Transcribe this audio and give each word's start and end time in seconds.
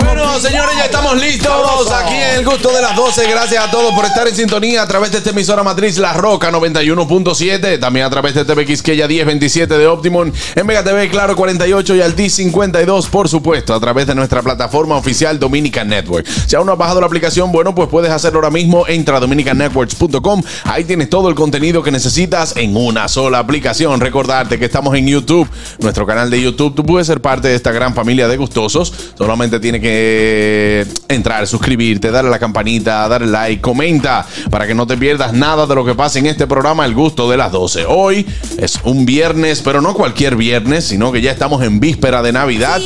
Bueno, 0.00 0.38
señores, 0.40 0.76
ya 0.76 0.84
estamos 0.84 1.20
listos 1.20 1.92
aquí 1.92 2.14
en 2.14 2.38
el 2.38 2.44
gusto 2.44 2.72
de 2.72 2.80
las 2.80 2.96
12. 2.96 3.28
Gracias 3.28 3.64
a 3.64 3.70
todos 3.70 3.92
por 3.94 4.04
estar 4.04 4.26
en 4.26 4.34
sintonía 4.34 4.82
a 4.82 4.88
través 4.88 5.12
de 5.12 5.18
esta 5.18 5.30
emisora 5.30 5.62
matriz 5.62 5.98
La 5.98 6.12
Roca 6.12 6.50
91.7. 6.50 7.78
También 7.78 8.06
a 8.06 8.10
través 8.10 8.34
de 8.34 8.44
TV 8.44 8.64
Quisqueya 8.64 9.06
1027 9.06 9.76
de 9.76 9.86
Optimum. 9.86 10.32
En 10.54 10.66
Mega 10.66 10.82
TV, 10.82 11.08
Claro 11.10 11.36
48 11.36 11.96
y 11.96 12.00
Altis 12.00 12.34
52, 12.34 13.08
por 13.08 13.28
supuesto, 13.28 13.74
a 13.74 13.80
través 13.80 14.06
de 14.06 14.14
nuestra 14.14 14.42
plataforma 14.42 14.96
oficial 14.96 15.38
Dominican 15.38 15.88
Network. 15.88 16.26
Si 16.26 16.56
aún 16.56 16.66
no 16.66 16.72
has 16.72 16.78
bajado 16.78 17.00
la 17.00 17.06
aplicación, 17.06 17.52
bueno, 17.52 17.74
pues 17.74 17.88
puedes 17.88 18.10
hacerlo 18.10 18.38
ahora 18.38 18.50
mismo. 18.50 18.86
Entra 18.88 19.18
a 19.18 19.20
dominicannetworks.com. 19.20 20.42
Ahí 20.64 20.84
tienes 20.84 21.10
todo 21.10 21.28
el 21.28 21.34
contenido 21.34 21.82
que 21.82 21.90
necesitas 21.90 22.56
en 22.56 22.76
una 22.76 23.08
sola 23.08 23.40
aplicación. 23.40 24.00
Recordarte 24.00 24.58
que 24.58 24.64
estamos 24.64 24.94
en 24.96 25.06
YouTube, 25.06 25.48
nuestro 25.80 26.06
canal 26.06 26.30
de 26.30 26.40
YouTube. 26.40 26.74
Tú 26.74 26.84
puedes 26.84 27.06
ser 27.06 27.20
parte 27.20 27.48
de 27.48 27.54
esta 27.54 27.72
gran 27.72 27.94
familia 27.94 28.28
de 28.28 28.36
gustosos. 28.36 28.92
Solamente 29.24 29.58
tienes 29.58 29.80
que 29.80 30.86
entrar, 31.08 31.46
suscribirte, 31.46 32.10
darle 32.10 32.28
a 32.28 32.32
la 32.32 32.38
campanita, 32.38 33.08
darle 33.08 33.28
like, 33.28 33.62
comenta 33.62 34.26
para 34.50 34.66
que 34.66 34.74
no 34.74 34.86
te 34.86 34.98
pierdas 34.98 35.32
nada 35.32 35.66
de 35.66 35.74
lo 35.74 35.82
que 35.82 35.94
pasa 35.94 36.18
en 36.18 36.26
este 36.26 36.46
programa 36.46 36.84
El 36.84 36.92
Gusto 36.94 37.30
de 37.30 37.38
las 37.38 37.50
12. 37.50 37.86
Hoy 37.88 38.26
es 38.58 38.78
un 38.84 39.06
viernes, 39.06 39.62
pero 39.62 39.80
no 39.80 39.94
cualquier 39.94 40.36
viernes, 40.36 40.84
sino 40.84 41.10
que 41.10 41.22
ya 41.22 41.30
estamos 41.30 41.62
en 41.62 41.80
víspera 41.80 42.20
de 42.20 42.32
Navidad. 42.32 42.82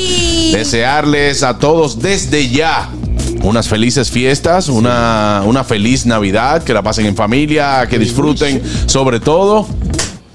Desearles 0.52 1.42
a 1.42 1.58
todos 1.58 1.98
desde 1.98 2.48
ya 2.48 2.88
unas 3.42 3.66
felices 3.66 4.08
fiestas, 4.08 4.68
una, 4.68 5.42
una 5.44 5.64
feliz 5.64 6.06
Navidad, 6.06 6.62
que 6.62 6.72
la 6.72 6.82
pasen 6.82 7.06
en 7.06 7.16
familia, 7.16 7.88
que 7.90 7.98
disfruten 7.98 8.62
sobre 8.86 9.18
todo 9.18 9.66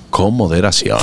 con 0.10 0.34
moderación. 0.34 1.00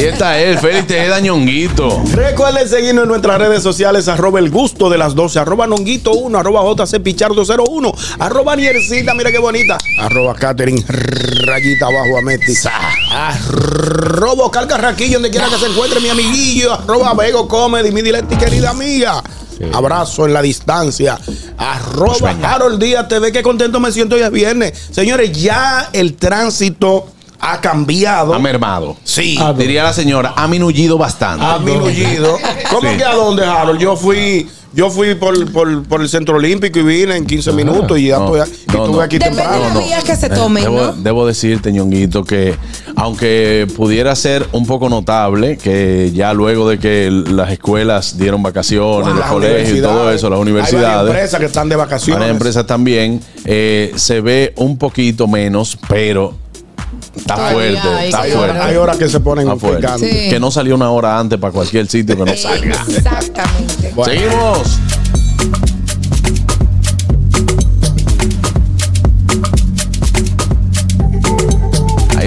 Ahí 0.00 0.06
está 0.06 0.40
él, 0.40 0.58
Félix 0.58 0.86
Tejeda 0.86 1.20
Ñonguito. 1.20 2.02
Recuerden 2.14 2.66
seguirnos 2.66 3.02
en 3.02 3.10
nuestras 3.10 3.38
redes 3.38 3.62
sociales, 3.62 4.08
arroba 4.08 4.38
el 4.38 4.48
gusto 4.48 4.88
de 4.88 4.96
las 4.96 5.14
12, 5.14 5.40
arroba 5.40 5.66
nonguito 5.66 6.12
1, 6.12 6.38
arroba 6.38 6.62
JC 6.62 7.02
Pichardo 7.02 7.42
01, 7.44 7.92
arroba 8.18 8.56
Niercita, 8.56 9.12
mira 9.12 9.30
qué 9.30 9.38
bonita, 9.38 9.76
arroba 9.98 10.34
Catherine 10.34 10.82
rayita 10.88 11.88
abajo 11.88 12.16
a 12.16 12.22
Meti, 12.22 12.54
arroba 13.12 14.46
Oscar 14.46 14.66
Carraquillo, 14.66 15.16
donde 15.16 15.28
quiera 15.28 15.48
que 15.50 15.58
se 15.58 15.66
encuentre 15.66 16.00
mi 16.00 16.08
amiguillo, 16.08 16.72
arroba 16.72 17.12
Vego 17.12 17.46
Comedy, 17.46 17.90
mi 17.90 18.00
directa 18.00 18.34
y 18.34 18.38
querida 18.38 18.70
amiga. 18.70 19.22
Abrazo 19.74 20.24
en 20.24 20.32
la 20.32 20.40
distancia. 20.40 21.18
Arroba 21.58 22.34
Harold 22.42 22.82
Díaz 22.82 23.06
TV. 23.08 23.30
Qué 23.30 23.42
contento 23.42 23.78
me 23.78 23.92
siento 23.92 24.14
hoy 24.14 24.22
es 24.22 24.30
viernes. 24.30 24.72
Señores, 24.90 25.32
ya 25.38 25.90
el 25.92 26.14
tránsito 26.14 27.12
ha 27.40 27.60
cambiado. 27.60 28.34
Ha 28.34 28.38
mermado. 28.38 28.96
Sí. 29.04 29.38
Diría 29.56 29.82
la 29.84 29.92
señora, 29.92 30.34
ha 30.36 30.46
minullido 30.48 30.98
bastante. 30.98 31.44
Ha 31.44 31.58
minullido. 31.58 32.38
¿Cómo 32.70 32.90
Sí. 32.90 32.96
que 32.96 33.04
a 33.04 33.14
dónde, 33.14 33.44
Harold? 33.44 33.80
Yo 33.80 33.96
fui, 33.96 34.46
yo 34.72 34.90
fui 34.90 35.14
por, 35.14 35.50
por, 35.52 35.82
por 35.84 36.00
el 36.02 36.08
centro 36.08 36.36
olímpico 36.36 36.78
y 36.78 36.82
vine 36.82 37.16
en 37.16 37.26
15 37.26 37.52
minutos 37.52 37.98
y 37.98 38.08
ya 38.08 38.18
No, 38.18 38.36
estoy, 38.36 38.38
y 38.66 38.66
no, 38.76 38.84
estuve 38.84 38.96
no. 38.96 39.00
aquí 39.02 39.18
Depende 39.18 39.42
temprano. 39.42 39.64
de 39.68 39.74
los 39.74 39.84
días 39.84 40.04
que 40.04 40.16
se 40.16 40.26
Eh, 40.26 40.30
tomen, 40.30 40.62
debo, 40.64 40.76
¿no? 40.76 40.92
debo 40.92 41.26
decirte, 41.26 41.72
Ñonguito, 41.72 42.24
que 42.24 42.54
aunque 42.96 43.66
pudiera 43.76 44.14
ser 44.14 44.46
un 44.52 44.66
poco 44.66 44.88
notable 44.88 45.56
que 45.56 46.12
ya 46.14 46.32
luego 46.34 46.68
de 46.68 46.78
que 46.78 47.10
las 47.10 47.50
escuelas 47.50 48.18
dieron 48.18 48.42
vacaciones, 48.42 49.08
los 49.08 49.18
Las 49.18 49.30
colegios 49.30 49.78
y 49.78 49.82
todo 49.82 50.10
eso, 50.12 50.28
las 50.30 50.36
Hay 50.36 50.42
universidades. 50.42 50.82
varias 50.84 51.06
empresas 51.06 51.40
que 51.40 51.46
están 51.46 51.68
de 51.68 51.76
vacaciones. 51.76 52.18
Varias 52.20 52.36
empresas 52.36 52.66
también 52.66 53.20
eh, 53.44 53.92
se 53.96 54.20
ve 54.20 54.52
un 54.56 54.76
poquito 54.78 55.26
menos, 55.26 55.78
pero 55.88 56.34
está 57.14 57.36
fuerte, 57.36 57.78
hay 57.80 58.06
está 58.06 58.22
Hay 58.22 58.32
fuerte. 58.32 58.58
hay 58.58 58.76
horas 58.76 58.96
que 58.96 59.08
se 59.08 59.20
ponen 59.20 59.58
picantes. 59.58 60.10
Sí. 60.10 60.28
Que 60.30 60.38
no 60.40 60.50
salió 60.50 60.74
una 60.74 60.90
hora 60.90 61.18
antes 61.18 61.38
para 61.38 61.52
cualquier 61.52 61.86
sitio 61.88 62.16
que 62.16 62.24
no 62.24 62.36
salga. 62.36 62.84
Exactamente. 62.88 63.92
Bueno. 63.94 64.12
Seguimos. 64.20 64.78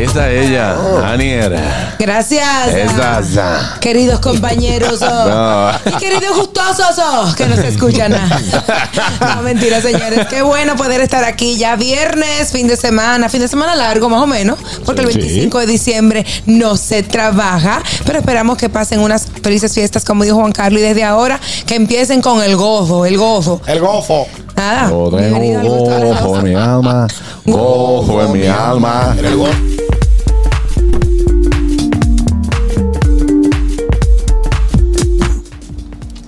Ahí 0.04 0.08
está 0.10 0.30
ella, 0.30 0.76
Anier. 1.14 1.58
Gracias. 1.98 2.68
Esa, 2.68 3.20
esa. 3.22 3.78
Queridos 3.80 4.20
compañeros 4.20 5.02
oh, 5.02 5.06
No. 5.86 5.92
y 5.92 5.94
queridos 5.98 6.36
gustosos 6.36 7.00
oh, 7.00 7.34
que 7.38 7.46
nos 7.46 7.60
escuchan. 7.60 8.14
No, 9.22 9.42
mentira, 9.44 9.80
señores. 9.82 10.28
Qué 10.28 10.42
bueno 10.42 10.76
poder 10.76 11.00
estar 11.00 11.24
aquí 11.24 11.56
ya 11.56 11.78
viernes, 11.78 12.52
fin 12.52 12.68
de 12.68 12.76
semana, 12.76 13.30
fin 13.30 13.40
de 13.40 13.48
semana 13.48 13.76
largo 13.76 14.10
más 14.10 14.22
o 14.22 14.28
menos, 14.28 14.60
porque 14.86 15.02
el 15.02 15.08
25 15.08 15.60
de 15.60 15.68
diciembre 15.68 16.26
no 16.46 16.76
se 16.76 17.04
trabaja, 17.04 17.82
pero 18.06 18.20
esperamos 18.20 18.58
que 18.58 18.68
pasen 18.68 19.00
unas 19.00 19.28
felices 19.42 19.74
fiestas, 19.74 20.04
como 20.04 20.26
dijo 20.26 20.36
Juan 20.36 20.52
Carlos, 20.52 20.82
y 20.82 20.84
desde 20.84 21.06
ahora 21.06 21.40
que 21.66 21.76
empiecen 21.76 22.22
con 22.22 22.44
el 22.44 22.58
gozo, 22.58 23.06
el 23.06 23.18
gozo. 23.18 23.62
El 23.68 23.80
gofo. 23.80 24.28
Nada. 24.56 24.90
Yo 24.90 25.10
tengo 25.16 25.62
gozo 25.62 26.40
en 26.40 26.44
mi 26.44 26.56
alma, 26.56 27.08
gozo 27.46 28.26
en 28.26 28.32
mi 28.34 28.48
alma. 28.48 29.16
El 29.18 29.36
gofo. 29.38 29.73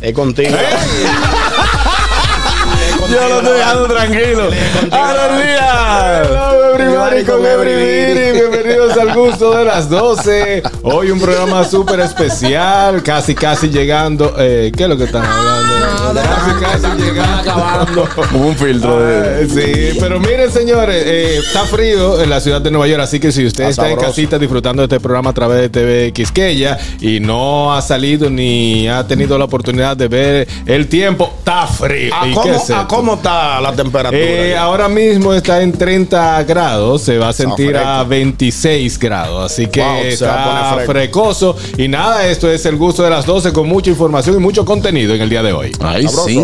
Es 0.06 0.14
contigo. 0.14 0.56
Yo 3.10 3.28
lo 3.30 3.40
estoy 3.40 3.58
dejando 3.58 3.88
tranquilo. 3.88 4.50
¡Buenos 4.92 5.44
días! 5.44 6.28
Hello 6.28 6.76
everybody 6.76 7.24
con 7.24 7.44
Everybody. 7.44 8.55
Bienvenidos 8.66 8.98
al 8.98 9.14
gusto 9.14 9.56
de 9.56 9.64
las 9.64 9.88
12. 9.92 10.64
Hoy 10.82 11.12
un 11.12 11.20
programa 11.20 11.64
súper 11.66 12.00
especial. 12.00 13.04
Casi, 13.04 13.36
casi 13.36 13.70
llegando. 13.70 14.34
Eh, 14.40 14.72
¿Qué 14.76 14.84
es 14.84 14.90
lo 14.90 14.98
que 14.98 15.04
están 15.04 15.24
hablando? 15.24 16.22
Casi, 16.24 16.82
casi 16.82 17.02
llegando. 17.04 18.10
Como 18.16 18.48
un 18.48 18.56
filtro 18.56 19.00
de. 19.00 19.38
Ay, 19.42 19.50
Sí, 19.50 19.98
pero 20.00 20.20
miren 20.20 20.52
señores, 20.52 21.04
eh, 21.06 21.38
está 21.46 21.66
frío 21.66 22.20
en 22.20 22.28
la 22.28 22.40
ciudad 22.40 22.60
de 22.60 22.72
Nueva 22.72 22.88
York, 22.88 23.04
así 23.04 23.20
que 23.20 23.32
si 23.32 23.46
usted 23.46 23.66
Está 23.66 23.88
está 23.88 23.92
en 23.92 24.10
casita 24.10 24.40
disfrutando 24.40 24.82
de 24.82 24.86
este 24.88 25.00
programa 25.00 25.30
a 25.30 25.34
través 25.34 25.62
de 25.62 25.70
TV 25.70 26.12
Quisqueya 26.12 26.80
y 27.00 27.20
no 27.20 27.72
ha 27.72 27.84
salido 27.84 28.32
ni 28.32 28.88
ha 28.88 29.06
tenido 29.06 29.38
la 29.38 29.46
oportunidad 29.46 29.96
de 29.96 30.08
ver 30.08 30.48
el 30.66 30.88
tiempo, 30.88 31.32
está 31.38 31.68
frío. 31.68 32.12
¿A 32.16 32.28
¿Y 32.28 32.34
cómo, 32.34 32.46
qué 32.46 32.56
es 32.56 32.70
a 32.72 32.88
cómo 32.88 33.14
está 33.14 33.62
la 33.62 33.74
temperatura? 33.74 34.20
Eh, 34.20 34.58
ahora 34.58 34.90
mismo 34.90 35.36
está 35.36 35.62
en 35.62 35.72
30 35.72 36.44
grados, 36.46 37.04
se 37.04 37.20
va 37.20 37.30
a 37.30 37.34
sentir 37.34 37.78
a 37.78 38.04
fresco. 38.04 38.55
26 38.62 39.00
grados, 39.00 39.52
así 39.52 39.68
que 39.68 39.82
Wow, 39.82 39.98
está 40.06 40.78
frecoso. 40.86 41.56
Y 41.78 41.88
nada, 41.88 42.26
esto 42.28 42.50
es 42.50 42.66
el 42.66 42.78
gusto 42.78 43.04
de 43.04 43.10
las 43.10 43.26
12 43.26 43.52
con 43.54 43.68
mucha 43.68 43.90
información 43.90 44.36
y 44.38 44.40
mucho 44.40 44.64
contenido 44.66 45.14
en 45.14 45.22
el 45.22 45.30
día 45.30 45.44
de 45.44 45.52
hoy. 45.54 45.72
Ay, 45.82 46.04
Sabroso. 46.08 46.26
sí. 46.28 46.40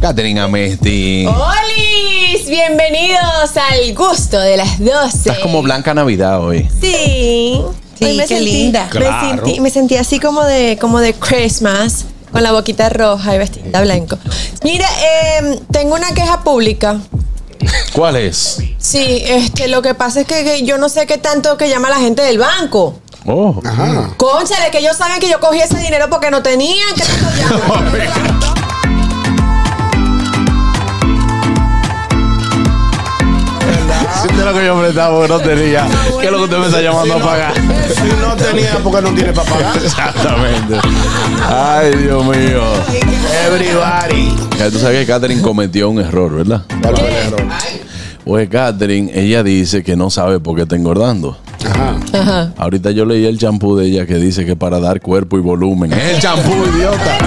Catherine 0.00 0.40
Amesti. 0.40 1.26
¡Holis! 1.26 2.48
Bienvenidos 2.48 3.56
al 3.56 3.94
gusto 3.94 4.38
de 4.40 4.56
las 4.56 4.78
12. 4.78 5.16
Estás 5.16 5.38
como 5.38 5.62
Blanca 5.62 5.94
Navidad 5.94 6.40
hoy. 6.44 6.68
Sí. 6.80 7.60
Qué 7.98 8.40
linda. 8.40 8.84
Me, 8.84 8.90
Claro. 9.00 9.44
sentí, 9.44 9.60
me 9.60 9.70
sentí 9.70 9.96
así 9.96 10.18
como 10.20 10.44
de, 10.44 10.76
como 10.80 11.00
de 11.00 11.14
Christmas, 11.14 12.04
con 12.36 12.42
la 12.42 12.52
boquita 12.52 12.90
roja 12.90 13.34
y 13.34 13.38
vestida 13.38 13.80
blanco. 13.80 14.18
Mira, 14.62 14.86
eh, 15.00 15.58
tengo 15.72 15.94
una 15.94 16.12
queja 16.12 16.44
pública. 16.44 17.00
¿Cuál 17.94 18.16
es? 18.16 18.58
Sí, 18.76 19.22
este, 19.26 19.68
lo 19.68 19.80
que 19.80 19.94
pasa 19.94 20.20
es 20.20 20.26
que, 20.26 20.44
que 20.44 20.62
yo 20.62 20.76
no 20.76 20.90
sé 20.90 21.06
qué 21.06 21.16
tanto 21.16 21.56
que 21.56 21.70
llama 21.70 21.88
la 21.88 21.96
gente 21.96 22.20
del 22.20 22.36
banco. 22.36 23.00
Oh. 23.24 23.58
Ajá. 23.64 24.12
Cónchale, 24.18 24.70
que 24.70 24.80
ellos 24.80 24.98
saben 24.98 25.18
que 25.18 25.30
yo 25.30 25.40
cogí 25.40 25.60
ese 25.60 25.78
dinero 25.78 26.10
porque 26.10 26.30
no 26.30 26.42
tenían. 26.42 26.94
¿Qué 26.94 27.04
tanto 27.04 27.96
llaman? 27.96 28.65
Lo 34.46 34.54
que 34.54 34.64
yo 34.64 34.80
prestaba 34.80 35.16
porque 35.16 35.32
no 35.32 35.40
tenía, 35.40 35.86
¿qué 36.20 36.26
es 36.26 36.32
lo 36.32 36.38
que 36.38 36.44
usted 36.44 36.58
me 36.58 36.66
está 36.66 36.80
llamando 36.80 37.14
a 37.14 37.18
pagar? 37.18 37.54
Si 37.54 38.08
no 38.20 38.36
tenía, 38.36 38.78
porque 38.82 39.02
no 39.02 39.10
tiene 39.12 39.32
para 39.32 39.50
pagar. 39.50 39.76
Exactamente. 39.76 40.78
Ay, 41.48 41.96
Dios 41.96 42.24
mío. 42.24 42.62
Everybody. 43.46 44.36
Ya 44.56 44.70
tú 44.70 44.78
sabes 44.78 45.00
que 45.00 45.12
Catherine 45.12 45.42
cometió 45.42 45.90
un 45.90 45.98
error, 45.98 46.32
¿verdad? 46.32 46.62
¿Cuál 46.80 46.96
fue 46.96 47.08
el 47.08 47.26
error? 47.26 47.42
Pues 48.24 48.48
Catherine, 48.48 49.10
ella 49.14 49.42
dice 49.42 49.82
que 49.82 49.96
no 49.96 50.10
sabe 50.10 50.38
por 50.38 50.54
qué 50.54 50.62
está 50.62 50.76
engordando. 50.76 51.36
Ajá. 51.68 52.52
Ahorita 52.56 52.92
yo 52.92 53.04
leí 53.04 53.26
el 53.26 53.38
champú 53.38 53.76
de 53.76 53.86
ella 53.86 54.06
que 54.06 54.14
dice 54.14 54.46
que 54.46 54.54
para 54.54 54.78
dar 54.78 55.00
cuerpo 55.00 55.38
y 55.38 55.40
volumen. 55.40 55.92
Es 55.92 56.14
el 56.14 56.20
champú, 56.20 56.52
idiota. 56.72 57.18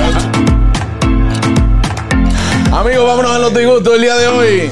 Amigos, 2.71 3.06
vámonos 3.06 3.31
a 3.31 3.39
los 3.39 3.54
disgustos 3.54 3.94
del 3.94 4.01
día 4.04 4.16
de 4.16 4.27
hoy. 4.27 4.71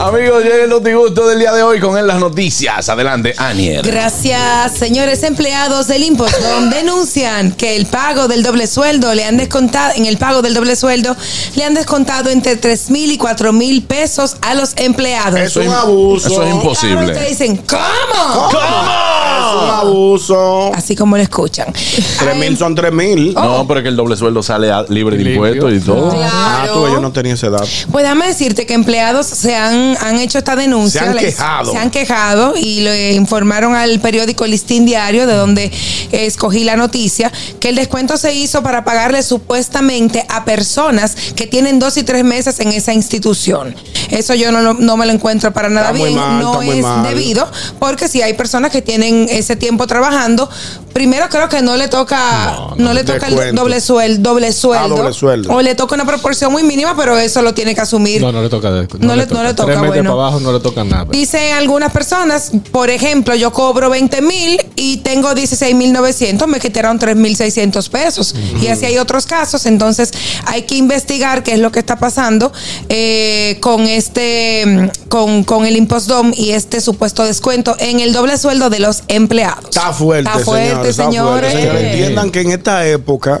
Amigos, 0.00 0.42
lleguen 0.42 0.70
los 0.70 0.82
disgustos 0.82 1.28
del 1.28 1.40
día 1.40 1.52
de 1.52 1.62
hoy 1.62 1.78
con 1.78 1.98
él 1.98 2.06
las 2.06 2.18
noticias. 2.18 2.88
Adelante, 2.88 3.34
Anier. 3.36 3.82
Gracias, 3.86 4.72
señores 4.72 5.22
empleados 5.24 5.88
del 5.88 6.04
Impostón 6.04 6.70
denuncian 6.70 7.52
que 7.52 7.76
el 7.76 7.84
pago 7.84 8.26
del 8.26 8.42
doble 8.42 8.66
sueldo 8.66 9.14
le 9.14 9.24
han 9.26 9.36
descontado, 9.36 9.92
en 9.96 10.06
el 10.06 10.16
pago 10.16 10.40
del 10.40 10.54
doble 10.54 10.74
sueldo 10.74 11.14
le 11.54 11.64
han 11.64 11.74
descontado 11.74 12.30
entre 12.30 12.56
3 12.56 12.90
mil 12.90 13.12
y 13.12 13.18
4 13.18 13.52
mil 13.52 13.82
pesos 13.82 14.36
a 14.40 14.54
los 14.54 14.72
empleados. 14.76 15.38
Eso 15.38 15.60
es 15.60 15.68
un 15.68 15.74
abuso. 15.74 16.28
Eso 16.28 16.42
es 16.44 16.50
imposible. 16.54 17.04
ustedes 17.04 17.28
dicen, 17.38 17.56
¿cómo? 17.58 18.48
Es 18.50 19.62
un 19.62 19.70
abuso. 19.70 20.72
Así 20.74 20.96
como 20.96 21.18
lo 21.18 21.22
escuchan. 21.22 21.72
Tres 21.72 22.36
mil 22.36 22.56
son 22.56 22.74
tres 22.74 22.92
mil. 22.92 23.34
No, 23.34 23.66
pero 23.68 23.80
es 23.80 23.84
que 23.84 23.88
el 23.90 23.96
doble 23.96 24.16
sueldo 24.16 24.42
sale 24.42 24.70
a- 24.70 24.84
libre 24.88 25.18
de 25.18 25.24
Limpio. 25.24 25.46
impuestos 25.52 25.74
y 25.74 25.80
todo. 25.86 26.10
Ah, 26.22 26.66
tú, 26.72 26.86
yo 26.88 27.00
no 27.00 27.12
tenía 27.12 27.34
esa 27.34 27.48
edad. 27.48 27.66
Pues 27.92 28.02
déjame 28.04 28.28
decirte 28.28 28.64
que 28.64 28.72
empleados 28.74 29.26
se 29.26 29.54
han, 29.56 29.89
han 30.00 30.18
hecho 30.18 30.38
esta 30.38 30.56
denuncia. 30.56 31.02
Se 31.02 31.08
han 31.08 31.16
quejado. 31.16 31.72
Se 31.72 31.78
han 31.78 31.90
quejado 31.90 32.54
y 32.56 32.80
le 32.80 33.12
informaron 33.12 33.74
al 33.74 34.00
periódico 34.00 34.46
Listín 34.46 34.86
Diario, 34.86 35.26
de 35.26 35.34
donde 35.34 35.72
escogí 36.12 36.64
la 36.64 36.76
noticia, 36.76 37.32
que 37.58 37.70
el 37.70 37.76
descuento 37.76 38.16
se 38.16 38.34
hizo 38.34 38.62
para 38.62 38.84
pagarle 38.84 39.22
supuestamente 39.22 40.24
a 40.28 40.44
personas 40.44 41.16
que 41.34 41.46
tienen 41.46 41.78
dos 41.78 41.96
y 41.96 42.02
tres 42.02 42.24
meses 42.24 42.60
en 42.60 42.72
esa 42.72 42.92
institución. 42.92 43.74
Eso 44.10 44.34
yo 44.34 44.50
no, 44.52 44.74
no 44.74 44.96
me 44.96 45.06
lo 45.06 45.12
encuentro 45.12 45.52
para 45.52 45.68
nada 45.68 45.90
Está 45.90 46.04
bien. 46.04 46.16
mal, 46.16 46.40
no 46.40 46.62
es 46.62 46.84
debido, 47.08 47.50
porque 47.78 48.08
si 48.08 48.22
hay 48.22 48.34
personas 48.34 48.70
que 48.70 48.82
tienen 48.82 49.26
ese 49.30 49.56
tiempo 49.56 49.86
trabajando, 49.86 50.48
primero 50.92 51.28
creo 51.28 51.48
que 51.48 51.62
no 51.62 51.76
le 51.76 51.88
toca, 51.88 52.52
No, 52.56 52.68
no, 52.70 52.84
no, 52.84 52.94
le 52.94 53.04
toca 53.04 53.26
el 53.28 53.54
doble 53.54 53.80
sueldo, 53.80 54.30
doble 54.30 54.52
sueldo. 54.52 54.96
doble 54.96 55.12
sueldo. 55.12 55.52
O 55.52 55.62
le 55.62 55.74
toca 55.74 55.94
una 55.94 56.04
proporción 56.04 56.52
muy 56.52 56.62
mínima, 56.62 56.96
pero 56.96 57.16
eso 57.18 57.42
lo 57.42 57.54
tiene 57.54 57.74
que 57.74 57.80
asumir. 57.80 58.20
No, 58.20 58.32
no 58.32 58.42
le 58.42 58.48
toca. 58.48 58.70
No 58.70 59.16
le- 59.16 59.26
no 59.26 59.42
le 59.42 59.54
toca, 59.54 59.72
Tres 59.72 59.78
bueno. 59.86 60.10
para 60.10 60.22
abajo 60.28 60.40
no 60.40 60.52
le 60.52 60.60
toca 60.60 60.84
nada. 60.84 61.06
Dicen 61.10 61.54
algunas 61.54 61.92
personas, 61.92 62.50
por 62.72 62.90
ejemplo, 62.90 63.34
yo 63.34 63.52
cobro 63.52 63.90
20 63.90 64.20
mil 64.22 64.60
y 64.76 64.98
tengo 64.98 65.34
16 65.34 65.74
mil 65.74 65.92
900, 65.92 66.46
me 66.48 66.58
quitaron 66.60 66.98
3 66.98 67.16
mil 67.16 67.36
600 67.36 67.88
pesos. 67.88 68.34
Y 68.62 68.68
así 68.68 68.84
hay 68.86 68.98
otros 68.98 69.26
casos. 69.26 69.66
Entonces 69.66 70.10
hay 70.46 70.62
que 70.62 70.74
investigar 70.76 71.42
qué 71.42 71.52
es 71.54 71.58
lo 71.60 71.70
que 71.72 71.78
está 71.78 71.96
pasando 71.96 72.52
eh, 72.88 73.58
con 73.60 73.86
este, 73.86 74.90
con, 75.08 75.44
con 75.44 75.66
el 75.66 75.76
impostdom 75.76 76.32
y 76.34 76.50
este 76.50 76.80
supuesto 76.80 77.24
descuento 77.24 77.76
en 77.78 78.00
el 78.00 78.12
doble 78.12 78.36
sueldo 78.38 78.70
de 78.70 78.80
los 78.80 79.02
empleados. 79.08 79.64
Está 79.70 79.92
fuerte, 79.92 80.30
Está 80.30 80.44
fuerte, 80.44 80.79
señores. 80.84 80.90
está 80.90 81.10
señores. 81.10 81.50
fuerte, 81.52 81.60
señores. 81.68 81.92
Entiendan 81.92 82.30
que 82.30 82.40
en 82.40 82.50
esta 82.50 82.86
época, 82.86 83.40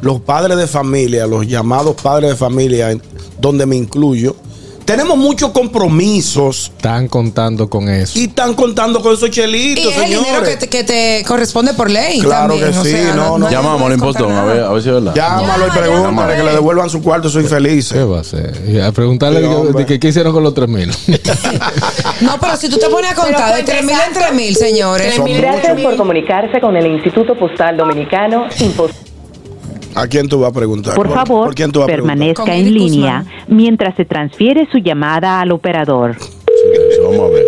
los 0.00 0.20
padres 0.20 0.56
de 0.56 0.66
familia, 0.66 1.26
los 1.26 1.46
llamados 1.46 1.96
padres 2.00 2.30
de 2.30 2.36
familia, 2.36 2.96
donde 3.40 3.66
me 3.66 3.76
incluyo, 3.76 4.36
tenemos 4.84 5.16
muchos 5.16 5.50
compromisos 5.52 6.72
Están 6.76 7.08
contando 7.08 7.68
con 7.68 7.88
eso. 7.88 8.18
y 8.18 8.24
están 8.24 8.54
contando 8.54 9.00
con 9.00 9.14
esos 9.14 9.28
Y 9.28 9.32
chelitos, 9.32 9.92
es 9.92 9.98
el 9.98 10.08
dinero 10.10 10.42
que 10.42 10.56
te, 10.56 10.68
que 10.68 10.84
te 10.84 11.24
corresponde 11.26 11.74
por 11.74 11.90
ley. 11.90 12.20
Claro 12.20 12.54
también, 12.54 12.72
que 12.72 12.78
o 12.78 12.84
sí, 12.84 12.90
sea, 12.90 13.14
no, 13.14 13.38
no. 13.38 13.50
Llamamos 13.50 13.82
al 13.82 13.92
impostor, 13.94 14.30
a 14.30 14.44
ver, 14.44 14.62
a 14.64 14.68
ver 14.72 14.82
si 14.82 14.88
es 14.88 14.94
verdad. 14.94 15.14
Llámalo 15.14 15.66
y 15.66 15.70
pregúntale 15.70 16.36
que 16.36 16.42
le 16.42 16.52
devuelvan 16.52 16.90
su 16.90 17.02
cuarto, 17.02 17.28
soy 17.28 17.44
feliz. 17.44 17.90
¿Qué 17.92 18.04
va 18.04 18.18
a 18.18 18.20
hacer? 18.20 18.62
Y 18.68 18.78
a 18.80 18.92
preguntarle 18.92 19.38
Sí, 19.40 19.42
de 19.44 19.48
que- 19.50 19.54
hombre. 19.56 19.78
de 19.80 19.86
que, 19.86 20.00
qué 20.00 20.08
hicieron 20.08 20.32
con 20.32 20.42
los 20.42 20.54
tres 20.54 20.68
mil. 20.68 20.90
No, 22.20 22.38
pero 22.40 22.56
si 22.56 22.68
tú 22.68 22.78
te 22.78 22.88
pones 22.88 23.10
a 23.10 23.14
contar 23.14 23.54
de 23.56 23.62
3 23.64 23.84
mil 23.84 23.96
en 24.06 24.12
3 24.12 24.32
mil, 24.34 24.54
señores. 24.56 25.14
Son 25.14 25.24
Gracias 25.32 25.68
muchos. 25.74 25.82
por 25.90 25.96
comunicarse 25.96 26.60
con 26.60 26.76
el 26.76 26.86
Instituto 26.86 27.36
Postal 27.36 27.76
Dominicano. 27.76 28.46
Impos- 28.60 28.92
¿A 29.94 30.06
quién 30.08 30.28
tú 30.28 30.40
vas 30.40 30.50
a 30.50 30.54
preguntar? 30.54 30.94
Por 30.94 31.08
favor, 31.12 31.46
¿por 31.46 31.54
quién 31.54 31.70
tú 31.70 31.80
vas 31.80 31.88
a 31.88 31.92
preguntar? 31.92 32.16
permanezca 32.18 32.54
en 32.54 32.74
línea 32.74 33.24
mientras 33.48 33.94
se 33.96 34.04
transfiere 34.04 34.66
su 34.70 34.78
llamada 34.78 35.40
al 35.40 35.52
operador. 35.52 36.16
Vamos 37.02 37.20
a 37.20 37.28
ver. 37.32 37.44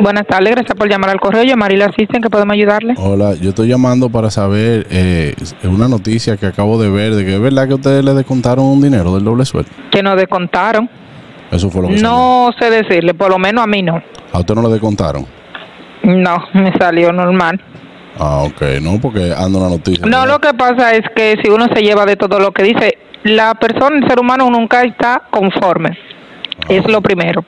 Buenas 0.00 0.26
tardes, 0.26 0.50
gracias 0.52 0.76
por 0.76 0.88
llamar 0.88 1.10
al 1.10 1.20
correo. 1.20 1.42
Yo, 1.42 1.56
Marila 1.56 1.86
Asisten, 1.86 2.22
que 2.22 2.30
podemos 2.30 2.54
ayudarle. 2.54 2.94
Hola, 2.96 3.34
yo 3.34 3.50
estoy 3.50 3.68
llamando 3.68 4.08
para 4.08 4.30
saber 4.30 4.86
eh, 4.90 5.34
una 5.64 5.88
noticia 5.88 6.36
que 6.36 6.46
acabo 6.46 6.80
de 6.80 6.88
ver 6.88 7.14
de 7.14 7.24
que 7.24 7.34
es 7.34 7.40
verdad 7.40 7.68
que 7.68 7.74
ustedes 7.74 8.04
le 8.04 8.14
descontaron 8.14 8.64
un 8.64 8.80
dinero 8.80 9.14
del 9.14 9.24
doble 9.24 9.44
sueldo. 9.44 9.70
Que 9.90 10.02
nos 10.02 10.16
descontaron. 10.16 10.88
Eso 11.50 11.70
fue 11.70 11.82
lo 11.82 11.88
que 11.88 11.98
salió. 11.98 12.08
No 12.08 12.50
sé 12.58 12.70
decirle, 12.70 13.14
por 13.14 13.30
lo 13.30 13.38
menos 13.38 13.64
a 13.64 13.66
mí 13.66 13.82
no. 13.82 14.00
A 14.32 14.40
usted 14.40 14.54
no 14.54 14.62
le 14.62 14.68
descontaron. 14.70 15.26
No, 16.02 16.36
me 16.54 16.72
salió 16.78 17.12
normal. 17.12 17.60
Ah, 18.18 18.42
ok, 18.42 18.62
no, 18.82 19.00
porque 19.00 19.32
anda 19.36 19.58
una 19.58 19.68
noticia. 19.68 20.04
No, 20.06 20.26
lo 20.26 20.40
que 20.40 20.52
pasa 20.54 20.94
es 20.94 21.02
que 21.14 21.36
si 21.42 21.50
uno 21.50 21.66
se 21.72 21.82
lleva 21.82 22.04
de 22.04 22.16
todo 22.16 22.40
lo 22.40 22.52
que 22.52 22.64
dice, 22.64 22.98
la 23.22 23.54
persona, 23.54 23.96
el 23.96 24.08
ser 24.08 24.18
humano 24.20 24.50
nunca 24.50 24.82
está 24.82 25.22
conforme. 25.30 25.96
Es 26.68 26.86
lo 26.88 27.00
primero. 27.00 27.44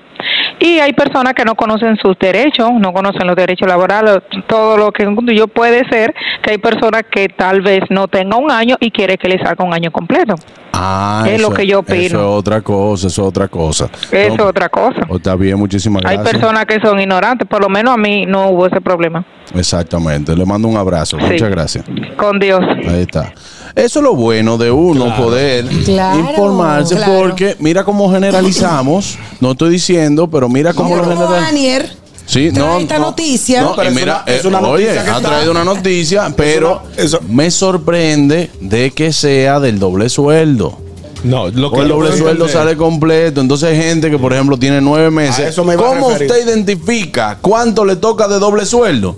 Y 0.63 0.79
hay 0.79 0.93
personas 0.93 1.33
que 1.33 1.45
no 1.45 1.55
conocen 1.55 1.97
sus 1.97 2.19
derechos, 2.19 2.71
no 2.79 2.93
conocen 2.93 3.27
los 3.27 3.35
derechos 3.35 3.67
laborales, 3.67 4.19
todo 4.47 4.77
lo 4.77 4.93
que 4.93 5.07
yo 5.35 5.49
puede 5.49 5.89
ser 5.89 6.15
que 6.43 6.51
hay 6.53 6.59
personas 6.59 7.03
que 7.11 7.29
tal 7.29 7.63
vez 7.63 7.81
no 7.89 8.09
tenga 8.09 8.37
un 8.37 8.51
año 8.51 8.77
y 8.79 8.91
quiere 8.91 9.17
que 9.17 9.27
le 9.29 9.39
salga 9.39 9.65
un 9.65 9.73
año 9.73 9.91
completo. 9.91 10.35
Ah, 10.73 11.25
es 11.27 11.41
eso- 11.41 11.49
lo 11.51 11.57
que 11.57 11.67
yo 11.67 11.79
opino. 11.81 11.99
Eso 11.99 12.19
es 12.19 12.39
otra 12.39 12.61
cosa, 12.61 13.07
eso 13.07 13.23
es 13.23 13.29
otra 13.29 13.49
cosa. 13.49 13.89
Eso 14.13 14.35
es 14.35 14.41
otra 14.41 14.69
cosa. 14.69 15.01
oh, 15.09 15.17
Está 15.17 15.35
bien, 15.35 15.59
muchísimas 15.59 16.03
Hay 16.05 16.17
gracias. 16.19 16.35
personas 16.39 16.67
que 16.67 16.79
son 16.81 17.01
ignorantes, 17.01 17.49
por 17.49 17.61
lo 17.63 17.69
menos 17.71 17.95
a 17.95 17.97
mí 17.97 18.27
no 18.27 18.49
hubo 18.51 18.67
ese 18.67 18.81
problema. 18.83 19.25
Exactamente, 19.55 20.37
le 20.37 20.45
mando 20.45 20.69
un 20.69 20.77
abrazo. 20.77 21.19
Sí. 21.21 21.25
Muchas 21.33 21.51
gracias. 21.51 21.85
Con 22.17 22.39
Dios. 22.39 22.61
Ahí 22.87 23.01
está. 23.03 23.33
Eso 23.75 23.99
es 24.01 24.03
lo 24.03 24.15
bueno 24.15 24.59
de 24.59 24.71
uno 24.71 25.15
poder 25.17 25.67
Claro, 25.85 26.19
informarse 26.21 26.97
claro. 26.97 27.13
porque 27.21 27.57
mira 27.61 27.85
cómo 27.85 28.11
generalizamos, 28.11 29.17
no 29.41 29.53
estoy 29.53 29.71
diciendo, 29.71 30.29
pero 30.29 30.49
mira 30.49 30.73
cómo 30.75 30.91
Mira 30.91 31.03
lo 31.03 31.09
generalizamos. 31.11 31.97
Sí, 32.27 32.51
trae 32.53 32.65
no, 32.67 32.79
esta 32.79 32.99
no, 32.99 33.07
noticia. 33.07 33.63
No, 33.63 33.75
pero 33.75 33.89
y 33.91 33.93
es 33.93 33.95
mira, 33.95 34.23
una- 34.25 34.33
es 34.37 34.45
eh, 34.45 34.49
una 34.49 34.61
oye, 34.61 34.85
noticia 34.87 35.05
que 35.05 35.11
está- 35.11 35.29
traído 35.29 35.51
una 35.51 35.65
noticia, 35.65 36.33
pero 36.37 36.83
una- 36.97 37.21
me 37.29 37.51
sorprende 37.51 38.51
de 38.61 38.91
que 38.93 39.13
sea 39.13 39.59
del 39.59 39.79
doble 39.81 40.09
sueldo. 40.09 40.79
No, 41.25 41.49
lo 41.49 41.69
O 41.71 41.83
el 41.83 41.89
doble 41.89 42.09
sueldo 42.11 42.47
entender- 42.47 42.51
sale 42.51 42.77
completo. 42.77 43.41
Entonces 43.41 43.71
hay 43.71 43.77
gente 43.83 44.11
que, 44.11 44.19
por 44.19 44.33
ejemplo, 44.33 44.57
tiene 44.59 44.81
nueve 44.81 45.11
meses. 45.11 45.49
eso 45.49 45.65
me 45.65 45.75
¿Cómo 45.77 46.07
usted 46.09 46.47
identifica 46.47 47.39
cuánto 47.41 47.85
le 47.85 47.97
toca 47.97 48.27
de 48.29 48.39
doble 48.39 48.65
sueldo? 48.65 49.17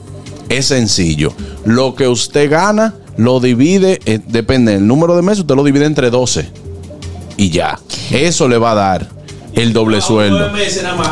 Es 0.48 0.66
sencillo. 0.66 1.32
Lo 1.64 1.94
que 1.94 2.08
usted 2.08 2.50
gana 2.50 2.94
lo 3.16 3.40
divide, 3.40 4.00
eh, 4.04 4.20
depende 4.26 4.72
del 4.72 4.86
número 4.86 5.16
de 5.16 5.22
meses, 5.22 5.40
usted 5.40 5.54
lo 5.54 5.64
divide 5.64 5.86
entre 5.86 6.10
12. 6.10 6.48
Y 7.36 7.50
ya. 7.50 7.78
Eso 8.10 8.48
le 8.48 8.58
va 8.58 8.72
a 8.72 8.74
dar 8.74 9.21
el 9.54 9.72
doble 9.72 10.00
sueldo. 10.00 10.50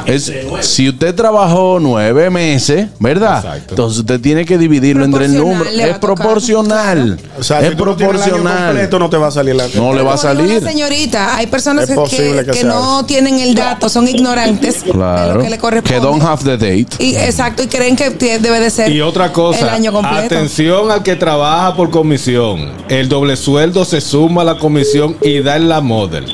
Es- 0.07 0.33
si 0.61 0.89
usted 0.89 1.15
trabajó 1.15 1.79
nueve 1.81 2.31
meses, 2.31 2.89
¿verdad? 2.99 3.39
Exacto. 3.45 3.71
Entonces 3.71 3.99
usted 4.01 4.21
tiene 4.21 4.45
que 4.45 4.59
dividirlo 4.59 5.05
entre 5.05 5.27
el 5.27 5.37
número. 5.37 5.69
Es 5.71 5.99
proporcional. 5.99 7.19
O 7.39 7.43
sea, 7.43 7.61
es 7.61 7.71
no 7.73 7.77
proporcional. 7.85 8.67
completo, 8.69 8.99
no 8.99 9.11
te 9.11 9.17
va 9.17 9.29
a 9.29 9.31
salir 9.31 9.55
la... 9.55 9.67
No 9.75 9.93
le 9.93 10.03
va 10.03 10.15
a 10.15 10.19
salir. 10.19 10.63
señorita, 10.63 11.37
hay 11.37 11.47
personas 11.47 11.89
Es 11.89 11.99
que, 12.11 12.65
no 12.65 13.05
tienen 13.07 13.39
el 13.41 13.55
dato, 13.55 13.89
son 13.89 14.09
ignorantes 14.09 14.85
de 14.85 14.91
Claro. 14.91 15.35
lo 15.37 15.43
que 15.43 15.51
le 15.51 15.59
corresponde. 15.59 15.95
Que 15.95 16.01
don't 16.01 16.23
have 16.23 16.43
the 16.45 16.57
date. 16.57 16.87
Y, 16.99 17.17
exacto, 17.17 17.63
y 17.63 17.67
creen 17.67 17.97
que 17.97 18.11
debe 18.11 18.61
de 18.61 18.71
ser 18.71 18.91
Y 18.91 19.01
otra 19.01 19.27
el 19.27 19.33
cosa, 19.33 19.73
año 19.73 19.93
completo. 19.93 20.35
atención 20.35 20.91
al 20.91 21.03
que 21.03 21.17
trabaja 21.17 21.75
por 21.77 21.91
comisión. 21.91 22.71
El 22.89 23.09
doble 23.09 23.37
sueldo 23.37 23.85
se 23.85 24.01
suma 24.01 24.43
a 24.43 24.45
la 24.45 24.59
comisión 24.59 25.17
y 25.23 25.41
da 25.41 25.57
en 25.57 25.69
la 25.69 25.81
model. 25.81 26.27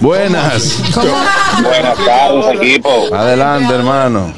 Buenas. 0.00 0.82
Buenas 1.62 1.98
tardes, 2.04 2.60
equipo. 2.60 2.90
Adelante, 3.14 3.74
hermano. 3.74 4.32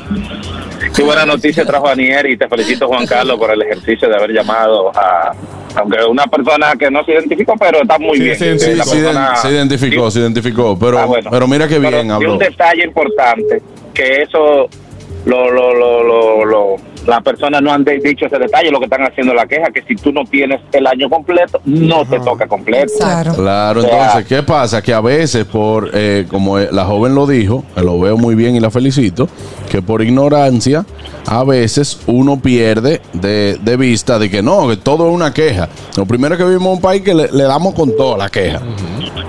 Qué 0.94 1.02
buena 1.02 1.24
noticia 1.26 1.64
trajo 1.64 1.88
Anier 1.88 2.26
y 2.30 2.36
te 2.36 2.46
felicito, 2.48 2.86
Juan 2.86 3.06
Carlos, 3.06 3.38
por 3.38 3.50
el 3.50 3.62
ejercicio 3.62 4.08
de 4.08 4.14
haber 4.14 4.30
llamado 4.32 4.90
a, 4.96 5.32
aunque 5.76 6.04
una 6.04 6.26
persona 6.26 6.74
que 6.78 6.90
no 6.90 7.02
se 7.04 7.12
identificó, 7.12 7.54
pero 7.58 7.82
está 7.82 7.98
muy 7.98 8.16
Sí, 8.18 8.22
bien. 8.24 8.36
sí, 8.38 8.58
Sí, 8.58 8.74
La 8.74 8.84
se, 8.84 8.96
persona- 9.00 9.36
se 9.36 9.50
identificó, 9.50 10.10
se 10.10 10.20
identificó. 10.20 10.78
Pero, 10.78 10.98
Ah, 10.98 11.04
bueno. 11.06 11.30
pero 11.32 11.48
mira 11.48 11.66
qué 11.66 11.78
bien 11.78 12.10
habló. 12.10 12.34
un 12.34 12.38
detalle 12.38 12.84
importante, 12.84 13.60
que 13.92 14.22
eso 14.22 14.68
lo, 15.24 15.50
lo, 15.50 15.74
lo, 15.74 16.02
lo, 16.04 16.44
lo, 16.44 16.76
las 17.06 17.22
personas 17.22 17.62
no 17.62 17.72
han 17.72 17.84
de- 17.84 17.98
dicho 17.98 18.26
ese 18.26 18.38
detalle, 18.38 18.70
lo 18.70 18.78
que 18.78 18.84
están 18.84 19.02
haciendo 19.02 19.32
es 19.32 19.36
la 19.36 19.46
queja, 19.46 19.70
que 19.72 19.82
si 19.82 19.94
tú 19.96 20.12
no 20.12 20.24
tienes 20.24 20.60
el 20.72 20.86
año 20.86 21.08
completo, 21.10 21.60
no 21.64 22.04
te 22.04 22.18
toca 22.20 22.46
completo. 22.46 22.92
Claro. 22.98 23.34
Claro, 23.34 23.80
O 23.80 23.82
sea, 23.82 23.92
entonces, 24.06 24.26
¿qué 24.26 24.42
pasa? 24.42 24.82
Que 24.82 24.92
a 24.94 25.00
veces, 25.00 25.44
por 25.44 25.90
eh, 25.94 26.26
como 26.28 26.58
la 26.58 26.84
joven 26.84 27.14
lo 27.14 27.26
dijo, 27.26 27.64
que 27.74 27.82
lo 27.82 27.98
veo 28.00 28.16
muy 28.16 28.34
bien 28.34 28.56
y 28.56 28.60
la 28.60 28.70
felicito, 28.70 29.28
que 29.70 29.82
por 29.82 30.02
ignorancia, 30.02 30.84
a 31.26 31.42
veces 31.44 32.00
uno 32.06 32.38
pierde 32.40 33.00
de, 33.14 33.58
de 33.62 33.76
vista 33.76 34.18
de 34.18 34.30
que 34.30 34.42
no, 34.42 34.68
que 34.68 34.76
todo 34.76 35.08
es 35.08 35.14
una 35.14 35.32
queja. 35.32 35.68
Lo 35.96 36.04
primero 36.06 36.36
que 36.36 36.44
vivimos 36.44 36.66
en 36.66 36.72
un 36.74 36.80
país 36.80 37.02
que 37.02 37.14
le, 37.14 37.30
le 37.32 37.44
damos 37.44 37.74
con 37.74 37.96
toda 37.96 38.18
la 38.18 38.28
queja. 38.28 38.60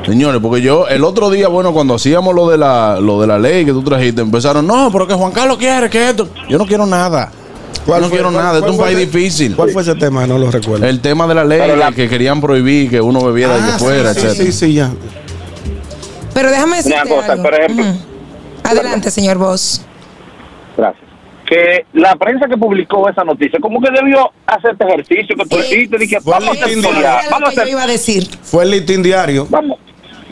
Señores, 0.06 0.40
porque 0.42 0.62
yo 0.62 0.88
el 0.88 1.04
otro 1.04 1.30
día, 1.30 1.48
bueno, 1.48 1.74
cuando 1.74 1.96
hacíamos 1.96 2.36
lo 2.36 2.48
de 2.50 2.58
la 2.58 3.00
lo 3.00 3.20
de 3.20 3.28
la 3.28 3.40
ley 3.40 3.66
que 3.66 3.72
tú 3.72 3.82
trajiste, 3.82 4.22
empezaron, 4.22 4.68
no, 4.68 4.90
pero 4.92 5.08
que 5.08 5.14
Juan 5.14 5.32
Carlos 5.32 5.58
quiere 5.58 5.90
que 5.90 6.10
esto. 6.10 6.28
Yo 6.50 6.58
no 6.58 6.66
quiero 6.66 6.86
nada. 6.86 7.32
No 7.88 8.08
fue- 8.08 8.10
quiero 8.10 8.32
cuál- 8.32 8.44
nada, 8.44 8.60
es 8.60 8.72
un 8.72 8.78
país 8.78 8.98
ese- 8.98 9.06
difícil. 9.06 9.56
¿Cuál 9.56 9.70
fue 9.72 9.82
ese 9.82 9.96
tema? 9.96 10.26
No 10.26 10.38
lo 10.38 10.50
recuerdo. 10.52 10.86
El 10.86 11.02
tema 11.02 11.28
de 11.28 11.36
la 11.36 11.44
ley 11.46 11.60
la- 11.78 11.92
que 11.92 12.10
querían 12.10 12.42
prohibir 12.42 12.90
que 12.90 13.00
uno 13.02 13.22
bebiera 13.24 13.56
de 13.56 13.62
Ah, 13.62 13.72
que 13.74 13.84
fuera, 13.84 14.14
sí, 14.14 14.20
etcétera. 14.22 14.46
sí, 14.46 14.52
sí, 14.52 14.74
ya. 14.74 14.92
Pero 16.34 16.50
déjame 16.50 16.78
decirte 16.78 17.02
Una 17.04 17.16
cosa, 17.16 17.32
algo. 17.34 17.44
por 17.44 17.54
ejemplo- 17.54 17.86
Ujú. 17.86 18.00
Adelante, 18.64 19.12
señor 19.12 19.38
Vos. 19.38 19.82
Gracias. 20.76 21.04
Que 21.48 21.86
la 21.94 22.16
prensa 22.16 22.48
que 22.48 22.58
publicó 22.58 23.08
esa 23.08 23.24
noticia, 23.24 23.60
como 23.62 23.80
que 23.80 23.92
debió 23.92 24.32
hacer 24.48 24.72
este 24.72 24.84
ejercicio 24.84 25.36
que 25.36 25.46
tú 25.46 25.60
hiciste, 25.60 25.98
dije, 26.00 26.18
vamos 26.26 26.50
a 26.60 26.66
hacer 26.66 26.78
vamos 27.30 27.50
a 27.50 27.52
hacer, 27.52 27.68
iba 27.68 27.84
a 27.84 27.88
decir. 27.88 28.28
Fue 28.42 28.64
el 28.64 28.72
listín 28.72 29.04
diario. 29.04 29.46
vamos, 29.50 29.78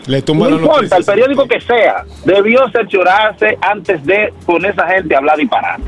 Le 0.08 0.22
tumba 0.24 0.50
no 0.50 0.56
importa, 0.58 0.98
el 0.98 1.06
periódico 1.06 1.48
que 1.48 1.62
sea, 1.62 2.04
debió 2.26 2.68
cerciorarse 2.72 3.58
antes 3.62 4.04
de 4.04 4.34
con 4.46 4.66
esa 4.66 4.88
gente 4.88 5.16
hablar 5.16 5.38
disparate. 5.38 5.84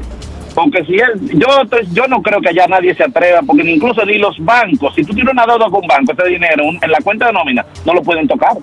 Porque 0.55 0.83
si 0.85 0.93
él, 0.93 1.37
yo, 1.37 1.47
estoy- 1.63 1.85
yo 1.93 2.07
no 2.07 2.21
creo 2.21 2.39
que 2.41 2.49
allá 2.49 2.65
nadie 2.67 2.95
se 2.95 3.03
atreva, 3.03 3.41
porque 3.45 3.63
ni 3.63 3.73
incluso 3.73 4.03
ni 4.05 4.17
los 4.17 4.35
bancos, 4.39 4.95
si 4.95 5.03
tú 5.03 5.13
tienes 5.13 5.33
una 5.33 5.45
deuda 5.45 5.65
con 5.69 5.81
un 5.81 5.87
banco, 5.87 6.13
ese 6.13 6.29
dinero 6.29 6.63
un- 6.65 6.79
en 6.81 6.91
la 6.91 6.99
cuenta 7.03 7.27
de 7.27 7.33
nómina, 7.33 7.65
no 7.85 7.93
lo 7.93 8.01
pueden 8.01 8.25
tocar. 8.27 8.53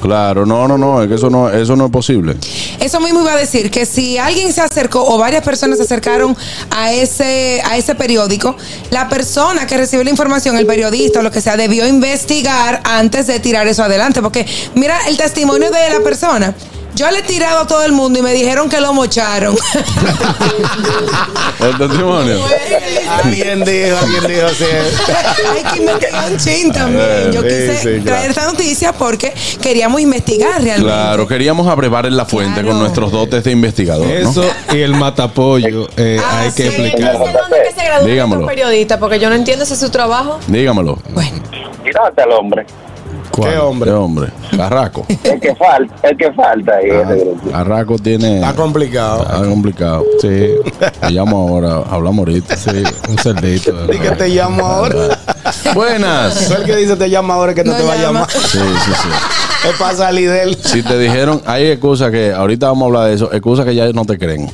Claro, 0.00 0.46
no, 0.46 0.66
no, 0.66 0.78
no, 0.78 1.02
es 1.02 1.08
que 1.08 1.16
eso 1.16 1.28
no, 1.28 1.50
eso 1.50 1.76
no 1.76 1.86
es 1.86 1.90
posible. 1.92 2.34
Eso 2.80 3.00
mismo 3.00 3.20
iba 3.20 3.32
a 3.34 3.36
decir 3.36 3.70
que 3.70 3.84
si 3.84 4.16
alguien 4.16 4.50
se 4.50 4.62
acercó 4.62 5.04
o 5.04 5.18
varias 5.18 5.44
personas 5.44 5.76
se 5.76 5.82
acercaron 5.82 6.34
a 6.70 6.90
ese 6.92 7.60
a 7.68 7.76
ese 7.76 7.94
periódico, 7.94 8.56
la 8.90 9.10
persona 9.10 9.66
que 9.66 9.76
recibió 9.76 10.02
la 10.04 10.08
información, 10.10 10.56
el 10.56 10.64
periodista 10.64 11.20
o 11.20 11.22
lo 11.22 11.30
que 11.30 11.42
sea, 11.42 11.58
debió 11.58 11.86
investigar 11.86 12.80
antes 12.84 13.26
de 13.26 13.40
tirar 13.40 13.66
eso 13.66 13.82
adelante, 13.82 14.22
porque 14.22 14.46
mira 14.74 14.96
el 15.06 15.18
testimonio 15.18 15.70
de 15.70 15.90
la 15.90 16.00
persona. 16.02 16.54
Yo 16.94 17.10
le 17.10 17.18
he 17.20 17.22
tirado 17.22 17.60
a 17.60 17.66
todo 17.66 17.84
el 17.84 17.92
mundo 17.92 18.18
y 18.18 18.22
me 18.22 18.32
dijeron 18.32 18.68
que 18.68 18.80
lo 18.80 18.92
mocharon. 18.92 19.56
El 21.60 21.76
testimonio. 21.78 22.38
Alguien 23.24 23.64
dijo, 23.64 23.96
alguien 23.98 24.26
dijo, 24.26 24.48
sí. 24.50 24.64
Hay 25.54 25.62
que 25.72 25.78
investigar 25.78 26.30
un 26.30 26.36
chin 26.38 26.72
también. 26.72 27.32
Yo 27.32 27.40
Sí, 27.42 27.48
quise 27.48 27.76
sí, 27.76 27.82
traer 27.82 28.02
claro. 28.02 28.28
esta 28.30 28.46
noticia 28.46 28.92
porque 28.92 29.34
queríamos 29.60 30.00
investigar 30.00 30.62
realmente. 30.62 30.82
Claro, 30.82 31.26
queríamos 31.28 31.66
abrevar 31.68 32.06
en 32.06 32.16
la 32.16 32.24
fuente 32.24 32.54
Claro. 32.60 32.68
con 32.68 32.78
nuestros 32.80 33.12
dotes 33.12 33.44
de 33.44 33.50
investigador. 33.52 34.06
¿no? 34.06 34.30
Eso 34.30 34.44
y 34.72 34.78
el 34.80 34.94
matapollo, 34.94 35.88
eh, 35.96 36.18
Ah, 36.22 36.40
hay 36.40 36.52
que 36.52 36.70
sí. 36.70 36.82
explicar. 36.82 37.12
¿Dónde 37.18 37.56
es 37.68 37.74
que 37.74 37.80
se 37.80 38.06
Dígamelo. 38.06 38.40
un 38.42 38.46
periodista? 38.46 38.98
Porque 38.98 39.18
yo 39.18 39.28
no 39.28 39.34
entiendo 39.34 39.64
si 39.66 39.74
es 39.74 39.80
su 39.80 39.90
trabajo. 39.90 40.38
Dígamelo. 40.46 40.98
Bueno, 41.10 41.42
Tírate 41.84 42.22
al 42.22 42.32
hombre. 42.32 42.64
¿Qué 43.34 43.42
¿Qué 43.42 43.58
hombre? 43.58 43.90
hombre? 43.92 44.28
Carraco. 44.56 45.06
El 45.24 45.40
que 45.40 45.54
falta, 45.54 46.08
el 46.08 46.16
que 46.16 46.32
falta 46.32 46.72
ahí. 46.76 46.88
Carraco 47.50 47.96
tiene. 47.98 48.36
Está 48.40 48.54
complicado. 48.54 49.22
Está 49.22 49.38
complicado. 49.48 50.04
Sí, 50.20 50.28
Te 51.00 51.10
llamo 51.10 51.48
ahora, 51.48 51.82
hablamos 51.90 52.18
ahorita. 52.26 52.56
sí, 52.56 52.82
un 53.08 53.18
cerdito. 53.18 53.72
¿Y 53.92 53.98
que 53.98 54.10
te 54.10 54.28
llamo 54.28 54.64
ahora? 54.66 55.18
Buenas. 55.74 56.34
Soy 56.34 56.56
el 56.58 56.64
que 56.64 56.76
dice 56.76 56.96
te 56.96 57.08
llama 57.08 57.34
ahora 57.34 57.54
que 57.54 57.64
no, 57.64 57.72
No 57.72 57.78
te 57.78 57.84
va 57.84 57.92
a 57.92 57.96
llama. 57.96 58.20
llamar. 58.26 58.30
Sí, 58.30 58.58
sí, 58.58 58.92
sí. 59.02 59.68
Es 59.68 59.76
para 59.78 59.94
salir 59.94 60.30
de 60.30 60.42
él. 60.42 60.56
Si 60.56 60.82
te 60.82 60.98
dijeron, 60.98 61.42
hay 61.46 61.66
excusas 61.66 62.10
que, 62.10 62.32
ahorita 62.32 62.66
vamos 62.68 62.82
a 62.82 62.86
hablar 62.86 63.08
de 63.08 63.14
eso, 63.14 63.30
excusas 63.32 63.64
que 63.66 63.74
ya 63.74 63.92
no 63.92 64.04
te 64.06 64.18
creen. 64.18 64.50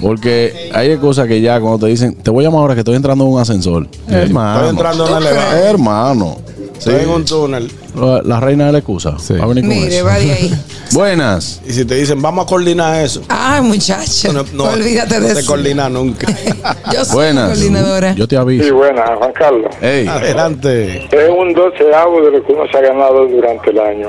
Porque 0.00 0.70
hay 0.72 0.90
excusas 0.92 1.26
que 1.26 1.40
ya 1.40 1.60
cuando 1.60 1.80
te 1.80 1.86
dicen, 1.86 2.14
te 2.14 2.30
voy 2.30 2.44
a 2.44 2.48
llamar 2.48 2.60
ahora 2.62 2.74
que 2.74 2.80
estoy 2.80 2.94
entrando 2.96 3.24
en 3.24 3.30
un 3.32 3.40
ascensor. 3.40 3.86
Hermano. 4.08 4.54
Estoy 4.56 4.70
entrando 4.70 5.06
en 5.06 5.12
una 5.12 5.18
elevador. 5.28 5.54
Hermano. 5.66 6.36
Sí. 6.78 6.90
Estoy 6.90 7.02
en 7.04 7.08
un 7.10 7.24
túnel. 7.24 7.72
La, 7.94 8.22
la 8.22 8.40
reina 8.40 8.66
de 8.66 8.72
la 8.72 8.78
excusa. 8.78 9.16
Sí. 9.18 9.34
Va 9.34 9.44
a 9.44 9.46
venir 9.46 9.64
con 9.64 9.70
mire, 9.74 9.96
eso. 9.96 10.04
va 10.06 10.18
de 10.18 10.32
ahí. 10.32 10.54
Buenas. 10.92 11.60
Y 11.66 11.72
si 11.72 11.84
te 11.84 11.94
dicen, 11.94 12.20
vamos 12.20 12.44
a 12.44 12.48
coordinar 12.48 13.04
eso. 13.04 13.22
Ay, 13.28 13.60
muchacho. 13.62 14.32
No, 14.32 14.44
no, 14.52 14.64
Olvídate 14.64 15.14
de 15.20 15.28
no 15.28 15.34
se 15.34 15.40
eso. 15.40 15.46
coordina 15.50 15.88
nunca. 15.88 16.26
Yo 16.92 17.04
soy 17.04 17.14
Buenas. 17.16 17.48
coordinadora. 17.58 18.14
Yo 18.14 18.26
te 18.28 18.34
Sí, 18.36 18.40
aviso. 18.40 18.74
buenas, 18.74 19.10
Juan 19.18 19.32
Carlos. 19.32 19.74
Ey. 19.80 20.06
Adelante. 20.06 21.06
Es 21.10 21.30
un 21.36 21.52
doceavo 21.54 22.20
de 22.22 22.30
lo 22.32 22.44
que 22.46 22.52
uno 22.52 22.62
se 22.70 22.78
ha 22.78 22.80
ganado 22.80 23.26
durante 23.26 23.70
el 23.70 23.78
año. 23.78 24.08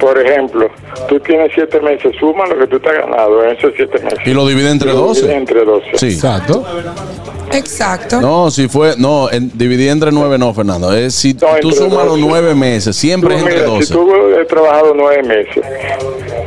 Por 0.00 0.18
ejemplo, 0.20 0.68
tú 1.08 1.18
tienes 1.20 1.50
siete 1.54 1.80
meses, 1.80 2.12
suma 2.20 2.46
lo 2.46 2.58
que 2.58 2.66
tú 2.66 2.78
te 2.80 2.88
has 2.90 2.96
ganado 3.06 3.42
en 3.44 3.56
esos 3.56 3.72
siete 3.76 3.98
meses. 4.00 4.18
Y 4.26 4.30
lo 4.32 4.46
divide 4.46 4.70
entre 4.70 4.90
Y 4.90 4.94
lo 4.94 5.00
12. 5.06 5.20
divide 5.22 5.36
Entre 5.36 5.64
12. 5.64 5.86
Sí. 5.96 6.06
Exacto. 6.06 6.64
Exacto. 7.52 8.20
No, 8.20 8.50
si 8.50 8.68
fue, 8.68 8.94
no, 8.98 9.30
en, 9.30 9.50
dividí 9.54 9.88
entre 9.88 10.10
nueve, 10.12 10.36
no, 10.38 10.52
Fernando. 10.52 10.92
Es 10.92 11.14
si 11.14 11.34
No, 11.34 11.48
tú 11.60 11.70
sumas 11.72 12.04
los 12.04 12.18
12. 12.18 12.20
nueve 12.20 12.54
meses, 12.54 12.96
siempre 13.06 13.30
Tú, 13.30 13.36
es 13.36 13.42
entre 13.42 13.54
mira, 13.56 13.66
12. 13.68 13.86
si 13.86 13.92
tú 13.92 14.10
has 14.40 14.46
trabajado 14.48 14.92
nueve 14.94 15.22
meses, 15.22 15.64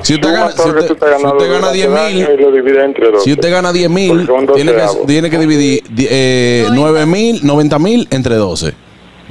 Si 0.04 0.14
usted 0.16 0.32
gana, 0.32 0.52
si 0.52 0.62
usted, 0.70 0.88
tú 0.88 0.96
te 0.96 1.06
has 1.06 1.20
si 1.22 1.26
usted 1.28 1.48
gana 1.48 1.68
durante 1.72 1.74
10 1.74 1.88
el 1.88 1.98
año 1.98 2.16
mil, 2.30 2.40
y 2.40 2.42
lo 2.44 2.52
divide 2.52 2.84
entre 2.86 3.12
12. 3.12 3.24
si 3.24 3.32
usted 3.34 3.52
gana 3.52 3.72
10 3.74 3.90
mil, 3.90 4.28
tiene 4.28 4.72
que, 4.72 4.78
doceavos. 4.80 5.08
tiene 5.08 5.30
que 5.30 5.38
dividir 5.40 5.84
di- 5.90 6.08
eh, 6.10 6.68
9 6.72 7.06
mil, 7.06 7.46
90 7.46 7.80
mil 7.80 8.08
entre 8.12 8.36
12 8.36 8.74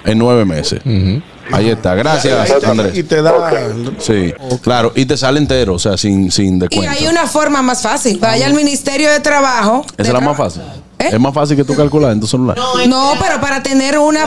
en 0.04 0.18
9 0.18 0.44
meses. 0.44 0.80
Ahí 1.50 1.70
está, 1.70 1.94
gracias 1.94 2.50
Y 2.62 2.66
Andrés. 2.66 3.08
te 3.08 3.22
da. 3.22 3.50
Sí, 3.98 4.34
claro, 4.62 4.92
y 4.94 5.06
te 5.06 5.16
sale 5.16 5.38
entero, 5.38 5.74
o 5.74 5.78
sea, 5.78 5.96
sin, 5.96 6.30
sin 6.30 6.56
Y 6.56 6.60
descuento. 6.60 6.90
hay 6.90 7.06
una 7.06 7.26
forma 7.26 7.62
más 7.62 7.80
fácil. 7.82 8.18
Vaya 8.20 8.46
al 8.46 8.52
Ministerio 8.54 9.10
de 9.10 9.20
Trabajo. 9.20 9.84
Esa 9.96 10.08
es 10.08 10.12
la 10.12 10.20
más 10.20 10.36
fácil. 10.36 10.62
¿Eh? 11.00 11.10
Es 11.12 11.20
más 11.20 11.32
fácil 11.32 11.56
que 11.56 11.64
tú 11.64 11.74
calcular 11.76 12.12
en 12.12 12.20
tu 12.20 12.26
celular. 12.26 12.56
No, 12.88 13.12
pero 13.20 13.40
para 13.40 13.62
tener 13.62 13.98
una 13.98 14.26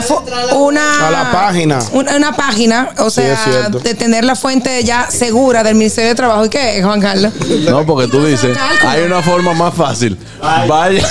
una 0.56 1.08
A 1.08 1.10
la 1.10 1.30
página. 1.32 1.78
una, 1.92 2.16
una 2.16 2.32
página, 2.34 2.90
o 2.98 3.10
sea, 3.10 3.68
de 3.68 3.94
tener 3.94 4.24
la 4.24 4.34
fuente 4.36 4.82
ya 4.84 5.10
segura 5.10 5.62
del 5.62 5.74
Ministerio 5.74 6.10
de 6.10 6.14
Trabajo. 6.14 6.46
¿Y 6.46 6.48
qué, 6.48 6.82
Juan 6.82 7.00
Carlos? 7.00 7.32
No, 7.68 7.84
porque 7.84 8.08
tú 8.08 8.24
dices, 8.24 8.56
hay 8.86 9.02
una 9.02 9.22
forma 9.22 9.52
más 9.54 9.74
fácil. 9.74 10.16
Vaya. 10.40 11.06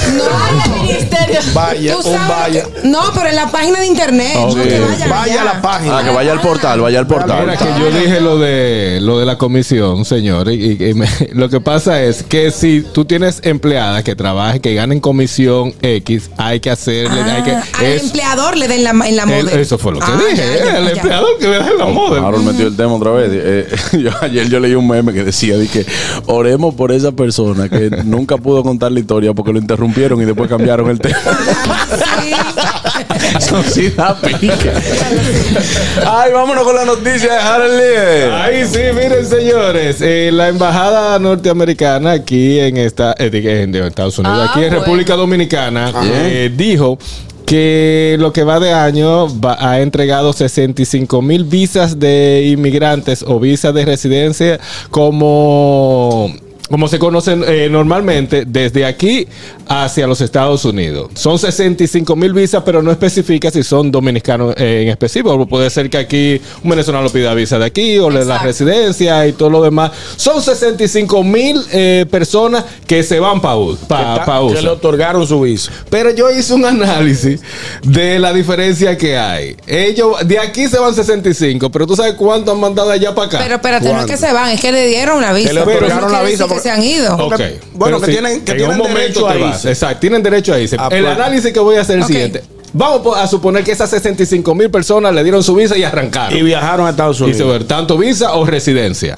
Vaya, 1.53 1.95
un 1.97 2.03
sabes 2.03 2.19
vaya. 2.27 2.63
que- 2.81 2.87
no, 2.87 2.99
pero 3.13 3.29
en 3.29 3.35
la 3.35 3.47
página 3.51 3.79
de 3.79 3.85
internet. 3.87 4.33
No 4.35 4.55
vaya 4.55 5.07
Vaya 5.09 5.41
a 5.41 5.45
la 5.45 5.61
página. 5.61 5.97
Ah, 5.99 6.03
que 6.03 6.09
vaya 6.09 6.31
al 6.31 6.41
portal, 6.41 6.81
vaya 6.81 6.99
al 6.99 7.07
portal. 7.07 7.41
Mira 7.41 7.57
que 7.57 7.65
yo 7.79 7.91
dije 7.91 8.19
lo 8.21 8.37
de 8.39 8.99
lo 9.01 9.19
de 9.19 9.25
la 9.25 9.37
comisión, 9.37 10.05
señor, 10.05 10.49
y, 10.51 10.83
y 10.89 10.93
me- 10.93 11.07
lo 11.33 11.49
que 11.49 11.61
pasa 11.61 12.01
es 12.01 12.23
que 12.23 12.51
si 12.51 12.81
tú 12.81 13.05
tienes 13.05 13.39
empleadas 13.43 14.03
que 14.03 14.15
trabajen, 14.15 14.61
que 14.61 14.73
ganen 14.73 14.99
comisión 14.99 15.50
X, 15.81 16.29
hay 16.37 16.59
que 16.59 16.69
hacerle, 16.69 17.21
hay 17.21 17.43
que 17.43 17.51
Ah, 17.51 17.63
al 17.79 17.85
es- 17.85 18.03
empleador 18.03 18.57
le 18.57 18.67
den 18.67 18.83
la, 18.83 18.91
en 18.91 19.15
la 19.15 19.23
el- 19.23 19.29
model. 19.45 19.59
eso 19.59 19.77
fue 19.77 19.91
lo 19.93 19.99
que 19.99 20.05
Ah, 20.07 20.19
dije, 20.29 20.35
ya, 20.59 20.65
ya, 20.65 20.77
el 20.77 20.85
ya. 20.85 20.91
empleador 20.91 21.37
que 21.39 21.47
le 21.47 21.57
da 21.57 21.69
la 21.77 21.85
moda. 21.85 22.25
Harold 22.27 22.45
metió 22.45 22.67
el 22.67 22.75
tema 22.75 22.93
otra 22.93 23.11
vez. 23.11 23.29
Eh, 23.33 23.67
yo, 24.03 24.09
ayer 24.21 24.49
yo 24.49 24.59
leí 24.59 24.73
un 24.75 24.87
meme 24.87 25.13
que 25.13 25.23
decía 25.23 25.57
de 25.57 25.67
que 25.67 25.85
oremos 26.27 26.73
por 26.75 26.91
esa 26.91 27.11
persona 27.11 27.67
que 27.69 27.89
nunca 28.05 28.37
pudo 28.37 28.63
contar 28.63 28.91
la 28.91 28.99
historia 28.99 29.33
porque 29.33 29.51
lo 29.53 29.59
interrumpieron 29.59 30.21
y 30.21 30.25
después 30.25 30.49
cambiaron 30.49 30.89
el 30.89 30.99
tema. 30.99 31.17
Sí 31.91 32.31
da 33.97 34.15
pique. 34.21 34.71
Ay, 36.05 36.31
vámonos 36.31 36.63
con 36.63 36.75
la 36.75 36.85
noticia 36.85 37.33
de 37.33 37.39
Harold 37.39 37.73
Lee. 37.73 38.31
Ahí 38.33 38.65
sí, 38.65 38.79
miren 38.93 39.25
señores, 39.25 39.97
eh, 40.01 40.29
la 40.31 40.49
embajada 40.49 41.17
norteamericana 41.19 42.11
aquí 42.11 42.59
en 42.59 42.77
esta, 42.77 43.15
eh, 43.17 43.29
en 43.33 43.75
en 43.75 43.83
Estados 43.85 44.17
Unidos, 44.19 44.37
Ah, 44.41 44.51
aquí 44.51 44.59
en 44.63 44.69
bueno. 44.69 44.79
República 44.85 45.15
Dominicana, 45.15 45.91
eh, 46.03 46.51
dijo 46.55 46.97
que 47.45 48.15
lo 48.19 48.31
que 48.31 48.43
va 48.43 48.59
de 48.59 48.71
año 48.71 49.27
va- 49.41 49.57
ha 49.59 49.81
entregado 49.81 50.31
65 50.31 51.21
mil 51.21 51.43
visas 51.43 51.99
de 51.99 52.43
inmigrantes 52.47 53.23
o 53.27 53.39
visas 53.39 53.73
de 53.73 53.83
residencia 53.85 54.59
como 54.89 56.33
como 56.71 56.87
se 56.87 56.97
conocen 56.97 57.43
eh, 57.45 57.67
normalmente, 57.69 58.45
desde 58.47 58.85
aquí 58.85 59.27
hacia 59.67 60.07
los 60.07 60.21
Estados 60.21 60.63
Unidos. 60.63 61.11
Son 61.15 61.37
65 61.37 62.15
mil 62.15 62.33
visas, 62.33 62.63
pero 62.65 62.81
no 62.81 62.91
especifica 62.91 63.51
si 63.51 63.61
son 63.61 63.91
dominicanos 63.91 64.55
eh, 64.57 64.83
en 64.83 64.87
específico. 64.87 65.45
Puede 65.47 65.69
ser 65.69 65.89
que 65.89 65.97
aquí 65.97 66.41
un 66.63 66.69
venezolano 66.69 67.09
pida 67.09 67.33
visa 67.33 67.59
de 67.59 67.65
aquí 67.65 67.99
o 67.99 68.09
le 68.09 68.23
da 68.25 68.39
residencia 68.39 69.27
y 69.27 69.33
todo 69.33 69.49
lo 69.49 69.61
demás. 69.61 69.91
Son 70.15 70.41
65 70.41 71.23
mil 71.23 71.61
eh, 71.71 72.05
personas 72.09 72.63
que 72.87 73.03
se 73.03 73.19
van 73.19 73.41
para 73.41 73.57
pa, 73.87 74.25
pa 74.25 74.39
que 74.39 74.45
USA. 74.45 74.61
le 74.61 74.69
otorgaron 74.69 75.27
su 75.27 75.41
visa. 75.41 75.71
Pero 75.89 76.11
yo 76.11 76.31
hice 76.31 76.53
un 76.53 76.65
análisis 76.65 77.41
de 77.83 78.17
la 78.17 78.31
diferencia 78.31 78.97
que 78.97 79.17
hay. 79.17 79.57
Ellos, 79.67 80.25
de 80.25 80.39
aquí 80.39 80.67
se 80.67 80.79
van 80.79 80.95
65, 80.95 81.69
pero 81.69 81.85
tú 81.85 81.95
sabes 81.95 82.13
cuánto 82.13 82.53
han 82.53 82.59
mandado 82.59 82.91
allá 82.91 83.13
para 83.13 83.27
acá. 83.27 83.39
Pero 83.41 83.55
espérate, 83.55 83.91
no 83.93 83.99
es 83.99 84.05
que 84.05 84.17
se 84.17 84.31
van, 84.31 84.51
es 84.51 84.61
que 84.61 84.71
le 84.71 84.87
dieron 84.87 85.21
la 85.21 85.33
visa. 85.33 85.49
Que 85.49 85.53
le 85.53 85.61
otorgaron 85.61 86.11
la 86.11 86.23
visa 86.23 86.47
decir 86.47 86.55
que 86.55 86.60
se 86.61 86.71
han 86.71 86.81
ido. 86.83 87.15
Ok. 87.15 87.41
Bueno, 87.73 87.99
que 87.99 88.11
tienen- 88.11 88.41
que 88.45 88.51
en 88.51 88.57
tienen 88.57 88.71
un 88.71 88.77
momento 88.77 88.99
derecho 88.99 89.25
te 89.27 89.33
a 89.33 89.37
vas. 89.37 89.55
irse. 89.55 89.69
Exacto, 89.69 89.99
tienen 89.99 90.23
derecho 90.23 90.53
a 90.53 90.59
irse. 90.59 90.75
Ah, 90.79 90.87
el 90.91 91.03
pues. 91.03 91.15
análisis 91.15 91.51
que 91.51 91.59
voy 91.59 91.75
a 91.77 91.81
hacer 91.81 91.97
es 91.99 92.05
el 92.05 92.07
siguiente. 92.07 92.43
Vamos 92.73 93.17
a 93.17 93.27
suponer 93.27 93.65
que 93.65 93.73
esas 93.73 93.89
65 93.89 94.55
mil 94.55 94.69
personas 94.71 95.13
le 95.13 95.21
dieron 95.23 95.43
su 95.43 95.53
visa 95.53 95.77
y 95.77 95.83
arrancaron. 95.83 96.37
Y 96.37 96.41
viajaron 96.41 96.87
a 96.87 96.91
Estados 96.91 97.17
Y 97.17 97.19
se 97.19 97.25
Unidos. 97.43 97.49
ver 97.51 97.63
tanto 97.65 97.97
visa 97.97 98.33
o 98.35 98.45
residencia. 98.45 99.17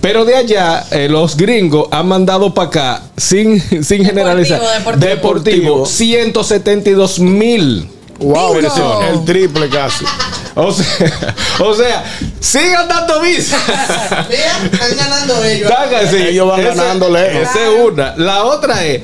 Pero 0.00 0.24
de 0.24 0.36
allá, 0.36 0.84
eh, 0.92 1.08
los 1.08 1.36
gringos 1.36 1.88
han 1.90 2.06
mandado 2.06 2.54
para 2.54 2.68
acá, 2.68 3.02
sin, 3.16 3.60
sin 3.84 4.04
generalizar, 4.04 4.60
deportivo. 4.60 5.06
deportivo, 5.08 5.86
172 5.86 7.18
mil. 7.18 7.88
Wow, 8.22 8.54
Bingo. 8.54 9.02
el, 9.02 9.24
triple 9.24 9.68
casi. 9.68 10.04
O 10.54 10.70
sea, 10.70 11.34
o 11.60 11.74
sea, 11.74 12.04
sigan 12.40 12.88
dando 12.88 13.20
visa. 13.20 13.56
Están 13.58 14.96
ganando 14.96 15.44
ellos. 15.44 15.70
Sí. 16.10 16.16
Ellos 16.16 16.48
van 16.48 16.62
lejos. 17.12 17.48
Esa 17.48 17.62
es 17.62 17.80
una. 17.80 18.14
La 18.16 18.44
otra 18.44 18.84
es. 18.84 19.02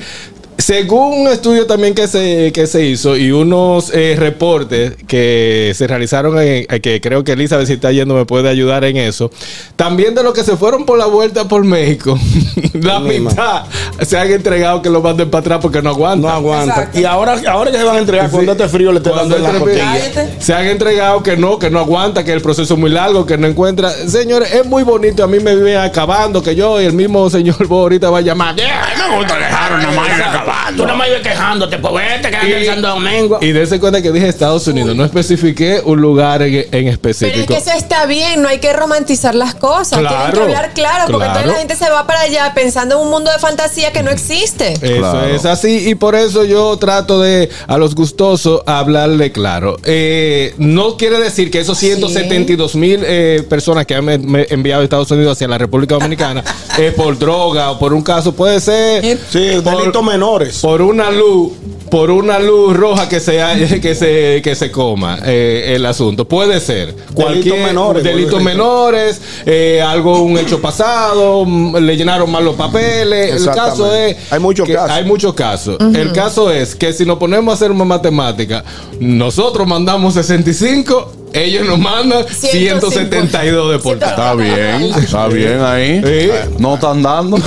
Según 0.59 1.21
un 1.21 1.27
estudio 1.29 1.65
también 1.67 1.95
que 1.95 2.05
se, 2.07 2.51
que 2.51 2.67
se 2.67 2.83
hizo 2.85 3.15
y 3.15 3.31
unos 3.31 3.91
eh, 3.93 4.15
reportes 4.19 4.93
que 5.07 5.71
se 5.73 5.87
realizaron, 5.87 6.37
en- 6.37 6.65
eh, 6.69 6.79
que 6.81 6.99
creo 6.99 7.23
que 7.23 7.31
Elizabeth 7.31 7.65
si 7.67 7.73
está 7.73 7.91
yendo 7.93 8.13
me 8.13 8.25
puede 8.25 8.49
ayudar 8.49 8.83
en 8.83 8.97
eso, 8.97 9.31
también 9.77 10.15
de 10.15 10.21
los 10.21 10.33
que 10.33 10.43
se 10.43 10.57
fueron 10.57 10.85
por 10.85 10.97
la 10.97 11.05
vuelta 11.05 11.47
por 11.47 11.63
México, 11.63 12.19
la 12.73 12.99
Misma. 12.99 13.29
mitad 13.29 13.63
se 14.01 14.17
han 14.17 14.29
entregado 14.31 14.81
que 14.81 14.89
lo 14.89 15.01
manden 15.01 15.29
para 15.29 15.39
atrás 15.41 15.59
porque 15.61 15.81
no 15.81 15.89
aguantan. 15.91 16.21
No 16.21 16.29
aguanta. 16.29 16.73
Exacto. 16.75 16.99
Y 16.99 17.05
ahora, 17.05 17.39
ahora 17.47 17.71
que 17.71 17.77
se 17.77 17.83
van 17.85 17.95
a 17.95 17.99
entregar, 17.99 18.29
cuando 18.29 18.51
este 18.51 18.67
frío 18.67 18.91
le 18.91 18.97
esté 18.97 19.09
dando 19.11 19.37
en 19.37 19.43
la 19.43 19.51
costilla. 19.53 19.97
Se 20.39 20.53
han 20.53 20.65
entregado 20.67 21.23
que 21.23 21.37
no, 21.37 21.57
que 21.57 21.69
no 21.69 21.79
aguanta, 21.79 22.23
que 22.25 22.33
el 22.33 22.41
proceso 22.41 22.73
es 22.73 22.79
muy 22.79 22.89
largo, 22.89 23.25
que 23.25 23.37
no 23.37 23.47
encuentra. 23.47 23.91
Señores, 23.91 24.53
es 24.53 24.65
muy 24.65 24.83
bonito. 24.83 25.23
A 25.23 25.27
mí 25.27 25.39
me 25.39 25.55
vive 25.55 25.77
acabando 25.77 26.41
que 26.43 26.55
yo 26.55 26.81
y 26.81 26.85
el 26.85 26.93
mismo 26.93 27.29
señor 27.29 27.65
Bo 27.67 27.79
ahorita 27.81 28.09
va 28.09 28.17
a 28.19 28.21
llamar. 28.21 28.55
me 28.55 29.17
gusta 29.17 29.37
dejarlo 29.37 29.77
nada 29.77 29.91
más 29.91 30.48
Tú 30.75 30.83
nada 30.83 30.95
más 30.95 31.07
ibas 31.09 31.21
quejándote, 31.21 31.77
pues 31.79 31.93
vete, 31.93 32.29
quédate 32.29 32.59
en 32.59 32.65
Santo 32.65 32.87
Domingo. 32.89 33.39
Y 33.41 33.51
dése 33.51 33.79
cuenta 33.79 34.01
que 34.01 34.11
dije 34.11 34.27
Estados 34.27 34.67
Unidos, 34.67 34.95
no 34.95 35.03
especifiqué 35.05 35.81
un 35.83 35.99
lugar 36.01 36.41
en, 36.41 36.53
en 36.55 36.67
Pero 36.71 36.87
es 36.87 36.93
específico. 36.93 37.53
que 37.53 37.57
eso 37.59 37.71
está 37.77 38.05
bien, 38.05 38.41
no 38.41 38.47
hay 38.49 38.59
que 38.59 38.71
romantizar 38.73 39.35
las 39.35 39.55
cosas. 39.55 39.99
Tienen 39.99 40.09
Claro, 40.09 40.33
que 40.33 40.41
hablar 40.41 40.73
claro, 40.73 41.03
porque 41.11 41.25
claro. 41.25 41.39
toda 41.41 41.53
la 41.53 41.59
gente 41.59 41.75
se 41.75 41.89
va 41.89 42.05
para 42.07 42.21
allá 42.21 42.51
pensando 42.53 42.95
en 42.95 43.01
un 43.01 43.09
mundo 43.09 43.31
de 43.31 43.39
fantasía 43.39 43.91
que 43.91 44.03
no 44.03 44.11
existe. 44.11 44.73
Eso 44.73 44.97
Claro. 44.97 45.27
es 45.27 45.45
así 45.45 45.89
y 45.89 45.95
por 45.95 46.15
eso 46.15 46.45
yo 46.45 46.77
trato 46.77 47.21
de 47.21 47.49
a 47.67 47.77
los 47.77 47.95
gustosos 47.95 48.61
hablarle 48.65 49.31
claro. 49.31 49.77
Eh, 49.83 50.53
no 50.57 50.97
quiere 50.97 51.19
decir 51.19 51.51
que 51.51 51.59
esos 51.59 51.77
172 51.77 52.75
mil 52.75 53.01
eh, 53.05 53.43
personas 53.49 53.85
que 53.85 53.95
han 53.95 54.05
me- 54.05 54.17
me 54.17 54.47
enviado 54.49 54.81
a 54.81 54.83
Estados 54.83 55.09
Unidos 55.11 55.33
hacia 55.33 55.47
la 55.47 55.57
República 55.57 55.95
Dominicana 55.95 56.43
eh, 56.77 56.93
por 56.95 57.17
droga 57.17 57.71
o 57.71 57.79
por 57.79 57.93
un 57.93 58.01
caso 58.01 58.33
puede 58.33 58.59
ser 58.59 59.03
Sí, 59.31 59.51
por- 59.63 59.77
delitos 59.77 60.03
menores. 60.39 60.59
por 60.61 60.81
una 60.81 61.11
luz 61.11 61.51
por 61.89 62.11
una 62.11 62.37
luz 62.37 62.75
roja 62.77 63.09
que 63.09 63.19
se 63.19 63.41
haya- 63.41 63.79
que 63.81 63.95
se 63.95 64.41
que 64.43 64.53
se 64.55 64.69
coma 64.71 65.19
eh, 65.25 65.73
el 65.75 65.85
asunto 65.85 66.27
puede 66.27 66.59
ser 66.59 66.93
cualquier 67.15 67.63
menores, 67.63 68.03
delitos 68.03 68.33
vuelvo 68.43 68.47
a 68.47 68.51
repetir. 68.51 68.57
menores 68.57 69.21
eh, 69.45 69.81
algo 69.81 70.21
un 70.21 70.37
hecho 70.37 70.61
pasado 70.61 71.45
mm, 71.45 71.77
le 71.77 71.97
llenaron 71.97 72.29
mal 72.31 72.45
los 72.45 72.55
papeles 72.55 73.41
el 73.41 73.53
caso 73.53 73.93
es 73.95 74.15
Hay 74.31 74.39
muchos 74.39 74.67
casos. 74.69 74.91
hay 74.91 75.03
muchos 75.05 75.33
casos 75.33 75.77
el 75.95 76.11
caso 76.11 76.51
es 76.51 76.75
que 76.75 76.93
si 76.93 77.05
nos 77.05 77.17
ponemos 77.17 77.51
a 77.51 77.55
hacer 77.55 77.71
una 77.71 77.85
matemática 77.85 78.63
nosotros 78.99 79.67
mandamos 79.67 80.13
65 80.13 81.13
ellos 81.33 81.65
nos 81.67 81.79
mandan 81.79 82.25
172 82.29 83.71
deportados 83.71 84.13
Está 84.13 84.35
bien, 84.35 84.83
está 84.97 85.27
bien 85.27 85.61
ahí. 85.61 86.01
Sí. 86.03 86.29
No 86.59 86.75
están 86.75 87.01
dando. 87.01 87.37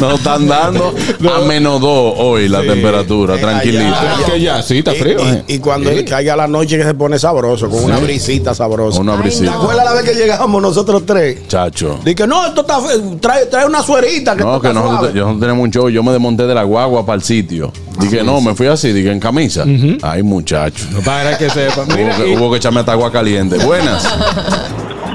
no 0.00 0.14
están 0.14 0.46
dando. 0.48 0.94
A 1.34 1.40
menos 1.46 1.80
dos 1.80 2.14
hoy 2.18 2.48
la 2.48 2.60
Sí. 2.62 2.68
temperatura, 2.68 3.36
tranquilita. 3.38 4.16
Ya, 4.26 4.32
que 4.32 4.40
ya, 4.40 4.62
sí, 4.62 4.78
está 4.78 4.92
frío. 4.92 5.18
eh. 5.20 5.44
Y, 5.48 5.54
y 5.54 5.58
cuando 5.58 5.90
Sí. 5.90 6.04
caiga 6.04 6.36
la 6.36 6.46
noche 6.46 6.76
que 6.78 6.84
se 6.84 6.94
pone 6.94 7.18
sabroso, 7.18 7.68
con 7.68 7.84
una 7.84 7.98
brisita 7.98 8.54
sabrosa. 8.54 9.00
Una 9.00 9.16
¿Te 9.16 9.22
brisita. 9.22 9.52
acuerdas 9.54 9.84
la 9.84 9.92
vez 9.94 10.04
que 10.04 10.14
llegamos 10.14 10.62
nosotros 10.62 11.02
tres? 11.06 11.46
Chacho. 11.48 11.98
Dije, 12.04 12.26
no, 12.26 12.46
esto 12.46 12.62
está 12.62 12.80
fe- 12.80 12.98
trae, 13.20 13.46
trae 13.46 13.66
una 13.66 13.82
suerita 13.82 14.36
que 14.36 14.42
No, 14.44 14.60
que 14.60 14.68
nosotros, 14.72 14.98
suave. 15.00 15.18
yo 15.18 15.32
no 15.32 15.38
tenemos 15.38 15.64
un 15.64 15.70
show. 15.70 15.88
Yo 15.88 16.02
me 16.02 16.12
desmonté 16.12 16.46
de 16.46 16.54
la 16.54 16.62
guagua 16.64 17.04
para 17.06 17.16
el 17.16 17.22
sitio. 17.22 17.72
Dije, 18.00 18.22
no, 18.24 18.40
me 18.40 18.54
fui 18.54 18.66
así, 18.66 18.92
dije, 18.92 19.10
en 19.10 19.20
camisa. 19.20 19.64
Ay, 20.02 20.22
muchacho. 20.22 20.84
para 21.04 21.36
que 21.38 21.48
sepa 21.50 21.81
Mira, 21.86 22.14
hubo, 22.16 22.24
que, 22.24 22.30
y- 22.30 22.36
hubo 22.36 22.50
que 22.50 22.56
echarme 22.58 22.80
hasta 22.80 22.92
agua 22.92 23.10
caliente. 23.12 23.58
Buenas. 23.64 24.02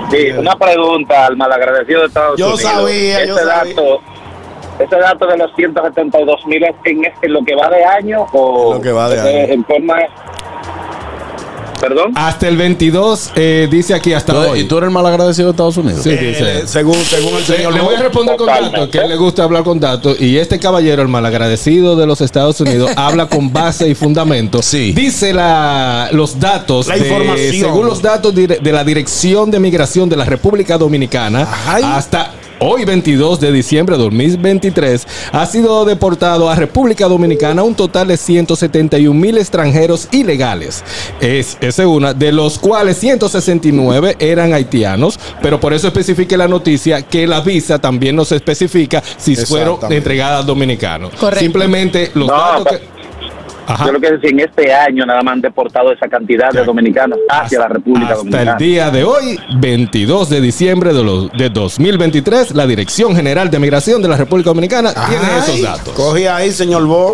Sí, 0.09 0.29
una 0.31 0.55
pregunta 0.55 1.25
al 1.25 1.35
malagradecido 1.35 1.99
de 1.99 2.07
Estados 2.07 2.39
Yo 2.39 2.53
Unidos. 2.53 2.61
sabía, 2.61 3.25
yo 3.25 3.35
ese 3.35 3.45
sabía. 3.45 3.73
dato, 3.75 3.99
ese 4.79 4.95
dato 4.95 5.27
de 5.27 5.37
los 5.37 5.53
172 5.53 6.45
mil 6.45 6.63
es 6.63 6.75
en, 6.85 7.01
en 7.21 7.33
lo 7.33 7.43
que 7.43 7.53
va 7.57 7.67
de 7.69 7.83
año 7.83 8.25
o 8.31 8.67
En 8.71 8.77
lo 8.77 8.81
que 8.81 8.91
va 8.93 9.09
de 9.09 9.19
año. 9.19 9.53
en 9.53 9.65
forma 9.65 9.97
Perdón. 11.79 12.11
hasta 12.15 12.47
el 12.47 12.57
22 12.57 13.31
eh, 13.35 13.67
dice 13.69 13.93
aquí 13.93 14.13
hasta 14.13 14.37
hoy 14.37 14.61
¿Y 14.61 14.63
tú 14.65 14.77
eres 14.77 14.87
el 14.87 14.93
mal 14.93 15.05
agradecido 15.05 15.47
de 15.47 15.51
Estados 15.51 15.77
Unidos? 15.77 16.01
Sí, 16.03 16.09
Eh, 16.11 16.17
dice. 16.17 16.67
según, 16.67 16.95
según 16.95 17.35
el 17.37 17.43
señor. 17.43 17.73
le 17.73 17.81
voy 17.81 17.95
a 17.95 17.99
responder 18.03 18.35
con 18.37 18.47
datos, 18.47 18.89
que 18.89 18.99
le 19.07 19.15
gusta 19.15 19.43
hablar 19.43 19.63
con 19.63 19.79
datos. 19.79 20.19
Y 20.19 20.37
este 20.37 20.59
caballero, 20.59 21.01
el 21.01 21.07
malagradecido 21.07 21.95
de 21.95 22.05
los 22.07 22.21
Estados 22.21 22.59
Unidos, 22.61 22.89
habla 22.95 23.27
con 23.27 23.51
base 23.53 23.87
y 23.87 23.95
fundamento. 23.95 24.61
Sí. 24.61 24.91
Dice 24.93 25.33
la, 25.33 26.09
los 26.11 26.39
datos, 26.39 26.87
La 26.87 26.95
de- 26.95 27.01
información. 27.07 27.55
según 27.55 27.85
los 27.85 28.01
datos 28.01 28.33
de 28.33 28.59
la 28.71 28.83
Dirección 28.83 29.51
de 29.51 29.59
Migración 29.59 30.09
de 30.09 30.15
la 30.17 30.25
República 30.25 30.77
Dominicana, 30.77 31.47
Ay. 31.67 31.83
hasta 31.85 32.31
hoy 32.59 32.85
22 32.85 33.39
de 33.39 33.51
diciembre 33.51 33.97
de 33.97 34.03
2023, 34.03 35.07
ha 35.31 35.45
sido 35.45 35.85
deportado 35.85 36.49
a 36.49 36.55
República 36.55 37.07
Dominicana 37.07 37.63
un 37.63 37.75
total 37.75 38.07
de 38.07 38.17
171 38.17 39.19
mil 39.19 39.37
extranjeros 39.37 40.07
ilegales. 40.11 40.83
Es, 41.19 41.57
es 41.61 41.79
una, 41.79 42.13
de 42.13 42.31
los 42.31 42.59
cuales 42.59 42.97
169 42.97 44.15
eran 44.19 44.53
haitianos, 44.53 45.19
pero 45.41 45.59
por 45.59 45.73
eso 45.73 45.87
especifique 45.87 46.37
la 46.37 46.47
noticia 46.47 47.01
que 47.01 47.27
la 47.27 47.41
visa 47.41 47.79
también 47.79 48.15
nos 48.15 48.31
especifica 48.31 49.03
si 49.17 49.35
fueron 49.35 49.79
entregadas 49.89 50.43
a 50.43 50.43
dominicanos. 50.43 51.11
Correcto. 51.19 51.43
Simplemente 51.43 52.11
los 52.13 52.27
No, 52.27 52.35
datos 52.35 52.67
que... 52.67 52.97
Ajá. 53.67 53.85
Yo 53.85 53.91
lo 53.91 53.99
que 53.99 54.11
decir, 54.13 54.31
en 54.31 54.39
este 54.39 54.73
año 54.73 55.05
nada 55.05 55.21
más 55.21 55.33
han 55.33 55.41
deportado 55.41 55.91
esa 55.91 56.07
cantidad 56.07 56.49
de 56.51 56.63
dominicanos 56.63 57.19
hacia 57.29 57.59
la 57.59 57.67
República 57.67 58.13
Hasta 58.13 58.17
Dominicana. 58.23 58.51
el 58.53 58.57
día 58.57 58.89
de 58.91 59.03
hoy, 59.03 59.39
22 59.59 60.29
de 60.29 60.41
diciembre 60.41 60.93
de, 60.93 61.03
los, 61.03 61.31
de 61.33 61.49
2023, 61.49 62.55
la 62.55 62.65
Dirección 62.65 63.15
General 63.15 63.49
de 63.49 63.59
Migración 63.59 64.01
de 64.01 64.07
la 64.07 64.15
República 64.17 64.49
Dominicana 64.51 64.93
tiene 64.93 65.37
esos 65.39 65.61
datos. 65.61 65.93
Cogí 65.93 66.25
ahí, 66.25 66.49
señor 66.51 66.85
Bo. 66.85 67.13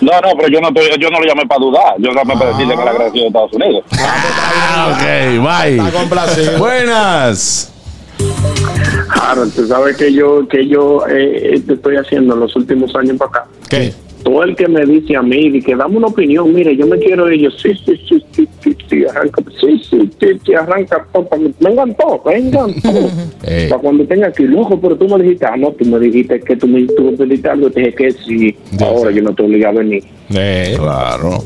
No, 0.00 0.12
no, 0.20 0.28
pero 0.36 0.48
yo 0.48 0.60
no, 0.60 0.68
estoy- 0.68 0.98
yo 1.00 1.10
no 1.10 1.18
lo 1.20 1.26
llamé 1.26 1.46
para 1.46 1.60
dudar. 1.60 1.94
Yo 1.98 2.10
llamé 2.12 2.34
para 2.34 2.50
decirle 2.50 2.74
que 2.76 2.82
el 2.82 2.88
agradecido 2.88 3.22
de 3.22 3.26
Estados 3.28 3.52
Unidos. 3.52 3.84
Ah, 3.98 4.88
ok, 4.92 5.42
bye. 5.44 5.76
Está 5.86 5.98
complacido. 5.98 6.58
Buenas. 6.58 7.70
Harold, 9.20 9.54
tú 9.54 9.66
sabes 9.66 9.96
que 9.96 10.12
yo 10.12 10.46
que 10.48 10.66
yo 10.68 11.04
eh, 11.08 11.60
te 11.66 11.74
estoy 11.74 11.96
haciendo 11.96 12.34
en 12.34 12.40
los 12.40 12.54
últimos 12.56 12.94
años 12.96 13.16
para 13.16 13.30
acá. 13.30 13.46
¿Qué? 13.68 13.92
Todo 14.24 14.42
el 14.42 14.56
que 14.56 14.66
me 14.66 14.84
dice 14.84 15.16
a 15.16 15.22
mí, 15.22 15.36
y 15.36 15.62
que 15.62 15.76
dame 15.76 15.98
una 15.98 16.08
opinión, 16.08 16.52
mire, 16.52 16.74
yo 16.76 16.86
me 16.86 16.98
quiero 16.98 17.30
yo, 17.30 17.50
sí, 17.50 17.72
sí, 17.84 18.00
sí, 18.08 18.24
sí, 18.32 18.48
sí, 18.60 18.76
sí, 18.88 19.04
arranca, 19.04 19.42
sí, 19.60 19.80
sí, 19.88 20.10
sí, 20.18 20.26
sí, 20.44 20.54
arranca, 20.54 21.06
vengan 21.60 21.94
todos, 21.94 22.24
vengan 22.24 22.74
todos. 22.82 23.12
Eh. 23.46 23.66
Para 23.68 23.82
cuando 23.82 24.06
tenga 24.06 24.28
aquí, 24.28 24.44
loco, 24.44 24.80
pero 24.80 24.96
tú 24.96 25.06
me 25.08 25.22
dijiste, 25.22 25.46
ah, 25.46 25.56
no, 25.56 25.70
tú 25.72 25.84
me 25.84 26.00
dijiste 26.00 26.40
que 26.40 26.56
tú 26.56 26.66
me, 26.66 26.86
tú 26.86 27.14
me 27.16 27.48
algo, 27.50 27.70
te 27.70 27.80
dije 27.80 27.94
que 27.94 28.12
sí, 28.12 28.56
ahora 28.80 29.10
yo 29.10 29.22
no 29.22 29.34
te 29.34 29.42
obligo 29.42 29.68
a 29.68 29.72
venir. 29.72 30.02
Eh, 30.30 30.76
Claro. 30.78 31.42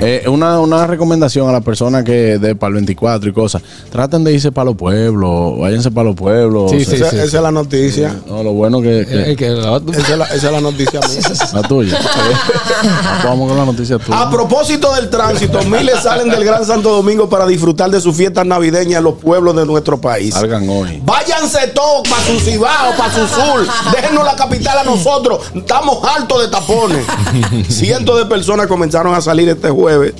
Eh, 0.00 0.24
una, 0.28 0.58
una 0.60 0.86
recomendación 0.86 1.48
a 1.48 1.52
las 1.52 1.62
personas 1.62 2.04
que 2.04 2.38
de 2.38 2.54
para 2.54 2.68
el 2.68 2.74
24 2.74 3.28
y 3.30 3.32
cosas. 3.32 3.62
Traten 3.90 4.24
de 4.24 4.32
irse 4.32 4.50
para 4.52 4.66
los 4.66 4.76
pueblos. 4.76 5.58
Váyanse 5.58 5.90
para 5.90 6.08
los 6.08 6.16
pueblos. 6.16 6.70
Sí, 6.70 6.78
O 6.78 6.84
sea, 6.84 6.96
sí, 6.96 7.02
Esa, 7.04 7.24
esa 7.24 7.36
es 7.38 7.42
la 7.42 7.50
noticia. 7.52 8.14
No, 8.26 8.42
lo 8.42 8.52
bueno 8.52 8.80
que. 8.80 9.06
que- 9.06 9.32
eh, 9.32 9.36
que 9.36 9.48
la 9.50 9.72
otra- 9.72 9.96
Esa 9.98 10.12
es 10.12 10.18
la, 10.18 10.24
esa 10.26 10.46
es 10.46 10.52
la 10.52 10.60
noticia 10.60 11.00
mía. 11.08 11.20
la 11.52 11.62
tuya. 11.62 11.98
Vamos 13.24 13.48
con 13.48 13.58
la 13.58 13.64
noticia 13.66 13.98
tuya. 13.98 14.20
A 14.20 14.30
propósito 14.30 14.94
del 14.94 15.10
tránsito, 15.10 15.62
miles 15.64 16.00
salen 16.02 16.28
del 16.30 16.44
Gran 16.44 16.64
Santo 16.64 16.90
Domingo 16.90 17.28
para 17.28 17.46
disfrutar 17.46 17.90
de 17.90 18.00
sus 18.00 18.16
fiestas 18.16 18.46
navideñas 18.46 18.98
en 18.98 19.04
los 19.04 19.14
pueblos 19.14 19.54
de 19.56 19.66
nuestro 19.66 20.00
país. 20.00 20.34
Salgan 20.34 20.68
hoy. 20.68 21.02
Váyanse 21.04 21.68
todos 21.68 22.08
para 22.08 22.22
su 22.22 22.38
Cibao, 22.40 22.96
para 22.96 23.12
su 23.12 23.26
sur. 23.26 23.66
Déjenos 23.94 24.24
la 24.24 24.36
capital 24.36 24.78
a 24.78 24.84
nosotros. 24.84 25.40
Estamos 25.54 25.98
hartos 26.04 26.42
de 26.42 26.48
tapones. 26.48 27.04
Cientos 28.10 28.28
de 28.28 28.34
personas 28.34 28.66
comenzaron 28.66 29.14
a 29.14 29.20
salir 29.20 29.48
este 29.48 29.70
jueves 29.70 30.12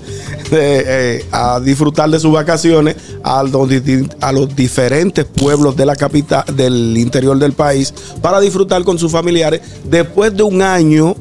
eh, 0.52 0.84
eh, 1.22 1.26
a 1.32 1.58
disfrutar 1.58 2.08
de 2.08 2.20
sus 2.20 2.32
vacaciones 2.32 2.94
a 3.24 3.42
los, 3.42 3.68
di- 3.68 4.08
a 4.20 4.30
los 4.32 4.54
diferentes 4.54 5.24
pueblos 5.24 5.76
de 5.76 5.86
la 5.86 5.96
capital, 5.96 6.44
del 6.54 6.96
interior 6.96 7.36
del 7.38 7.52
país, 7.52 7.92
para 8.22 8.38
disfrutar 8.40 8.84
con 8.84 8.96
sus 8.98 9.10
familiares 9.10 9.60
después 9.84 10.36
de 10.36 10.42
un 10.44 10.62
año 10.62 11.16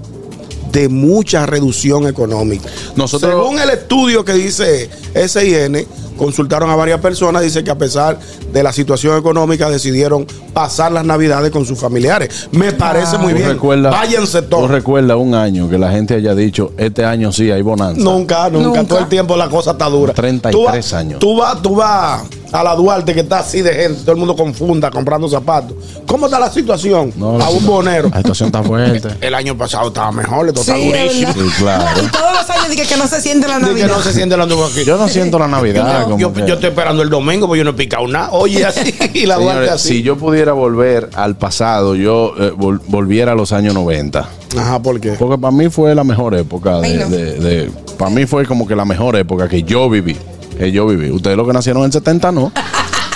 de 0.72 0.88
mucha 0.90 1.48
reducción 1.48 2.08
económica. 2.08 2.70
Nosotros- 2.96 3.32
Según 3.32 3.60
el 3.60 3.72
estudio 3.72 4.24
que 4.24 4.34
dice 4.34 4.90
SIN, 5.28 5.88
consultaron 6.20 6.70
a 6.70 6.76
varias 6.76 7.00
personas, 7.00 7.42
dice 7.42 7.64
que 7.64 7.72
a 7.72 7.78
pesar 7.78 8.20
de 8.54 8.62
la 8.62 8.72
situación 8.74 9.18
económica 9.18 9.70
decidieron 9.70 10.28
pasar 10.54 10.92
las 10.92 11.06
navidades 11.06 11.50
con 11.52 11.66
sus 11.66 11.80
familiares. 11.80 12.50
Me 12.52 12.72
parece 12.74 13.18
muy 13.18 13.34
¿Tú 13.34 13.38
bien. 13.40 13.50
recuerdas- 13.50 13.92
Váyanse 13.92 14.42
¿Tú 14.44 14.50
todos. 14.50 14.70
recuerdas 14.70 15.18
un 15.18 15.34
año 15.34 15.70
que 15.70 15.78
la 15.78 15.90
gente 15.92 16.14
haya 16.16 16.36
dicho, 16.36 16.74
este 16.78 17.06
año 17.06 17.32
sí 17.32 17.50
hay 17.50 17.62
bonanza? 17.62 18.02
Nunca, 18.02 18.50
nunca, 18.50 18.68
Nunca. 18.80 18.84
Todo 18.84 19.00
el 19.00 19.08
tiempo 19.08 19.36
la 19.38 19.50
cosa 19.50 19.72
está 19.72 19.86
dura. 19.90 20.14
33 20.14 20.52
Tú 20.52 20.64
vas- 20.66 20.94
años. 20.94 21.20
Tú 21.20 21.38
vas, 21.38 21.62
tú 21.62 21.76
vas 21.76 22.22
a 22.52 22.64
la 22.64 22.76
Duarte 22.76 23.14
que 23.14 23.20
está 23.22 23.40
así 23.40 23.62
de 23.62 23.74
gente, 23.74 24.02
todo 24.02 24.12
el 24.14 24.18
mundo 24.18 24.36
confunda 24.36 24.90
comprando 24.92 25.30
zapatos. 25.30 25.78
¿Cómo 26.08 26.26
está 26.26 26.40
la 26.40 26.52
situación? 26.52 27.14
No, 27.16 27.38
la 27.38 27.46
a 27.46 27.50
un 27.50 27.66
bonero. 27.66 28.10
La 28.10 28.18
situación 28.18 28.48
está 28.48 28.64
fuerte. 28.64 29.08
El 29.22 29.36
año 29.36 29.56
pasado 29.56 29.88
estaba 29.90 30.12
mejor, 30.12 30.48
esto 30.48 30.62
está 30.62 30.76
Sí, 30.76 30.92
de 30.92 31.04
durísimo. 31.04 31.34
Sí, 31.34 31.40
claro. 31.60 32.02
Y 32.04 32.08
todos 32.08 32.34
los 32.34 32.50
años 32.50 32.70
dije 32.70 32.84
que 32.88 32.98
no 32.98 33.08
se 33.08 33.22
siente 33.22 33.48
la 33.48 33.58
que 33.60 33.66
Navidad. 33.66 33.88
no 33.88 34.02
se 34.02 34.14
siente 34.14 34.36
la 34.36 34.46
nueva 34.48 34.66
aquí. 34.68 34.84
Yo 34.84 34.98
no 34.98 35.08
siento 35.08 35.38
la 35.38 35.48
Navidad. 35.48 36.08
yo, 36.18 36.34
que- 36.34 36.46
yo 36.48 36.54
estoy 36.56 36.70
esperando 36.70 37.02
el 37.04 37.10
domingo, 37.10 37.48
porque 37.48 37.60
yo 37.60 37.64
no 37.64 37.72
he 37.72 37.74
picado 37.74 38.08
nada. 38.08 38.30
Oye, 38.32 38.66
así, 38.66 38.94
y 39.14 39.26
la 39.26 39.36
Duarte 39.36 39.52
Señores, 39.54 39.70
así. 39.72 39.88
si 39.90 40.02
yo 40.04 40.18
pudiera 40.18 40.54
volver 40.54 41.10
al 41.16 41.36
pasado, 41.38 41.96
yo 41.96 42.34
eh, 42.40 42.52
vol- 42.56 42.82
volviera 42.88 43.34
a 43.34 43.36
los 43.36 43.52
años 43.52 43.74
90. 43.74 44.28
Ajá, 44.58 44.82
¿por 44.82 45.00
qué? 45.00 45.12
Porque 45.14 45.38
para 45.38 45.52
mí 45.52 45.70
fue 45.70 45.94
la 45.94 46.04
mejor 46.04 46.36
época. 46.36 46.80
De, 46.80 46.88
Ay, 46.88 46.98
no. 46.98 47.10
de- 47.10 47.34
de- 47.40 47.72
para 47.98 48.10
mí 48.12 48.26
fue 48.26 48.46
como 48.46 48.68
que 48.68 48.76
la 48.76 48.86
mejor 48.86 49.16
época 49.16 49.48
que 49.48 49.64
yo 49.64 49.90
viví. 49.90 50.16
Que 50.58 50.72
yo 50.72 50.88
viví. 50.88 51.12
Ustedes 51.12 51.38
los 51.38 51.46
que 51.48 51.54
nacieron 51.54 51.82
en 51.84 51.88
el 51.88 51.94
70 51.94 52.32
no. 52.32 52.52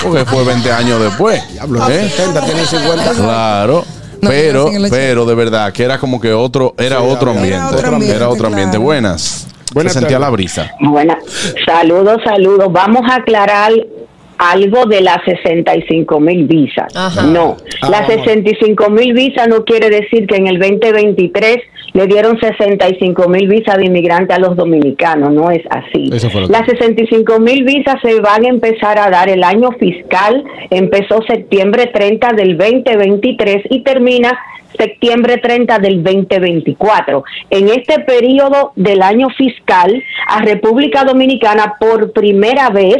Porque 0.03 0.25
fue 0.25 0.43
20 0.43 0.71
años 0.71 1.01
después. 1.01 1.41
Diablo, 1.53 1.89
¿Eh? 1.89 2.09
70, 2.09 2.45
tiene 2.45 2.65
50. 2.65 3.11
Claro. 3.13 3.85
No, 4.21 4.29
pero, 4.29 4.69
pero 4.89 5.25
de 5.25 5.35
verdad 5.35 5.73
que 5.73 5.83
era 5.83 5.97
como 5.97 6.21
que 6.21 6.31
otro, 6.31 6.73
era 6.77 6.99
Sí, 6.99 7.05
otro 7.07 7.31
era 7.31 7.39
ambiente. 7.41 7.75
otro 7.75 7.87
ambiente, 7.89 8.15
Era 8.15 8.29
otro 8.29 8.47
ambiente. 8.47 8.71
claro. 8.77 8.83
Buenas. 8.85 9.47
Buenas 9.73 9.93
Se 9.93 9.99
sentía 9.99 10.19
la 10.19 10.29
brisa. 10.29 10.71
Buenas. 10.79 11.17
Saludos, 11.65 12.17
saludos. 12.23 12.71
Vamos 12.71 13.01
a 13.09 13.15
aclarar 13.15 13.71
algo 14.37 14.85
de 14.85 15.01
las 15.01 15.17
65 15.25 16.19
mil 16.19 16.45
visas. 16.47 16.93
Ajá. 16.95 17.23
No, 17.23 17.57
Ah, 17.81 17.89
las 17.89 18.07
vamos. 18.07 18.23
65 18.25 18.89
mil 18.89 19.13
visas 19.13 19.47
no 19.47 19.63
quiere 19.63 19.89
decir 19.89 20.27
que 20.27 20.35
en 20.35 20.47
el 20.47 20.59
2023 20.59 21.57
le 21.93 22.07
dieron 22.07 22.39
65 22.39 23.29
mil 23.29 23.47
visas 23.47 23.77
de 23.77 23.85
inmigrantes 23.85 24.35
a 24.35 24.39
los 24.39 24.55
dominicanos, 24.55 25.31
no 25.31 25.51
es 25.51 25.61
así. 25.69 26.09
Las 26.49 26.65
65 26.65 27.39
mil 27.39 27.63
visas 27.63 27.95
se 28.01 28.19
van 28.19 28.45
a 28.45 28.49
empezar 28.49 28.97
a 28.97 29.09
dar 29.09 29.29
el 29.29 29.43
año 29.43 29.71
fiscal, 29.73 30.43
empezó 30.69 31.21
septiembre 31.23 31.87
30 31.93 32.33
del 32.33 32.57
2023 32.57 33.63
y 33.69 33.81
termina 33.81 34.37
septiembre 34.77 35.37
30 35.37 35.79
del 35.79 36.03
2024. 36.03 37.23
En 37.51 37.69
este 37.69 37.99
periodo 37.99 38.71
del 38.75 39.01
año 39.03 39.29
fiscal, 39.29 40.03
a 40.27 40.41
República 40.41 41.03
Dominicana 41.03 41.75
por 41.79 42.11
primera 42.11 42.69
vez 42.69 42.97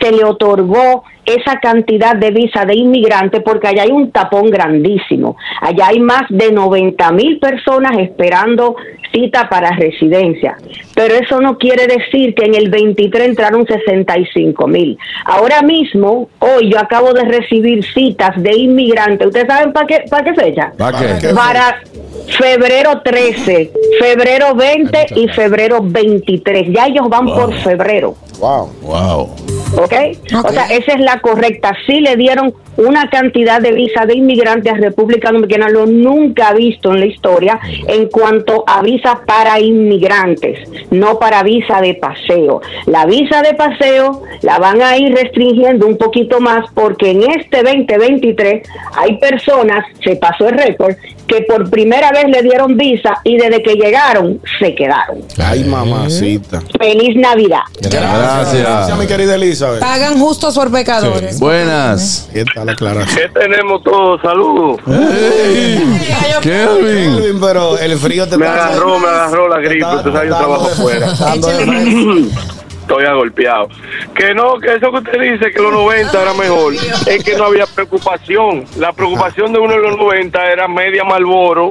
se 0.00 0.12
le 0.12 0.24
otorgó 0.24 1.02
esa 1.26 1.58
cantidad 1.60 2.16
de 2.16 2.30
visa 2.30 2.64
de 2.64 2.76
inmigrantes 2.76 3.42
porque 3.42 3.66
allá 3.66 3.82
hay 3.82 3.90
un 3.90 4.12
tapón 4.12 4.48
grandísimo. 4.48 5.36
Allá 5.60 5.88
hay 5.88 5.98
más 5.98 6.22
de 6.28 6.52
90 6.52 7.12
mil 7.12 7.38
personas 7.38 7.98
esperando 7.98 8.76
cita 9.12 9.48
para 9.48 9.70
residencia. 9.70 10.56
Pero 10.94 11.14
eso 11.14 11.40
no 11.40 11.58
quiere 11.58 11.86
decir 11.86 12.34
que 12.34 12.44
en 12.44 12.54
el 12.54 12.70
23 12.70 13.28
entraron 13.28 13.66
65 13.66 14.66
mil. 14.66 14.98
Ahora 15.24 15.62
mismo, 15.62 16.28
hoy 16.38 16.70
yo 16.70 16.78
acabo 16.78 17.12
de 17.12 17.24
recibir 17.24 17.84
citas 17.84 18.40
de 18.42 18.56
inmigrantes. 18.56 19.26
¿Ustedes 19.26 19.46
saben 19.46 19.72
para 19.72 19.86
qué, 19.86 20.04
para 20.10 20.24
qué 20.24 20.34
fecha? 20.34 20.72
¿Para 20.76 20.98
Para 21.34 21.80
febrero 22.26 23.00
13, 23.02 23.72
febrero 23.98 24.54
20 24.54 25.06
y 25.16 25.28
febrero 25.28 25.80
23. 25.82 26.72
Ya 26.72 26.86
ellos 26.86 27.08
van 27.08 27.26
por 27.26 27.54
febrero. 27.62 28.14
Wow. 28.38 28.70
Wow. 28.82 29.30
¿Ok? 29.78 29.92
O 30.44 30.52
sea, 30.52 30.66
esa 30.66 30.92
es 30.92 31.00
la 31.00 31.20
correcta. 31.20 31.72
Sí 31.86 32.00
le 32.00 32.16
dieron 32.16 32.54
una 32.76 33.08
cantidad 33.08 33.60
de 33.60 33.72
visa 33.72 34.04
de 34.06 34.16
inmigrantes 34.16 34.72
a 34.72 34.76
República 34.76 35.30
Dominicana, 35.30 35.68
lo 35.68 35.86
nunca 35.86 36.52
visto 36.52 36.92
en 36.92 37.00
la 37.00 37.06
historia 37.06 37.58
en 37.88 38.08
cuanto 38.08 38.64
a 38.66 38.82
visa 38.82 39.05
para 39.14 39.60
inmigrantes, 39.60 40.58
no 40.90 41.18
para 41.18 41.42
visa 41.42 41.80
de 41.80 41.94
paseo. 41.94 42.60
La 42.86 43.06
visa 43.06 43.42
de 43.42 43.54
paseo 43.54 44.22
la 44.42 44.58
van 44.58 44.82
a 44.82 44.96
ir 44.98 45.14
restringiendo 45.14 45.86
un 45.86 45.96
poquito 45.96 46.40
más 46.40 46.66
porque 46.74 47.12
en 47.12 47.22
este 47.30 47.62
2023 47.62 48.68
hay 48.96 49.18
personas, 49.18 49.84
se 50.04 50.16
pasó 50.16 50.48
el 50.48 50.58
récord, 50.58 50.94
que 51.26 51.42
por 51.42 51.68
primera 51.70 52.12
vez 52.12 52.24
le 52.28 52.42
dieron 52.42 52.76
visa 52.76 53.18
y 53.24 53.36
desde 53.36 53.62
que 53.62 53.74
llegaron 53.74 54.40
se 54.58 54.74
quedaron. 54.74 55.22
Ay, 55.42 55.64
mamacita. 55.64 56.62
Feliz 56.78 57.16
Navidad. 57.16 57.60
Gracias. 57.80 58.60
Gracias, 58.60 58.98
mi 58.98 59.06
querida 59.06 59.34
Elizabeth. 59.34 59.80
Pagan 59.80 60.18
justos 60.18 60.54
por 60.54 60.70
pecadores. 60.70 61.40
Buenas. 61.40 62.28
¿Qué 62.32 62.44
tal 62.54 62.66
la? 62.66 62.76
¿Qué 63.06 63.28
tenemos 63.34 63.82
todos? 63.82 64.20
Saludos. 64.22 64.80
Kelvin. 64.86 66.00
Kelvin, 67.16 67.40
pero 67.40 67.78
el 67.78 67.98
frío 67.98 68.28
te 68.28 68.36
Me 68.36 68.46
está- 68.46 68.68
agarró, 68.94 68.98
me 69.00 69.06
agarró 69.08 69.48
la 69.48 69.58
gripe. 69.58 69.78
está- 69.86 70.02
Tú 70.02 70.12
sabes, 70.12 70.28
yo 70.28 70.34
está 70.34 70.38
trabajo 70.38 70.62
dando 70.68 70.68
de- 70.68 70.82
fuera. 70.82 71.06
está 71.12 71.24
dando 71.26 71.48
de- 71.48 72.30
Estoy 72.82 73.04
agolpeado. 73.04 73.68
Que 74.14 74.32
no, 74.32 74.58
que 74.60 74.74
eso 74.74 74.92
que 74.92 74.98
usted 74.98 75.20
dice 75.20 75.50
que 75.50 75.60
los 75.60 75.72
90 75.72 76.22
era 76.22 76.32
mejor, 76.34 76.72
es 76.74 77.24
que 77.24 77.36
no 77.36 77.46
había 77.46 77.66
preocupación. 77.66 78.64
La 78.78 78.92
preocupación 78.92 79.52
de 79.52 79.58
uno 79.58 79.74
en 79.74 79.82
los 79.82 79.96
90 79.98 80.52
era 80.52 80.68
media 80.68 81.02
Malboro 81.02 81.70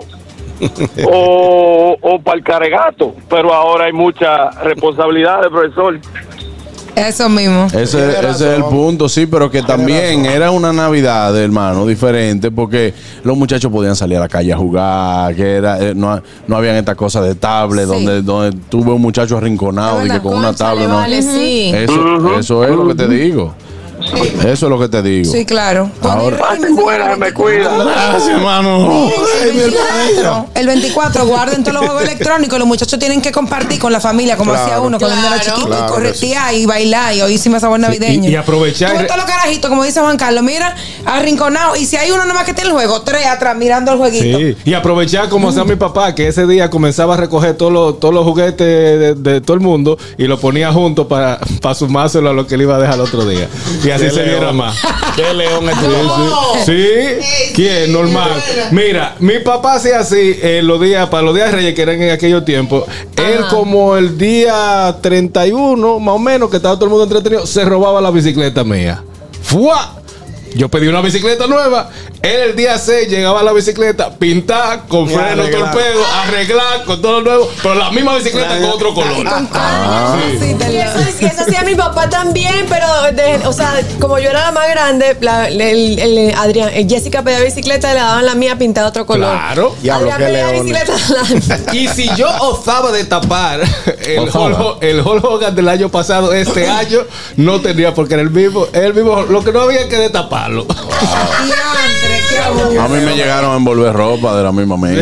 o, 1.09 1.97
o 2.01 2.19
para 2.21 2.37
el 2.37 2.43
caregato. 2.43 3.15
Pero 3.29 3.53
ahora 3.53 3.85
hay 3.85 3.93
mucha 3.93 4.49
responsabilidad 4.61 5.41
del 5.41 5.51
profesor. 5.51 5.99
Eso 6.95 7.27
mismo. 7.29 7.67
Ese, 7.73 8.09
ese 8.09 8.29
es 8.29 8.41
el 8.41 8.63
punto, 8.63 9.09
sí, 9.09 9.25
pero 9.25 9.51
que 9.51 9.61
también 9.61 10.25
era 10.25 10.51
una 10.51 10.71
Navidad, 10.71 11.37
hermano, 11.37 11.85
diferente, 11.85 12.51
porque 12.51 12.93
los 13.23 13.35
muchachos 13.37 13.71
podían 13.71 13.95
salir 13.95 14.17
a 14.17 14.21
la 14.21 14.29
calle 14.29 14.53
a 14.53 14.57
jugar, 14.57 15.35
que 15.35 15.55
era 15.55 15.79
eh, 15.81 15.93
no, 15.93 16.21
no 16.47 16.55
habían 16.57 16.75
estas 16.75 16.95
cosas 16.95 17.25
de 17.25 17.35
tablet, 17.35 17.85
Sí. 17.85 17.91
donde, 17.93 18.21
donde 18.21 18.57
tuve 18.69 18.91
un 18.93 19.01
muchacho 19.01 19.37
arrinconado 19.37 20.05
y 20.05 20.09
que 20.09 20.19
con 20.19 20.35
una 20.35 20.53
tablet 20.53 20.87
no. 20.87 20.95
vale, 20.95 21.21
sí. 21.21 21.71
Eso, 21.75 22.39
eso 22.39 22.63
es 22.63 22.69
lo 22.69 22.87
que 22.87 22.95
te 22.95 23.07
digo. 23.07 23.53
Eso 24.23 24.65
es 24.65 24.69
lo 24.69 24.79
que 24.79 24.87
te 24.89 25.01
digo. 25.01 25.31
Sí, 25.31 25.45
claro. 25.45 25.89
Ahora- 26.01 26.37
buenas, 26.75 27.17
me 27.17 27.33
cuida. 27.33 27.75
Gracias, 27.83 28.27
hermano. 28.29 29.09
El 29.43 29.53
24, 29.61 30.47
el 30.55 30.67
24 30.67 31.25
guarden 31.25 31.63
todos 31.63 31.73
los 31.75 31.85
juegos 31.85 32.03
electrónicos. 32.09 32.57
Los 32.59 32.67
muchachos 32.67 32.97
tienen 32.99 33.21
que 33.21 33.31
compartir 33.31 33.79
con 33.79 33.91
la 33.91 33.99
familia, 33.99 34.37
como 34.37 34.51
Claro. 34.51 34.65
hacía 34.65 34.79
uno 34.81 34.99
cuando 34.99 35.17
uno 35.17 35.27
era 35.27 35.37
Claro. 35.39 35.49
chiquito, 35.55 35.67
Claro 35.67 35.85
y 35.85 35.89
corretear 35.89 36.53
y 36.53 36.65
bailar 36.65 37.13
y 37.15 37.21
oírse 37.21 37.49
más 37.49 37.61
sabor 37.61 37.79
navideño. 37.79 38.29
y- 38.29 38.33
y 38.33 38.35
aprovechar- 38.35 38.91
Tú 38.91 38.97
ves 38.97 39.07
todos 39.07 39.17
los 39.21 39.25
carajitos, 39.29 39.69
como 39.69 39.83
dice 39.83 39.99
Juan 40.01 40.17
Carlos, 40.17 40.43
mira, 40.43 40.75
arrinconado. 41.05 41.75
Y 41.75 41.85
si 41.85 41.97
hay 41.97 42.11
uno 42.11 42.25
nomás 42.25 42.43
que 42.45 42.53
tiene 42.53 42.69
el 42.69 42.75
juego, 42.75 43.01
tres 43.01 43.25
atrás 43.25 43.55
mirando 43.57 43.91
el 43.91 43.97
jueguito. 43.97 44.37
Sí, 44.37 44.55
y 44.65 44.73
aprovechar 44.73 45.29
como 45.29 45.49
hacía 45.49 45.63
mi 45.63 45.75
papá, 45.75 46.15
que 46.15 46.27
ese 46.27 46.45
día 46.47 46.69
comenzaba 46.69 47.15
a 47.15 47.17
recoger 47.17 47.55
todos 47.55 47.71
los, 47.71 47.99
todos 47.99 48.13
los 48.13 48.23
juguetes 48.23 48.57
de, 48.59 49.15
de 49.15 49.41
todo 49.41 49.53
el 49.55 49.59
mundo 49.61 49.97
y 50.17 50.25
lo 50.27 50.39
ponía 50.39 50.71
juntos 50.71 51.07
para, 51.07 51.39
para 51.61 51.75
sumárselo 51.75 52.29
a 52.29 52.33
lo 52.33 52.47
que 52.47 52.57
le 52.57 52.63
iba 52.63 52.75
a 52.75 52.79
dejar 52.79 52.95
el 52.95 53.01
otro 53.01 53.25
día. 53.25 53.47
Y 53.83 53.89
así 53.91 54.04
Qué 54.09 54.15
se 54.15 54.23
viera 54.23 54.39
león. 54.39 54.57
más. 54.57 54.77
Qué 55.15 55.33
león 55.33 55.69
es 55.69 55.75
tu. 55.79 56.65
Sí, 56.65 57.53
¿quién? 57.53 57.91
Normal. 57.91 58.31
Mira, 58.71 59.15
mi 59.19 59.39
papá 59.39 59.75
hacía 59.75 59.99
así 59.99 60.39
eh, 60.41 60.61
los 60.63 60.81
días, 60.81 61.09
para 61.09 61.23
los 61.23 61.35
días 61.35 61.51
de 61.51 61.57
Reyes 61.57 61.75
que 61.75 61.81
eran 61.81 62.01
en 62.01 62.11
aquellos 62.11 62.43
tiempos. 62.45 62.85
Él, 63.15 63.45
como 63.49 63.95
el 63.97 64.17
día 64.17 64.95
31, 65.01 65.99
más 65.99 66.15
o 66.15 66.19
menos, 66.19 66.49
que 66.49 66.57
estaba 66.57 66.75
todo 66.75 66.85
el 66.85 66.91
mundo 66.91 67.03
entretenido, 67.05 67.45
se 67.45 67.65
robaba 67.65 68.01
la 68.01 68.11
bicicleta 68.11 68.63
mía. 68.63 69.03
¡Fua! 69.41 70.04
Yo 70.55 70.69
pedí 70.69 70.87
una 70.87 71.01
bicicleta 71.01 71.47
nueva. 71.47 71.89
Él 72.21 72.39
el 72.51 72.55
día 72.55 72.77
6 72.79 73.09
llegaba 73.09 73.41
a 73.41 73.43
la 73.43 73.51
bicicleta, 73.53 74.09
pintar, 74.15 74.87
con 74.87 75.03
Y 75.05 75.13
freno, 75.13 75.43
arreglar. 75.43 75.71
torpedo, 75.71 76.01
arreglar, 76.23 76.83
con 76.85 77.01
todo 77.01 77.11
lo 77.19 77.21
nuevo, 77.21 77.49
pero 77.61 77.75
la 77.75 77.91
misma 77.91 78.15
bicicleta 78.15 78.55
con 78.59 78.69
otro 78.69 78.93
color. 78.93 79.27
Ah. 79.53 80.17
Sí, 80.39 80.55
Y 80.71 80.77
eso, 80.77 80.99
es- 80.99 81.21
eso 81.21 81.41
hacía 81.43 81.61
mi 81.63 81.75
papá 81.75 82.09
también, 82.09 82.65
pero, 82.69 82.85
de- 83.13 83.45
o 83.47 83.53
sea, 83.53 83.79
como 83.99 84.17
yo 84.17 84.29
era 84.29 84.45
la 84.45 84.51
más 84.51 84.67
grande, 84.69 85.15
la- 85.21 85.47
el, 85.49 85.99
el- 85.99 86.33
Adrián, 86.35 86.69
el 86.73 86.87
Jessica 86.89 87.21
pedía 87.21 87.41
bicicleta, 87.41 87.93
le 87.93 87.99
daban 87.99 88.25
la 88.25 88.35
mía 88.35 88.57
pintada 88.57 88.87
de 88.87 88.89
otro 88.91 89.05
color. 89.05 89.31
Claro. 89.31 89.75
Diablo, 89.81 90.11
Adrián 90.11 90.31
pedía 90.31 90.51
bicicleta, 90.51 90.93
la- 91.67 91.73
Y 91.73 91.87
si 91.89 92.09
yo 92.15 92.27
osaba 92.41 92.91
de 92.91 93.03
tapar 93.05 93.59
el. 94.05 94.19
Hulk, 94.29 94.81
el 94.81 94.99
Hogan 95.01 95.55
del 95.55 95.67
año 95.69 95.89
pasado, 95.89 96.33
este 96.33 96.67
año, 96.67 96.99
no 97.35 97.59
tendría 97.61 97.93
porque 97.93 98.13
era 98.15 98.23
el 98.23 98.31
mismo, 98.31 98.67
el 98.73 98.93
mismo, 98.93 99.23
lo 99.23 99.43
que 99.43 99.51
no 99.51 99.61
había 99.61 99.87
que 99.89 99.97
destaparlo. 99.97 100.44
Qué. 100.47 102.39
A 102.79 102.87
mí 102.87 102.99
me 103.05 103.15
llegaron 103.15 103.53
a 103.53 103.57
envolver 103.57 103.93
ropa 103.93 104.35
de 104.37 104.43
la 104.43 104.51
misma 104.51 104.77
mía. 104.77 105.01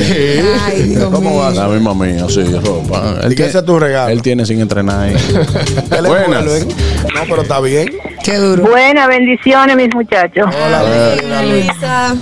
Ay, 0.66 0.84
Dios 0.90 1.06
¿Cómo 1.06 1.32
mío. 1.32 1.40
vas? 1.40 1.56
La 1.56 1.68
misma 1.68 1.94
mía, 1.94 2.26
sí, 2.30 2.44
ropa. 2.44 3.16
¿Y 3.30 3.36
qué 3.36 3.46
es 3.46 3.66
tu 3.66 3.80
regalo? 3.80 4.12
Él 4.12 4.22
tiene 4.22 4.46
sin 4.46 4.60
entrenar 4.62 5.00
ahí. 5.02 5.16
¿Qué 5.90 6.02
Buenas. 6.02 6.46
No, 6.46 7.22
pero 7.28 7.42
está 7.42 7.60
bien. 7.60 7.90
Qué 8.24 8.38
duro. 8.38 8.64
Buenas 8.64 9.08
bendiciones, 9.08 9.76
mis 9.76 9.94
muchachos. 9.94 10.48
Hola, 10.66 11.44
Luisa. 11.44 12.16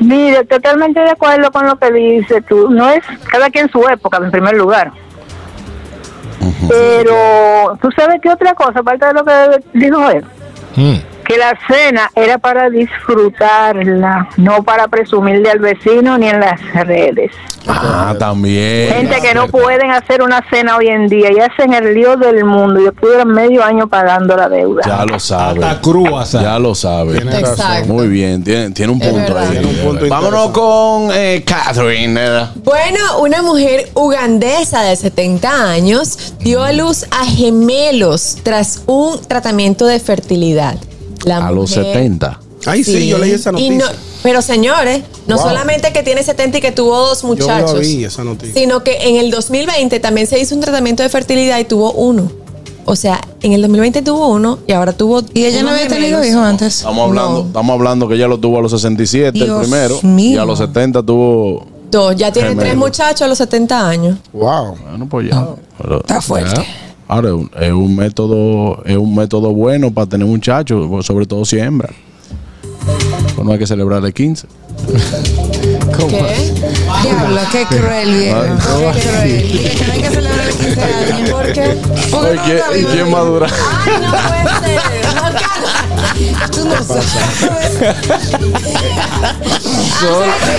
Mire, 0.00 0.44
totalmente 0.44 1.00
de 1.00 1.10
acuerdo 1.10 1.50
con 1.50 1.66
lo 1.66 1.76
que 1.76 1.90
dice 1.92 2.40
tú. 2.42 2.70
No 2.70 2.88
es 2.90 3.02
cada 3.30 3.50
quien 3.50 3.70
su 3.70 3.82
época, 3.88 4.18
en 4.18 4.30
primer 4.30 4.54
lugar. 4.54 4.92
Pero 6.68 7.78
tú 7.80 7.88
sabes 7.96 8.20
que 8.20 8.28
otra 8.30 8.54
cosa, 8.54 8.80
aparte 8.80 9.06
de 9.06 9.12
lo 9.14 9.24
que 9.24 9.32
dijo 9.74 10.10
él, 10.10 10.24
que 11.28 11.36
la 11.36 11.56
cena 11.68 12.10
era 12.14 12.38
para 12.38 12.70
disfrutarla, 12.70 14.30
no 14.38 14.62
para 14.62 14.88
presumirle 14.88 15.50
al 15.50 15.58
vecino 15.58 16.16
ni 16.16 16.26
en 16.26 16.40
las 16.40 16.60
redes. 16.86 17.32
Ah, 17.66 18.14
también. 18.18 18.94
Gente 18.94 19.20
que 19.20 19.34
no 19.34 19.46
pueden 19.48 19.90
hacer 19.90 20.22
una 20.22 20.42
cena 20.48 20.78
hoy 20.78 20.86
en 20.86 21.06
día 21.06 21.30
y 21.30 21.38
hacen 21.38 21.74
el 21.74 21.94
lío 21.94 22.16
del 22.16 22.46
mundo. 22.46 22.80
Yo 22.80 22.88
estuve 22.88 23.26
medio 23.26 23.62
año 23.62 23.86
pagando 23.88 24.34
la 24.36 24.48
deuda. 24.48 24.82
Ya 24.86 25.04
lo 25.04 25.20
sabe. 25.20 25.62
Hasta 25.62 25.82
crúas. 25.82 26.32
Ya 26.32 26.58
lo 26.58 26.74
sabe. 26.74 27.16
Tiene 27.16 27.32
razón. 27.32 27.50
Exacto. 27.50 27.92
Muy 27.92 28.08
bien, 28.08 28.42
tiene, 28.42 28.70
tiene 28.70 28.92
un 28.92 28.98
punto 28.98 29.36
ahí. 29.38 29.50
Tiene 29.50 29.66
un 29.66 29.76
punto 29.76 30.08
Vámonos 30.08 30.50
con 30.52 31.10
eh, 31.12 31.44
Catherine. 31.44 32.18
Bueno, 32.64 33.18
una 33.20 33.42
mujer 33.42 33.90
ugandesa 33.92 34.80
de 34.82 34.96
70 34.96 35.70
años 35.70 36.34
dio 36.40 36.62
a 36.62 36.72
luz 36.72 37.04
a 37.10 37.26
gemelos 37.26 38.38
tras 38.42 38.82
un 38.86 39.20
tratamiento 39.28 39.84
de 39.84 40.00
fertilidad. 40.00 40.78
La 41.24 41.46
A 41.46 41.50
los 41.50 41.70
mujer- 41.70 41.84
70. 41.84 42.40
Ay, 42.66 42.84
sí, 42.84 43.06
yo 43.08 43.18
leí 43.18 43.30
esa 43.32 43.50
Y 43.50 43.52
noticia. 43.52 43.76
no- 43.78 43.84
pero 44.22 44.42
señores, 44.42 45.02
no 45.26 45.36
Wow. 45.36 45.44
solamente 45.48 45.92
que 45.92 46.02
tiene 46.02 46.22
70 46.22 46.58
y 46.58 46.60
que 46.60 46.72
tuvo 46.72 46.96
dos 46.98 47.22
Yo 47.22 47.28
muchachos, 47.28 47.74
la 47.74 47.78
vi 47.80 48.04
esa 48.04 48.24
noticia. 48.24 48.54
sino 48.54 48.82
que 48.82 48.96
en 49.08 49.16
el 49.16 49.30
2020 49.30 50.00
también 50.00 50.26
se 50.26 50.38
hizo 50.40 50.54
un 50.54 50.60
tratamiento 50.60 51.02
de 51.02 51.08
fertilidad 51.08 51.58
y 51.60 51.64
tuvo 51.64 51.92
uno. 51.92 52.30
O 52.84 52.96
sea, 52.96 53.20
en 53.42 53.52
el 53.52 53.60
2020 53.60 54.00
tuvo 54.02 54.28
uno 54.28 54.58
y 54.66 54.72
ahora 54.72 54.92
tuvo 54.94 55.22
Y 55.34 55.44
ella 55.44 55.62
no 55.62 55.70
había 55.70 55.88
tenido 55.88 56.24
hijos 56.24 56.40
antes. 56.42 56.76
Estamos 56.78 57.06
hablando, 57.08 57.40
No. 57.42 57.46
estamos 57.46 57.74
hablando 57.74 58.08
que 58.08 58.14
ella 58.14 58.26
lo 58.28 58.38
tuvo 58.38 58.58
a 58.58 58.62
los 58.62 58.72
67, 58.72 59.38
el 59.38 59.44
Dios 59.44 59.60
primero. 59.60 59.98
mío. 60.02 60.34
Y 60.36 60.38
a 60.38 60.44
los 60.44 60.58
70 60.58 61.02
tuvo. 61.02 61.66
Dos, 61.90 62.16
ya 62.16 62.32
tiene 62.32 62.48
Gemelos. 62.50 62.64
tres 62.64 62.76
muchachos 62.76 63.22
a 63.22 63.28
los 63.28 63.38
70 63.38 63.88
años. 63.88 64.18
Wow. 64.32 64.74
Bueno, 64.88 65.06
pues 65.08 65.30
ya. 65.30 65.48
Pero- 65.80 66.00
Está 66.00 66.20
fuerte. 66.20 66.54
ya. 66.56 66.64
Ahora, 67.08 67.28
es 67.28 67.34
un- 67.34 67.50
es 67.58 67.72
un 67.72 67.96
método, 67.96 68.82
es 68.84 68.96
un 68.96 69.14
método 69.14 69.52
bueno 69.52 69.90
para 69.90 70.06
tener 70.06 70.26
muchachos, 70.26 71.04
sobre 71.06 71.26
todo 71.26 71.44
si 71.44 71.58
hembra. 71.58 71.88
Pues 73.34 73.46
no 73.46 73.52
hay 73.52 73.58
que 73.58 73.66
celebrar 73.66 74.04
el 74.04 74.12
15. 74.12 74.46
¿Qué? 76.08 76.52
Diablo, 77.02 77.40
qué 77.52 77.64
cruel, 77.66 78.14
viejo. 78.14 78.40
Qué 78.92 79.00
cruel. 79.00 79.42
Que 79.78 79.84
no 79.86 79.92
hay 79.92 80.00
que 80.00 80.08
celebrar 80.08 80.48
el 80.48 80.54
15 80.54 80.82
años. 80.82 81.30
¿Por 81.30 81.52
qué? 81.52 81.76
Porque 82.10 82.34
no 82.34 82.42
está 82.42 82.78
¿Y 82.78 82.84
quién 82.84 83.14
va 83.14 83.18
a 83.18 83.24
durar? 83.24 83.50
Ay, 83.52 83.92
no 84.02 84.10
puede 84.10 84.70
ser. 84.76 85.07
Carlos. 86.26 86.50
Tú 86.50 86.64
no 86.64 86.76
sabes. 86.84 87.94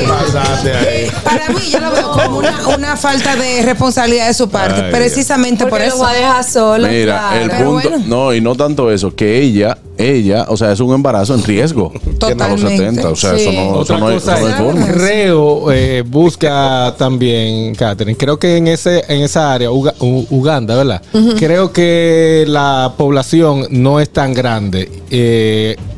Pasaste 0.07 0.73
ahí. 0.73 1.11
Para 1.23 1.49
mí, 1.49 1.59
yo 1.71 1.79
lo 1.79 1.91
veo 1.91 2.11
como 2.11 2.37
una, 2.39 2.67
una 2.75 2.97
falta 2.97 3.35
de 3.35 3.61
responsabilidad 3.63 4.27
de 4.27 4.33
su 4.33 4.49
parte, 4.49 4.81
Ay, 4.85 4.91
precisamente 4.91 5.63
por 5.65 5.71
Porque 5.71 5.87
eso. 5.87 5.97
lo 5.97 6.03
va 6.03 6.11
a 6.11 6.13
dejar 6.13 6.43
solo. 6.43 6.87
Mira, 6.87 7.17
claro. 7.29 7.43
el 7.43 7.49
Pero 7.49 7.65
punto, 7.71 7.89
bueno. 7.89 8.05
no, 8.07 8.33
y 8.33 8.41
no 8.41 8.55
tanto 8.55 8.91
eso, 8.91 9.15
que 9.15 9.39
ella, 9.41 9.77
ella, 9.97 10.45
o 10.49 10.57
sea, 10.57 10.71
es 10.71 10.79
un 10.79 10.93
embarazo 10.93 11.33
en 11.35 11.43
riesgo. 11.43 11.91
Tiene 11.91 12.43
a 12.43 12.47
los 12.49 12.59
Totalmente. 12.61 12.77
70, 12.77 13.09
o 13.09 13.15
sea, 13.15 13.35
Sí. 13.35 13.41
eso 13.41 13.51
no, 13.51 13.61
eso 13.61 13.75
Otra 13.79 13.97
no 13.97 14.07
hay, 14.07 14.13
cosa 14.15 14.33
eso 14.33 14.41
no 14.41 14.47
hay 14.47 14.53
es, 14.53 14.59
forma. 14.59 14.87
creo, 14.87 15.71
eh, 15.71 16.03
busca 16.05 16.95
también, 16.97 17.75
Catherine, 17.75 18.17
creo 18.17 18.37
que 18.39 18.57
en 18.57 18.67
ese 18.67 19.03
en 19.07 19.21
esa 19.23 19.53
área, 19.53 19.69
Uga- 19.71 19.95
U- 19.99 20.25
Uganda, 20.29 20.75
¿verdad? 20.75 21.01
Creo 21.37 21.71
que 21.71 22.45
la 22.47 22.93
población 22.97 23.67
no 23.71 23.99
es 23.99 24.09
tan 24.09 24.33
grande. 24.33 24.89
Eh, 25.11 25.48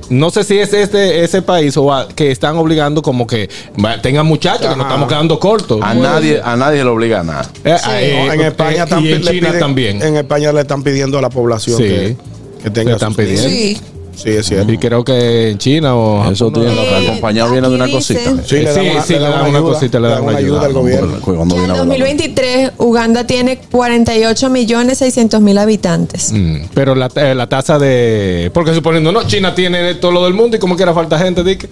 no 0.09 0.29
sé 0.29 0.43
si 0.43 0.59
es 0.59 0.73
este 0.73 1.23
ese 1.23 1.41
país 1.41 1.75
o 1.77 1.93
a- 1.93 2.07
que 2.09 2.31
están 2.31 2.57
obligando 2.57 3.01
como 3.01 3.25
que 3.25 3.49
va, 3.83 4.01
tengan 4.01 4.25
muchachos, 4.25 4.67
que 4.69 4.75
nos 4.75 4.85
estamos 4.85 5.07
quedando 5.07 5.39
cortos. 5.39 5.79
A 5.81 5.93
nadie, 5.93 6.41
a 6.43 6.55
nadie 6.55 6.83
le 6.83 6.89
obliga 6.89 7.21
a 7.21 7.23
nada. 7.23 7.49
Eh, 7.63 7.75
eh, 7.91 8.29
en 8.33 8.41
España 8.41 8.83
eh, 8.83 8.87
también 8.89 9.13
y 9.15 9.19
en 9.19 9.25
le 9.25 9.31
China 9.31 9.49
piden- 9.51 9.59
también. 9.59 10.01
En 10.01 10.17
España 10.17 10.51
le 10.51 10.61
están 10.61 10.83
pidiendo 10.83 11.17
a 11.17 11.21
la 11.21 11.29
población 11.29 11.77
Sí. 11.77 11.83
que, 11.83 12.17
que 12.63 12.69
tenga 12.69 12.89
Le 12.91 12.95
están 12.95 13.13
sus 13.13 13.23
niños. 13.23 13.41
pidiendo. 13.41 13.79
Sí. 13.79 13.81
Sí, 14.23 14.29
es 14.29 14.45
cierto. 14.45 14.71
Y 14.71 14.77
creo 14.77 15.03
que 15.03 15.49
en 15.49 15.57
China 15.57 15.95
o 15.95 16.31
Eso 16.31 16.51
tiene 16.51 16.73
que 16.73 16.95
acompañado 17.09 17.51
viene 17.51 17.67
de 17.69 17.75
una 17.75 17.89
cosita. 17.89 18.19
Sí, 18.45 18.57
le 18.59 18.73
Sí, 18.73 18.79
una, 18.91 19.01
sí, 19.01 19.13
le 19.13 19.19
dan 19.19 19.33
una 19.33 19.57
ayuda, 19.59 19.61
cosita, 19.61 19.99
le 19.99 20.07
dan 20.09 20.23
una 20.23 20.37
ayuda 20.37 20.57
ayuda. 20.59 20.65
al 20.67 20.73
gobierno. 20.73 21.17
Cuando 21.21 21.55
viene 21.55 21.65
en 21.65 21.71
a 21.71 21.77
2023, 21.77 22.71
Uganda 22.77 23.25
tiene 23.25 23.57
48 23.57 24.49
millones 24.49 24.97
600 24.99 25.41
mil 25.41 25.57
habitantes. 25.57 26.31
Mm, 26.33 26.55
pero 26.73 26.95
la, 26.95 27.09
eh, 27.15 27.33
la 27.35 27.47
tasa 27.47 27.79
de. 27.79 28.51
Porque 28.53 28.73
suponiendo, 28.73 29.11
no, 29.11 29.23
China 29.23 29.55
tiene 29.55 29.95
todo 29.95 30.11
lo 30.11 30.23
del 30.25 30.33
mundo 30.33 30.57
y 30.57 30.59
como 30.59 30.75
quiera 30.75 30.93
falta 30.93 31.17
gente, 31.17 31.43
Dick, 31.43 31.67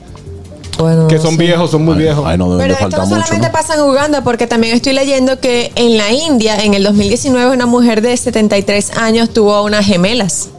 Bueno, 0.77 1.07
que 1.07 1.19
son 1.19 1.37
viejos, 1.37 1.71
son 1.71 1.83
muy 1.85 1.95
viejos. 1.97 2.23
Ay, 2.25 2.37
no 2.37 2.51
deben 2.55 2.59
Pero 2.67 2.73
esto 2.73 2.97
no 2.97 3.05
mucho. 3.05 3.21
solamente 3.21 3.47
¿no? 3.47 3.53
pasa 3.53 3.75
en 3.75 3.81
Uganda, 3.81 4.23
porque 4.23 4.47
también 4.47 4.75
estoy 4.75 4.93
leyendo 4.93 5.39
que 5.39 5.71
en 5.75 5.97
la 5.97 6.11
India, 6.11 6.63
en 6.63 6.73
el 6.73 6.83
2019, 6.83 7.51
una 7.53 7.65
mujer 7.65 8.01
de 8.01 8.15
73 8.15 8.97
años 8.97 9.29
tuvo 9.29 9.61
unas 9.63 9.85
gemelas. 9.85 10.49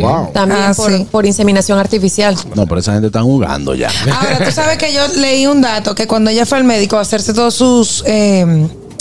Wow. 0.00 0.30
También 0.32 0.60
Ah, 0.62 0.72
por, 0.74 0.90
sí. 0.90 1.06
por 1.10 1.26
inseminación 1.26 1.78
artificial. 1.78 2.36
No, 2.54 2.66
pero 2.66 2.80
esa 2.80 2.92
gente 2.92 3.08
está 3.08 3.22
jugando 3.22 3.74
ya. 3.74 3.90
Ahora, 4.12 4.44
tú 4.44 4.50
sabes 4.52 4.78
que 4.78 4.92
yo 4.92 5.06
leí 5.16 5.46
un 5.46 5.60
dato 5.60 5.94
que 5.94 6.06
cuando 6.06 6.30
ella 6.30 6.46
fue 6.46 6.58
al 6.58 6.64
médico 6.64 6.96
a 6.96 7.00
hacerse 7.02 7.32
todos 7.34 7.54
sus 7.54 8.02
eh, 8.06 8.42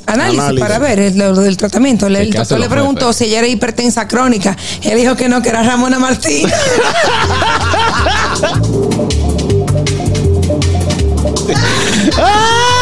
análisis, 0.06 0.40
Análisis. 0.40 0.60
para 0.60 0.78
ver 0.80 1.00
el, 1.00 1.18
lo 1.18 1.34
del 1.36 1.56
tratamiento, 1.58 2.10
le- 2.10 2.22
el 2.24 2.32
doctor 2.34 2.60
le 2.60 2.68
preguntó 2.70 3.14
si 3.14 3.26
ella 3.26 3.40
era 3.40 3.48
hipertensa 3.48 4.08
crónica. 4.08 4.56
Él 4.84 4.98
dijo 4.98 5.16
que 5.16 5.30
no, 5.30 5.42
que 5.42 5.50
era 5.50 5.64
Ramona 5.64 5.98
Martín. 6.00 6.48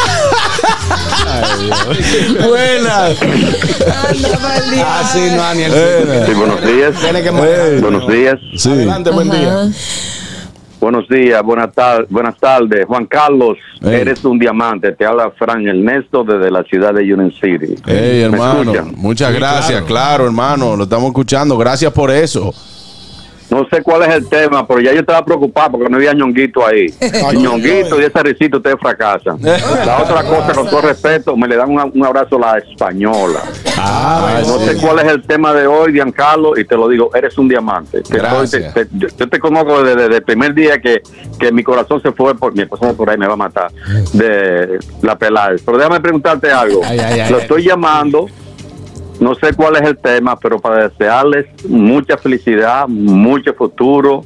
Buenas. 2.48 3.22
Anda, 3.22 5.36
no, 5.36 5.43
Aniel. 5.43 5.72
Sí, 6.26 6.34
buenos 6.34 6.62
días. 6.65 6.96
Tiene 7.00 7.24
que 7.24 7.32
manejar. 7.32 7.82
Buenos 7.82 8.08
días. 8.08 8.36
Sí. 8.56 8.70
Adelante, 8.70 9.10
buen 9.12 9.30
día. 9.30 9.67
Buenos 10.80 11.08
días, 11.10 11.41
buenas, 11.43 11.74
tar- 11.74 12.06
buenas 12.08 12.38
tardes. 12.38 12.86
Juan 12.86 13.08
Carlos, 13.08 13.58
Hey. 13.82 13.96
eres 14.02 14.24
un 14.24 14.38
diamante. 14.38 14.91
Te 14.91 15.06
habla 15.08 15.32
Fran 15.38 15.67
Ernesto 15.67 16.24
desde 16.24 16.52
la 16.52 16.63
ciudad 16.63 16.93
de 16.93 17.02
Union 17.02 17.32
City. 17.32 17.74
Hey, 17.88 17.96
¿Me 18.20 18.22
hermano, 18.26 18.62
escuchan? 18.72 18.93
muchas 18.96 19.32
Sí, 19.32 19.38
gracias. 19.39 19.82
claro. 19.82 19.86
Claro. 19.88 20.26
hermano, 20.26 20.76
lo 20.76 20.84
estamos 20.84 21.08
escuchando. 21.08 21.58
Gracias 21.58 21.91
por 21.91 22.12
eso. 22.12 22.54
No 23.49 23.65
sé 23.69 23.81
cuál 23.81 24.01
es 24.03 24.10
el 24.10 24.27
tema, 24.27 24.67
pero 24.67 24.81
ya 24.81 24.91
yo 24.93 24.99
estaba 24.99 25.23
preocupado 25.23 25.71
porque 25.71 25.89
no 25.89 25.95
había 25.97 26.13
ñonguito 26.13 26.65
ahí. 26.67 26.88
Ay, 27.01 27.38
ñonguito 27.38 27.99
y 27.99 28.03
ese 28.03 28.21
risito 28.21 28.57
ustedes 28.57 28.75
fracasan. 28.79 29.38
La 29.41 29.99
otra 30.03 30.23
cosa, 30.23 30.53
con 30.53 30.69
todo 30.69 30.81
respeto, 30.81 31.36
me 31.38 31.47
le 31.47 31.55
dan 31.55 31.69
un, 31.69 31.91
un 31.95 32.05
abrazo 32.05 32.36
a 32.36 32.39
la 32.39 32.57
española. 32.57 33.39
Ah, 33.77 34.41
no 34.45 34.60
sí. 34.60 34.65
sé 34.65 34.77
cuál 34.81 34.99
es 34.99 35.05
el 35.05 35.21
tema 35.25 35.53
de 35.53 35.65
hoy, 35.65 35.93
Giancarlo, 35.93 36.57
y 36.60 36.65
te 36.65 36.75
lo 36.75 36.89
digo, 36.89 37.10
eres 37.15 37.38
un 37.38 37.47
diamante. 37.47 38.01
Te 38.01 38.17
Gracias. 38.17 38.53
estoy- 38.63 38.73
te- 38.73 38.86
te- 38.86 38.97
yo, 38.97 39.07
yo 39.17 39.29
te 39.29 39.39
conozco 39.39 39.81
desde, 39.81 40.01
desde 40.03 40.15
el 40.17 40.23
primer 40.23 40.53
día 40.53 40.79
que, 40.81 41.01
que 41.39 41.51
mi 41.51 41.63
corazón 41.63 42.01
se 42.01 42.12
fue, 42.12 42.36
por 42.36 42.53
mi 42.53 42.63
esposa 42.63 42.91
por 42.93 43.10
ahí 43.10 43.17
me 43.17 43.27
va 43.27 43.33
a 43.33 43.38
matar, 43.38 43.71
de 44.13 44.79
la 45.01 45.17
pelada. 45.17 45.55
Pero 45.65 45.77
déjame 45.77 45.99
preguntarte 46.01 46.51
algo. 46.51 46.81
Ay, 46.83 46.99
ay, 46.99 47.19
ay, 47.21 47.29
lo 47.31 47.38
ay. 47.38 47.41
estoy 47.43 47.63
llamando, 47.63 48.27
no 49.19 49.36
sé 49.36 49.53
cuál 49.53 49.75
es 49.77 49.82
el 49.84 49.97
tema, 49.97 50.38
pero 50.39 50.60
para 50.60 50.88
desearles 50.89 51.45
mucha 51.67 52.17
felicidad, 52.17 52.88
mucho 52.88 53.53
futuro. 53.53 54.23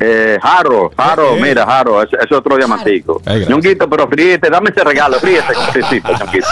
Eh, 0.00 0.38
Jaro, 0.42 0.90
Jaro, 0.96 1.36
mira, 1.36 1.64
Jaro, 1.64 2.02
ese 2.02 2.16
ese 2.16 2.26
es 2.26 2.32
otro 2.32 2.56
diamantico. 2.56 3.22
Ñonguito, 3.48 3.88
pero 3.88 4.08
fríete, 4.08 4.50
dame 4.50 4.70
ese 4.70 4.82
regalo, 4.82 5.18
fríete, 5.20 5.52
Ñonguito, 5.74 6.08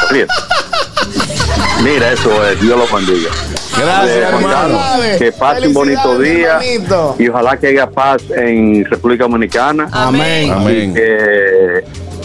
fríete. 0.08 0.32
Mira, 1.82 2.12
eso 2.12 2.46
es, 2.46 2.60
Dios 2.60 2.78
lo 2.78 2.96
bendiga. 2.96 3.30
Gracias, 3.76 4.08
Eh, 4.16 4.22
hermano. 4.22 4.78
Que 5.18 5.32
pase 5.32 5.66
un 5.66 5.74
bonito 5.74 6.18
día 6.18 6.58
hermanito. 6.60 7.16
y 7.18 7.28
ojalá 7.28 7.56
que 7.56 7.68
haya 7.68 7.90
paz 7.90 8.22
en 8.30 8.84
República 8.84 9.24
Dominicana. 9.24 9.88
Amén. 9.90 10.52
Amén. 10.52 10.94
Que 10.94 11.82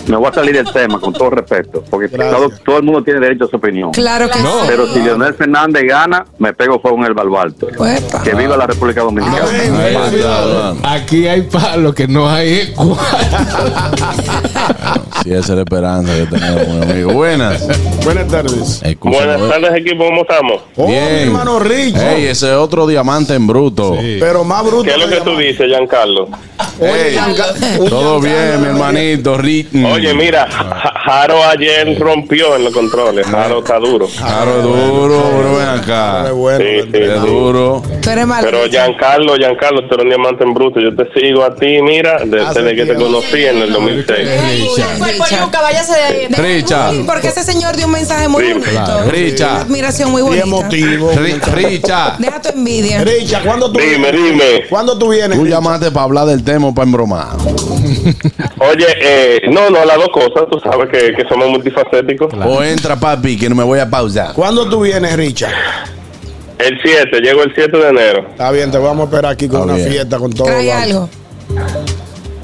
me 0.08 0.16
voy 0.18 0.28
a 0.28 0.34
salir 0.34 0.56
del 0.56 0.72
tema 0.72 1.00
con 1.00 1.14
todo 1.14 1.30
respeto, 1.30 1.84
porque 1.90 2.08
todo, 2.10 2.50
todo 2.66 2.78
el 2.78 2.84
mundo 2.84 3.04
tiene 3.04 3.20
derecho 3.20 3.46
a 3.46 3.48
su 3.50 3.56
opinión. 3.58 3.92
Claro 3.92 4.30
que 4.30 4.40
No. 4.40 4.62
sí. 4.62 4.66
Pero 4.68 4.88
si 4.94 5.00
Leonel 5.02 5.34
Fernández 5.34 5.84
gana, 5.88 6.26
me 6.40 6.54
pego 6.54 6.80
fuego 6.80 6.98
en 6.98 7.04
el. 7.06 7.18
Uepa. 7.18 8.24
Que 8.24 8.34
viva 8.34 8.56
la 8.56 8.68
República 8.68 9.02
Dominicana. 9.02 9.46
Hermano. 9.52 10.78
Aquí 10.84 11.28
hay 11.28 11.42
palo 11.42 11.94
que 11.94 12.08
no 12.08 12.30
hay. 12.30 12.74
Sí, 15.24 15.32
esa 15.34 15.40
es 15.40 15.50
la 15.50 15.62
esperanza 15.62 16.14
que 16.14 16.26
tenemos, 16.28 16.68
mi 16.68 16.92
amigo. 16.92 17.14
Buenas. 17.14 17.68
Buenas 18.04 18.28
tardes. 18.28 18.82
Escúchame. 18.84 19.26
tardes, 19.50 19.76
equipo, 19.76 20.06
¿cómo 20.06 20.22
estamos? 20.22 20.62
Oh, 20.76 20.86
mi 20.88 20.94
Bien. 20.94 21.06
hermano 21.28 21.60
Rich. 21.60 21.96
Ey, 21.98 22.26
ese 22.26 22.48
es 22.52 22.54
otro 22.56 22.88
diamante 22.88 23.34
en 23.34 23.48
bruto. 23.48 23.98
Pero 24.20 24.44
más 24.44 24.64
bruto. 24.64 24.84
que 24.84 24.94
diamante. 24.96 25.48
dices, 25.48 25.68
Giancarlo? 25.68 26.30
Oye, 26.80 27.10
Ey, 27.10 27.14
Gianca- 27.16 27.54
un 27.80 27.90
Todo 27.90 28.20
Giancarlo, 28.22 28.22
bien, 28.22 28.62
mi 28.62 28.68
hermanito. 28.68 29.38
Ri- 29.38 29.68
Oye, 29.98 30.14
mira, 30.14 30.48
Ja- 30.50 30.94
Jaro 31.06 31.44
ayer 31.46 31.98
rompió 32.00 32.56
en 32.56 32.64
los 32.66 32.74
controles. 32.74 33.26
Jaro 33.28 33.60
está 33.60 33.78
duro. 33.80 34.08
Claro, 34.08 34.58
es 34.58 34.64
duro, 34.64 35.22
bro, 35.38 35.58
ven 35.58 35.68
acá. 35.68 36.32
bueno. 36.32 36.60
Sí, 36.60 36.90
sí, 36.92 36.98
Es 37.02 37.22
duro. 37.22 37.82
Tú 38.02 38.10
eres 38.10 38.28
malo. 38.28 38.46
Pero 38.50 38.66
Giancarlo, 38.70 39.36
Giancarlo, 39.36 39.82
tú 39.88 39.96
eres 39.96 40.04
un 40.04 40.10
diamante 40.10 40.44
en 40.44 40.54
bruto. 40.54 40.80
Yo 40.80 40.96
te 40.96 41.08
sigo 41.20 41.44
a 41.44 41.56
ti, 41.56 41.82
mira, 41.82 42.20
desde 42.26 42.76
que 42.76 42.86
te 42.86 42.96
conocí 42.96 43.46
en 43.46 43.58
el 43.58 43.74
2006. 43.74 44.28
Cuerpo 44.98 45.24
yuca, 45.30 45.62
váyase 45.62 45.94
de 45.94 46.04
ahí. 46.04 46.28
Richa. 46.30 46.90
Porque 47.06 47.28
ese 47.30 47.44
señor 47.44 47.76
dio 47.76 47.86
un 47.86 47.92
mensaje 47.94 48.28
muy 48.28 48.54
bonito. 48.54 49.04
Richa. 49.10 49.52
Una 49.54 49.62
admiración 49.62 50.12
muy 50.12 50.22
Y 50.22 50.26
bonita. 50.26 50.44
emotivo. 50.46 51.12
Ri- 51.14 51.42
Richa, 51.54 52.16
Deja 52.20 52.42
tu 52.42 52.50
envidia. 52.50 53.04
Richa, 53.04 53.42
¿cuándo 53.44 53.72
tú 53.72 53.80
Dime, 53.80 54.12
vienes? 54.12 54.32
dime. 54.32 54.68
¿Cuándo 54.70 54.98
tú 54.98 55.10
vienes? 55.10 55.38
tú 55.38 55.46
llamaste 55.46 55.92
para 55.92 56.04
hablar 56.04 56.26
del 56.26 56.44
tema 56.44 56.68
o 56.68 56.74
para 56.74 56.86
embromar. 56.86 57.28
Oye, 58.60 58.86
eh, 59.02 59.42
no, 59.50 59.70
no, 59.70 59.86
las 59.88 59.98
dos 59.98 60.10
cosas. 60.10 60.48
Tú 60.52 60.60
sabes 60.60 60.90
que, 60.90 61.14
que 61.16 61.28
somos 61.28 61.50
multifacéticos. 61.50 62.34
O 62.46 62.62
entra, 62.64 62.96
papi, 62.96 63.38
que 63.38 63.50
no 63.50 63.56
me 63.56 63.64
voy 63.64 63.80
a 63.80 63.90
pausar. 63.90 64.34
¿Cuándo 64.34 64.70
tú 64.70 64.82
vienes, 64.82 65.16
Richa? 65.16 65.50
El 66.60 66.80
7, 66.82 67.20
llego 67.22 67.44
el 67.44 67.54
7 67.54 67.78
de 67.78 67.90
enero. 67.90 68.26
Está 68.30 68.52
bien, 68.52 68.72
te 68.72 68.78
vamos 68.78 69.02
a 69.02 69.04
esperar 69.06 69.32
aquí 69.34 69.48
con 69.48 69.62
Está 69.62 69.66
una 69.66 69.76
bien. 69.76 69.90
fiesta, 69.92 70.18
con 70.18 70.32
todo. 70.34 70.48
Trae 70.48 70.72
algo. 70.72 71.10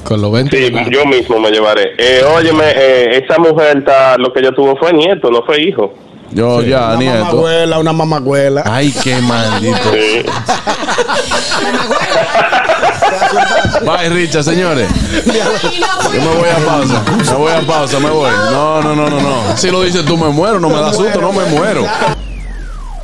Con 0.03 0.21
los 0.21 0.31
20. 0.31 0.55
Sí, 0.55 0.73
yo 0.91 1.05
mismo 1.05 1.39
me 1.39 1.49
llevaré. 1.49 1.93
Eh, 1.97 2.21
óyeme, 2.23 2.63
eh, 2.75 3.23
esa 3.23 3.39
mujer, 3.39 3.77
está, 3.77 4.17
lo 4.17 4.31
que 4.33 4.41
ella 4.41 4.51
tuvo 4.51 4.75
fue 4.75 4.93
nieto, 4.93 5.31
no 5.31 5.43
fue 5.43 5.61
hijo. 5.61 5.93
Yo 6.33 6.61
ya, 6.61 6.87
Una 6.89 6.95
nieto. 6.97 7.19
mamacuela, 7.25 7.79
una 7.79 7.93
mamacuela. 7.93 8.63
Ay, 8.65 8.91
qué 9.03 9.19
maldito. 9.21 9.91
Sí. 9.93 10.23
Bye, 13.85 14.09
Richa, 14.09 14.41
señores. 14.43 14.89
Yo 15.25 16.21
me 16.21 16.35
voy 16.35 16.49
a 16.49 16.57
pausa. 16.65 17.03
Me 17.17 17.33
voy 17.37 17.51
a 17.51 17.61
pausa, 17.61 17.99
me 17.99 18.09
voy. 18.09 18.31
No, 18.51 18.81
no, 18.81 18.95
no, 18.95 19.09
no, 19.09 19.19
no. 19.21 19.57
Si 19.57 19.69
lo 19.69 19.81
dices 19.83 20.05
tú, 20.05 20.17
me 20.17 20.29
muero. 20.29 20.59
No 20.59 20.69
me 20.69 20.79
da 20.79 20.93
susto, 20.93 21.19
no 21.21 21.31
me 21.33 21.45
muero. 21.45 21.85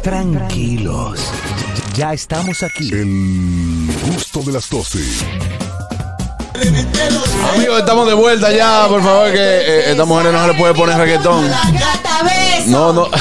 Tranquilos. 0.03 1.19
Ya 1.95 2.13
estamos 2.13 2.63
aquí. 2.63 2.89
El 2.91 3.89
gusto 4.13 4.41
de 4.41 4.53
las 4.53 4.69
12. 4.69 4.99
Amigos, 7.55 7.79
estamos 7.79 8.07
de 8.07 8.13
vuelta 8.13 8.51
ya. 8.51 8.85
Por 8.87 9.03
favor, 9.03 9.31
que 9.31 9.39
eh, 9.39 9.91
esta 9.91 10.05
mujer 10.05 10.31
no 10.31 10.41
se 10.41 10.47
le 10.53 10.59
puede 10.59 10.73
poner 10.73 10.97
reggaetón. 10.97 11.49
No, 12.67 12.93
no. 12.93 13.07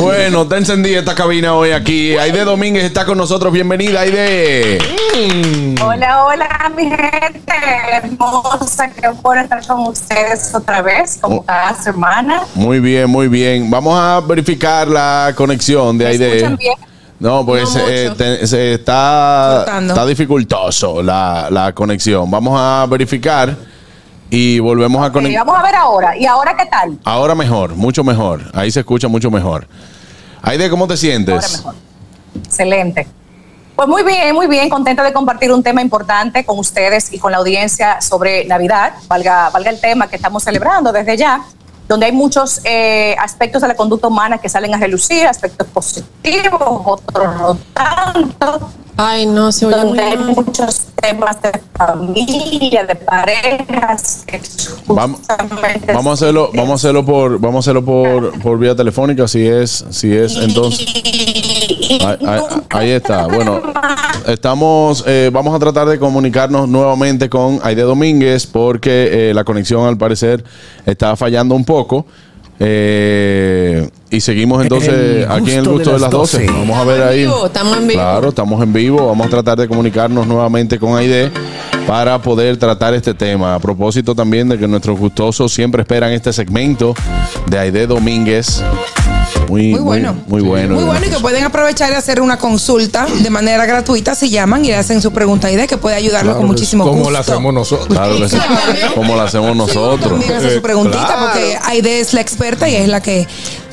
Bueno, 0.00 0.42
está 0.42 0.58
encendida 0.58 1.00
esta 1.00 1.14
cabina 1.14 1.54
hoy 1.54 1.72
aquí. 1.72 2.16
Aide 2.16 2.44
Domínguez 2.44 2.84
está 2.84 3.04
con 3.04 3.18
nosotros. 3.18 3.52
Bienvenida, 3.52 4.00
Aide. 4.00 4.78
Hola, 5.82 6.24
hola, 6.24 6.72
mi 6.76 6.84
gente 6.84 7.52
hermosa. 7.92 8.90
Qué 8.90 9.08
bueno 9.22 9.42
estar 9.42 9.66
con 9.66 9.80
ustedes 9.88 10.54
otra 10.54 10.82
vez, 10.82 11.18
como 11.20 11.44
cada 11.44 11.74
semana. 11.74 12.42
Muy 12.54 12.80
bien, 12.80 13.10
muy 13.10 13.28
bien. 13.28 13.68
Vamos 13.70 13.98
a 13.98 14.20
verificar 14.20 14.86
la 14.88 15.32
conexión 15.36 15.98
de 15.98 16.04
¿Me 16.04 16.10
Aide. 16.10 16.48
bien? 16.56 16.74
No, 17.18 17.44
pues 17.44 17.74
No 17.74 17.80
eh, 17.88 18.12
te- 18.16 18.46
se 18.46 18.74
está, 18.74 19.54
Cortando. 19.64 19.92
está 19.94 20.06
dificultoso 20.06 21.02
la, 21.02 21.48
la 21.50 21.72
conexión. 21.72 22.30
Vamos 22.30 22.54
a 22.60 22.86
verificar 22.88 23.56
y 24.30 24.58
volvemos 24.58 25.02
a 25.02 25.06
Ok, 25.06 25.12
conectar. 25.14 25.44
vamos 25.46 25.60
a 25.60 25.64
ver 25.64 25.74
ahora. 25.76 26.16
¿Y 26.16 26.26
ahora 26.26 26.56
qué 26.56 26.66
tal? 26.66 26.98
Ahora 27.04 27.34
mejor, 27.34 27.74
mucho 27.74 28.02
mejor. 28.04 28.42
Ahí 28.54 28.70
se 28.70 28.80
escucha 28.80 29.08
mucho 29.08 29.30
mejor. 29.30 29.66
Aide, 30.42 30.68
¿cómo 30.70 30.86
te 30.86 30.96
sientes? 30.96 31.34
Ahora 31.34 31.48
mejor. 31.58 31.74
Excelente. 32.44 33.06
Pues 33.74 33.88
muy 33.88 34.02
bien, 34.04 34.34
muy 34.34 34.46
bien, 34.46 34.70
contenta 34.70 35.02
de 35.02 35.12
compartir 35.12 35.52
un 35.52 35.62
tema 35.62 35.82
importante 35.82 36.44
con 36.46 36.58
ustedes 36.58 37.12
y 37.12 37.18
con 37.18 37.30
la 37.30 37.38
audiencia 37.38 38.00
sobre 38.00 38.46
Navidad, 38.46 38.94
valga, 39.06 39.50
valga 39.50 39.70
el 39.70 39.78
tema 39.80 40.08
que 40.08 40.16
estamos 40.16 40.42
celebrando 40.44 40.92
desde 40.92 41.14
ya, 41.18 41.42
donde 41.86 42.06
hay 42.06 42.12
muchos 42.12 42.62
eh, 42.64 43.14
aspectos 43.20 43.60
de 43.60 43.68
la 43.68 43.74
conducta 43.76 44.08
humana 44.08 44.38
que 44.38 44.48
salen 44.48 44.74
a 44.74 44.78
relucir, 44.78 45.26
aspectos 45.26 45.66
positivos, 45.68 46.60
otros 46.86 47.36
no 47.36 47.58
tanto. 47.74 48.70
Ay, 48.98 49.26
no, 49.26 49.52
se 49.52 49.66
oye 49.66 49.76
muy 49.76 49.84
donde 49.88 50.02
hay 50.02 50.16
mal. 50.16 50.34
muchos 50.34 50.86
temas 50.96 51.40
de 51.42 51.52
familia, 51.76 52.84
de 52.86 52.94
parejas. 52.94 54.24
Vamos, 54.86 55.20
vamos 55.86 56.06
a 56.06 56.12
hacerlo, 56.14 56.50
vamos 56.54 56.70
a 56.70 56.74
hacerlo 56.74 57.04
por, 57.04 57.38
vamos 57.38 57.56
a 57.56 57.58
hacerlo 57.70 57.84
por, 57.84 58.38
por 58.40 58.58
vía 58.58 58.74
telefónica, 58.74 59.28
si 59.28 59.46
es, 59.46 59.84
si 59.90 60.12
es, 60.16 60.34
entonces. 60.36 60.86
Ahí, 62.04 62.16
ahí- 62.26 62.40
ahí 62.70 62.90
está. 62.90 63.26
Bueno, 63.26 63.60
estamos, 64.26 65.04
eh, 65.06 65.30
vamos 65.32 65.54
a 65.54 65.58
tratar 65.58 65.86
de 65.88 65.98
comunicarnos 65.98 66.66
nuevamente 66.66 67.28
con 67.28 67.60
Aide 67.62 67.82
Domínguez 67.82 68.46
porque 68.46 69.30
eh, 69.30 69.34
la 69.34 69.44
conexión 69.44 69.86
al 69.86 69.98
parecer 69.98 70.42
está 70.86 71.14
fallando 71.16 71.54
un 71.54 71.64
poco. 71.66 72.06
Eh, 72.58 73.86
y 74.10 74.20
seguimos 74.20 74.62
entonces 74.62 74.90
El 74.92 75.26
aquí 75.30 75.52
en 75.52 75.58
el 75.60 75.68
gusto 75.68 75.90
de 75.90 75.94
de 75.96 76.00
las 76.00 76.00
las 76.02 76.10
12. 76.10 76.46
12. 76.46 76.52
Vamos 76.58 76.76
a 76.78 76.84
ver 76.84 76.96
Estamos 76.96 77.02
en 77.02 77.08
ahí. 77.12 77.18
vivo, 77.24 77.46
estamos 77.46 77.76
en 77.76 77.86
vivo. 77.88 78.00
Claro, 78.00 78.28
estamos 78.28 78.62
en 78.62 78.72
vivo. 78.72 79.06
Vamos 79.08 79.26
a 79.26 79.30
tratar 79.30 79.58
de 79.58 79.68
comunicarnos 79.68 80.26
nuevamente 80.26 80.78
con 80.78 80.96
Aide 80.96 81.30
para 81.86 82.20
poder 82.20 82.56
tratar 82.56 82.94
este 82.94 83.14
tema. 83.14 83.54
A 83.54 83.58
propósito 83.58 84.14
también 84.14 84.48
de 84.48 84.58
que 84.58 84.66
nuestros 84.68 84.98
gustosos 84.98 85.52
siempre 85.52 85.82
esperan 85.82 86.12
este 86.12 86.32
segmento 86.32 86.94
de 87.48 87.58
Aide 87.58 87.86
Domínguez. 87.86 88.62
Muy, 89.48 89.70
Muy 89.70 89.80
bueno. 89.80 90.16
Muy, 90.26 90.42
bueno. 90.42 90.74
Muy 90.74 90.84
bueno 90.84 91.06
y 91.06 91.08
que 91.08 91.18
pueden 91.20 91.44
aprovechar 91.44 91.92
y 91.92 91.94
hacer 91.94 92.20
una 92.20 92.36
consulta 92.36 93.06
de 93.22 93.30
manera 93.30 93.64
gratuita 93.64 94.16
si 94.16 94.28
llaman 94.28 94.64
y 94.64 94.68
le 94.68 94.76
hacen 94.76 95.00
su 95.00 95.12
pregunta 95.12 95.50
y 95.52 95.56
de 95.56 95.68
que 95.68 95.76
puede 95.76 95.94
ayudarlo 95.94 96.36
con 96.36 96.46
muchísimo 96.46 96.82
Como 96.84 96.96
gusto. 96.98 97.12
la 97.12 97.20
hacemos 97.20 97.54
nosotros. 97.54 97.86
Claro 97.88 98.16
que 98.18 98.28
sí. 98.28 98.36
Como 98.94 99.14
lo 99.14 99.22
hacemos 99.22 99.54
nosotros. 99.56 100.10
También 100.10 100.32
hace 100.32 100.54
su 100.56 100.62
preguntita 100.62 101.06
claro. 101.06 101.26
porque 101.32 101.58
Aide 101.64 102.00
es 102.00 102.12
la 102.12 102.20
experta 102.22 102.68
y 102.68 102.74
es 102.74 102.88
la 102.88 103.00
que 103.00 103.26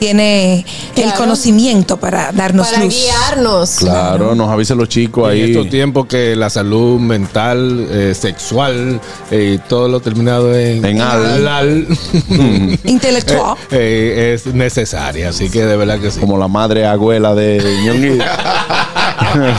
tiene 0.04 0.66
el 0.98 1.04
Claro. 1.04 1.18
conocimiento 1.18 1.96
para 1.98 2.34
darnos 2.34 2.68
Para 2.68 2.84
luz. 2.84 2.94
guiarnos. 2.94 3.70
Claro, 3.78 4.36
nos 4.36 4.50
avisen 4.50 4.78
los 4.78 4.90
chicos 4.90 5.32
En 5.32 5.32
ahí. 5.32 5.52
estos 5.52 5.70
tiempos 5.70 6.08
que 6.08 6.36
la 6.36 6.50
salud 6.50 7.00
mental, 7.00 7.88
eh, 7.90 8.14
sexual, 8.14 9.00
eh, 9.32 9.60
todo 9.70 9.88
lo 9.88 10.02
terminado 10.02 10.54
en, 10.54 10.84
En 10.84 11.00
al. 11.00 11.48
al, 11.48 11.88
Intelectual. 12.84 13.56
eh, 13.72 14.34
es 14.36 14.46
necesaria. 14.54 15.30
Así 15.30 15.50
que 15.50 15.66
de 15.66 15.78
verdad 15.78 16.00
que 16.00 16.12
sí. 16.12 16.20
Como 16.20 16.38
la 16.38 16.50
madre 16.50 16.86
abuela 16.86 17.34
de 17.34 17.64
Ñonguito. 17.86 18.26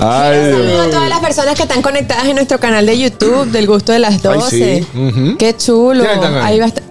Ay, 0.00 0.38
Dios. 0.48 0.86
A 0.86 0.90
todas 0.90 1.08
las 1.08 1.20
personas 1.20 1.54
que 1.54 1.62
están 1.62 1.80
conectadas 1.82 2.26
en 2.26 2.34
nuestro 2.34 2.58
canal 2.60 2.84
de 2.84 2.98
YouTube 2.98 3.46
del 3.50 3.66
gusto 3.66 3.92
de 3.92 4.00
las 4.00 4.22
12. 4.22 4.84
sí. 4.92 4.98
Ujú. 4.98 5.36
Qué 5.38 5.56
chulo. 5.56 6.04
Ahí 6.42 6.58
va 6.58 6.66
a 6.66 6.68
estar 6.68 6.82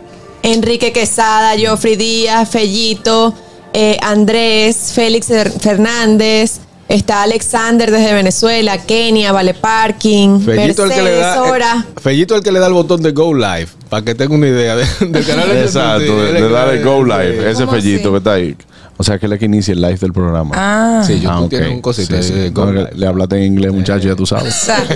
Enrique 0.45 0.93
Quesada, 0.93 1.53
Joffrey 1.59 1.95
Díaz, 1.95 2.47
Fellito, 2.49 3.33
eh, 3.73 3.97
Andrés, 4.01 4.91
Félix 4.93 5.29
Fer- 5.29 5.51
Fernández. 5.59 6.59
Está 6.87 7.23
Alexander 7.23 7.89
desde 7.89 8.13
Venezuela, 8.13 8.77
Kenia, 8.77 9.31
Vale 9.31 9.55
Parking, 9.55 10.39
Fellito 10.39 10.83
el 10.83 10.91
que 10.91 10.97
le 10.97 11.03
Mercedes, 11.03 11.25
da, 11.25 11.35
Sora. 11.35 11.85
eh, 11.89 11.99
Fellito 11.99 12.35
el 12.35 12.43
que 12.43 12.51
le 12.51 12.59
da 12.59 12.67
el 12.67 12.73
botón 12.73 13.01
de 13.01 13.11
Go 13.11 13.33
Live, 13.33 13.69
para 13.89 14.05
que 14.05 14.13
tenga 14.13 14.35
una 14.35 14.47
idea 14.47 14.75
de- 14.75 14.85
del 15.07 15.25
canal 15.25 15.47
de 15.49 15.55
YouTube, 15.55 15.65
Exacto, 15.65 16.49
darle 16.53 16.75
le- 16.77 16.83
go 16.83 17.03
live. 17.03 17.49
Ese 17.49 17.65
¿Cómo 17.65 17.71
fellito 17.75 18.01
así? 18.03 18.11
que 18.11 18.17
está 18.17 18.33
ahí. 18.33 18.55
O 18.97 19.03
sea, 19.03 19.17
que 19.17 19.25
es 19.25 19.29
la 19.31 19.37
que 19.39 19.45
inicia 19.45 19.73
el 19.73 19.81
live 19.81 19.97
del 19.97 20.13
programa. 20.13 20.51
Ah. 20.55 21.03
Sí, 21.05 21.19
yo 21.19 21.29
Ah, 21.31 21.41
un 21.41 21.81
cosito 21.81 22.15
Sí, 22.21 22.29
sí. 22.29 22.33
de 22.33 22.49
Go 22.51 22.65
No, 22.67 22.71
Live. 22.73 22.89
le, 22.93 22.99
le 22.99 23.07
hablaste 23.07 23.35
en 23.37 23.43
inglés, 23.43 23.73
muchacho, 23.73 24.07
ya 24.07 24.15
tú 24.15 24.25
sabes. 24.27 24.53
Exacto. 24.55 24.93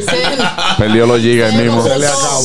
Perdió 0.79 1.05
los 1.05 1.19
gigas 1.19 1.53
ahí 1.53 1.61
mismo. 1.61 1.83
Se 1.83 1.97
le 1.99 2.07
acabó. 2.07 2.43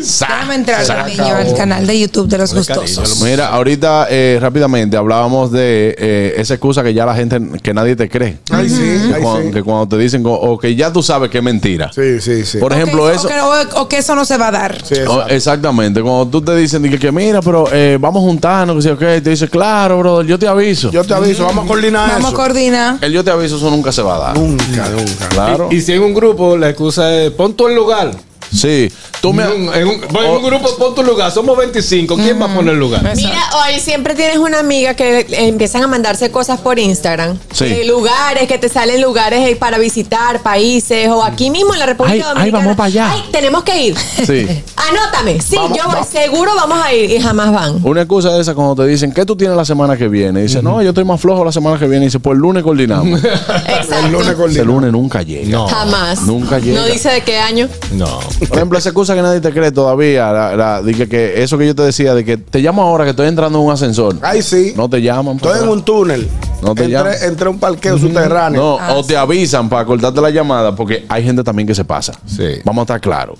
Déjame 0.00 0.54
entrar, 0.56 1.06
niño, 1.06 1.24
al 1.36 1.54
canal 1.54 1.86
de 1.86 1.98
YouTube 2.00 2.28
de 2.28 2.38
los 2.38 2.52
gustosos. 2.54 3.20
Mira, 3.22 3.48
ahorita 3.48 4.06
eh, 4.10 4.38
rápidamente 4.40 4.96
hablábamos 4.96 5.50
de 5.52 5.94
eh, 5.98 6.34
esa 6.36 6.54
excusa 6.54 6.82
que 6.82 6.92
ya 6.94 7.06
la 7.06 7.14
gente, 7.14 7.40
que 7.62 7.72
nadie 7.72 7.96
te 7.96 8.08
cree. 8.08 8.38
Ay, 8.50 8.68
sí, 8.68 8.76
Que 9.08 9.14
ay, 9.16 9.22
cuando, 9.22 9.42
sí. 9.48 9.52
que 9.52 9.62
cuando 9.62 9.88
te 9.88 9.98
dicen, 9.98 10.24
o 10.26 10.32
o 10.34 10.58
que 10.58 10.74
ya 10.74 10.92
tú 10.92 11.02
sabes 11.02 11.30
que 11.30 11.38
es 11.38 11.44
mentira. 11.44 11.90
Sí, 11.94 12.20
sí, 12.20 12.44
sí. 12.44 12.58
Por 12.58 12.72
ejemplo, 12.72 13.04
O 13.04 13.08
que- 13.08 13.14
eso. 13.16 13.26
O 13.26 13.30
que, 13.30 13.74
o 13.76 13.88
que 13.88 13.98
eso 13.98 14.14
no 14.14 14.24
se 14.24 14.36
va 14.36 14.48
a 14.48 14.50
dar. 14.50 14.82
Sí, 14.84 14.94
exacto. 14.94 15.28
exactamente, 15.28 16.02
cuando 16.02 16.26
tú 16.26 16.42
te 16.42 16.54
dicen 16.56 16.82
dije, 16.82 16.98
que 16.98 17.12
mira, 17.12 17.40
pero 17.40 17.64
eh, 17.72 17.96
vamos 18.00 18.22
a 18.22 18.26
juntarnos, 18.26 18.76
que 18.76 18.82
sí, 18.82 18.88
ok, 18.88 18.98
te 19.22 19.30
dice, 19.30 19.48
claro, 19.48 19.98
brother, 19.98 20.26
yo 20.26 20.38
te 20.38 20.46
aviso. 20.48 20.90
Yo 20.90 21.04
te 21.04 21.14
aviso, 21.14 21.44
vamos 21.44 21.64
a 21.64 21.68
coordinar 21.68 22.08
Vamos 22.10 22.24
a 22.24 22.28
eso. 22.28 22.36
coordinar. 22.36 22.98
El 23.00 23.12
yo 23.12 23.22
te 23.24 23.30
aviso, 23.30 23.56
eso 23.56 23.70
nunca 23.70 23.92
se 23.92 24.02
va 24.02 24.16
a 24.16 24.18
dar. 24.18 24.38
Nunca, 24.38 24.88
nunca. 24.90 25.28
Claro. 25.30 25.68
Y 25.70 25.80
si 25.80 25.92
en 25.92 26.02
un 26.02 26.14
grupo 26.14 26.56
la 26.56 26.68
excusa 26.70 27.12
es 27.14 27.30
pon 27.44 27.52
tú 27.54 27.68
el 27.68 27.74
lugar. 27.74 28.10
Sí. 28.54 28.90
Tú 29.20 29.32
me. 29.32 29.42
En 29.44 29.50
un, 29.68 29.74
en 29.74 29.88
un- 29.88 30.04
en 30.04 30.30
un 30.30 30.42
grupo 30.44 30.76
pon 30.76 30.94
tu 30.94 31.02
lugar. 31.02 31.30
Somos 31.32 31.56
25. 31.56 32.16
¿Quién 32.16 32.40
va 32.40 32.46
a 32.46 32.54
poner 32.54 32.74
el 32.74 32.80
lugar? 32.80 33.02
Mira, 33.16 33.38
hoy 33.66 33.80
siempre 33.80 34.14
tienes 34.14 34.36
una 34.38 34.58
amiga 34.60 34.94
que 34.94 35.26
empiezan 35.30 35.82
a 35.82 35.86
mandarse 35.86 36.30
cosas 36.30 36.60
por 36.60 36.78
Instagram. 36.78 37.38
Sí. 37.52 37.64
Eh, 37.64 37.84
lugares, 37.86 38.46
que 38.48 38.58
te 38.58 38.68
salen 38.68 39.00
lugares 39.00 39.48
eh, 39.48 39.56
para 39.56 39.78
visitar, 39.78 40.42
países, 40.42 41.08
o 41.08 41.24
aquí 41.24 41.50
mismo 41.50 41.72
en 41.72 41.80
la 41.80 41.86
República 41.86 42.14
Ay, 42.14 42.20
ay, 42.22 42.28
Dominicana. 42.34 42.58
vamos 42.64 42.76
para 42.76 42.86
allá. 42.86 43.10
Ay, 43.12 43.24
tenemos 43.32 43.62
que 43.64 43.82
ir. 43.86 43.96
Sí. 43.98 44.46
Anótame. 44.76 45.40
Sí, 45.40 45.56
Vamos, 45.56 45.78
yo 45.78 45.84
voy, 45.88 46.04
seguro 46.10 46.52
vamos 46.54 46.78
a 46.84 46.92
ir 46.92 47.10
y 47.10 47.20
jamás 47.20 47.52
van. 47.52 47.80
Una 47.82 48.02
excusa 48.02 48.30
de 48.34 48.40
esa 48.42 48.54
cuando 48.54 48.82
te 48.82 48.88
dicen, 48.88 49.12
¿qué 49.12 49.24
tú 49.24 49.36
tienes 49.36 49.56
la 49.56 49.64
semana 49.64 49.96
que 49.96 50.08
viene? 50.08 50.42
Dice, 50.42 50.62
no, 50.62 50.82
yo 50.82 50.90
estoy 50.90 51.04
más 51.04 51.20
flojo 51.20 51.44
la 51.44 51.52
semana 51.52 51.78
que 51.78 51.86
viene. 51.86 52.04
Dice, 52.06 52.20
pues 52.20 52.34
el 52.36 52.40
lunes 52.42 52.62
coordinamos. 52.62 53.20
El 54.04 54.12
lunes 54.12 54.34
coordinamos. 54.34 54.74
lunes 54.74 54.92
nunca 54.92 55.22
llega. 55.22 55.48
No. 55.48 55.66
Jamás. 55.66 56.22
Nunca 56.22 56.58
llega. 56.58 56.80
No 56.80 56.86
dice 56.86 57.10
de 57.10 57.22
qué 57.22 57.38
año. 57.38 57.68
No. 57.92 58.20
Por 58.48 58.58
ejemplo, 58.58 58.78
esa 58.78 58.88
excusa 58.90 59.14
que 59.14 59.22
nadie 59.22 59.40
te 59.40 59.52
cree 59.52 59.72
todavía, 59.72 60.32
la, 60.32 60.56
la- 60.56 60.82
de 60.82 60.94
que, 60.94 61.08
que 61.08 61.42
eso 61.42 61.56
que 61.58 61.66
yo 61.66 61.74
te 61.74 61.82
decía, 61.82 62.14
de 62.14 62.24
que 62.24 62.36
te 62.36 62.60
llamo 62.60 62.82
ahora 62.82 63.04
que 63.04 63.10
estoy 63.10 63.26
entrando 63.28 63.58
en 63.58 63.64
un 63.66 63.72
ascensor. 63.72 64.16
Ay, 64.22 64.42
sí. 64.42 64.72
No 64.76 64.88
te 64.88 65.00
llaman. 65.02 65.36
Estoy 65.36 65.60
en 65.62 65.68
un 65.68 65.82
túnel. 65.84 66.28
No 66.62 66.74
te 66.74 66.88
llaman. 66.88 67.12
Entré, 67.22 67.46
a 67.46 67.50
un 67.50 67.58
parqueo 67.58 67.98
subterráneo. 67.98 68.60
No, 68.60 68.78
Ah, 68.80 68.94
o 68.94 69.04
te 69.04 69.16
avisan 69.16 69.68
para 69.68 69.84
cortarte 69.84 70.20
la 70.20 70.30
llamada, 70.30 70.74
porque 70.74 71.04
hay 71.08 71.22
gente 71.24 71.42
también 71.44 71.66
que 71.66 71.74
se 71.74 71.84
pasa. 71.84 72.12
Sí. 72.26 72.60
Vamos 72.64 72.82
a 72.82 72.84
estar 72.84 73.00
claros. 73.00 73.38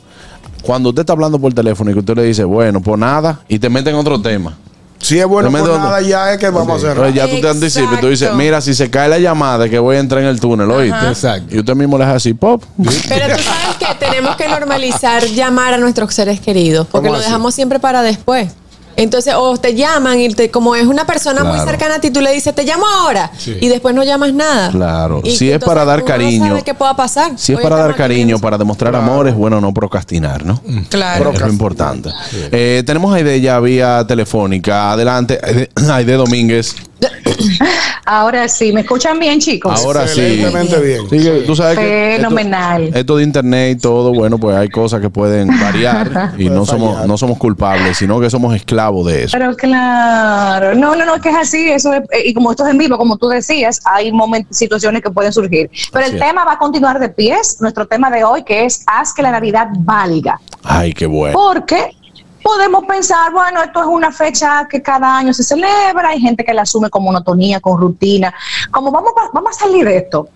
Cuando 0.63 0.89
usted 0.91 1.01
está 1.01 1.13
hablando 1.13 1.39
por 1.39 1.53
teléfono 1.53 1.91
y 1.91 1.95
que 1.95 2.01
usted 2.01 2.17
le 2.17 2.23
dice, 2.25 2.43
bueno, 2.45 2.81
pues 2.81 2.99
nada, 2.99 3.41
y 3.49 3.59
te 3.59 3.69
meten 3.69 3.95
en 3.95 4.01
otro 4.01 4.21
tema. 4.23 4.57
Si 4.99 5.19
es 5.19 5.27
bueno 5.27 5.51
por 5.51 5.69
nada, 5.69 6.01
ya 6.01 6.33
es 6.33 6.39
que 6.39 6.49
vamos 6.49 6.79
a 6.79 6.81
cerrar. 6.81 7.09
Entonces 7.09 7.15
ya 7.15 7.29
tú 7.37 7.41
te 7.43 7.49
anticipas 7.51 7.99
y 7.99 8.01
tú 8.01 8.09
dices, 8.09 8.31
mira, 8.35 8.63
si 8.63 8.73
se 8.73 8.89
cae 8.89 9.07
la 9.07 9.19
llamada 9.19 9.69
que 9.69 9.79
voy 9.79 9.97
a 9.97 9.99
entrar 9.99 10.23
en 10.23 10.29
el 10.29 10.41
túnel, 10.41 10.71
oíste. 10.71 11.09
Exacto. 11.09 11.55
Y 11.55 11.59
usted 11.59 11.75
mismo 11.75 11.99
le 11.99 12.05
hace 12.05 12.15
así, 12.15 12.33
pop. 12.33 12.63
Pero 12.79 13.37
tú 13.37 13.43
sabes 13.43 13.74
que 13.89 13.95
tenemos 14.07 14.37
que 14.37 14.49
normalizar 14.49 15.25
llamar 15.27 15.75
a 15.75 15.79
nuestros 15.79 16.15
seres 16.15 16.41
queridos, 16.41 16.87
porque 16.91 17.09
¿Cómo 17.09 17.15
lo 17.15 17.19
así? 17.21 17.27
dejamos 17.29 17.55
siempre 17.55 17.79
para 17.79 18.03
después. 18.03 18.49
Entonces, 18.97 19.35
o 19.37 19.57
te 19.57 19.75
llaman 19.75 20.21
y 20.21 20.29
te, 20.35 20.53
como 20.53 20.77
es 20.77 20.87
una 20.87 21.05
persona 21.05 21.43
muy 21.43 21.55
Claro. 21.55 21.69
cercana 21.69 21.95
a 21.97 21.99
ti, 22.01 22.13
tú 22.13 22.21
le 22.21 22.31
dices, 22.33 22.55
te 22.55 22.63
llamo 22.63 22.87
ahora. 22.87 23.29
Y 23.61 23.67
después 23.67 23.93
no 23.93 24.05
llamas 24.05 24.33
nada. 24.33 24.71
Claro. 24.71 25.21
Y 25.25 25.35
Si 25.37 25.51
es 25.51 25.59
para 25.59 25.85
dar 25.85 25.99
no 25.99 26.05
cariño. 26.05 26.63
qué 26.65 26.75
pueda 26.75 26.95
pasar. 26.95 27.33
Si 27.37 27.51
es 27.53 27.59
Hoy 27.59 27.65
para 27.65 27.75
dar 27.77 27.97
cariño, 27.97 28.39
para 28.39 28.57
demostrar 28.57 28.95
amor, 28.95 29.27
es 29.27 29.35
bueno 29.35 29.61
no 29.61 29.75
procrastinar, 29.75 30.45
¿no? 30.47 30.63
Claro. 30.91 31.33
Es 31.33 31.41
lo 31.41 31.49
importante. 31.49 32.11
Eh, 32.53 32.85
tenemos 32.87 33.13
a 33.13 33.17
Aide 33.17 33.41
ya 33.41 33.59
vía 33.59 34.05
telefónica. 34.07 34.93
Adelante, 34.93 35.41
Aide, 35.43 35.71
Aide 35.91 36.13
Domínguez. 36.15 36.77
Ahora 38.07 38.49
sí, 38.49 38.73
¿me 38.73 38.83
escuchan 38.83 39.19
bien, 39.19 39.41
chicos? 39.41 39.83
Ahora 39.85 40.07
sí. 40.07 40.21
Excelentemente 40.21 40.81
bien. 40.81 41.09
Sí, 41.09 41.43
tú 41.47 41.57
sabes 41.57 41.79
que 41.79 42.11
esto- 42.17 42.23
Fenomenal. 42.25 42.91
Esto, 42.95 43.17
de 43.17 43.23
internet 43.25 43.79
y 43.79 43.81
todo, 43.81 44.13
bueno, 44.13 44.39
pues 44.39 44.57
hay 44.57 44.69
cosas 44.69 45.01
que 45.01 45.11
pueden 45.11 45.49
variar 45.61 46.33
y 46.39 46.49
no 46.51 46.67
somos, 46.67 47.07
no 47.07 47.17
somos 47.17 47.39
culpables, 47.39 47.97
sino 47.97 48.21
que 48.21 48.29
somos 48.31 48.55
esclavos 48.55 49.07
de 49.07 49.25
eso. 49.25 49.37
Pero 49.39 49.55
claro, 49.57 50.75
no, 50.75 50.95
no, 50.95 51.05
no, 51.05 51.15
es 51.17 51.23
que 51.23 51.31
es 51.31 51.37
así, 51.37 51.71
eso 51.71 51.93
es- 51.95 52.03
eh, 52.13 52.23
y 52.27 52.35
como 52.35 52.51
esto 52.51 52.65
es 52.67 52.71
en 52.73 52.79
vivo, 52.79 52.99
como 52.99 53.17
tú 53.17 53.29
decías, 53.29 53.81
hay 53.85 54.13
momentos, 54.13 54.57
situaciones 54.57 55.03
que 55.03 55.11
pueden 55.11 55.33
surgir. 55.33 55.71
Pero 55.93 56.05
Así 56.05 56.15
el 56.17 56.23
es. 56.23 56.29
tema 56.29 56.45
va 56.45 56.53
a 56.53 56.59
continuar 56.59 56.99
de 56.99 57.09
pies, 57.09 57.59
nuestro 57.61 57.87
tema 57.87 58.11
de 58.11 58.25
hoy, 58.25 58.43
que 58.45 58.65
es 58.65 58.83
haz 58.87 59.13
que 59.15 59.23
la 59.23 59.31
Navidad 59.31 59.69
valga. 59.79 60.39
Ay, 60.63 60.93
qué 60.93 61.07
bueno. 61.07 61.39
Porque 61.39 61.91
podemos 62.45 62.85
pensar, 62.85 63.33
bueno, 63.33 63.63
esto 63.63 63.81
es 63.81 63.87
una 63.87 64.13
fecha 64.13 64.69
que 64.71 64.83
cada 64.83 65.17
año 65.17 65.33
se 65.33 65.43
celebra, 65.43 66.11
hay 66.11 66.21
gente 66.21 66.45
que 66.45 66.53
la 66.53 66.63
asume 66.63 66.91
como 66.91 67.07
monotonía, 67.07 67.59
con 67.59 67.81
rutina, 67.81 68.35
como 68.71 68.91
vamos, 68.93 69.13
a- 69.17 69.31
vamos 69.33 69.57
a 69.57 69.61
salir 69.61 69.87
de 69.87 69.97
esto 69.97 70.29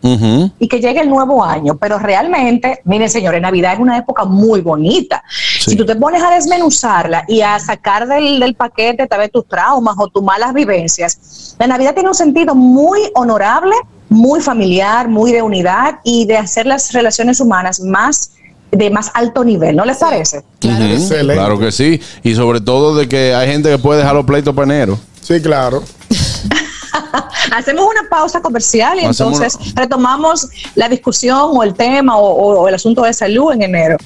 y 0.59 0.67
que 0.69 0.81
llegue 0.81 1.01
el 1.01 1.11
nuevo 1.11 1.45
año. 1.45 1.77
Pero 1.77 1.99
realmente, 1.99 2.81
miren 2.85 3.11
señores, 3.11 3.43
Navidad 3.43 3.75
es 3.75 3.79
una 3.79 3.99
época 3.99 4.25
muy 4.25 4.63
bonita. 4.63 5.23
Sí. 5.61 5.73
Si 5.73 5.77
tú 5.77 5.85
te 5.85 5.97
pones 5.97 6.23
a 6.23 6.31
desmenuzarla 6.31 7.25
y 7.29 7.43
a 7.43 7.59
sacar 7.59 8.09
del, 8.09 8.41
del 8.41 8.55
paquete 8.55 9.07
tal 9.07 9.19
vez 9.21 9.31
tus 9.31 9.47
traumas 9.47 9.95
o 9.99 10.09
tus 10.09 10.23
malas 10.23 10.55
vivencias, 10.55 11.55
la 11.59 11.67
Navidad 11.67 11.93
tiene 11.93 12.09
un 12.09 12.15
sentido 12.15 12.55
muy 12.55 13.01
honorable, 13.15 13.75
muy 14.09 14.41
familiar, 14.41 15.09
muy 15.09 15.33
de 15.33 15.43
unidad 15.43 16.01
y 16.05 16.25
de 16.25 16.39
hacer 16.39 16.65
las 16.65 16.93
relaciones 16.93 17.39
humanas 17.41 17.81
más 17.81 18.31
de 18.71 18.91
más 18.91 19.11
alto 19.15 19.45
nivel, 19.45 19.75
¿no 19.77 19.85
les 19.85 19.97
parece? 19.99 20.43
Claro 20.61 21.59
que 21.59 21.73
sí. 21.73 22.01
Y 22.23 22.35
sobre 22.35 22.61
todo 22.61 22.95
de 22.97 23.09
que 23.09 23.35
hay 23.35 23.49
gente 23.51 23.71
que 23.71 23.79
puede 23.79 24.01
dejar 24.01 24.15
los 24.15 24.25
pleitos 24.27 24.55
para 24.55 24.65
enero. 24.75 24.99
Sí, 25.23 25.41
claro. 25.41 25.83
Hacemos 27.53 27.85
una 27.85 28.09
pausa 28.09 28.41
comercial 28.41 28.99
y 29.01 29.05
Hacemos 29.05 29.41
entonces 29.41 29.75
retomamos 29.75 30.49
la 30.75 30.89
discusión 30.89 31.39
o 31.55 31.63
el 31.63 31.75
tema 31.75 32.17
o, 32.17 32.27
o- 32.29 32.61
o 32.63 32.69
el 32.69 32.75
asunto 32.75 33.03
de 33.03 33.13
salud 33.13 33.53
en 33.53 33.63
enero. 33.63 33.97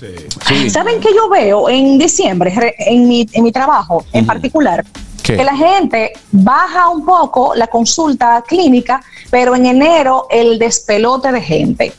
Sí. 0.48 0.70
¿Saben 0.70 1.00
qué 1.00 1.08
yo 1.14 1.28
veo 1.28 1.68
en 1.68 1.98
diciembre, 1.98 2.52
re- 2.54 2.74
en 2.78 3.08
mi, 3.08 3.26
en 3.32 3.42
mi 3.44 3.52
trabajo 3.52 4.04
en 4.12 4.26
particular? 4.26 4.84
¿Qué? 5.22 5.36
Que 5.36 5.44
la 5.44 5.56
gente 5.56 6.12
baja 6.32 6.88
un 6.88 7.04
poco 7.04 7.54
la 7.54 7.68
consulta 7.68 8.42
clínica, 8.46 9.02
pero 9.30 9.54
en 9.54 9.66
enero 9.66 10.26
el 10.30 10.58
despelote 10.58 11.30
de 11.32 11.40
gente. 11.40 11.92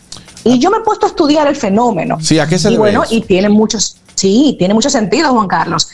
Y 0.44 0.60
yo 0.60 0.70
me 0.70 0.78
he 0.78 0.82
puesto 0.82 1.06
a 1.06 1.10
estudiar 1.10 1.48
el 1.48 1.56
fenómeno. 1.56 2.18
Sí, 2.20 2.40
¿a 2.40 2.48
qué 2.48 2.60
se 2.60 2.68
y 2.70 2.72
debe 2.72 2.80
bueno, 2.80 3.04
eso? 3.04 3.16
y 3.16 3.22
tiene 3.22 3.50
muchos, 3.50 3.98
sí, 4.16 4.56
tiene 4.60 4.74
mucho 4.74 4.90
sentido, 4.90 5.32
Juan 5.32 5.48
Carlos. 5.48 5.90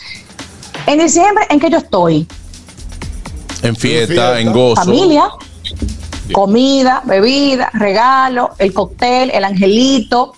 En 0.88 1.00
diciembre, 1.00 1.46
¿en 1.50 1.60
qué 1.60 1.70
yo 1.70 1.78
estoy? 1.78 2.28
En 3.62 3.76
fiesta, 3.76 4.08
fiesta. 4.08 4.40
en 4.40 4.52
gozo. 4.52 4.76
familia, 4.84 5.30
comida, 6.32 7.02
bebida, 7.06 7.70
regalo, 7.74 8.52
el 8.58 8.74
cóctel, 8.74 9.32
el 9.32 9.44
angelito. 9.44 10.34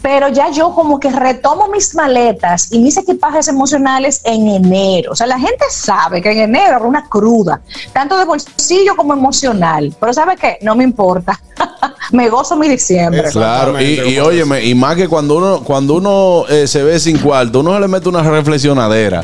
Pero 0.00 0.28
ya 0.28 0.50
yo 0.50 0.74
como 0.74 1.00
que 1.00 1.10
retomo 1.10 1.68
mis 1.68 1.94
maletas 1.94 2.70
y 2.70 2.78
mis 2.78 2.94
equipajes 2.98 3.48
emocionales 3.48 4.20
en 4.24 4.48
enero. 4.48 5.12
O 5.12 5.16
sea, 5.16 5.26
la 5.26 5.38
gente 5.38 5.64
sabe 5.70 6.20
que 6.20 6.30
en 6.30 6.40
enero 6.40 6.76
habrá 6.76 6.86
una 6.86 7.08
cruda, 7.08 7.62
tanto 7.94 8.18
de 8.18 8.26
bolsillo 8.26 8.96
como 8.96 9.14
emocional. 9.14 9.94
Pero 9.98 10.12
¿sabe 10.12 10.36
qué? 10.36 10.58
No 10.60 10.76
me 10.76 10.84
importa. 10.84 11.40
me 12.12 12.28
gozo 12.28 12.56
mi 12.56 12.68
diciembre. 12.68 13.24
Claro, 13.30 13.80
y, 13.80 14.00
y 14.00 14.18
óyeme, 14.18 14.64
y 14.64 14.74
más 14.74 14.96
que 14.96 15.08
cuando 15.08 15.36
uno 15.36 15.64
cuando 15.64 15.94
uno 15.94 16.44
eh, 16.48 16.66
se 16.66 16.82
ve 16.82 16.98
sin 16.98 17.18
cuarto, 17.18 17.60
uno 17.60 17.74
se 17.74 17.80
le 17.80 17.88
mete 17.88 18.08
una 18.08 18.22
reflexionadera. 18.22 19.22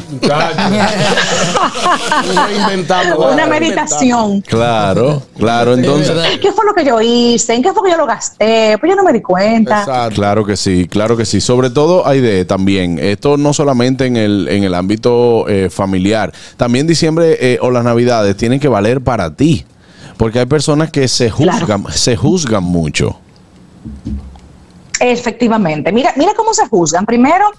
Una 3.17 3.47
meditación. 3.47 4.41
Claro, 4.43 5.23
claro, 5.37 5.75
entonces. 5.75 6.17
¿Qué 6.41 6.53
fue 6.53 6.65
lo 6.65 6.75
que 6.75 6.85
yo 6.85 7.01
hice? 7.01 7.55
¿En 7.55 7.63
qué 7.63 7.73
fue 7.73 7.85
que 7.85 7.91
yo 7.91 7.97
lo 7.97 8.07
gasté? 8.07 8.77
Pues 8.79 8.91
yo 8.91 8.97
no 8.97 9.05
me 9.05 9.13
di 9.13 9.21
cuenta. 9.21 9.81
Exacto. 9.81 10.15
Claro 10.15 10.45
que 10.45 10.57
sí, 10.57 10.87
claro 10.89 11.17
que 11.17 11.25
sí. 11.25 11.41
Sobre 11.41 11.71
todo 11.71 12.07
hay 12.07 12.21
de 12.21 12.45
también, 12.45 12.99
esto 12.99 13.37
no 13.37 13.53
solamente 13.53 14.07
en 14.07 14.17
el, 14.17 14.49
en 14.49 14.65
el 14.65 14.75
ámbito 14.75 15.49
eh, 15.49 15.71
familiar, 15.71 16.33
también 16.57 16.87
diciembre 16.87 17.37
eh, 17.41 17.59
o 17.61 17.71
las 17.71 17.85
navidades 17.85 18.37
tienen 18.37 18.61
que 18.61 18.69
valer 18.69 19.01
para 19.01 19.35
ti. 19.35 19.65
Porque 20.21 20.39
hay 20.39 20.45
personas 20.45 20.91
que 20.91 21.09
se 21.09 21.31
juzgan, 21.31 21.87
se 21.95 22.15
juzgan 22.15 22.63
mucho. 22.63 23.17
Efectivamente. 25.01 25.93
Mira, 25.93 26.13
mira 26.17 26.35
cómo 26.37 26.53
se 26.53 26.67
juzgan. 26.69 27.07
Primero, 27.07 27.51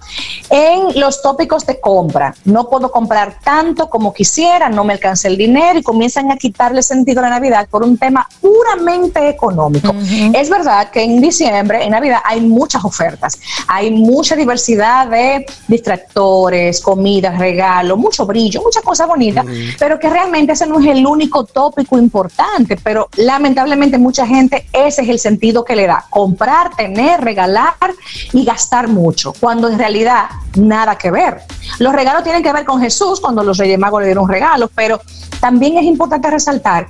en 0.50 1.00
los 1.00 1.22
tópicos 1.22 1.66
de 1.66 1.80
compra. 1.80 2.36
No 2.46 2.70
puedo 2.70 2.92
comprar 2.92 3.40
tanto 3.44 3.90
como 3.90 4.14
quisiera, 4.14 4.70
no 4.70 4.84
me 4.84 4.94
alcanza 4.94 5.28
el 5.28 5.38
dinero 5.38 5.80
y 5.80 5.84
comienzan 5.84 6.32
a 6.32 6.38
quitarle 6.38 6.84
sentido 6.84 7.20
a 7.20 7.24
la 7.24 7.30
Navidad 7.32 7.68
por 7.70 7.84
un 7.84 7.98
tema 7.98 8.28
puramente 8.40 9.28
económico. 9.28 9.94
Es 10.34 10.50
verdad 10.50 10.92
que 10.92 11.04
en 11.04 11.20
diciembre, 11.20 11.84
en 11.84 11.92
Navidad, 11.92 12.20
hay 12.24 12.42
muchas 12.42 12.86
ofertas. 12.86 13.40
Hay 13.68 13.92
mucha 13.92 14.36
diversidad 14.36 15.08
de 15.08 15.46
distractores, 15.68 16.80
comidas, 16.80 17.40
regalos, 17.40 17.98
mucho 17.98 18.26
brillo, 18.26 18.62
muchas 18.62 18.84
cosas 18.84 19.08
bonitas, 19.08 19.46
pero 19.80 20.00
que 20.00 20.10
realmente 20.10 20.54
ese 20.54 20.68
no 20.68 20.80
es 20.80 20.86
el 20.86 21.06
único 21.06 21.46
tópico 21.46 21.98
importante. 21.98 22.78
Pero 22.84 23.10
lamentablemente 23.18 23.98
mucha 23.98 24.28
gente 24.28 24.68
ese 24.74 25.02
es 25.02 25.10
el 25.10 25.20
sentido 25.20 25.66
que 25.66 25.76
le 25.76 25.88
da. 25.88 26.06
Comprar, 26.10 26.76
tener, 26.76 27.22
regalar 27.32 27.94
y 28.34 28.44
gastar 28.44 28.88
mucho, 28.88 29.34
cuando 29.40 29.70
en 29.70 29.78
realidad 29.78 30.26
nada 30.56 30.98
que 30.98 31.12
ver. 31.12 31.42
Los 31.80 31.94
regalos 31.94 32.24
tienen 32.24 32.44
que 32.44 32.52
ver 32.52 32.66
con 32.66 32.82
Jesús 32.82 33.20
cuando 33.22 33.44
los 33.44 33.58
Reyes 33.58 33.80
Magos 33.80 34.02
le 34.02 34.08
dieron 34.08 34.28
regalos, 34.28 34.70
pero 34.76 35.00
también 35.40 35.78
es 35.78 35.84
importante 35.84 36.30
resaltar 36.30 36.88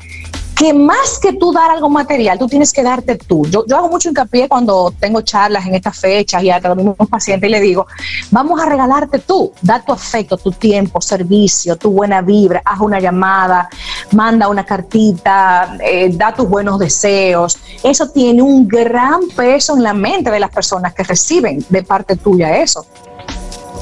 que 0.62 0.76
más 0.76 1.18
que 1.20 1.34
tú 1.34 1.52
dar 1.52 1.72
algo 1.72 1.90
material, 1.90 2.38
tú 2.38 2.48
tienes 2.48 2.72
que 2.72 2.84
darte 2.84 3.16
tú. 3.16 3.48
Yo, 3.48 3.66
yo 3.66 3.78
hago 3.78 3.90
mucho 3.90 4.10
hincapié 4.10 4.48
cuando 4.48 4.94
tengo 5.00 5.22
charlas 5.22 5.66
en 5.66 5.74
estas 5.74 5.98
fechas 5.98 6.44
y 6.44 6.52
a 6.52 6.60
los 6.60 6.78
mismos 6.78 6.96
pacientes 7.10 7.50
y 7.50 7.52
le 7.52 7.60
digo, 7.60 7.88
vamos 8.30 8.62
a 8.62 8.68
regalarte 8.68 9.18
tú, 9.18 9.52
da 9.60 9.84
tu 9.84 9.92
afecto, 9.92 10.38
tu 10.38 10.52
tiempo, 10.52 11.02
servicio, 11.02 11.78
tu 11.78 11.90
buena 11.90 12.22
vibra, 12.22 12.62
haz 12.64 12.80
una 12.80 13.00
llamada, 13.00 13.70
manda 14.12 14.48
una 14.50 14.64
cartita, 14.64 15.80
eh, 15.84 16.12
da 16.14 16.32
tus 16.32 16.48
buenos 16.48 16.78
deseos. 16.78 17.58
Eso 17.82 18.12
tiene 18.12 18.44
un 18.44 18.68
gran 18.68 19.30
peso 19.36 19.76
en 19.76 19.82
la 19.82 19.96
mente 19.96 20.30
de 20.30 20.40
las 20.40 20.52
personas 20.52 20.94
que 20.94 21.02
reciben 21.02 21.66
de 21.70 21.82
parte 21.82 22.18
tuya 22.18 22.58
eso. 22.58 22.86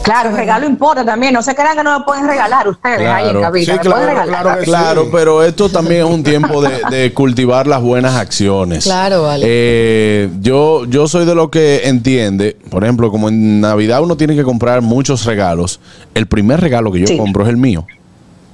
Claro, 0.02 0.30
el 0.30 0.36
regalo 0.38 0.66
importa 0.66 1.06
también. 1.06 1.34
No 1.34 1.42
se 1.44 1.54
crean 1.54 1.78
que 1.78 1.84
no 1.84 2.00
me 2.00 2.06
pueden 2.06 2.28
regalar 2.28 2.68
ustedes 2.68 3.00
ahí 3.08 3.26
en 3.26 3.32
Claro. 3.32 3.42
cabina. 3.42 3.66
Sí, 3.66 3.72
me 3.74 3.80
claro, 3.80 3.92
pueden 3.98 4.10
regalar. 4.10 4.42
claro 4.44 4.60
que 4.60 4.66
sí. 4.66 4.72
Claro, 4.72 5.10
pero 5.12 5.44
esto 5.44 5.70
también 5.70 6.06
es 6.08 6.12
un 6.12 6.24
tiempo 6.24 6.62
de, 6.62 6.82
de 6.90 7.14
cultivar 7.14 7.68
las 7.68 7.82
buenas 7.82 8.16
acciones. 8.16 8.86
Claro, 8.86 9.24
vale. 9.24 9.46
Eh, 9.48 10.30
yo, 10.42 10.86
yo 10.86 11.08
soy 11.08 11.26
de 11.26 11.36
lo 11.36 11.52
que 11.52 11.82
entiende, 11.88 12.58
por 12.72 12.84
ejemplo, 12.84 13.12
como 13.12 13.30
en 13.30 13.62
Navidad 13.62 14.02
uno 14.02 14.18
tiene 14.18 14.36
que 14.36 14.44
comprar 14.44 14.82
muchos 14.82 15.26
regalos. 15.26 15.80
El 16.16 16.26
primer 16.28 16.60
regalo 16.62 16.92
que 16.92 17.02
yo 17.02 17.08
Sí. 17.08 17.18
compro 17.18 17.44
es 17.44 17.50
el 17.50 17.58
mío. 17.58 17.86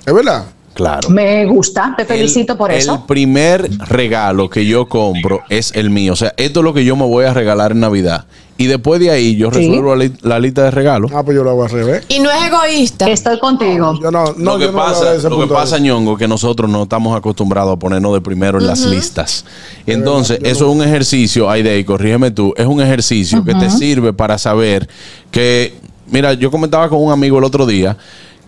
¿Es 0.05 0.13
verdad? 0.13 0.45
Claro. 0.75 1.09
Me 1.09 1.45
gusta, 1.45 1.93
te 1.97 2.03
felicito 2.05 2.57
por 2.57 2.69
el 2.69 2.77
eso. 2.79 3.05
primer 3.07 3.69
regalo 3.87 4.49
que 4.49 4.65
yo 4.65 4.87
compro 4.87 5.41
es 5.49 5.71
el 5.73 5.89
mío. 5.89 6.11
O 6.13 6.15
sea, 6.17 6.33
esto 6.35 6.59
es 6.59 6.63
lo 6.65 6.73
que 6.73 6.83
yo 6.85 6.95
me 6.97 7.05
voy 7.05 7.23
a 7.25 7.33
regalar 7.33 7.71
en 7.71 7.79
Navidad. 7.79 8.25
Y 8.57 8.67
después 8.67 8.99
de 8.99 9.09
ahí 9.09 9.35
yo 9.37 9.51
Sí. 9.51 9.59
resuelvo 9.59 9.95
la, 9.95 10.03
li- 10.05 10.13
la 10.21 10.37
lista 10.39 10.63
de 10.63 10.71
regalos. 10.71 11.11
Ah, 11.13 11.23
pues 11.23 11.35
yo 11.35 11.43
lo 11.45 11.51
hago 11.51 11.63
al 11.63 11.69
revés. 11.69 12.03
Y 12.09 12.19
no 12.19 12.29
es 12.29 12.45
egoísta. 12.47 13.09
Estoy 13.09 13.39
contigo. 13.39 13.97
Yo 14.01 14.11
no, 14.11 14.33
no, 14.37 14.51
lo 14.53 14.57
que 14.59 14.65
yo 14.65 14.71
no 14.71 14.77
lo 14.77 14.83
pasa, 14.85 15.13
que 15.29 15.47
pasa, 15.47 15.79
ñongo, 15.79 16.17
que 16.17 16.27
nosotros 16.27 16.69
no 16.69 16.83
estamos 16.83 17.17
acostumbrados 17.17 17.73
a 17.73 17.79
ponernos 17.79 18.13
de 18.13 18.19
primero 18.21 18.59
en 18.59 18.67
las 18.67 18.81
listas. 18.85 19.45
Entonces, 19.85 20.39
eso 20.43 20.69
es 20.69 20.75
un 20.75 20.83
ejercicio, 20.83 21.49
Aide, 21.49 21.79
y 21.79 21.83
corrígeme 21.85 22.31
tú, 22.31 22.53
es 22.57 22.65
un 22.65 22.81
ejercicio 22.81 23.43
que 23.45 23.55
te 23.55 23.69
sirve 23.69 24.11
para 24.13 24.37
saber 24.37 24.87
que, 25.31 25.73
mira, 26.11 26.33
yo 26.33 26.51
comentaba 26.51 26.89
con 26.89 27.01
un 27.01 27.11
amigo 27.11 27.37
el 27.37 27.43
otro 27.45 27.65
día 27.65 27.97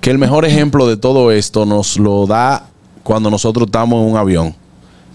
que 0.07 0.11
el 0.11 0.19
mejor 0.19 0.45
ejemplo 0.45 0.87
de 0.87 0.95
todo 0.95 1.31
esto 1.33 1.65
nos 1.65 1.97
lo 1.99 2.25
da 2.25 2.67
cuando 3.03 3.29
nosotros 3.29 3.65
estamos 3.65 4.01
en 4.05 4.11
un 4.13 4.15
avión. 4.17 4.55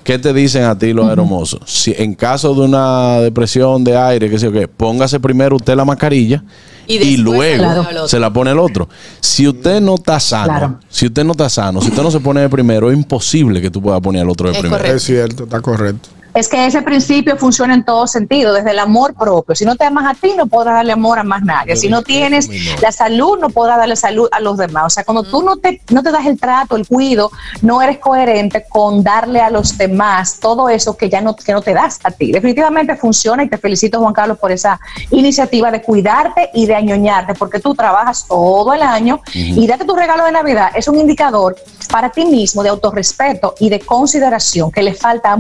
¿Qué 0.05 0.18
te 0.18 0.34
dicen 0.34 0.64
a 0.64 0.76
ti 0.76 0.93
los 0.93 1.11
hermosos? 1.11 1.61
Si 1.64 1.95
en 1.97 2.12
caso 2.12 2.53
de 2.55 2.61
una 2.61 3.20
depresión 3.20 3.84
de 3.84 3.97
aire, 3.97 4.28
qué 4.28 4.38
sé 4.38 4.45
yo 4.45 4.53
qué, 4.53 4.68
póngase 4.68 5.18
primero 5.18 5.57
usted 5.57 5.74
la 5.76 5.86
mascarilla 5.86 6.45
Y 6.86 7.16
luego 7.16 7.47
se 7.57 7.59
la 7.70 7.80
pone 7.80 7.88
al 7.88 7.97
otro. 7.97 8.09
se 8.09 8.18
la 8.20 8.32
pone 8.34 8.51
el 8.51 8.59
otro. 8.59 8.88
Si 9.20 9.49
usted 9.49 9.80
no 9.80 9.95
está 9.95 10.20
sano, 10.20 10.45
Claro. 10.45 10.78
si 10.90 11.07
usted 11.07 11.24
no 11.24 11.30
está 11.32 11.49
sano, 11.49 11.80
si 11.80 11.88
usted 11.88 12.03
no 12.03 12.11
se 12.11 12.20
pone 12.20 12.43
de 12.43 12.51
primero, 12.51 12.90
es 12.90 12.95
imposible 12.99 13.62
que 13.62 13.70
tú 13.70 13.80
puedas 13.80 14.03
poner 14.03 14.20
al 14.20 14.28
otro 14.28 14.49
de 14.49 14.53
Es 14.53 14.59
primero. 14.61 14.76
correcto. 14.76 14.97
Es 14.99 15.03
cierto, 15.05 15.45
está 15.45 15.62
correcto. 15.62 16.11
Es 16.34 16.48
que 16.48 16.66
ese 16.66 16.82
principio 16.82 17.36
funciona 17.36 17.74
en 17.74 17.84
todo 17.84 18.06
sentido, 18.06 18.52
desde 18.52 18.70
el 18.70 18.78
amor 18.78 19.14
propio. 19.14 19.54
Si 19.54 19.64
no 19.64 19.76
te 19.76 19.84
amas 19.84 20.10
a 20.10 20.18
ti, 20.18 20.32
no 20.36 20.46
podrás 20.46 20.74
darle 20.76 20.92
amor 20.92 21.18
a 21.18 21.24
más 21.24 21.42
nadie. 21.42 21.76
Si 21.76 21.88
no 21.88 22.02
tienes 22.02 22.48
la 22.80 22.92
salud, 22.92 23.38
no 23.38 23.50
podrás 23.50 23.78
darle 23.78 23.96
salud 23.96 24.28
a 24.32 24.40
los 24.40 24.56
demás. 24.56 24.84
O 24.86 24.90
sea, 24.90 25.04
cuando 25.04 25.24
tú 25.24 25.42
no 25.42 25.56
te, 25.56 25.82
no 25.90 26.02
te 26.02 26.10
das 26.10 26.26
el 26.26 26.38
trato, 26.38 26.76
el 26.76 26.86
cuido, 26.86 27.30
no 27.60 27.82
eres 27.82 27.98
coherente 27.98 28.64
con 28.68 29.02
darle 29.02 29.40
a 29.40 29.50
los 29.50 29.76
demás 29.76 30.38
todo 30.40 30.68
eso 30.68 30.96
que 30.96 31.08
ya 31.10 31.20
no, 31.20 31.36
que 31.36 31.52
no 31.52 31.60
te 31.60 31.74
das 31.74 31.98
a 32.04 32.10
ti. 32.10 32.32
Definitivamente 32.32 32.96
funciona 32.96 33.44
y 33.44 33.48
te 33.48 33.58
felicito, 33.58 34.00
Juan 34.00 34.14
Carlos, 34.14 34.38
por 34.38 34.52
esa 34.52 34.80
iniciativa 35.10 35.70
de 35.70 35.82
cuidarte 35.82 36.50
y 36.54 36.66
de 36.66 36.74
añoñarte, 36.74 37.34
porque 37.34 37.60
tú 37.60 37.74
trabajas 37.74 38.26
todo 38.26 38.72
el 38.72 38.82
año 38.82 39.20
y 39.34 39.66
date 39.66 39.84
tu 39.84 39.94
regalo 39.94 40.24
de 40.24 40.32
Navidad 40.32 40.70
es 40.74 40.88
un 40.88 40.98
indicador 40.98 41.56
para 41.90 42.10
ti 42.10 42.24
mismo 42.24 42.62
de 42.62 42.70
autorrespeto 42.70 43.54
y 43.58 43.68
de 43.68 43.80
consideración 43.80 44.70
que 44.70 44.82
le 44.82 44.94
falta 44.94 45.32
a 45.32 45.36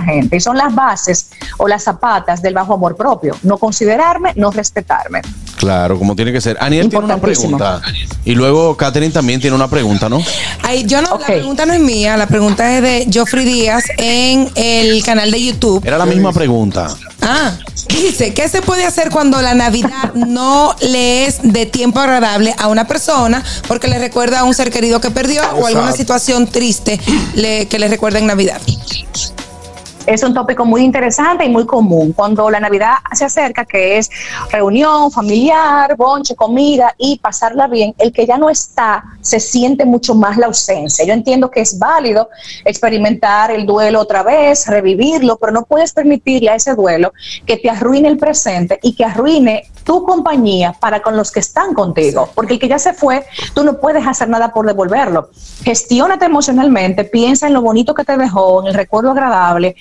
muchísima 0.00 0.12
gente 0.20 0.36
y 0.36 0.40
son 0.40 0.56
las 0.56 0.74
bases 0.74 1.26
o 1.58 1.68
las 1.68 1.84
zapatas 1.84 2.42
del 2.42 2.54
bajo 2.54 2.74
amor 2.74 2.96
propio. 2.96 3.36
No 3.42 3.58
considerarme, 3.58 4.32
no 4.36 4.50
respetarme. 4.50 5.20
Claro, 5.56 5.98
como 5.98 6.16
tiene 6.16 6.32
que 6.32 6.40
ser. 6.40 6.56
Aniel 6.60 6.88
tiene 6.88 7.04
una 7.04 7.18
pregunta. 7.20 7.82
Y 8.24 8.34
luego 8.34 8.76
Catherine 8.76 9.12
también 9.12 9.40
tiene 9.40 9.54
una 9.54 9.68
pregunta, 9.68 10.08
¿no? 10.08 10.22
Ay, 10.62 10.84
yo 10.86 11.02
no, 11.02 11.18
la 11.18 11.26
pregunta 11.26 11.66
no 11.66 11.74
es 11.74 11.80
mía, 11.80 12.16
la 12.16 12.26
pregunta 12.26 12.76
es 12.76 12.82
de 12.82 13.10
Joffrey 13.12 13.44
Díaz 13.44 13.84
en 13.98 14.48
el 14.54 15.02
canal 15.04 15.30
de 15.30 15.44
YouTube. 15.44 15.84
Era 15.84 15.98
la 15.98 16.06
misma 16.06 16.32
pregunta. 16.32 16.88
Ah, 17.22 17.52
dice, 17.88 18.32
¿qué 18.32 18.48
se 18.48 18.62
puede 18.62 18.86
hacer 18.86 19.10
cuando 19.10 19.42
la 19.42 19.52
Navidad 19.54 20.14
no 20.14 20.74
le 20.80 21.26
es 21.26 21.40
de 21.42 21.66
tiempo 21.66 22.00
agradable 22.00 22.54
a 22.58 22.68
una 22.68 22.86
persona 22.86 23.44
porque 23.68 23.88
le 23.88 23.98
recuerda 23.98 24.40
a 24.40 24.44
un 24.44 24.54
ser 24.54 24.70
querido 24.70 25.00
que 25.02 25.10
perdió 25.10 25.42
o 25.56 25.66
alguna 25.66 25.92
situación 25.92 26.46
triste 26.46 26.98
le- 27.34 27.66
que 27.66 27.78
le 27.78 27.88
recuerda 27.88 28.18
en 28.18 28.26
Navidad? 28.26 28.60
Es 30.06 30.22
un 30.22 30.34
tópico 30.34 30.64
muy 30.64 30.82
interesante 30.82 31.44
y 31.44 31.48
muy 31.48 31.66
común 31.66 32.12
cuando 32.12 32.50
la 32.50 32.58
Navidad 32.58 32.94
se 33.12 33.24
acerca, 33.24 33.64
que 33.64 33.98
es 33.98 34.10
reunión 34.50 35.12
familiar, 35.12 35.94
bonche, 35.96 36.34
comida 36.34 36.94
y 36.98 37.18
pasarla 37.18 37.66
bien. 37.66 37.94
El 37.98 38.12
que 38.12 38.26
ya 38.26 38.38
no 38.38 38.48
está 38.48 39.04
se 39.20 39.38
siente 39.38 39.84
mucho 39.84 40.14
más 40.14 40.36
la 40.36 40.46
ausencia. 40.46 41.04
Yo 41.04 41.12
entiendo 41.12 41.50
que 41.50 41.60
es 41.60 41.78
válido 41.78 42.28
experimentar 42.64 43.50
el 43.50 43.66
duelo 43.66 44.00
otra 44.00 44.22
vez, 44.22 44.66
revivirlo, 44.66 45.36
pero 45.36 45.52
no 45.52 45.64
puedes 45.64 45.92
permitirle 45.92 46.50
a 46.50 46.54
ese 46.54 46.74
duelo 46.74 47.12
que 47.44 47.58
te 47.58 47.68
arruine 47.68 48.08
el 48.08 48.18
presente 48.18 48.78
y 48.82 48.94
que 48.94 49.04
arruine 49.04 49.64
tu 49.84 50.04
compañía 50.04 50.74
para 50.78 51.00
con 51.00 51.16
los 51.16 51.30
que 51.30 51.40
están 51.40 51.74
contigo. 51.74 52.30
Porque 52.34 52.54
el 52.54 52.60
que 52.60 52.68
ya 52.68 52.78
se 52.78 52.92
fue, 52.92 53.24
tú 53.54 53.64
no 53.64 53.78
puedes 53.78 54.06
hacer 54.06 54.28
nada 54.28 54.52
por 54.52 54.66
devolverlo. 54.66 55.30
Gestiónate 55.62 56.26
emocionalmente, 56.26 57.04
piensa 57.04 57.46
en 57.46 57.54
lo 57.54 57.62
bonito 57.62 57.94
que 57.94 58.04
te 58.04 58.16
dejó, 58.16 58.62
en 58.62 58.68
el 58.68 58.74
recuerdo 58.74 59.10
agradable, 59.10 59.76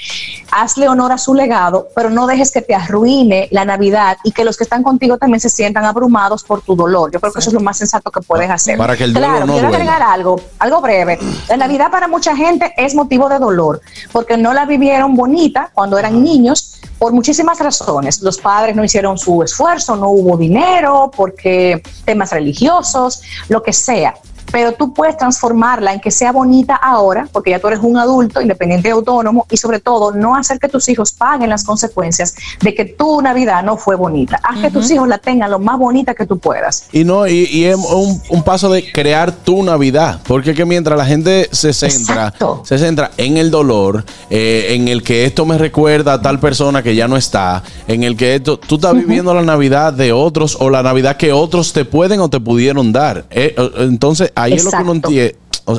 hazle 0.52 0.88
honor 0.88 1.12
a 1.12 1.18
su 1.18 1.34
legado, 1.34 1.88
pero 1.95 2.10
no 2.10 2.28
dejes 2.28 2.52
que 2.52 2.62
te 2.62 2.76
arruine 2.76 3.47
la 3.52 3.66
Navidad 3.66 4.18
y 4.24 4.32
que 4.32 4.43
los 4.43 4.58
que 4.58 4.64
están 4.64 4.84
contigo 4.84 5.18
también 5.18 5.39
se 5.39 5.50
sientan 5.50 5.86
abrumados 5.86 6.43
por 6.43 6.62
tu 6.62 6.76
dolor. 6.76 7.12
Yo 7.12 7.20
creo 7.20 7.34
que 7.34 7.39
eso 7.39 7.50
es 7.50 7.54
lo 7.54 7.60
más 7.60 7.78
sensato 7.78 8.12
que 8.12 8.22
puedes 8.22 8.50
hacer. 8.50 8.78
Para 8.78 8.95
que 8.95 9.04
el 9.04 9.14
claro, 9.14 9.45
no 9.45 9.54
quiero 9.54 9.68
agregar 9.68 10.02
algo, 10.02 10.39
algo 10.60 10.82
breve. 10.82 11.20
La 11.47 11.58
Navidad 11.58 11.91
para 11.91 12.08
mucha 12.08 12.36
gente 12.36 12.74
es 12.78 12.95
motivo 12.95 13.30
de 13.30 13.39
dolor, 13.39 13.82
porque 14.12 14.38
no 14.38 14.54
la 14.54 14.66
vivieron 14.66 15.16
bonita 15.16 15.72
cuando 15.74 15.97
eran 15.97 16.24
niños 16.24 16.80
por 16.97 17.14
muchísimas 17.14 17.60
razones. 17.60 18.22
Los 18.22 18.38
padres 18.38 18.76
no 18.76 18.84
hicieron 18.84 19.18
su 19.18 19.41
esfuerzo, 19.41 19.89
no 19.96 20.10
hubo 20.10 20.38
dinero, 20.38 21.12
porque 21.16 21.82
temas 22.06 22.32
religiosos, 22.32 23.22
lo 23.48 23.62
que 23.64 23.74
sea. 23.74 24.16
Pero 24.52 24.74
tú 24.74 24.93
puedes 24.93 25.18
transformarla 25.18 25.93
en 25.93 26.00
que 26.00 26.12
sea 26.12 26.32
bonita 26.32 26.76
ahora, 26.76 27.28
porque 27.32 27.52
ya 27.52 27.60
tú 27.60 27.68
eres 27.68 27.80
un 27.82 27.97
adulto, 27.97 28.41
independiente 28.41 28.89
y 28.89 28.91
autónomo, 28.91 29.45
y 29.50 29.58
sobre 29.58 29.80
todo 29.80 30.12
no 30.12 30.36
hacer 30.36 30.60
que 30.60 30.68
tus 30.68 30.88
hijos 30.89 31.12
paguen 31.12 31.50
las 31.50 31.64
consecuencias 31.64 32.36
de 32.62 32.74
que 32.74 32.86
tu 32.86 33.22
Navidad 33.22 33.64
no 33.64 33.78
fue 33.78 33.95
bonita. 33.95 34.39
Haz 34.43 34.60
que 34.60 34.72
tus 34.72 34.89
hijos 34.91 35.08
la 35.08 35.18
tengan 35.18 35.52
lo 35.52 35.60
más 35.60 35.78
bonita 35.78 36.14
que 36.14 36.26
tú 36.26 36.38
puedas. 36.39 36.86
Y 36.91 37.04
no, 37.04 37.28
y, 37.28 37.47
y 37.52 37.66
es 37.66 37.76
un, 37.76 38.22
un 38.30 38.43
paso 38.43 38.72
de 38.72 38.91
crear 38.91 39.32
tu 39.32 39.64
Navidad. 39.64 40.22
Porque 40.28 40.52
es 40.52 40.58
que 40.58 40.66
mientras 40.66 40.97
la 40.97 41.06
gente 41.06 41.50
se 41.52 41.74
centra, 41.74 42.28
Exacto. 42.28 42.62
se 42.66 42.78
centra 42.78 43.12
en 43.18 43.38
el 43.38 43.52
dolor, 43.52 44.04
eh, 44.30 44.68
en 44.70 44.88
el 44.88 45.04
que 45.04 45.26
esto 45.26 45.45
me 45.45 45.58
recuerda 45.58 46.14
a 46.14 46.22
tal 46.22 46.39
persona 46.39 46.84
que 46.84 46.95
ya 46.95 47.08
no 47.08 47.18
está, 47.18 47.64
en 47.88 48.04
el 48.04 48.16
que 48.16 48.36
esto, 48.36 48.58
tú 48.60 48.76
estás 48.76 48.93
viviendo 48.93 49.34
la 49.34 49.41
Navidad 49.41 49.93
de 49.93 50.12
otros 50.12 50.58
o 50.60 50.70
la 50.70 50.84
Navidad 50.84 51.18
que 51.18 51.32
otros 51.34 51.74
te 51.74 51.86
pueden 51.86 52.20
o 52.20 52.30
te 52.30 52.39
pudieron 52.39 52.91
dar. 52.91 53.26
Eh, 53.30 53.56
entonces, 53.78 54.32
ahí 54.44 54.54
es 54.54 54.64
lo 54.64 54.72
que 54.72 54.78
uno 54.78 55.02
sea, 55.08 55.32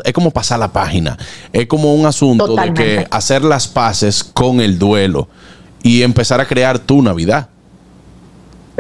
Es 0.05 0.13
como 0.13 0.31
pasar 0.31 0.59
la 0.59 0.73
página. 0.73 1.19
Es 1.53 1.67
como 1.67 1.95
un 1.95 2.07
asunto 2.07 2.55
de 2.55 2.75
que 2.75 3.07
hacer 3.11 3.43
las 3.43 3.67
paces 3.69 4.23
con 4.23 4.61
el 4.61 4.79
duelo 4.79 5.29
y 5.83 6.03
empezar 6.03 6.41
a 6.41 6.47
crear 6.47 6.79
tu 6.79 7.03
Navidad. 7.03 7.49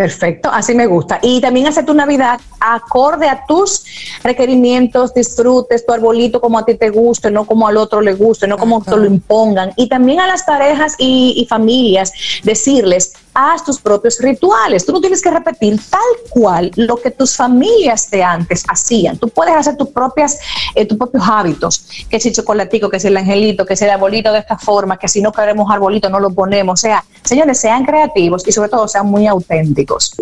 Perfecto, 0.00 0.50
así 0.50 0.74
me 0.74 0.86
gusta. 0.86 1.18
Y 1.20 1.42
también 1.42 1.66
hacer 1.66 1.84
tu 1.84 1.92
Navidad 1.92 2.40
acorde 2.58 3.28
a 3.28 3.44
tus 3.46 3.84
requerimientos, 4.22 5.12
disfrutes 5.12 5.84
tu 5.84 5.92
arbolito 5.92 6.40
como 6.40 6.58
a 6.58 6.64
ti 6.64 6.74
te 6.74 6.88
guste, 6.88 7.30
no 7.30 7.44
como 7.44 7.68
al 7.68 7.76
otro 7.76 8.00
le 8.00 8.14
guste, 8.14 8.46
no 8.46 8.56
como 8.56 8.82
te 8.82 8.96
lo 8.96 9.04
impongan. 9.04 9.72
Y 9.76 9.90
también 9.90 10.20
a 10.20 10.26
las 10.26 10.44
parejas 10.44 10.94
y, 10.96 11.34
y 11.36 11.44
familias 11.44 12.12
decirles, 12.42 13.12
haz 13.34 13.64
tus 13.64 13.78
propios 13.78 14.18
rituales. 14.20 14.84
Tú 14.84 14.92
no 14.92 15.00
tienes 15.00 15.22
que 15.22 15.30
repetir 15.30 15.80
tal 15.88 16.00
cual 16.30 16.70
lo 16.76 16.96
que 16.96 17.10
tus 17.10 17.36
familias 17.36 18.10
de 18.10 18.22
antes 18.22 18.64
hacían. 18.68 19.18
Tú 19.18 19.28
puedes 19.28 19.54
hacer 19.54 19.76
tus 19.76 19.88
propias, 19.88 20.38
eh, 20.74 20.86
tus 20.86 20.98
propios 20.98 21.22
hábitos, 21.26 21.86
que 22.08 22.20
si 22.20 22.32
chocolatico, 22.32 22.90
que 22.90 23.00
si 23.00 23.08
el 23.08 23.16
angelito, 23.16 23.66
que 23.66 23.76
si 23.76 23.84
el 23.84 23.90
arbolito 23.90 24.32
de 24.32 24.38
esta 24.40 24.58
forma, 24.58 24.98
que 24.98 25.08
si 25.08 25.22
no 25.22 25.32
queremos 25.32 25.70
arbolito 25.70 26.08
no 26.08 26.20
lo 26.20 26.30
ponemos. 26.30 26.80
O 26.80 26.82
sea, 26.82 27.04
señores, 27.22 27.60
sean 27.60 27.84
creativos 27.84 28.46
y 28.46 28.52
sobre 28.52 28.68
todo 28.68 28.86
sean 28.88 29.06
muy 29.06 29.26
auténticos. 29.26 30.14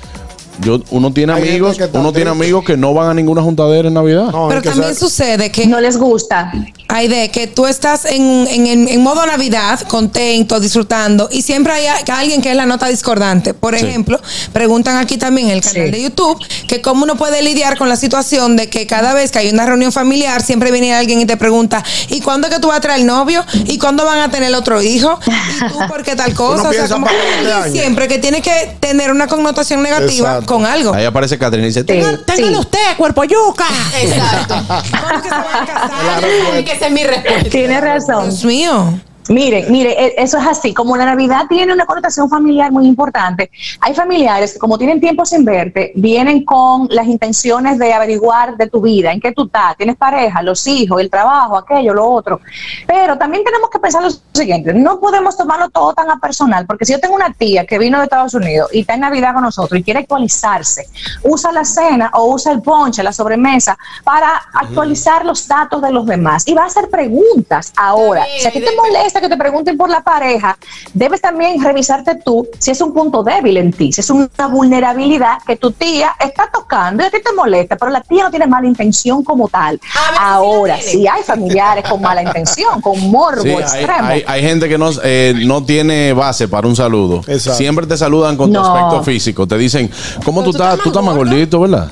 Yo, 0.62 0.80
uno 0.92 1.12
tiene 1.14 1.34
Hay 1.34 1.42
amigos, 1.50 1.78
uno 1.94 2.12
tiene 2.14 2.30
amigos 2.32 2.64
que 2.66 2.78
no 2.78 2.94
van 2.94 3.10
a 3.10 3.14
ninguna 3.14 3.42
juntadera 3.42 3.88
en 3.88 3.94
Navidad. 3.94 4.32
No, 4.32 4.48
Pero 4.50 4.62
también 4.62 4.94
sea- 4.96 5.00
sucede 5.00 5.52
que 5.52 5.68
No 5.68 5.80
les 5.80 5.98
gusta. 5.98 6.52
hay 6.90 7.08
de 7.08 7.30
que 7.30 7.48
tú 7.48 7.66
estás 7.68 8.06
en, 8.06 8.22
en, 8.48 8.68
en- 8.68 8.88
en 8.88 9.04
modo 9.04 9.26
Navidad, 9.26 9.80
contento, 9.82 10.60
disfrutando, 10.60 11.30
y 11.32 11.42
siempre 11.42 11.74
hay 11.74 11.86
alguien 12.12 12.42
que 12.42 12.50
es 12.50 12.56
la 12.56 12.66
nota 12.66 12.88
discordante. 12.88 13.54
Por 13.54 13.78
Sí. 13.78 13.86
ejemplo, 13.86 14.20
preguntan 14.54 14.98
aquí 14.98 15.18
también 15.18 15.48
en 15.48 15.54
el 15.58 15.62
canal 15.62 15.86
Sí. 15.86 15.92
de 15.92 16.02
YouTube 16.02 16.38
que 16.68 16.82
cómo 16.82 17.04
uno 17.04 17.16
puede 17.18 17.42
lidiar 17.42 17.78
con 17.78 17.90
la 17.90 17.96
situación 17.98 18.56
de 18.56 18.68
que 18.70 18.88
cada 18.88 19.14
vez 19.14 19.32
que 19.32 19.40
hay 19.40 19.50
una 19.50 19.66
reunión 19.66 19.92
familiar, 19.92 20.42
siempre 20.42 20.72
viene 20.72 20.94
alguien 20.94 21.22
y 21.22 21.26
te 21.26 21.38
pregunta, 21.38 21.84
¿y 22.10 22.22
cuándo 22.22 22.48
es 22.48 22.54
que 22.54 22.60
tú 22.60 22.70
vas 22.70 22.78
a 22.78 22.82
traer 22.82 23.06
novio? 23.06 23.46
¿Y 23.66 23.78
cuándo 23.78 24.06
van 24.06 24.20
a 24.20 24.32
tener 24.32 24.54
otro 24.56 24.82
hijo? 24.82 25.20
¿Y 25.28 25.68
tú 25.70 25.78
por 25.88 26.04
qué 26.04 26.16
tal 26.16 26.34
cosa? 26.34 26.70
O 26.70 26.74
sea, 26.74 26.88
como 26.88 27.06
que 27.08 27.14
este 27.60 27.72
siempre 27.72 28.08
que 28.08 28.18
tiene 28.18 28.42
que 28.42 28.76
tener 28.80 29.12
una 29.12 29.28
connotación 29.28 29.84
negativa 29.84 30.30
Exacto. 30.30 30.47
Con 30.48 30.66
algo. 30.66 30.92
Ahí 30.96 31.06
aparece 31.06 31.38
Catherine 31.38 31.68
y 31.68 31.70
dice, 31.70 31.82
Sí, 31.82 31.86
"Tenga- 31.86 32.18
téngalo 32.26 32.54
sí. 32.56 32.60
usted, 32.62 32.98
cuerpo 32.98 33.24
yuca. 33.26 33.68
Exacto. 34.02 34.56
Tiene 36.20 36.66
que 36.66 36.80
ser 36.80 36.92
mi 36.98 37.04
respuesta. 37.04 37.50
Tiene 37.52 37.80
razón. 37.80 38.30
Dios 38.30 38.44
mío. 38.46 39.00
Mire, 39.30 39.66
mire, 39.70 39.92
e- 39.92 40.16
eso 40.18 40.38
es 40.38 40.48
así. 40.48 40.74
Como 40.74 40.96
la 40.96 41.06
Navidad 41.06 41.46
tiene 41.50 41.74
una 41.74 41.86
connotación 41.86 42.30
familiar 42.30 42.72
muy 42.72 42.88
importante, 42.88 43.50
hay 43.82 43.94
familiares 43.94 44.54
que 44.54 44.60
como 44.60 44.78
tienen 44.78 45.00
tiempo 45.00 45.26
sin 45.26 45.44
verte, 45.44 45.92
vienen 45.96 46.46
con 46.46 46.88
las 46.90 47.08
intenciones 47.08 47.78
de 47.78 47.94
averiguar 47.94 48.58
de 48.58 48.68
tu 48.68 48.82
vida, 48.82 49.12
en 49.12 49.20
qué 49.20 49.32
tú 49.32 49.46
estás, 49.46 49.76
tienes 49.78 49.98
pareja, 49.98 50.42
los 50.42 50.66
hijos, 50.68 51.02
el 51.02 51.10
trabajo, 51.10 51.58
aquello, 51.58 51.94
lo 51.94 52.10
otro. 52.10 52.40
Pero 52.86 53.18
también 53.18 53.44
tenemos 53.44 53.70
que 53.70 53.80
pensar 53.80 54.04
lo 54.04 54.10
siguiente, 54.34 54.74
no 54.74 55.00
podemos 55.00 55.36
tomarlo 55.36 55.70
todo 55.70 55.94
tan 55.94 56.10
a 56.10 56.18
personal, 56.18 56.66
porque 56.66 56.86
si 56.86 56.94
yo 56.94 57.00
tengo 57.00 57.16
una 57.16 57.34
tía 57.34 57.66
que 57.66 57.78
vino 57.78 57.98
de 57.98 58.06
Estados 58.06 58.34
Unidos 58.34 58.70
y 58.74 58.82
está 58.82 58.94
en 58.94 59.02
Navidad 59.02 59.34
con 59.34 59.44
nosotros 59.44 59.80
y 59.80 59.84
quiere 59.84 60.02
actualizarse, 60.02 60.86
usa 61.24 61.52
la 61.52 61.66
cena 61.66 62.12
o 62.14 62.34
usa 62.34 62.52
el 62.52 62.62
ponche, 62.62 63.04
la 63.04 63.12
sobremesa, 63.14 63.78
para 64.04 64.30
actualizar 64.54 65.26
los 65.26 65.48
datos 65.48 65.82
de 65.82 65.92
los 65.92 66.06
demás 66.06 66.48
y 66.48 66.54
va 66.54 66.64
a 66.64 66.68
hacer 66.68 66.90
preguntas 66.90 67.74
ahora. 67.76 68.26
Si 68.40 68.48
a 68.48 68.52
ti 68.52 68.62
te 68.62 68.76
molesta 68.76 69.17
que 69.22 69.30
te 69.30 69.38
pregunten 69.38 69.78
por 69.78 69.90
la 69.90 70.02
pareja, 70.02 70.58
debes 70.94 71.22
también 71.22 71.62
revisarte 71.64 72.16
tú 72.16 72.48
si 72.60 72.72
es 72.72 72.82
un 72.82 72.94
punto 72.94 73.24
débil 73.24 73.58
en 73.58 73.72
ti, 73.74 73.92
si 73.92 74.02
es 74.02 74.10
una 74.10 74.28
vulnerabilidad 74.52 75.40
que 75.46 75.56
tu 75.56 75.72
tía 75.72 76.12
está 76.20 76.50
tocando 76.52 77.04
y 77.04 77.06
a 77.08 77.10
ti 77.10 77.18
te 77.24 77.34
molesta, 77.34 77.76
pero 77.76 77.92
la 77.92 78.02
tía 78.02 78.24
no 78.26 78.30
tiene 78.32 78.48
mala 78.48 78.68
intención 78.68 79.24
como 79.24 79.48
tal. 79.48 79.80
Ahora, 80.20 80.78
si 80.82 81.08
hay 81.08 81.24
familiares 81.24 81.84
con 81.90 82.02
mala 82.02 82.24
intención, 82.24 82.82
con 82.82 83.00
morbo 83.10 83.42
Sí, 83.44 83.50
extremo. 83.50 83.94
hay- 84.04 84.24
hay 84.28 84.42
gente 84.42 84.68
que 84.70 84.78
no, 84.78 84.90
eh, 85.04 85.34
no 85.46 85.64
tiene 85.64 86.14
base 86.14 86.48
para 86.48 86.68
un 86.68 86.76
saludo. 86.76 87.22
Siempre 87.40 87.86
te 87.88 87.98
saludan 87.98 88.38
con 88.38 88.52
tu 88.52 88.60
No. 88.60 88.66
aspecto 88.66 89.04
físico. 89.04 89.48
Te 89.48 89.58
dicen, 89.58 89.90
¿cómo 90.24 90.44
tú 90.44 90.52
estás? 90.52 90.80
Tú 90.80 90.90
estás 90.90 91.04
más 91.04 91.16
gordito, 91.16 91.60
¿verdad? 91.62 91.92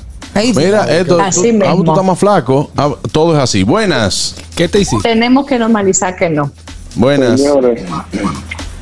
Mira, 0.54 0.84
esto, 0.94 1.18
Así 1.18 1.40
tú, 1.58 1.64
ah, 1.64 1.68
mismo. 1.70 1.84
tú 1.84 1.90
estás 1.92 2.04
más 2.04 2.18
flaco. 2.18 2.70
Ah, 2.76 2.90
todo 3.10 3.34
es 3.34 3.42
así. 3.42 3.62
Buenas. 3.62 4.34
¿Qué 4.54 4.68
te 4.68 4.80
hiciste? 4.80 5.08
Tenemos 5.08 5.46
que 5.46 5.58
normalizar 5.58 6.14
que 6.14 6.28
no. 6.28 6.50
Buenas. 6.96 7.40
Señores, 7.40 7.84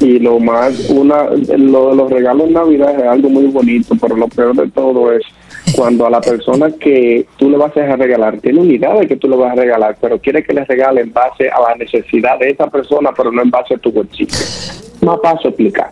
y 0.00 0.18
lo 0.18 0.38
más, 0.38 0.90
una, 0.90 1.24
lo 1.24 1.90
de 1.90 1.96
los 1.96 2.10
regalos 2.10 2.48
en 2.48 2.52
Navidad 2.54 2.98
es 2.98 3.06
algo 3.06 3.28
muy 3.30 3.46
bonito, 3.46 3.94
pero 4.00 4.16
lo 4.16 4.28
peor 4.28 4.54
de 4.54 4.68
todo 4.70 5.12
es 5.12 5.22
cuando 5.74 6.06
a 6.06 6.10
la 6.10 6.20
persona 6.20 6.70
que 6.70 7.26
tú 7.36 7.48
le 7.48 7.56
vas 7.56 7.76
a 7.76 7.96
regalar 7.96 8.38
tiene 8.38 8.60
una 8.60 8.72
idea 8.72 8.94
de 8.94 9.06
que 9.06 9.16
tú 9.16 9.28
le 9.28 9.36
vas 9.36 9.52
a 9.52 9.60
regalar, 9.60 9.96
pero 10.00 10.18
quiere 10.18 10.42
que 10.42 10.52
le 10.52 10.64
regale 10.64 11.00
en 11.00 11.12
base 11.12 11.48
a 11.48 11.60
la 11.60 11.74
necesidad 11.76 12.38
de 12.38 12.50
esa 12.50 12.66
persona, 12.68 13.10
pero 13.16 13.32
no 13.32 13.42
en 13.42 13.50
base 13.50 13.74
a 13.74 13.78
tu 13.78 13.90
bolsillo. 13.90 14.36
Más 15.04 15.18
paso 15.20 15.46
a 15.46 15.48
explicar. 15.48 15.90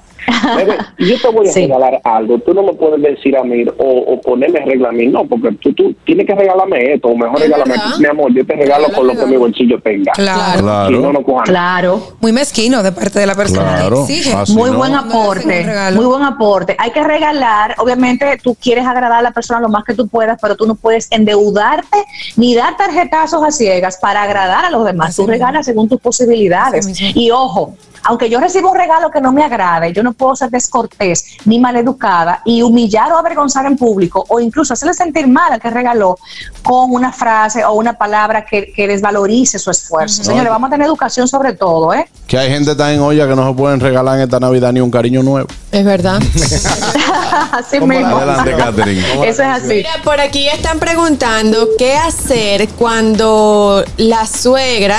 Yo 0.99 1.21
te 1.21 1.29
voy 1.29 1.49
a 1.49 1.53
regalar 1.55 2.01
algo, 2.05 2.39
tú 2.39 2.55
no 2.55 2.63
me 2.63 2.73
puedes 2.75 3.03
decir 3.03 3.37
a 3.37 3.43
mí 3.43 3.65
o, 3.77 3.85
o 4.15 4.21
ponerme 4.21 4.61
regla 4.61 4.91
a 4.91 4.93
mí, 4.93 5.07
no, 5.09 5.25
porque 5.25 5.51
tú, 5.61 5.73
tú 5.73 5.93
tienes 6.05 6.27
que 6.27 6.35
regalarme 6.35 6.95
esto, 6.95 7.09
o 7.09 7.17
mejor 7.17 7.41
regálame, 7.41 7.73
verdad. 7.73 7.97
mi 7.99 8.07
amor, 8.07 8.33
yo 8.33 8.47
te 8.47 8.55
regalo 8.55 8.87
con 8.95 9.07
lo 9.09 9.17
que 9.17 9.27
mi 9.27 9.37
bolsillo 9.37 9.81
tenga. 9.81 10.13
Claro. 10.13 10.63
Claro. 10.63 10.97
Si 10.97 11.03
no, 11.03 11.13
no 11.13 11.23
cojan. 11.25 11.45
Claro. 11.45 12.01
Muy 12.21 12.33
mezquino 12.33 12.83
de 12.83 12.93
parte 12.93 13.19
de 13.19 13.27
la 13.27 13.35
persona 13.35 13.63
Claro, 13.79 14.07
que 14.07 14.13
exige. 14.15 14.33
así 14.37 14.55
Muy 14.55 14.71
no. 14.71 14.79
buen 14.79 14.95
aporte, 14.95 15.67
muy 15.95 16.05
buen 16.05 16.23
aporte. 16.23 16.77
Hay 16.79 16.93
que 16.93 17.03
regalar, 17.03 17.75
obviamente 17.79 18.39
tú 18.43 18.55
quieres 18.55 18.87
agradar 18.87 19.19
a 19.19 19.23
la 19.23 19.33
persona 19.33 19.61
lo 19.61 19.69
más 19.69 19.85
que 19.85 19.95
tú 19.95 20.07
puedas, 20.09 20.39
pero 20.41 20.57
tú 20.57 20.67
no 20.67 20.77
puedes 20.77 21.09
endeudarte 21.11 21.99
ni 22.37 22.55
dar 22.55 22.77
tarjetazos 22.77 23.43
a 23.43 23.51
ciegas 23.51 23.99
para 24.01 24.23
agradar 24.23 24.65
a 24.67 24.71
los 24.71 24.85
demás. 24.85 25.17
Tú 25.17 25.27
regalas 25.27 25.67
según 25.67 25.89
tus 25.89 26.01
posibilidades. 26.01 26.89
Y 27.17 27.31
ojo, 27.33 27.75
aunque 28.05 28.29
yo 28.29 28.41
recibo 28.41 28.71
un 28.71 28.77
regalo 28.77 29.11
que 29.11 29.21
no 29.21 29.33
me 29.33 29.45
agrade, 29.45 29.93
yo 29.93 30.03
no 30.03 30.13
puedo 30.13 30.37
ser 30.37 30.51
descortés 30.51 31.37
ni 31.45 31.59
maleducada 31.59 32.43
y 32.45 32.63
humillar 32.63 33.13
o 33.13 33.19
avergonzar 33.19 33.67
en 33.67 33.77
público 33.77 34.25
o 34.29 34.41
incluso 34.41 34.75
hacerle 34.75 34.95
sentir 34.95 35.27
mal 35.27 35.53
al 35.53 35.61
que 35.61 35.71
regaló 35.71 36.19
con 36.63 36.93
una 36.93 37.13
frase 37.13 37.65
o 37.65 37.73
una 37.73 37.95
palabra 37.95 38.45
que, 38.45 38.73
que 38.73 38.87
desvalorice 38.87 39.59
su 39.59 39.71
esfuerzo. 39.71 40.25
Señores, 40.25 40.51
vamos 40.51 40.69
a 40.69 40.71
tener 40.71 40.87
educación 40.87 41.29
sobre 41.29 41.55
todo, 41.55 41.93
¿eh? 41.95 42.09
Que 42.27 42.39
hay 42.39 42.51
gente 42.51 42.75
tan 42.75 42.93
en 42.93 43.01
olla 43.01 43.27
que 43.27 43.35
no 43.35 43.49
se 43.49 43.55
pueden 43.55 43.81
regalar 43.81 44.17
en 44.17 44.23
esta 44.23 44.41
Navidad 44.41 44.73
ni 44.73 44.81
un 44.81 44.91
cariño 44.91 45.23
nuevo. 45.23 45.49
Es 45.71 45.85
verdad. 45.85 46.21
Así 47.53 47.81
mismo. 47.81 48.17
Adelante, 48.17 48.55
Catherine. 48.57 49.03
Eso 49.29 49.43
es 49.43 49.49
así. 49.49 49.69
Mira, 49.69 49.91
por 50.05 50.21
aquí 50.21 50.49
están 50.49 50.79
preguntando 50.79 51.69
qué 51.79 51.95
hacer 51.97 52.69
cuando 52.71 53.85
la 53.97 54.27
suegra 54.27 54.99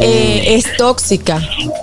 eh, 0.00 0.54
es 0.56 0.76
tóxica. 0.76 1.40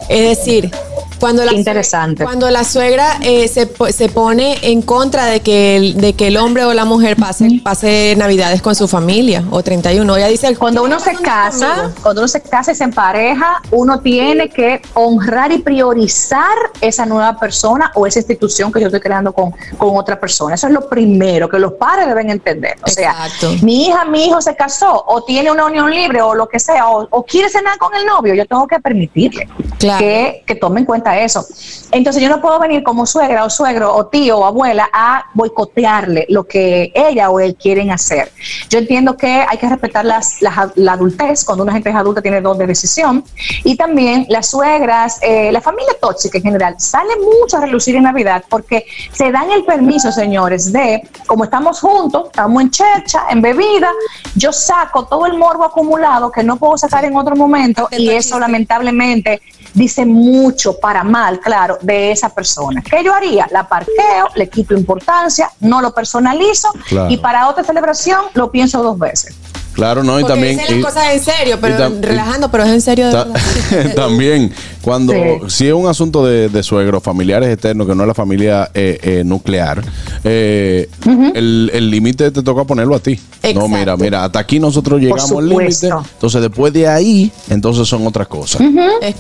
Es 0.10 0.38
decir, 0.38 0.72
cuando 1.20 1.44
la, 1.44 1.54
Interesante. 1.54 2.24
cuando 2.24 2.50
la 2.50 2.64
suegra 2.64 3.18
eh, 3.22 3.48
se, 3.48 3.70
se 3.92 4.10
pone 4.10 4.58
en 4.62 4.82
contra 4.82 5.26
de 5.26 5.42
que, 5.42 5.76
el, 5.76 5.98
de 5.98 6.14
que 6.14 6.28
el 6.28 6.38
hombre 6.38 6.66
o 6.66 6.74
la 6.74 6.86
mujer 6.86 7.16
pase, 7.18 7.62
pase 7.64 8.16
Navidades 8.18 8.62
con 8.62 8.76
su 8.76 8.88
familia 8.88 9.44
o 9.52 9.62
31. 9.62 10.18
Ella 10.18 10.28
dice, 10.28 10.56
Cuando 10.56 10.84
uno 10.84 11.00
se 11.00 11.14
casa, 11.16 11.92
cuando 12.02 12.22
uno 12.22 12.28
se 12.28 12.42
casa 12.42 12.72
y 12.72 12.76
se 12.76 12.84
empareja, 12.84 13.62
uno 13.72 14.00
tiene 14.00 14.50
que 14.50 14.82
honrar 14.94 15.52
y 15.52 15.60
priorizar 15.60 16.58
esa 16.82 17.06
nueva 17.06 17.38
persona 17.38 17.92
o 17.96 18.08
esa 18.08 18.20
institución 18.20 18.72
que 18.72 18.80
yo 18.80 18.88
estoy 18.88 19.02
creando 19.02 19.34
con, 19.34 19.52
con 19.78 19.98
otra 19.98 20.20
persona. 20.20 20.56
Eso 20.56 20.68
es 20.68 20.74
lo 20.74 20.88
primero 20.88 21.50
que 21.50 21.60
los 21.60 21.74
padres 21.74 22.08
deben 22.08 22.30
entender. 22.30 22.78
O 22.84 22.90
sea, 22.90 23.16
mi 23.62 23.88
hija, 23.88 24.06
mi 24.06 24.26
hijo 24.26 24.42
se 24.42 24.56
casó 24.56 25.04
o 25.08 25.24
tiene 25.24 25.52
una 25.52 25.66
unión 25.66 25.90
libre 25.90 26.22
o 26.22 26.34
lo 26.34 26.48
que 26.48 26.60
sea, 26.60 26.90
o, 26.90 27.08
o 27.10 27.24
quiere 27.24 27.50
cenar 27.50 27.78
con 27.78 27.94
el 27.96 28.06
novio, 28.06 28.34
yo 28.34 28.46
tengo 28.46 28.68
que 28.68 28.80
permitirle 28.80 29.48
que, 29.78 30.44
que 30.46 30.56
tome 30.56 30.82
en 30.82 30.86
cuenta 30.86 31.09
eso. 31.18 31.46
Entonces 31.92 32.22
yo 32.22 32.30
no 32.30 32.42
puedo 32.42 32.60
venir 32.60 32.84
como 32.84 33.06
suegra 33.06 33.46
o 33.46 33.50
suegro 33.50 33.96
o 33.96 34.08
tío 34.08 34.38
o 34.40 34.46
abuela 34.46 34.90
a 34.94 35.26
boicotearle 35.34 36.26
lo 36.30 36.44
que 36.44 36.92
ella 36.94 37.30
o 37.30 37.40
él 37.40 37.56
quieren 37.56 37.90
hacer. 37.92 38.32
Yo 38.70 38.80
entiendo 38.80 39.16
que 39.18 39.28
hay 39.48 39.58
que 39.58 39.68
respetar 39.70 40.06
las, 40.06 40.42
las- 40.42 40.76
la 40.76 40.94
adultez, 40.94 41.44
cuando 41.46 41.64
una 41.64 41.74
gente 41.74 41.90
es 41.90 41.96
adulta 41.96 42.22
tiene 42.22 42.42
dos 42.42 42.58
de 42.58 42.68
decisión, 42.68 43.24
y 43.64 43.76
también 43.76 44.26
las 44.30 44.48
suegras, 44.50 45.20
eh, 45.22 45.52
la 45.52 45.62
familia 45.62 45.94
tóxica 46.00 46.38
en 46.38 46.44
general, 46.44 46.76
sale 46.78 47.14
mucho 47.18 47.58
a 47.58 47.62
relucir 47.62 47.96
en 47.96 48.04
Navidad 48.04 48.44
porque 48.50 48.86
se 49.12 49.32
dan 49.32 49.50
el 49.52 49.64
permiso, 49.64 50.12
señores, 50.12 50.72
de, 50.74 51.02
como 51.26 51.44
estamos 51.46 51.80
juntos, 51.80 52.26
estamos 52.28 52.62
en 52.62 52.70
chercha, 52.72 53.24
en 53.30 53.42
bebida, 53.42 53.90
yo 54.36 54.52
saco 54.52 55.06
todo 55.06 55.26
el 55.26 55.38
morbo 55.38 55.64
acumulado 55.64 56.32
que 56.32 56.44
no 56.44 56.58
puedo 56.58 56.78
sacar 56.78 57.06
en 57.06 57.16
otro 57.16 57.36
momento 57.36 57.88
y 57.92 58.10
eso 58.10 58.40
lamentablemente 58.40 59.42
dice 59.74 60.06
mucho 60.06 60.78
para 60.80 61.04
mal, 61.04 61.40
claro, 61.40 61.78
de 61.82 62.12
esa 62.12 62.30
persona. 62.30 62.82
¿Qué 62.82 63.04
yo 63.04 63.14
haría? 63.14 63.48
La 63.52 63.68
parqueo, 63.68 64.30
le 64.36 64.50
quito 64.50 64.74
importancia, 64.74 65.52
no 65.60 65.82
lo 65.82 65.94
personalizo 65.94 66.70
Claro. 66.88 67.10
y 67.12 67.18
para 67.18 67.48
otra 67.48 67.64
celebración 67.64 68.22
lo 68.34 68.52
pienso 68.52 68.82
dos 68.84 68.98
veces. 68.98 69.36
Claro, 69.74 70.04
no, 70.04 70.20
y 70.20 70.24
porque 70.24 70.34
también. 70.34 70.58
dicen 70.58 70.78
y- 70.78 70.82
las 70.82 70.94
cosas 70.94 71.14
en 71.14 71.20
serio, 71.22 71.58
pero 71.62 71.78
tam- 71.78 72.02
relajando, 72.02 72.52
pero 72.52 72.64
es 72.66 72.70
en 72.72 72.82
serio 72.82 73.06
de 73.08 73.12
Ta- 73.14 73.24
verdad. 73.26 73.94
también, 73.96 74.52
cuando 74.82 75.14
Sí. 75.14 75.20
si 75.48 75.68
es 75.68 75.74
un 75.74 75.88
asunto 75.88 76.26
de, 76.26 76.50
de 76.50 76.64
suegros, 76.64 77.02
familiares 77.02 77.50
externos, 77.50 77.88
que 77.88 77.96
no 77.96 78.04
es 78.04 78.08
la 78.08 78.14
familia 78.14 78.70
eh, 78.74 79.00
eh, 79.02 79.24
nuclear, 79.26 79.82
eh, 80.24 80.90
el 81.34 81.72
el 81.74 81.90
límite 81.90 82.30
te 82.32 82.42
toca 82.44 82.64
ponerlo 82.66 82.96
a 82.96 83.00
ti. 83.00 83.16
No, 83.44 83.50
Exacto. 83.50 83.68
mira, 83.70 83.96
mira, 83.98 84.26
hasta 84.26 84.40
aquí 84.40 84.60
nosotros 84.60 85.00
llegamos 85.00 85.32
al 85.32 85.48
límite. 85.48 85.88
Entonces, 86.14 86.42
después 86.42 86.74
de 86.74 86.88
ahí, 86.88 87.32
entonces 87.50 87.88
son 87.88 88.06
otras 88.06 88.28
cosas. 88.28 88.62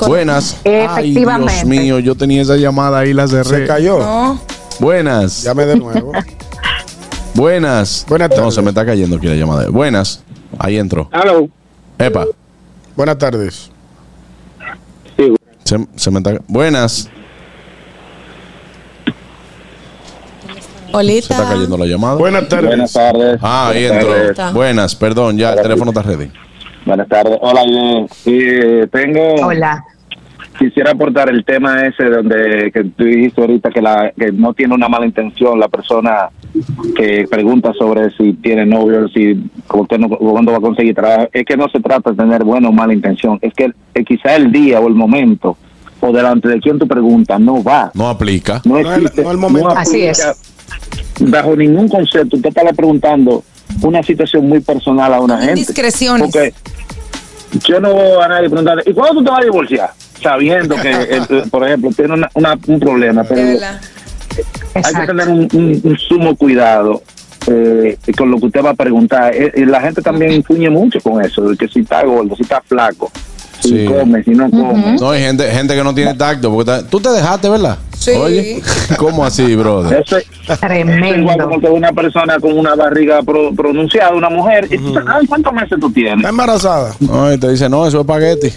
Buenas. 0.07 0.57
Ay, 0.65 0.71
Efectivamente. 1.11 1.53
Dios 1.53 1.65
mío, 1.65 1.99
yo 1.99 2.15
tenía 2.15 2.41
esa 2.41 2.57
llamada 2.57 2.99
ahí, 2.99 3.13
la 3.13 3.27
cerré. 3.27 3.59
Se 3.61 3.65
cayó. 3.67 3.99
No. 3.99 4.41
Buenas. 4.79 5.43
Llame 5.43 5.65
de 5.65 5.75
nuevo. 5.77 6.11
Buenas. 7.33 8.05
Buenas 8.07 8.29
No, 8.29 8.35
tardes. 8.35 8.55
se 8.55 8.61
me 8.61 8.69
está 8.69 8.85
cayendo 8.85 9.15
aquí 9.17 9.27
la 9.27 9.35
llamada. 9.35 9.69
Buenas. 9.69 10.21
Ahí 10.59 10.77
entró. 10.77 11.09
Hello. 11.11 11.47
Epa. 11.97 12.25
Buenas 12.95 13.17
tardes. 13.17 13.71
Se, 15.63 15.87
se 15.95 16.11
me 16.11 16.17
está... 16.19 16.39
Buenas. 16.47 17.09
Olita. 20.91 21.27
Se 21.27 21.33
está 21.33 21.49
cayendo 21.49 21.77
la 21.77 21.85
llamada. 21.85 22.15
Buenas 22.15 22.47
tardes. 22.49 22.67
Buenas 22.67 22.93
tardes. 22.93 23.39
Ah, 23.41 23.69
ahí 23.69 23.87
Buenas 23.87 24.03
entró. 24.05 24.33
tardes. 24.35 24.53
Buenas, 24.53 24.95
perdón, 24.95 25.37
ya 25.37 25.53
el 25.53 25.61
teléfono 25.61 25.91
está 25.91 26.01
ready. 26.01 26.31
Buenas 26.85 27.07
tardes. 27.07 27.37
Hola. 27.41 28.07
Sí, 28.11 28.39
tengo. 28.91 29.35
Hola. 29.45 29.85
Quisiera 30.59 30.91
aportar 30.91 31.29
el 31.29 31.45
tema 31.45 31.85
ese 31.85 32.03
donde 32.03 32.69
que 32.73 32.83
tú 32.83 33.05
dijiste 33.05 33.39
ahorita 33.39 33.69
que, 33.69 33.81
la, 33.81 34.11
que 34.11 34.33
no 34.33 34.53
tiene 34.53 34.75
una 34.75 34.89
mala 34.89 35.05
intención 35.05 35.57
la 35.57 35.69
persona 35.69 36.29
que 36.97 37.25
pregunta 37.29 37.71
sobre 37.73 38.11
si 38.11 38.33
tiene 38.33 38.65
novio, 38.65 39.07
si 39.07 39.41
cuándo 39.67 40.51
va 40.51 40.57
a 40.57 40.61
conseguir 40.61 40.93
trabajo. 40.95 41.29
Es 41.31 41.45
que 41.45 41.55
no 41.55 41.69
se 41.69 41.79
trata 41.79 42.11
de 42.11 42.17
tener 42.17 42.43
buena 42.43 42.67
o 42.67 42.73
mala 42.73 42.93
intención. 42.93 43.39
Es 43.41 43.53
que 43.53 43.71
eh, 43.93 44.03
quizá 44.03 44.35
el 44.35 44.51
día 44.51 44.81
o 44.81 44.89
el 44.89 44.95
momento 44.95 45.55
o 46.01 46.11
delante 46.11 46.49
de 46.49 46.59
quien 46.59 46.77
tú 46.77 46.85
preguntas 46.87 47.39
no 47.39 47.63
va. 47.63 47.89
No 47.93 48.09
aplica. 48.09 48.61
No 48.65 48.79
existe. 48.79 49.23
no 49.23 49.31
el 49.31 49.37
momento. 49.37 49.69
no 49.69 49.75
Así 49.75 50.01
es. 50.01 50.21
Bajo 51.21 51.55
ningún 51.55 51.87
concepto. 51.87 52.35
Usted 52.35 52.49
está 52.49 52.73
preguntando 52.73 53.45
una 53.81 54.03
situación 54.03 54.49
muy 54.49 54.59
personal 54.59 55.13
a 55.13 55.21
una 55.21 55.37
gente. 55.37 55.61
Indiscreciones. 55.61 56.23
Porque 56.23 56.53
yo 57.65 57.79
no 57.79 57.95
veo 57.95 58.21
a 58.21 58.27
nadie 58.27 58.49
preguntarle, 58.49 58.83
¿y 58.85 58.93
cuándo 58.93 59.19
tú 59.19 59.23
te 59.23 59.31
vas 59.31 59.39
a 59.39 59.43
divorciar? 59.43 59.89
Sabiendo 60.21 60.75
que, 60.75 60.91
eh, 60.91 61.21
por 61.49 61.65
ejemplo, 61.65 61.91
tiene 61.95 62.13
una- 62.13 62.29
una- 62.33 62.57
un 62.67 62.79
problema, 62.79 63.23
pero. 63.23 63.41
Hay 64.75 64.93
que 64.93 65.07
tener 65.07 65.27
un, 65.27 65.47
un- 65.53 65.81
un 65.83 65.97
sumo 65.97 66.35
cuidado 66.35 67.01
eh, 67.47 67.97
con 68.17 68.29
lo 68.29 68.37
que 68.39 68.45
usted 68.47 68.63
va 68.63 68.71
a 68.71 68.73
preguntar. 68.75 69.33
Eh, 69.33 69.51
eh, 69.55 69.65
la 69.65 69.81
gente 69.81 70.01
también 70.01 70.31
influye 70.33 70.69
mucho 70.69 70.99
con 71.01 71.23
eso, 71.23 71.49
de 71.49 71.57
que 71.57 71.67
si 71.67 71.79
está 71.79 72.03
gordo, 72.03 72.35
si 72.35 72.43
está 72.43 72.61
flaco, 72.61 73.11
si 73.59 73.69
Sí. 73.69 73.85
come, 73.85 74.23
si 74.23 74.31
no 74.31 74.49
come. 74.51 74.97
No, 74.99 75.09
hay 75.11 75.21
gente, 75.23 75.49
gente 75.49 75.73
que 75.75 75.83
no 75.83 75.93
tiene 75.95 76.13
tacto. 76.13 76.51
Porque 76.51 76.65
ta- 76.65 76.87
tú 76.87 76.99
te 76.99 77.09
dejaste, 77.09 77.49
¿verdad? 77.49 77.77
Sí. 77.97 78.11
Oye, 78.11 78.61
¿cómo 78.97 79.25
así, 79.25 79.55
brother? 79.55 80.01
Eso 80.05 80.17
es 80.17 80.25
igual 81.17 81.37
como 81.41 81.59
que 81.59 81.67
una 81.67 81.91
persona 81.91 82.37
con 82.39 82.57
una 82.57 82.75
barriga 82.75 83.23
pro- 83.23 83.53
pronunciada, 83.55 84.13
una 84.13 84.29
mujer, 84.29 84.67
y 84.69 84.77
tú, 84.77 84.95
ay, 85.07 85.25
¿cuántos 85.25 85.51
meses 85.53 85.77
tú 85.81 85.91
tienes? 85.91 86.17
¿Está 86.17 86.29
embarazada? 86.29 86.93
No, 86.99 87.33
y 87.33 87.37
te 87.37 87.49
dice, 87.49 87.67
no, 87.67 87.87
eso 87.87 87.97
es 87.97 88.01
espagueti. 88.01 88.53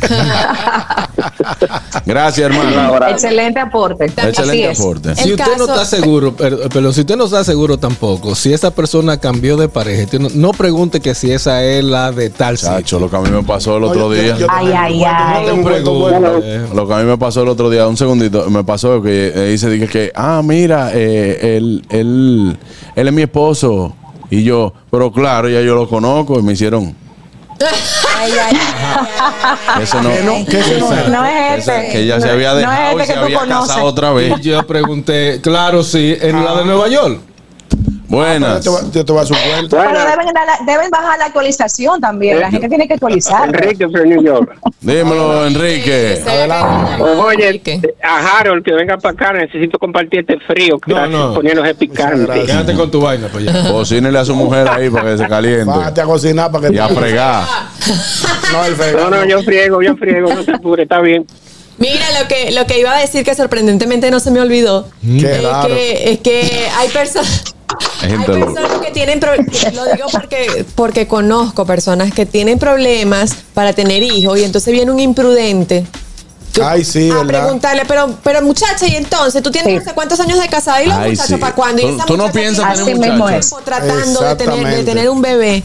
Gracias, 2.06 2.50
hermano. 2.50 3.06
Excelente 3.08 3.60
aporte. 3.60 4.04
Así 4.04 4.28
Excelente 4.28 4.70
es. 4.70 4.80
aporte. 4.80 5.14
Si 5.16 5.32
usted 5.32 5.56
no 5.58 5.64
está 5.64 5.84
seguro, 5.84 6.34
pero, 6.36 6.58
pero 6.72 6.92
si 6.92 7.00
usted 7.00 7.16
no 7.16 7.24
está 7.24 7.44
seguro 7.44 7.78
tampoco, 7.78 8.34
si 8.34 8.52
esa 8.52 8.70
persona 8.72 9.18
cambió 9.18 9.56
de 9.56 9.68
pareja, 9.68 10.06
no, 10.18 10.28
no 10.34 10.50
pregunte 10.52 11.00
que 11.00 11.14
si 11.14 11.30
esa 11.30 11.64
es 11.64 11.84
la 11.84 12.12
de 12.12 12.30
tal 12.30 12.56
Chacho, 12.56 12.98
lo 12.98 13.10
que 13.10 13.16
a 13.16 13.20
mí 13.20 13.30
me 13.30 13.42
pasó 13.42 13.76
el 13.76 13.84
otro 13.84 14.06
Oye, 14.06 14.22
día. 14.22 14.32
yo- 14.34 14.40
yo 14.40 14.46
Ay, 14.50 14.72
ay, 14.76 15.04
ay. 15.04 15.46
No. 15.46 16.74
Lo 16.74 16.88
que 16.88 16.94
a 16.94 16.98
mí 16.98 17.04
me 17.04 17.18
pasó 17.18 17.42
el 17.42 17.48
otro 17.48 17.70
día, 17.70 17.86
un 17.86 17.96
segundito, 17.96 18.48
me 18.50 18.64
pasó 18.64 19.02
que 19.02 19.32
eh, 19.34 19.50
dice 19.50 19.68
dije 19.70 19.86
que, 19.88 20.12
ah, 20.14 20.40
mira, 20.44 20.90
eh, 20.94 21.56
él, 21.56 21.84
él, 21.90 22.56
él 22.96 23.08
es 23.08 23.12
mi 23.14 23.22
esposo. 23.22 23.94
Y 24.32 24.44
yo, 24.44 24.72
pero 24.90 25.10
claro, 25.10 25.48
ya 25.48 25.60
yo 25.60 25.74
lo 25.74 25.88
conozco 25.88 26.38
y 26.38 26.42
me 26.42 26.52
hicieron. 26.52 26.94
Ay, 28.18 28.32
ay, 28.32 28.56
ay. 29.76 29.82
Eso 29.82 30.02
no. 30.02 30.10
Que 30.10 30.22
no, 30.22 30.46
que 30.46 30.58
ese 30.60 30.78
no 30.78 30.92
es. 30.92 31.08
No 31.08 31.24
es 31.26 31.58
este. 31.68 31.88
que 31.92 31.98
ella 32.00 32.20
se 32.20 32.30
había 32.30 32.52
no 32.54 32.58
es 32.60 32.66
dejado 32.66 33.00
este 33.00 33.02
y 33.02 33.06
se 33.06 33.20
había 33.20 33.38
conoces. 33.40 33.68
casado 33.68 33.86
otra 33.86 34.12
vez. 34.12 34.34
Y 34.38 34.42
yo 34.42 34.66
pregunté, 34.66 35.40
claro, 35.42 35.82
sí, 35.82 36.16
en 36.20 36.44
la 36.44 36.54
de 36.56 36.64
Nueva 36.64 36.88
York. 36.88 37.20
Buenas. 38.10 38.64
Yo 38.64 38.76
te 38.90 38.98
yo 38.98 39.04
te 39.04 39.12
voy 39.12 39.22
a 39.22 39.24
su 39.24 39.34
cuenta. 39.34 39.84
Pero 39.86 40.00
deben, 40.00 40.26
deben 40.66 40.90
bajar 40.90 41.16
la 41.18 41.26
actualización 41.26 42.00
también. 42.00 42.40
La 42.40 42.50
gente 42.50 42.68
tiene 42.68 42.88
que 42.88 42.94
actualizar. 42.94 43.46
Enrique 43.46 43.86
de 43.86 44.06
New 44.06 44.22
York. 44.24 44.58
Dímelo, 44.80 45.46
Enrique. 45.46 46.20
Oye, 46.98 47.62
a 48.02 48.38
Harold 48.38 48.64
que 48.64 48.72
venga 48.72 48.98
para 48.98 49.12
acá, 49.14 49.32
necesito 49.32 49.78
compartir 49.78 50.20
este 50.20 50.40
frío 50.40 50.78
que 50.80 50.92
No, 50.92 51.06
no. 51.06 51.34
poniéndose 51.34 51.74
picante. 51.76 52.44
Quédate 52.44 52.74
con 52.74 52.90
tu 52.90 53.00
vaina, 53.00 53.28
pues 53.30 53.44
ya. 53.44 53.70
Cocínele 53.70 54.18
a 54.18 54.24
su 54.24 54.34
mujer 54.34 54.68
ahí 54.68 54.90
para 54.90 55.12
que 55.12 55.18
se 55.18 55.28
caliente. 55.28 55.66
Bájate 55.66 56.00
a 56.00 56.04
cocinar 56.04 56.50
para 56.50 56.68
que 56.68 56.74
Y 56.74 56.78
a 56.78 56.88
fregar. 56.88 57.44
No, 58.52 58.64
el 58.64 58.96
No, 58.96 59.10
no, 59.10 59.24
yo 59.24 59.40
friego, 59.42 59.82
yo 59.82 59.94
friego, 59.96 60.34
no 60.34 60.42
se 60.42 60.50
apure, 60.50 60.82
está 60.82 61.00
bien. 61.00 61.24
Mira, 61.78 62.04
lo 62.20 62.28
que, 62.28 62.50
lo 62.50 62.66
que 62.66 62.80
iba 62.80 62.94
a 62.94 63.00
decir 63.00 63.24
que 63.24 63.34
sorprendentemente 63.34 64.10
no 64.10 64.18
se 64.20 64.30
me 64.30 64.40
olvidó. 64.40 64.88
Qué 65.00 65.36
es, 65.36 65.42
raro. 65.44 65.68
que, 65.68 66.12
es 66.12 66.18
que 66.18 66.68
hay 66.76 66.88
personas. 66.88 67.54
Hay 68.02 68.10
Hay 68.12 68.16
gente 68.18 68.32
loca. 68.38 68.52
personas 68.54 68.78
que 68.80 68.90
tienen 68.92 69.20
pro- 69.20 69.34
lo 69.36 69.84
digo 69.92 70.06
porque 70.12 70.64
porque 70.74 71.06
conozco 71.06 71.64
personas 71.66 72.12
que 72.12 72.26
tienen 72.26 72.58
problemas 72.58 73.34
para 73.54 73.72
tener 73.72 74.02
hijos 74.02 74.38
y 74.38 74.44
entonces 74.44 74.72
viene 74.72 74.90
un 74.90 75.00
imprudente 75.00 75.86
Ay, 76.62 76.84
sí, 76.84 77.08
a 77.10 77.14
¿verdad? 77.22 77.42
preguntarle, 77.44 77.82
pero 77.86 78.18
pero 78.24 78.42
muchacha, 78.42 78.86
y 78.86 78.96
entonces 78.96 79.40
tú 79.42 79.50
tienes 79.52 79.72
no 79.72 79.84
sé 79.88 79.94
cuántos 79.94 80.18
años 80.20 80.40
de 80.40 80.48
casada 80.48 80.82
y 80.82 80.86
los 80.88 80.96
Ay, 80.96 81.10
muchachos 81.12 81.34
sí. 81.36 81.40
para 81.40 81.54
cuándo? 81.54 81.80
Y 81.80 81.84
Tú- 81.86 81.96
esa 81.96 82.04
tú 82.06 82.16
no 82.16 82.32
piensas 82.32 82.74
tener 82.76 82.98
tiempo 83.00 83.24
muchachos. 83.24 83.54
tratando 83.64 84.20
de 84.22 84.34
tener, 84.36 84.76
de 84.76 84.82
tener 84.84 85.08
un 85.10 85.22
bebé 85.22 85.62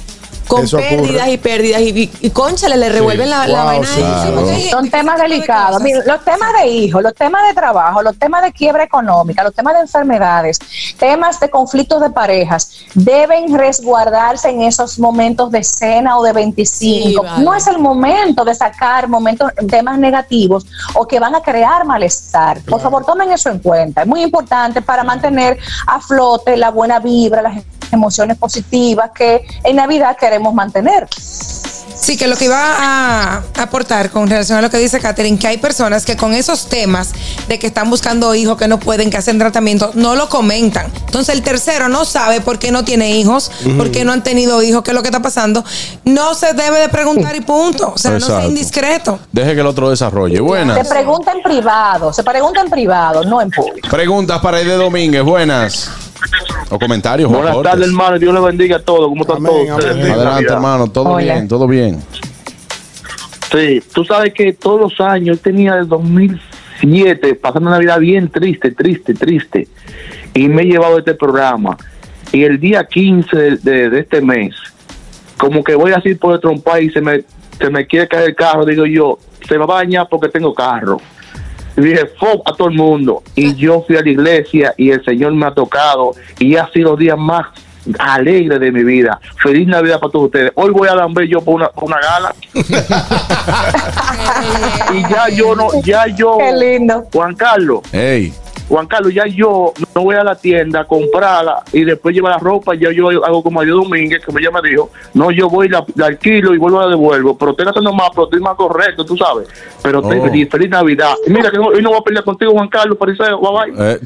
con 0.47 0.63
Eso 0.63 0.77
ocurre. 0.77 0.89
pérdidas 0.97 1.27
y 1.29 1.37
pérdidas 1.37 1.81
y, 1.81 1.89
y, 1.89 2.11
y 2.21 2.29
cónchale, 2.29 2.77
le 2.77 2.89
revuelven 2.89 3.29
la, 3.29 3.47
la 3.47 3.57
Wow, 3.59 3.65
vaina 3.65 3.87
sí. 3.87 3.99
Claro. 4.01 4.47
Son 4.69 4.89
temas 4.89 5.19
delicados. 5.19 5.81
Mira, 5.81 6.01
los 6.05 6.23
temas 6.23 6.53
de 6.61 6.67
hijos, 6.67 7.01
los 7.03 7.13
temas 7.15 7.47
de 7.47 7.53
trabajo, 7.53 8.01
los 8.01 8.17
temas 8.17 8.43
de 8.43 8.51
quiebra 8.51 8.83
económica, 8.83 9.43
los 9.43 9.53
temas 9.53 9.73
de 9.75 9.81
enfermedades, 9.81 10.59
temas 10.97 11.39
de 11.39 11.49
conflictos 11.49 12.01
de 12.01 12.09
parejas, 12.09 12.71
deben 12.93 13.57
resguardarse 13.57 14.49
en 14.49 14.61
esos 14.61 14.99
momentos 14.99 15.51
de 15.51 15.63
cena 15.63 16.17
o 16.17 16.23
de 16.23 16.33
25. 16.33 16.65
Sí, 16.75 17.15
vale. 17.15 17.43
No 17.43 17.53
es 17.53 17.67
el 17.67 17.79
momento 17.79 18.43
de 18.45 18.53
sacar 18.55 19.07
momentos, 19.07 19.51
temas 19.69 19.97
negativos 19.97 20.65
o 20.93 21.07
que 21.07 21.19
van 21.19 21.35
a 21.35 21.41
crear 21.41 21.85
malestar. 21.85 22.59
Por 22.61 22.81
favor, 22.81 23.05
tomen 23.05 23.31
eso 23.31 23.49
en 23.49 23.59
cuenta. 23.59 24.01
Es 24.01 24.07
muy 24.07 24.21
importante 24.21 24.81
para 24.81 25.03
mantener 25.03 25.57
a 25.87 25.99
flote 25.99 26.57
la 26.57 26.69
buena 26.71 26.99
vibra, 26.99 27.41
las 27.41 27.57
emociones 27.91 28.37
positivas 28.37 29.11
que 29.15 29.45
en 29.63 29.75
Navidad 29.75 30.17
queremos 30.19 30.53
mantener. 30.53 31.07
Sí, 32.05 32.17
que 32.17 32.27
lo 32.27 32.35
que 32.35 32.45
iba 32.45 32.59
a 32.59 33.43
aportar 33.57 34.11
con 34.11 34.27
relación 34.27 34.59
a 34.59 34.61
lo 34.61 34.69
que 34.69 34.77
dice 34.77 34.99
Catherine, 34.99 35.39
que 35.39 35.47
hay 35.47 35.57
personas 35.57 36.05
que 36.05 36.15
con 36.17 36.33
esos 36.33 36.67
temas 36.67 37.13
de 37.47 37.57
que 37.57 37.67
están 37.67 37.89
buscando 37.89 38.35
hijos, 38.35 38.57
que 38.57 38.67
no 38.67 38.79
pueden, 38.79 39.09
que 39.09 39.17
hacen 39.17 39.39
tratamiento, 39.39 39.91
no 39.95 40.15
lo 40.15 40.29
comentan. 40.29 40.91
Entonces 41.05 41.33
el 41.33 41.41
tercero 41.41 41.87
no 41.87 42.05
sabe 42.05 42.41
por 42.41 42.59
qué 42.59 42.71
no 42.71 42.83
tiene 42.83 43.11
hijos, 43.17 43.49
por 43.77 43.91
qué 43.91 44.03
no 44.03 44.11
han 44.11 44.23
tenido 44.23 44.61
hijos, 44.61 44.83
qué 44.83 44.91
es 44.91 44.95
lo 44.95 45.01
que 45.01 45.07
está 45.07 45.21
pasando. 45.21 45.63
No 46.03 46.35
se 46.35 46.53
debe 46.53 46.79
de 46.79 46.89
preguntar 46.89 47.35
y 47.35 47.41
punto. 47.41 47.93
O 47.95 47.97
sea, 47.97 48.11
no 48.11 48.19
sea 48.19 48.45
indiscreto. 48.45 49.17
Deje 49.31 49.55
que 49.55 49.61
el 49.61 49.67
otro 49.67 49.89
desarrolle. 49.89 50.35
Se 50.35 50.41
Buenas. 50.41 50.87
pregunta 50.87 51.31
en 51.31 51.41
privado, 51.41 52.13
se 52.13 52.23
pregunta 52.23 52.61
en 52.61 52.69
privado, 52.69 53.23
no 53.23 53.41
en 53.41 53.49
público. 53.49 53.87
Preguntas 53.89 54.39
para 54.41 54.57
Aide 54.57 54.75
Domínguez. 54.75 55.23
Buenas. 55.23 55.89
O 56.69 56.79
comentarios. 56.79 57.29
Buenas 57.29 57.51
aportes. 57.51 57.71
tardes, 57.71 57.87
hermano. 57.87 58.19
Dios 58.19 58.33
le 58.33 58.39
bendiga 58.41 58.77
a 58.77 58.79
todos. 58.81 59.07
¿Cómo 59.09 59.21
están 59.21 59.37
Amén, 59.37 59.67
todos 59.67 59.85
amén. 59.85 60.11
Adelante, 60.11 60.53
hermano. 60.53 60.87
Todo 60.91 61.09
Hola. 61.11 61.23
bien, 61.33 61.47
todo 61.47 61.67
bien. 61.67 62.01
Sí, 63.51 63.81
tú 63.93 64.03
sabes 64.03 64.33
que 64.33 64.53
todos 64.53 64.81
los 64.81 64.99
años, 65.01 65.37
yo 65.37 65.41
tenía 65.43 65.75
el 65.75 65.87
2007, 65.87 67.35
pasando 67.35 67.67
una 67.69 67.77
Navidad 67.77 67.99
bien 67.99 68.29
triste, 68.29 68.71
triste, 68.71 69.13
triste, 69.13 69.67
y 70.33 70.47
me 70.49 70.63
he 70.63 70.65
llevado 70.65 70.97
este 70.97 71.13
programa. 71.13 71.77
Y 72.31 72.43
el 72.43 72.59
día 72.59 72.85
15 72.85 73.37
de, 73.37 73.57
de- 73.57 73.89
de 73.89 73.99
este 73.99 74.19
mes, 74.21 74.55
como 75.37 75.63
que 75.63 75.75
voy 75.75 75.91
así 75.93 76.15
por 76.15 76.33
el 76.33 76.41
trompa 76.41 76.81
y 76.81 76.89
se 76.89 76.99
me, 77.01 77.23
se 77.57 77.69
me 77.69 77.85
quiere 77.85 78.07
caer 78.07 78.29
el 78.29 78.35
carro, 78.35 78.65
digo 78.65 78.85
yo, 78.85 79.19
se 79.47 79.57
me 79.57 79.65
va 79.65 79.75
a 79.75 79.83
dañar 79.83 80.07
porque 80.09 80.27
tengo 80.29 80.53
carro. 80.53 80.99
Y 81.77 81.81
dije, 81.81 82.05
fuck 82.19 82.41
a 82.45 82.53
todo 82.53 82.69
el 82.69 82.75
mundo. 82.75 83.21
Y 83.35 83.53
yo 83.55 83.83
fui 83.85 83.97
a 83.97 84.01
la 84.01 84.09
iglesia 84.09 84.73
y 84.77 84.91
el 84.91 85.03
Señor 85.03 85.33
me 85.33 85.45
ha 85.45 85.53
tocado 85.53 86.13
y 86.39 86.55
ha 86.55 86.69
sido 86.71 86.91
los 86.91 86.99
días 86.99 87.17
más 87.17 87.47
alegres 87.99 88.59
de 88.59 88.71
mi 88.71 88.83
vida. 88.83 89.19
Feliz 89.41 89.67
Navidad 89.67 89.99
para 89.99 90.11
todos 90.11 90.25
ustedes. 90.25 90.51
Hoy 90.55 90.71
voy 90.71 90.87
a 90.87 90.95
Lamber 90.95 91.27
yo 91.27 91.41
por 91.41 91.55
una, 91.55 91.69
por 91.69 91.85
una 91.85 91.99
gala. 91.99 92.35
y 94.93 95.01
ya 95.03 95.29
yo 95.29 95.55
no, 95.55 95.67
ya 95.83 96.07
yo, 96.07 96.37
Qué 96.37 96.53
lindo. 96.53 97.05
Juan 97.13 97.35
Carlos, 97.35 97.81
Hey. 97.91 98.33
Juan 98.67 98.87
Carlos, 98.87 99.13
ya 99.13 99.25
yo 99.27 99.73
no 99.93 100.01
voy 100.01 100.15
a 100.15 100.23
la 100.23 100.35
tienda 100.35 100.81
a 100.81 100.85
comprarla 100.85 101.63
y 101.71 101.83
después 101.83 102.15
llevar 102.15 102.31
la 102.33 102.37
ropa. 102.39 102.73
Ya 102.73 102.91
yo 102.91 103.09
hago 103.23 103.43
como 103.43 103.61
Dios 103.63 103.77
Domínguez, 103.77 104.23
que 104.25 104.31
ella 104.39 104.49
me 104.51 104.67
dijo: 104.67 104.89
No, 105.13 105.29
yo 105.31 105.47
voy, 105.49 105.69
la, 105.69 105.85
la 105.95 106.07
alquilo 106.07 106.53
y 106.53 106.57
vuelvo 106.57 106.79
a 106.79 106.85
la 106.85 106.89
devuelvo. 106.89 107.37
Pero 107.37 107.51
estoy 107.51 107.65
gastando 107.65 107.93
más, 107.93 108.09
pero 108.11 108.23
estoy 108.25 108.39
más 108.41 108.55
correcto, 108.55 109.05
tú 109.05 109.15
sabes. 109.17 109.47
Pero 109.83 109.99
Oh. 109.99 110.09
feliz, 110.09 110.49
feliz 110.49 110.69
Navidad. 110.69 111.13
Y 111.27 111.29
mira, 111.31 111.51
que 111.51 111.57
no, 111.57 111.67
hoy 111.67 111.81
no 111.81 111.89
voy 111.89 111.99
a 111.99 112.01
pelear 112.01 112.23
contigo, 112.23 112.51
Juan 112.53 112.67
Carlos, 112.69 112.97
Pariseo, 112.97 113.39
bye 113.39 113.71
bye. 113.73 113.91
Eh, 113.93 113.99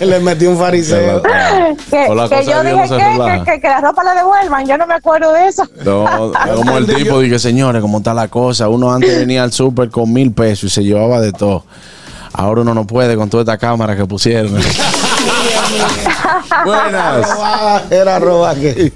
Le 0.06 0.20
metí 0.20 0.46
un 0.46 0.56
fariseo. 0.58 1.22
Que, 1.22 2.14
la 2.14 2.28
que 2.28 2.44
yo 2.44 2.62
dije 2.62 2.76
no 2.76 3.24
que, 3.26 3.44
que, 3.44 3.52
que- 3.52 3.60
que 3.60 3.68
la 3.68 3.80
ropa 3.80 4.04
la 4.04 4.14
devuelvan, 4.14 4.66
yo 4.66 4.76
no 4.78 4.86
me 4.86 4.94
acuerdo 4.94 5.32
de 5.32 5.46
eso. 5.48 5.64
No, 5.84 6.32
como 6.56 6.76
el 6.78 6.86
tipo 6.86 7.20
dije, 7.20 7.38
señores, 7.38 7.80
como 7.82 7.98
está 7.98 8.12
la 8.14 8.28
cosa. 8.28 8.68
Uno 8.68 8.92
antes 8.92 9.18
venía 9.18 9.42
al 9.42 9.52
súper 9.52 9.88
con 9.90 10.12
mil 10.12 10.32
pesos 10.32 10.64
y 10.64 10.74
se 10.74 10.84
llevaba 10.84 11.20
de 11.20 11.32
todo. 11.32 11.64
Ahora 12.36 12.60
uno 12.60 12.74
no 12.74 12.86
puede 12.86 13.16
con 13.16 13.30
toda 13.30 13.44
esta 13.44 13.56
cámara 13.56 13.96
que 13.96 14.04
pusieron. 14.04 14.52
Buenas. 16.66 17.26
Era 17.90 18.18
roba 18.18 18.54
que. 18.54 18.92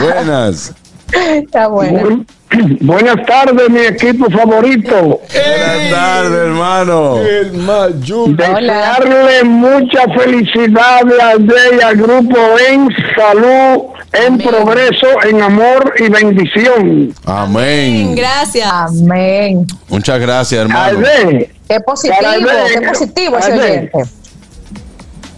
Buenas. 0.00 0.72
Está 1.12 1.66
bueno. 1.66 2.24
Buenas 2.80 3.16
tardes, 3.26 3.68
mi 3.70 3.80
equipo 3.80 4.30
favorito. 4.30 5.20
Buenas 5.32 5.90
tardes, 5.90 6.32
hermano. 6.32 7.18
El 7.18 7.52
mayor. 7.54 8.36
Desearle 8.36 9.44
mucha 9.44 10.02
felicidad 10.16 11.00
a 11.20 11.36
usted 11.36 11.78
y 11.78 11.82
al 11.82 11.96
grupo 11.96 12.36
en 12.68 12.88
salud, 13.16 13.82
en 14.12 14.38
progreso, 14.38 15.06
en 15.28 15.40
amor 15.42 15.94
y 15.98 16.08
bendición. 16.10 17.14
Amén. 17.24 18.14
Gracias. 18.14 18.70
Amén. 18.70 19.66
Muchas 19.88 20.20
gracias, 20.20 20.60
hermano. 20.62 20.98
Aide, 20.98 21.50
Qué 21.68 21.80
positivo, 21.80 22.18
ver, 22.44 22.80
qué 22.80 22.86
positivo 22.86 23.38
ese 23.38 23.52
oyente. 23.52 23.92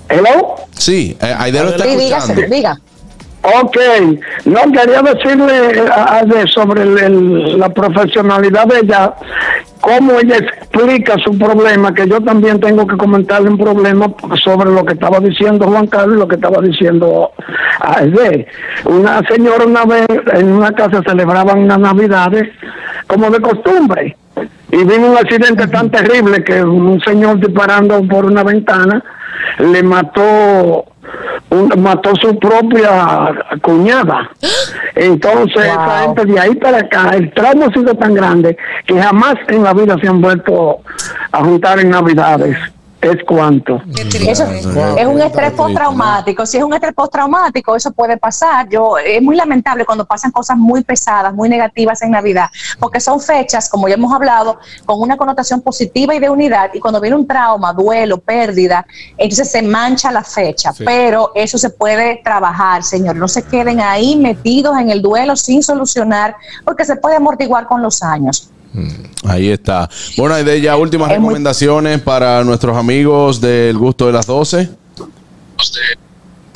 hello. 0.09 0.55
Sí, 0.77 1.17
eh, 1.21 1.35
Aide 1.39 1.63
lo 1.63 1.71
está 1.71 1.85
Sí, 1.85 1.97
dígase, 1.97 2.33
escuchando. 2.33 2.57
diga. 2.57 2.81
Ok, 3.63 3.77
no 4.47 4.61
quería 4.73 5.03
decirle 5.03 5.83
a, 5.95 6.19
a 6.19 6.23
de- 6.25 6.47
sobre 6.49 6.83
el- 6.83 7.59
la 7.59 7.69
profesionalidad 7.69 8.67
de 8.67 8.79
ella, 8.81 9.13
cómo 9.83 10.13
ella 10.19 10.39
explica 10.39 11.17
su 11.23 11.37
problema, 11.39 11.93
que 11.93 12.09
yo 12.09 12.23
también 12.23 12.59
tengo 12.59 12.87
que 12.87 12.97
comentarle 12.97 13.51
un 13.51 13.59
problema 13.59 14.07
sobre 14.43 14.71
lo 14.71 14.83
que 14.85 14.95
estaba 14.95 15.21
diciendo 15.21 15.67
Juan 15.67 15.87
Carlos 15.89 16.17
y 16.17 16.21
lo 16.21 16.29
que 16.29 16.37
estaba 16.37 16.63
diciendo 16.63 17.33
Aide. 17.81 18.47
Una 18.87 19.21
señora 19.29 19.67
una 19.67 19.85
vez 19.85 20.07
en 20.33 20.53
una 20.53 20.73
casa 20.73 21.03
celebraban 21.07 21.59
unas 21.65 21.79
navidades 21.79 22.49
como 23.07 23.29
de 23.31 23.41
costumbre. 23.41 24.17
y 24.73 24.79
vino 24.79 25.11
un 25.13 25.19
accidente 25.19 25.67
tan 25.69 25.91
terrible 25.91 26.43
que 26.43 26.65
un 26.65 26.99
señor 27.03 27.39
disparando 27.41 28.03
por 28.09 28.25
una 28.25 28.43
ventana 28.43 29.05
le 29.59 29.83
mató 29.83 30.87
un- 31.55 31.83
mató 31.83 32.15
su 32.17 32.39
propia 32.39 33.33
cuñada. 33.63 34.31
Entonces, 34.95 35.65
esa 35.65 36.01
gente 36.03 36.25
de 36.27 36.41
ahí 36.41 36.55
para 36.57 36.79
acá, 36.79 37.11
el 37.15 37.33
trauma 37.33 37.67
ha 37.67 37.73
sido 37.73 37.95
tan 37.95 38.15
grande 38.15 38.57
que 38.87 39.01
jamás 39.01 39.35
en 39.49 39.63
la 39.63 39.73
vida 39.75 39.97
se 40.01 40.09
han 40.09 40.21
vuelto 40.21 40.79
a 41.33 41.39
juntar 41.45 41.81
en 41.81 41.91
Navidades. 41.91 42.57
Es 43.05 43.23
cuanto. 43.25 43.83
Eso 44.27 44.45
es 44.51 45.07
un 45.07 45.21
estrés 45.21 45.53
postraumático. 45.53 46.47
Si 46.47 46.57
es 46.57 46.65
un 46.65 46.73
estrés 46.73 46.95
postraumático, 46.95 47.77
eso 47.77 47.93
puede 47.93 48.17
pasar. 48.17 48.67
Yo 48.71 48.97
es 48.97 49.21
muy 49.21 49.37
lamentable 49.37 49.85
cuando 49.85 50.07
pasan 50.07 50.31
cosas 50.31 50.57
muy 50.57 50.83
pesadas, 50.83 51.35
muy 51.35 51.51
negativas 51.51 52.01
en 52.01 52.13
Navidad, 52.13 52.49
porque 52.81 53.01
son 53.01 53.21
fechas, 53.21 53.69
como 53.69 53.89
ya 53.89 53.95
hemos 53.95 54.11
hablado, 54.11 54.59
con 54.87 55.01
una 55.03 55.19
connotación 55.19 55.61
positiva 55.61 56.15
y 56.15 56.19
de 56.19 56.31
unidad. 56.31 56.71
Y 56.73 56.81
cuando 56.81 56.99
viene 56.99 57.17
un 57.17 57.27
trauma, 57.27 57.75
duelo, 57.75 58.19
pérdida, 58.19 58.87
entonces 59.19 59.51
se 59.51 59.61
mancha 59.61 60.11
la 60.11 60.25
fecha. 60.25 60.73
Sí. 60.73 60.85
Pero 60.87 61.33
eso 61.35 61.59
se 61.59 61.69
puede 61.69 62.23
trabajar, 62.25 62.83
señor. 62.83 63.17
No 63.17 63.29
se 63.29 63.43
queden 63.43 63.81
ahí 63.81 64.17
metidos 64.17 64.79
en 64.79 64.89
el 64.89 65.03
duelo 65.03 65.37
sin 65.37 65.63
solucionar, 65.63 66.37
porque 66.65 66.87
se 66.87 66.97
puede 66.97 67.17
amortiguar 67.17 67.67
con 67.67 67.83
los 67.83 68.03
años. 68.03 68.51
Ahí 69.25 69.51
está. 69.51 69.89
Bueno, 70.17 70.35
de 70.43 70.61
ya 70.61 70.77
últimas 70.77 71.11
Es 71.11 71.19
muy- 71.19 71.29
recomendaciones 71.29 72.01
para 72.01 72.43
nuestros 72.45 72.77
amigos 72.77 73.41
del 73.41 73.77
gusto 73.79 74.07
de 74.07 74.13
las 74.13 74.27
12. 74.27 74.69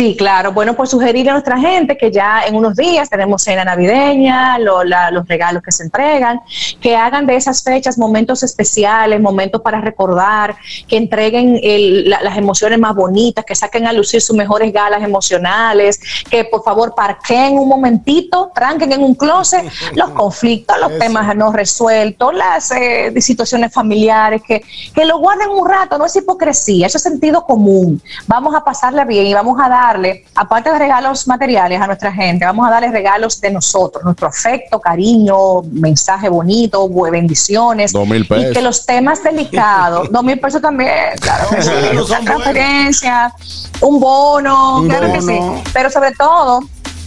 Sí, 0.01 0.15
claro. 0.17 0.53
Bueno, 0.53 0.75
pues 0.75 0.91
sugerir 0.91 1.29
a 1.29 1.33
nuestra 1.33 1.59
gente 1.59 1.97
que 1.99 2.13
ya 2.13 2.43
en 2.47 2.55
unos 2.55 2.77
días 2.77 3.11
tenemos 3.11 3.43
cena 3.43 3.65
navideña, 3.65 4.57
lo- 4.61 4.85
la- 4.85 5.11
los 5.11 5.27
regalos 5.27 5.61
que 5.61 5.73
se 5.73 5.83
entregan, 5.83 6.41
que 6.81 6.95
hagan 6.97 7.27
de 7.27 7.35
esas 7.35 7.65
fechas 7.65 7.99
momentos 7.99 8.45
especiales, 8.45 9.21
momentos 9.21 9.61
para 9.61 9.81
recordar, 9.81 10.55
que 10.87 10.97
entreguen 10.99 11.59
el- 11.65 12.09
la- 12.11 12.23
las 12.23 12.37
emociones 12.39 12.79
más 12.79 12.95
bonitas, 12.95 13.45
que 13.45 13.57
saquen 13.57 13.89
a 13.89 13.93
lucir 13.93 14.21
sus 14.23 14.37
mejores 14.37 14.73
galas 14.73 15.03
emocionales, 15.03 15.99
que 16.31 16.45
por 16.45 16.63
favor 16.63 16.95
parquen 16.95 17.59
un 17.59 17.69
momentito, 17.69 18.53
tranquen 18.55 18.93
en 18.93 19.03
un 19.03 19.17
closet 19.17 19.65
los 19.97 20.11
conflictos, 20.11 20.77
los 20.79 20.97
temas 21.01 21.35
no 21.35 21.51
resueltos, 21.51 22.33
las 22.35 22.71
eh, 22.71 23.13
situaciones 23.21 23.73
familiares, 23.73 24.43
que, 24.47 24.63
que 24.95 25.05
lo 25.05 25.19
guarden 25.19 25.49
un 25.51 25.69
rato, 25.69 25.99
no 25.99 26.07
es 26.07 26.15
hipocresía, 26.15 26.87
eso 26.87 26.99
es 26.99 27.03
sentido 27.03 27.45
común. 27.45 28.01
Vamos 28.29 28.55
a 28.55 28.63
pasarla 28.63 29.05
bien 29.05 29.27
y 29.27 29.35
vamos 29.35 29.59
a 29.61 29.69
darle, 29.89 30.25
aparte 30.35 30.71
de 30.71 30.79
regalos 30.79 31.27
materiales 31.27 31.81
a 31.81 31.87
nuestra 31.87 32.13
gente, 32.13 32.45
vamos 32.45 32.67
a 32.67 32.71
darle 32.71 32.91
regalos 32.91 33.41
de 33.41 33.51
nosotros, 33.51 34.05
nuestro 34.05 34.29
afecto, 34.29 34.81
cariño, 34.81 35.63
mensaje 35.73 36.29
bonito, 36.29 36.89
bendiciones. 37.11 37.93
Dos 37.93 38.07
mil 38.07 38.23
Y 38.23 38.29
que 38.29 38.35
pesos. 38.37 38.63
los 38.63 38.87
temas 38.87 39.23
delicados, 39.23 40.11
dos 40.11 40.23
mil 40.23 40.39
pesos 40.39 40.61
también, 40.61 40.91
claro, 41.21 41.49
sí, 41.61 41.71
una 41.97 42.21
transferencia, 42.21 43.33
un 43.81 44.01
bono, 44.01 44.79
Un 44.81 44.89
claro 44.89 45.13
que 45.13 45.23
sí. 45.23 45.39
Pero 45.73 45.91
sobre 45.91 46.13
todo, 46.13 46.61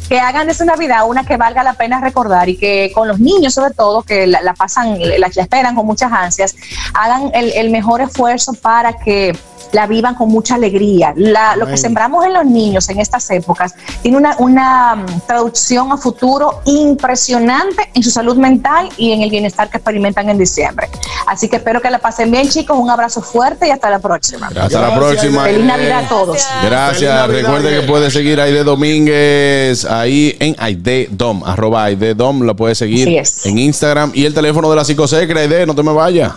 que 0.09 0.19
hagan 0.19 0.45
de 0.47 0.53
su 0.53 0.65
Navidad 0.65 1.07
una 1.07 1.23
que 1.23 1.37
valga 1.37 1.63
la 1.63 1.73
pena 1.73 2.01
recordar 2.01 2.49
y 2.49 2.57
que 2.57 2.91
con 2.93 3.07
los 3.07 3.19
niños 3.19 3.53
sobre 3.53 3.73
todo, 3.73 4.01
que 4.03 4.27
la, 4.27 4.41
la 4.41 4.53
pasan, 4.53 4.99
la, 4.99 5.17
la 5.17 5.27
esperan 5.27 5.73
con 5.75 5.85
muchas 5.85 6.11
ansias, 6.11 6.55
hagan 6.93 7.31
el, 7.33 7.53
el 7.53 7.69
mejor 7.69 8.01
esfuerzo 8.01 8.53
para 8.53 8.93
que 8.93 9.33
la 9.71 9.87
vivan 9.87 10.15
con 10.15 10.29
mucha 10.29 10.55
alegría. 10.55 11.13
La- 11.15 11.55
lo 11.55 11.65
que 11.67 11.77
sembramos 11.77 12.25
en 12.25 12.33
los 12.33 12.45
niños 12.45 12.89
en 12.89 12.99
estas 12.99 13.29
épocas 13.31 13.73
tiene 14.01 14.17
una, 14.17 14.35
una 14.39 14.95
mm, 14.95 15.21
traducción 15.27 15.91
a 15.91 15.97
futuro 15.97 16.61
impresionante 16.65 17.89
en 17.93 18.03
su 18.03 18.11
salud 18.11 18.35
mental 18.37 18.89
y 18.97 19.11
en 19.11 19.21
el 19.21 19.29
bienestar 19.29 19.69
que 19.69 19.77
experimentan 19.77 20.29
en 20.29 20.37
diciembre. 20.37 20.89
Así 21.27 21.49
que 21.49 21.57
espero 21.57 21.81
que 21.81 21.89
la 21.89 21.99
pasen 21.99 22.31
bien, 22.31 22.47
chicos. 22.49 22.77
Un 22.77 22.89
abrazo 22.89 23.21
fuerte 23.21 23.67
y 23.67 23.71
hasta 23.71 23.89
la 23.89 23.99
próxima. 23.99 24.47
Hasta 24.47 24.81
la 24.81 24.95
próxima. 24.95 25.43
Feliz. 25.45 25.65
Navidad 25.65 26.05
a 26.05 26.09
todos. 26.09 26.45
Gracias. 26.63 27.27
Recuerde 27.27 27.81
que 27.81 27.87
puede 27.87 28.11
seguir 28.11 28.39
a 28.39 28.43
Aide 28.43 28.63
Domínguez 28.63 29.85
ahí 29.85 30.35
en 30.39 30.55
Aide 30.59 31.07
Dom, 31.11 31.43
arroba 31.43 31.85
Aide 31.85 32.13
Dom, 32.13 32.41
lo 32.41 32.55
puede 32.55 32.75
seguir 32.75 33.21
en 33.45 33.57
Instagram 33.57 34.11
y 34.13 34.25
el 34.25 34.33
teléfono 34.33 34.69
de 34.69 34.75
la 34.75 34.83
psicosecra, 34.85 35.41
Aide, 35.41 35.65
no 35.65 35.75
te 35.75 35.83
me 35.83 35.91
vayas. 35.93 36.31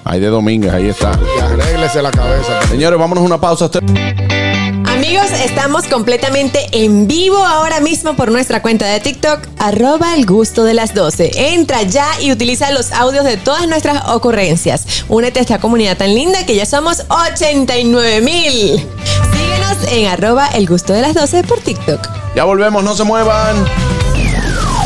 Aide 0.04 0.26
Domínguez, 0.26 0.72
ahí 0.72 0.88
está. 0.90 1.12
Arréglese 1.42 2.02
la 2.02 2.10
cabeza. 2.10 2.60
Señores, 2.68 2.98
vámonos 2.98 3.22
a 3.22 3.26
una 3.26 3.40
pausa. 3.40 3.70
Amigos, 5.04 5.32
estamos 5.44 5.84
completamente 5.84 6.66
en 6.72 7.06
vivo 7.06 7.36
ahora 7.36 7.80
mismo 7.80 8.16
por 8.16 8.32
nuestra 8.32 8.62
cuenta 8.62 8.86
de 8.86 9.00
TikTok, 9.00 9.38
arroba 9.58 10.14
el 10.14 10.24
gusto 10.24 10.64
de 10.64 10.72
las 10.72 10.94
12. 10.94 11.52
Entra 11.52 11.82
ya 11.82 12.08
y 12.22 12.32
utiliza 12.32 12.70
los 12.70 12.90
audios 12.90 13.26
de 13.26 13.36
todas 13.36 13.68
nuestras 13.68 14.08
ocurrencias. 14.08 15.04
Únete 15.10 15.40
a 15.40 15.42
esta 15.42 15.58
comunidad 15.58 15.98
tan 15.98 16.14
linda 16.14 16.46
que 16.46 16.56
ya 16.56 16.64
somos 16.64 17.04
89 17.10 18.22
mil. 18.22 18.82
Síguenos 19.36 19.92
en 19.92 20.06
arroba 20.06 20.46
el 20.46 20.66
gusto 20.66 20.94
de 20.94 21.02
las 21.02 21.12
12 21.12 21.44
por 21.44 21.60
TikTok. 21.60 22.08
Ya 22.34 22.44
volvemos, 22.44 22.82
no 22.82 22.96
se 22.96 23.04
muevan. 23.04 23.62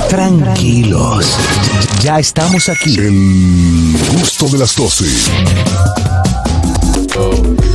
Tranquilos. 0.08 1.26
Ya 2.02 2.18
estamos 2.18 2.68
aquí. 2.68 2.98
El 2.98 3.96
gusto 4.18 4.48
de 4.48 4.58
las 4.58 4.74
12. 4.74 6.17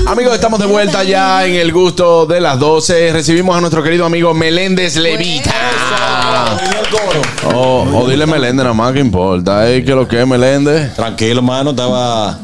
Amigos, 0.05 0.35
estamos 0.35 0.59
de 0.59 0.65
vuelta 0.67 1.03
ya 1.03 1.45
en 1.45 1.55
el 1.55 1.71
gusto 1.71 2.25
de 2.25 2.39
las 2.39 2.59
12. 2.59 3.13
Recibimos 3.13 3.55
a 3.55 3.61
nuestro 3.61 3.81
querido 3.81 4.05
amigo 4.05 4.33
Meléndez 4.33 4.95
Levita. 4.97 5.53
Oh, 7.55 7.85
o 7.93 8.07
dile 8.09 8.25
Meléndez 8.25 8.63
nada 8.63 8.73
más 8.73 8.93
que 8.93 8.99
importa. 8.99 9.69
¿eh? 9.71 9.83
¿Qué 9.83 9.91
lo 9.95 10.07
que 10.07 10.21
es 10.21 10.27
Meléndez? 10.27 10.93
Tranquilo, 10.95 11.41
mano, 11.41 11.71
estaba 11.71 12.37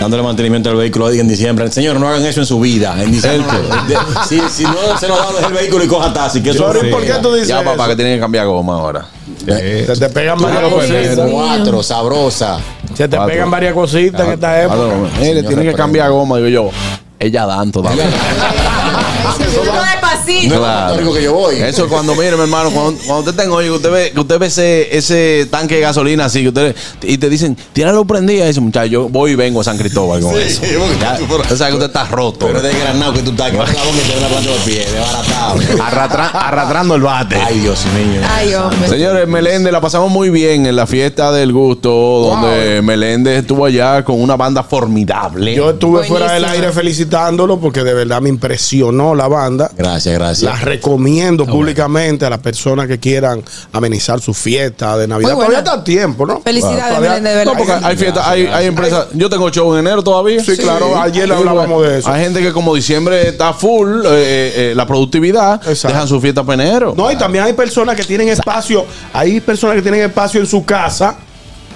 dándole 0.00 0.22
mantenimiento 0.22 0.70
al 0.70 0.76
vehículo 0.76 1.10
en 1.10 1.28
diciembre. 1.28 1.70
Señor, 1.70 1.98
no 2.00 2.08
hagan 2.08 2.24
eso 2.24 2.40
en 2.40 2.46
su 2.46 2.58
vida. 2.60 2.94
En 3.02 3.12
diciembre. 3.12 3.58
De- 3.88 3.96
si, 4.28 4.40
si 4.48 4.62
no 4.64 4.76
se 4.98 5.08
nos 5.08 5.18
da 5.18 5.32
deje 5.32 5.46
el 5.46 5.52
vehículo 5.52 5.84
y 5.84 5.88
coja 5.88 6.12
taxi. 6.12 6.42
Que 6.42 6.50
eso. 6.50 6.64
¿por 6.64 7.02
qué 7.04 7.14
tú 7.20 7.32
dices 7.34 7.48
Ya, 7.48 7.62
papá, 7.62 7.88
que 7.88 7.96
tienen 7.96 8.14
que 8.16 8.20
cambiar 8.20 8.46
goma 8.46 8.74
ahora. 8.74 9.06
Se 9.46 9.86
te 9.98 10.08
pegan 10.08 10.38
Tú 10.38 10.44
varias 10.44 10.62
no 10.62 10.68
lo 10.68 10.74
conoces, 10.76 11.06
cositas. 11.08 11.30
Cuatro, 11.30 11.82
sabrosa. 11.82 12.58
Se 12.94 13.08
te 13.08 13.16
Cuatro. 13.16 13.32
pegan 13.32 13.50
varias 13.50 13.72
cositas 13.74 14.20
en 14.26 14.32
esta 14.32 14.62
época. 14.62 14.76
Cuatro, 14.76 15.08
Mire, 15.20 15.42
tienen 15.42 15.66
que 15.66 15.74
cambiar 15.74 16.10
goma, 16.10 16.36
digo 16.36 16.48
yo. 16.48 16.70
Ella 17.18 17.46
dan 17.46 17.70
todavía. 17.70 18.04
despacito. 19.38 20.56
Claro. 20.58 21.12
que 21.12 21.22
yo 21.22 21.34
voy. 21.34 21.56
Eso 21.56 21.88
cuando, 21.88 22.14
mire, 22.14 22.36
mi 22.36 22.42
hermano, 22.42 22.70
cuando, 22.70 23.00
cuando 23.06 23.30
usted 23.30 23.42
tenga, 23.42 23.54
oye, 23.54 23.68
que 23.68 23.74
usted 23.74 23.90
ve, 23.90 24.10
que 24.12 24.20
usted 24.20 24.38
ve 24.38 24.46
ese, 24.46 24.96
ese 24.96 25.46
tanque 25.50 25.76
de 25.76 25.80
gasolina 25.82 26.26
así, 26.26 26.42
que 26.42 26.48
usted, 26.48 26.76
y 27.02 27.18
te 27.18 27.28
dicen, 27.28 27.56
tíralo 27.72 28.04
prendida, 28.04 28.44
y 28.44 28.48
dice, 28.48 28.60
muchacho, 28.60 28.86
yo 28.86 29.08
voy 29.08 29.32
y 29.32 29.34
vengo 29.34 29.60
a 29.60 29.64
San 29.64 29.76
Cristóbal 29.78 30.20
con 30.20 30.36
eso. 30.40 30.62
Ya, 31.00 31.18
usted 31.22 31.56
sabe 31.56 31.70
que 31.70 31.76
usted 31.76 31.86
está 31.86 32.04
roto. 32.04 32.46
Pero 32.46 32.60
de 32.60 32.72
granado 32.72 33.12
que 33.12 33.20
tú 33.20 33.30
estás, 33.30 33.50
que 33.50 33.56
no 33.56 33.64
la 33.64 34.28
planta 34.28 34.50
de 34.66 34.74
desbaratado. 34.74 35.82
Arratra- 35.82 36.30
arrastrando 36.32 36.94
el 36.94 37.02
bate. 37.02 37.36
Ay, 37.36 37.60
Dios 37.60 37.84
mío. 37.86 38.20
Ay, 38.28 38.54
hombre. 38.54 38.88
Señores, 38.88 39.26
Meléndez, 39.28 39.72
la 39.72 39.80
pasamos 39.80 40.10
muy 40.10 40.30
bien 40.30 40.66
en 40.66 40.76
la 40.76 40.86
fiesta 40.86 41.32
del 41.32 41.52
gusto, 41.52 41.90
donde 41.90 42.82
Meléndez 42.82 43.40
estuvo 43.40 43.64
allá 43.64 44.04
con 44.04 44.20
una 44.20 44.36
banda 44.36 44.62
formidable. 44.62 45.54
Yo 45.54 45.70
estuve 45.70 46.04
fuera 46.04 46.32
del 46.32 46.44
aire 46.44 46.72
felicitándolo 46.72 47.58
porque 47.58 47.82
de 47.84 47.94
verdad 47.94 48.20
me 48.20 48.28
impresionó 48.28 49.14
la 49.20 49.28
banda. 49.28 49.70
Gracias, 49.76 50.14
gracias. 50.14 50.50
La 50.50 50.56
recomiendo 50.58 51.44
públicamente 51.46 52.24
a 52.24 52.30
las 52.30 52.38
personas 52.38 52.86
que 52.86 52.98
quieran 52.98 53.42
amenizar 53.72 54.20
su 54.20 54.32
fiesta 54.32 54.96
de 54.96 55.06
Navidad. 55.06 55.32
Todavía 55.32 55.46
bueno. 55.46 55.58
está 55.58 55.80
a 55.80 55.84
tiempo, 55.84 56.24
¿no? 56.24 56.40
Felicidades, 56.40 56.86
Todavía- 56.88 57.10
Meléndez, 57.10 57.32
de 57.32 57.38
verdad. 57.38 57.52
No, 57.52 57.58
porque 57.58 57.86
hay 57.86 57.96
fiestas, 57.96 58.26
hay, 58.26 58.46
hay 58.46 58.66
empresas. 58.66 59.06
Yo 59.12 59.28
tengo 59.28 59.50
show 59.50 59.72
en 59.74 59.80
enero 59.80 60.02
todavía. 60.02 60.42
Sí, 60.42 60.56
claro, 60.56 60.98
ayer 60.98 61.30
hablábamos 61.30 61.86
de 61.86 61.98
eso. 61.98 62.10
Hay 62.10 62.24
gente 62.24 62.40
que, 62.40 62.52
como 62.52 62.74
diciembre 62.74 63.28
está 63.28 63.52
full, 63.52 64.00
eh, 64.06 64.70
eh, 64.70 64.72
la 64.74 64.86
productividad, 64.86 65.60
dejan 65.60 66.08
su 66.08 66.20
fiesta 66.20 66.42
para 66.42 66.62
enero. 66.62 66.94
No, 66.96 67.10
y 67.10 67.16
también 67.16 67.44
hay 67.44 67.52
personas 67.52 67.96
que 67.96 68.04
tienen 68.04 68.28
espacio, 68.28 68.86
hay 69.12 69.40
personas 69.40 69.76
que 69.76 69.82
tienen 69.82 70.00
espacio 70.02 70.40
en 70.40 70.46
su 70.46 70.64
casa. 70.64 71.16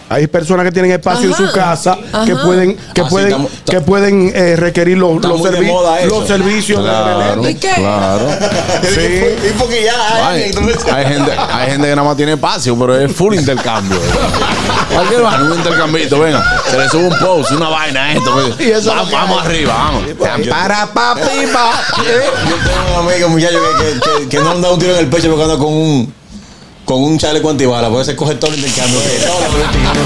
Hay 0.09 0.27
personas 0.27 0.65
que 0.67 0.73
tienen 0.73 0.93
espacio 0.93 1.29
en 1.31 1.35
su 1.35 1.51
casa 1.53 1.97
que 2.27 2.37
pueden 2.37 2.77
que 2.95 3.01
Así 3.01 3.11
pueden 3.11 3.49
que 3.65 3.81
pueden 3.81 4.33
eh, 4.35 4.55
requerir 4.57 4.99
los, 4.99 5.23
los, 5.25 5.41
servi- 5.41 6.05
los 6.07 6.27
servicios 6.27 6.81
Claro, 6.81 7.19
de 7.19 7.37
Meléndez. 7.37 7.75
claro. 7.75 8.29
Y 9.49 9.53
porque 9.59 9.85
ya 9.85 10.29
Hay, 10.29 10.43
hay 10.43 11.07
gente, 11.07 11.33
hay 11.39 11.71
gente 11.71 11.89
que 11.89 11.97
nada 11.97 12.05
más 12.05 12.17
tiene 12.17 12.33
espacio, 12.35 12.79
pero 12.79 12.99
es 12.99 13.13
full 13.13 13.35
intercambio. 13.35 13.99
Cualquier 14.93 15.23
un 15.23 15.57
intercambito, 15.59 16.21
venga. 16.21 16.45
Se 16.71 16.79
le 16.79 16.89
sube 16.89 17.07
un 17.09 17.19
post, 17.19 17.53
una 17.53 17.69
vaina 17.69 18.05
a 18.05 18.13
esto. 18.13 18.31
pues. 18.33 18.61
Y 18.69 18.71
eso 18.73 18.91
vamos, 18.95 19.11
vamos 19.11 19.41
hay. 19.43 19.47
arriba, 19.47 19.75
vamos. 19.75 20.03
Para 20.49 20.87
papi, 20.93 21.47
pa. 21.53 21.71
Yo 21.97 22.03
tengo 22.05 23.01
un 23.01 23.09
amigo, 23.11 23.29
muchacho, 23.31 23.59
que, 23.79 23.85
que, 23.85 24.21
que, 24.23 24.29
que 24.29 24.39
no 24.39 24.51
han 24.51 24.63
dado 24.63 24.75
un 24.75 24.81
tiro 24.81 24.93
en 24.93 24.99
el 25.01 25.07
pecho 25.09 25.29
porque 25.29 25.43
anda 25.45 25.57
con 25.59 25.73
un 25.73 26.15
con 26.85 27.03
un 27.03 27.19
chaleco 27.19 27.49
antibala, 27.51 27.89
porque 27.89 28.05
se 28.05 28.17
coge 28.17 28.35
todo 28.35 28.53
el 28.53 28.59
intercambio. 28.59 28.99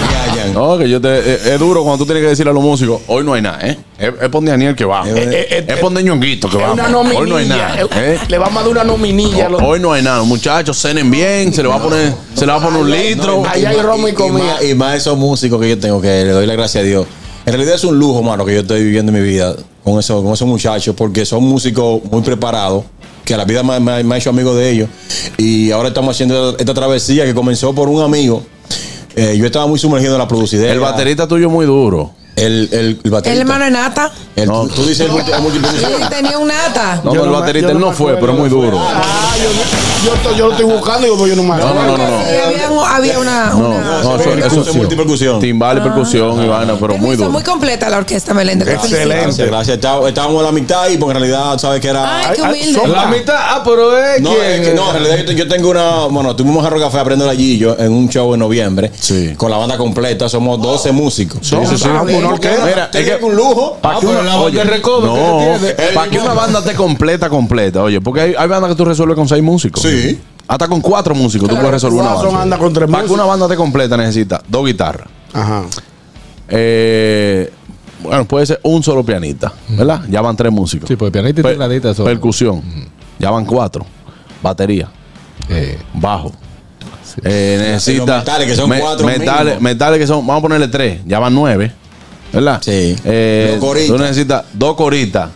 que 0.09 0.17
hayan. 0.17 0.55
No, 0.55 0.79
que 0.79 0.89
yo 0.89 1.01
te. 1.01 1.19
Es, 1.35 1.47
es 1.47 1.59
duro 1.59 1.83
cuando 1.83 1.99
tú 1.99 2.05
tienes 2.07 2.23
que 2.23 2.29
decirle 2.31 2.51
a 2.51 2.55
los 2.55 2.63
músicos, 2.63 3.01
hoy 3.09 3.25
no 3.25 3.35
hay 3.35 3.43
nada, 3.43 3.59
¿eh? 3.67 3.79
Es, 3.99 4.13
es 4.23 4.29
pon 4.29 4.45
de 4.45 4.53
Daniel 4.53 4.75
que 4.77 4.85
va. 4.85 5.03
eh, 5.09 5.65
es 5.67 5.77
pon 5.79 5.93
de 5.95 6.03
Ñonguito 6.03 6.49
que 6.49 6.57
Es 6.57 6.63
va. 6.63 6.73
Hoy 7.17 7.29
no 7.29 7.37
hay 7.37 7.47
nada. 7.49 7.81
Eh, 7.81 7.87
¿eh? 7.97 8.19
Le 8.29 8.39
vamos 8.39 8.57
a 8.57 8.61
dar 8.61 8.69
una 8.71 8.85
nominilla. 8.85 9.47
a 9.47 9.49
los- 9.49 9.63
Hoy 9.63 9.81
no 9.81 9.93
hay 9.93 10.03
nada. 10.03 10.23
Muchachos, 10.23 10.77
cenen 10.81 11.11
bien, 11.11 11.53
se 11.53 11.63
le 11.63 11.69
va 11.69 11.77
a 11.77 11.83
poner, 11.83 12.13
se 12.35 12.47
le 12.47 12.53
va 12.53 12.59
a 12.59 12.63
poner 12.63 12.81
un 12.81 12.91
litro. 12.91 13.43
Ahí 13.49 13.65
hay 13.65 13.77
romo 13.81 14.09
y 14.09 14.13
comida. 14.13 14.45
más, 14.55 14.65
y 14.65 14.75
más 14.75 14.95
esos 14.97 15.17
músicos 15.19 15.61
que 15.61 15.69
yo 15.71 15.79
tengo, 15.79 16.01
que 16.01 16.09
le 16.25 16.31
doy 16.31 16.47
la 16.47 16.55
gracia 16.55 16.81
a 16.81 16.85
Dios. 16.85 17.07
En 17.47 17.53
realidad 17.55 17.77
es 17.77 17.85
un 17.85 17.99
lujo, 17.99 18.23
mano, 18.23 18.45
que 18.45 18.53
yo 18.55 18.61
estoy 18.61 18.83
viviendo 18.85 19.11
en 19.11 19.23
mi 19.23 19.27
vida 19.27 19.55
con, 19.83 19.99
eso, 19.99 20.23
con 20.23 20.35
esos 20.35 20.47
muchachos, 20.47 20.95
porque 20.95 21.25
son 21.25 21.45
músicos 21.45 22.03
muy 22.11 22.21
preparados, 22.21 22.85
que 23.29 23.37
la 23.37 23.45
vida 23.45 23.63
me, 23.63 23.93
ha 23.93 24.17
hecho 24.17 24.31
amigo 24.31 24.55
de 24.57 24.71
ellos. 24.71 24.89
Y 25.37 25.71
ahora 25.71 25.89
estamos 25.89 26.17
haciendo 26.17 26.57
esta 26.57 26.73
travesía 26.73 27.27
que 27.27 27.35
comenzó 27.35 27.75
por 27.75 27.91
un 27.91 28.03
amigo. 28.03 28.43
Eh, 29.15 29.37
yo 29.37 29.45
estaba 29.45 29.67
muy 29.67 29.79
sumergido 29.79 30.15
en 30.15 30.19
la 30.19 30.27
producidera. 30.27 30.73
El 30.73 30.81
baterista 30.81 31.29
tuyo 31.29 31.51
muy 31.51 31.67
duro. 31.67 32.13
El, 32.39 32.69
el, 32.73 32.79
el 32.81 33.01
El 33.05 33.11
baterista. 33.11 33.41
hermano 33.43 33.65
de 33.65 33.71
Nata. 33.71 34.13
El- 34.37 34.49
tú, 34.49 34.69
tú 34.69 34.83
dices 34.87 35.01
el 35.07 35.13
multi- 35.13 35.33
el 35.33 35.43
multiproductor. 35.43 35.91
Sí, 35.91 36.05
tenía 36.11 36.39
un 36.39 36.49
Nata. 36.49 37.01
No, 37.05 37.15
no, 37.15 37.25
el 37.25 37.31
baterista 37.31 37.73
él 37.73 37.79
no 37.81 37.93
fue, 37.93 38.15
pero 38.17 38.33
es 38.33 38.39
muy 38.39 38.49
duro. 38.49 38.79
Ah, 38.81 39.35
yo, 39.37 40.07
yo, 40.09 40.15
estoy- 40.15 40.37
yo 40.37 40.47
lo 40.47 40.53
estoy 40.53 40.67
buscando 40.67 41.01
y 41.01 41.05
digo, 41.05 41.17
pues 41.19 41.31
yo 41.31 41.37
no 41.37 41.43
me 41.43 41.59
No, 41.59 41.75
no, 41.75 41.83
no, 41.87 41.97
no. 41.97 42.09
no. 42.09 42.19
Sí, 42.21 42.37
había, 42.47 42.71
un- 42.71 42.87
había 42.87 43.19
una. 43.19 43.47
No, 43.51 43.59
una- 43.71 44.03
no, 44.03 44.17
eso, 44.21 44.35
eso 44.35 44.61
es 44.71 44.75
multipercusión. 44.77 45.41
Timbal 45.41 45.79
y 45.79 45.81
percusión 45.81 46.43
y 46.45 46.49
vaina, 46.49 46.75
pero 46.81 46.97
muy 46.99 47.11
Hizo 47.15 47.19
duro. 47.25 47.31
muy 47.33 47.43
completa 47.43 47.89
la 47.89 47.99
orquesta 47.99 48.33
Meléndez. 48.35 48.69
te 48.69 48.79
felicito. 48.79 49.09
Gracias, 49.09 49.47
gracias. 49.49 49.75
Está- 49.77 50.09
Estábamos 50.09 50.41
a 50.43 50.47
la 50.47 50.53
mitad 50.53 50.89
y 50.89 50.97
porque 50.97 51.17
en 51.17 51.23
realidad, 51.23 51.59
¿sabes 51.59 51.81
que 51.81 51.89
era? 51.89 52.19
Ay, 52.29 52.37
qué 52.37 52.43
humilde. 52.43 52.81
La 52.89 53.07
mitad, 53.07 53.37
ah, 53.39 53.63
pero 53.65 53.97
es 53.97 54.21
No, 54.21 54.33
es 54.33 54.61
que 54.69 54.75
no, 54.75 54.87
en 54.89 54.93
realidad 55.03 55.17
yo, 55.19 55.25
te- 55.27 55.35
yo 55.35 55.49
tengo 55.49 55.71
una. 55.71 56.07
Bueno, 56.07 56.35
tuvimos 56.37 56.63
Jarro 56.63 56.81
Café 56.81 56.99
aprendiendo 56.99 57.31
allí 57.31 57.59
yo 57.59 57.77
en 57.79 57.93
un 57.93 58.09
show 58.09 58.33
en 58.35 58.41
noviembre. 58.41 58.91
Sí. 58.99 59.35
Con 59.37 59.51
la 59.51 59.57
banda 59.57 59.77
completa, 59.77 60.29
somos 60.29 60.61
12 60.61 60.93
músicos. 60.93 61.41
Sí, 61.43 61.57
sí, 61.69 61.77
sí. 61.79 61.89
Una 62.29 62.35
orquesta. 62.35 62.67
Mira, 62.67 62.91
es 62.93 63.19
que 63.19 63.25
un 63.25 63.37
lujo. 63.37 63.79
Ah, 63.83 63.99
la 64.53 64.65
recodo 64.65 65.15
que 65.15 65.21
tú 65.21 65.65
tienes. 65.67 65.93
para 65.93 66.11
que 66.11 66.19
una 66.19 66.35
banda 66.35 66.63
te 66.63 66.75
completa, 66.75 67.29
completa. 67.29 67.83
Oye, 67.83 68.01
porque 68.01 68.21
hay, 68.21 68.35
hay 68.39 68.49
bandas 68.49 68.71
que 68.71 68.77
tú 68.77 68.85
resuelves 68.85 69.17
con 69.17 69.29
seis 69.29 69.43
músicos. 69.43 69.83
Sí. 69.83 70.21
Hasta 70.47 70.67
con 70.67 70.81
cuatro 70.81 71.15
músicos 71.15 71.49
tú 71.49 71.55
puedes 71.57 71.71
resolver 71.73 72.01
una 72.01 72.15
banda. 72.15 72.43
anda 72.43 72.59
con 72.59 72.73
tres 72.73 72.91
Para 72.91 73.05
que 73.05 73.13
una 73.13 73.25
banda 73.25 73.47
te 73.49 73.57
completa 73.57 73.97
necesita 73.99 74.43
dos 74.49 74.65
guitarras. 74.65 75.07
Ajá. 75.35 75.65
Eh, 76.49 77.53
bueno, 78.03 78.25
puede 78.25 78.47
ser 78.47 78.61
un 78.63 78.83
solo 78.83 79.05
pianista, 79.05 79.53
¿verdad? 79.69 80.03
Ya 80.09 80.21
van 80.23 80.37
tres 80.37 80.53
músicos. 80.53 80.89
Sí, 80.89 80.97
pues 80.97 81.11
pianista 81.11 81.41
y 81.41 81.43
Per- 81.43 81.53
tecladista 81.53 81.95
son. 81.95 82.07
Percusión. 82.07 82.63
Ya 83.19 83.31
van 83.31 83.45
cuatro. 83.45 83.85
Batería. 84.43 84.89
Eh, 85.51 85.79
Bajo. 85.95 86.33
Eh, 87.25 87.57
necesita. 87.73 88.19
Metales, 88.19 88.47
que 88.49 88.55
son 88.57 88.71
cuatro 88.79 89.07
metales 89.61 89.99
que 89.99 90.07
son. 90.07 90.27
Vamos 90.27 90.39
a 90.41 90.43
ponerle 90.43 90.69
tres. 90.69 91.01
Ya 91.07 91.19
van 91.19 91.35
nueve. 91.35 91.73
¿Verdad? 92.33 92.61
Sí. 92.63 92.97
Eh, 93.05 93.57
Dos 93.59 93.61
coritas. 93.69 93.97
Tú 93.97 93.99
necesitas 94.03 94.45
dos 94.53 94.77
coritas. 94.77 95.31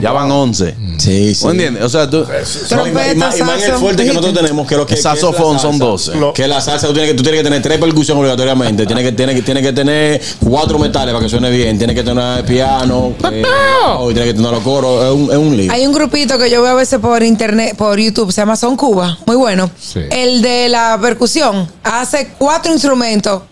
Ya 0.00 0.12
van 0.12 0.30
once. 0.30 0.74
Sí, 0.98 1.34
sí. 1.34 1.44
¿No 1.44 1.50
entiendes? 1.50 1.82
O 1.82 1.88
sea, 1.88 2.08
tú. 2.08 2.24
No, 2.70 2.86
y, 2.86 2.90
más- 2.92 3.36
y 3.36 3.40
el 3.64 3.72
fuerte 3.72 4.04
que 4.04 4.10
nosotros 4.14 4.32
tenemos, 4.34 4.66
que 4.66 4.76
lo 4.76 4.86
que, 4.86 4.96
Saxofón 4.96 5.58
son 5.58 5.72
salsa. 5.72 5.84
12. 5.84 6.14
Lo- 6.16 6.32
Que 6.32 6.46
la 6.46 6.60
salsa 6.60 6.86
tú 6.86 6.92
tienes 6.94 7.10
que, 7.10 7.16
tú 7.16 7.22
tienes 7.24 7.40
que 7.40 7.44
tener 7.44 7.60
tres 7.60 7.78
percusiones 7.78 8.20
obligatoriamente. 8.22 8.86
Tienes 8.86 9.04
que, 9.04 9.12
tienes 9.12 9.34
que, 9.34 9.42
tienes 9.42 9.62
que 9.64 9.72
tener 9.72 10.22
cuatro 10.38 10.78
metales 10.78 11.12
para 11.12 11.22
que 11.24 11.28
suene 11.28 11.50
bien. 11.50 11.76
Tienes 11.76 11.94
que 11.96 12.04
tener 12.04 12.44
piano. 12.46 13.12
eh, 13.32 13.42
bajo, 13.82 14.10
y 14.10 14.14
tienes 14.14 14.32
que 14.32 14.36
tener 14.38 14.52
los 14.52 14.62
coros. 14.62 15.04
Es 15.04 15.10
un, 15.12 15.30
es 15.32 15.36
un 15.36 15.56
lío. 15.56 15.72
Hay 15.72 15.84
un 15.86 15.92
grupito 15.92 16.38
que 16.38 16.48
yo 16.48 16.62
veo 16.62 16.70
a 16.70 16.76
veces 16.76 16.98
por 17.00 17.22
internet, 17.24 17.74
por 17.76 17.98
YouTube, 17.98 18.32
se 18.32 18.40
llama 18.42 18.56
Son 18.56 18.76
Cuba, 18.76 19.18
muy 19.26 19.36
bueno. 19.36 19.68
Sí. 19.78 20.00
El 20.10 20.40
de 20.40 20.68
la 20.70 20.98
percusión 21.02 21.68
hace 21.82 22.30
cuatro 22.38 22.72
instrumentos, 22.72 23.42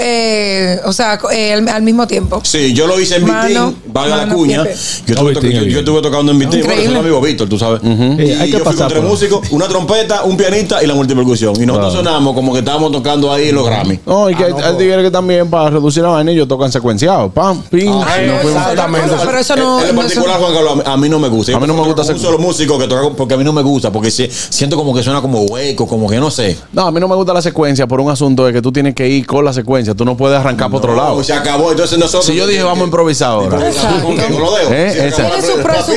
eh, 0.00 0.80
o 0.84 0.92
sea, 0.92 1.18
eh, 1.32 1.52
al, 1.54 1.68
al 1.68 1.82
mismo 1.82 2.06
tiempo. 2.06 2.40
Sí, 2.44 2.72
yo 2.72 2.86
lo 2.86 3.00
hice 3.00 3.16
en 3.16 3.24
Vitín, 3.24 3.76
valga 3.86 4.16
la 4.16 4.26
mano, 4.26 4.36
cuña. 4.38 4.62
Pepe. 4.62 4.76
Yo 5.06 5.14
No, 5.16 5.30
estuve, 5.30 5.52
yo, 5.70 5.80
yo 5.82 6.02
tocando 6.02 6.32
en 6.32 6.38
Vitín. 6.38 6.62
Bueno, 6.64 6.80
es 6.82 6.88
un 6.88 6.96
amigo 6.96 7.20
Víctor, 7.20 7.48
tú 7.48 7.58
sabes. 7.58 7.80
Sí, 7.82 7.88
hay 7.88 8.48
y 8.48 8.52
que 8.52 8.58
yo 8.58 8.58
fui 8.58 8.64
pasar 8.64 8.78
con 8.78 8.88
tres 8.88 9.02
músicos, 9.04 9.48
una 9.50 9.68
trompeta, 9.68 10.22
un 10.24 10.36
pianista 10.36 10.82
y 10.82 10.86
la 10.86 10.94
multipercusión. 10.94 11.54
Y 11.60 11.66
nosotros 11.66 11.94
sonamos 11.94 12.34
como 12.34 12.52
que 12.52 12.60
estábamos 12.60 12.92
tocando 12.92 13.32
ahí 13.32 13.50
los 13.52 13.66
Grammy. 13.66 13.98
No, 14.06 14.30
y 14.30 14.34
que 14.34 14.44
hay, 14.44 14.52
hay 14.52 14.76
tigres 14.76 15.04
que 15.04 15.10
también 15.10 15.48
para 15.50 15.70
reducir 15.70 16.02
la 16.02 16.10
vaina 16.10 16.30
ellos 16.32 16.48
tocan 16.48 16.70
secuenciado. 16.72 17.30
Pam, 17.30 17.62
pim. 17.70 17.90
Ah, 17.92 18.06
fuimos. 18.42 18.44
Exactamente. 18.56 19.14
Pero 19.24 19.38
eso 19.38 19.56
no. 19.56 19.80
en, 19.80 19.88
en 19.88 19.94
no 19.94 20.00
particular, 20.02 20.38
Juan 20.40 20.54
Carlos, 20.54 20.86
a 20.86 20.96
mí, 20.96 21.08
no 21.08 21.18
me 21.18 21.28
gusta. 21.28 21.56
A 21.56 21.60
mí 21.60 21.66
no 21.66 21.74
me 21.74 21.82
gusta 21.82 22.02
ese- 22.02 22.12
Un 22.12 22.20
solo 22.20 22.38
músico 22.38 22.78
que 22.78 22.86
toca 22.88 23.14
porque 23.16 23.34
a 23.34 23.36
mí 23.36 23.44
no 23.44 23.52
me 23.52 23.62
gusta, 23.62 23.90
porque 23.92 24.10
siento 24.10 24.76
como 24.76 24.94
que 24.94 25.02
suena 25.02 25.20
como 25.20 25.42
hueco, 25.42 25.86
como 25.86 26.08
que 26.08 26.18
no 26.18 26.30
sé. 26.30 26.56
No, 26.72 26.86
a 26.86 26.92
mí 26.92 27.00
no 27.00 27.08
me 27.08 27.14
gusta 27.16 27.32
la 27.32 27.42
secuencia 27.42 27.86
por 27.86 28.00
un 28.00 28.10
asunto 28.10 28.44
de 28.46 28.52
que 28.52 28.62
tú 28.62 28.70
tienes 28.72 28.94
que 28.94 29.08
ir 29.08 29.26
con 29.26 29.44
la 29.44 29.52
secuencia. 29.52 29.71
Tú 29.96 30.04
no 30.04 30.16
puedes 30.16 30.38
arrancar 30.38 30.70
por 30.70 30.78
otro 30.78 30.94
lado. 30.94 31.16
No, 31.16 31.24
se 31.24 31.32
acabó. 31.32 31.70
Entonces 31.70 31.98
nosotros. 31.98 32.26
Si 32.26 32.34
yo 32.34 32.46
dije 32.46 32.62
vamos 32.62 32.82
a 32.82 32.84
improvisar 32.84 33.30
ahora. 33.30 33.58
Con 33.58 34.40
los 34.40 34.58
dedos. 34.58 34.72
¿Eh? 34.72 35.12
Tiene 35.14 35.42
su 35.42 35.62
pro 35.62 35.74
y 35.78 35.82
su 35.82 35.92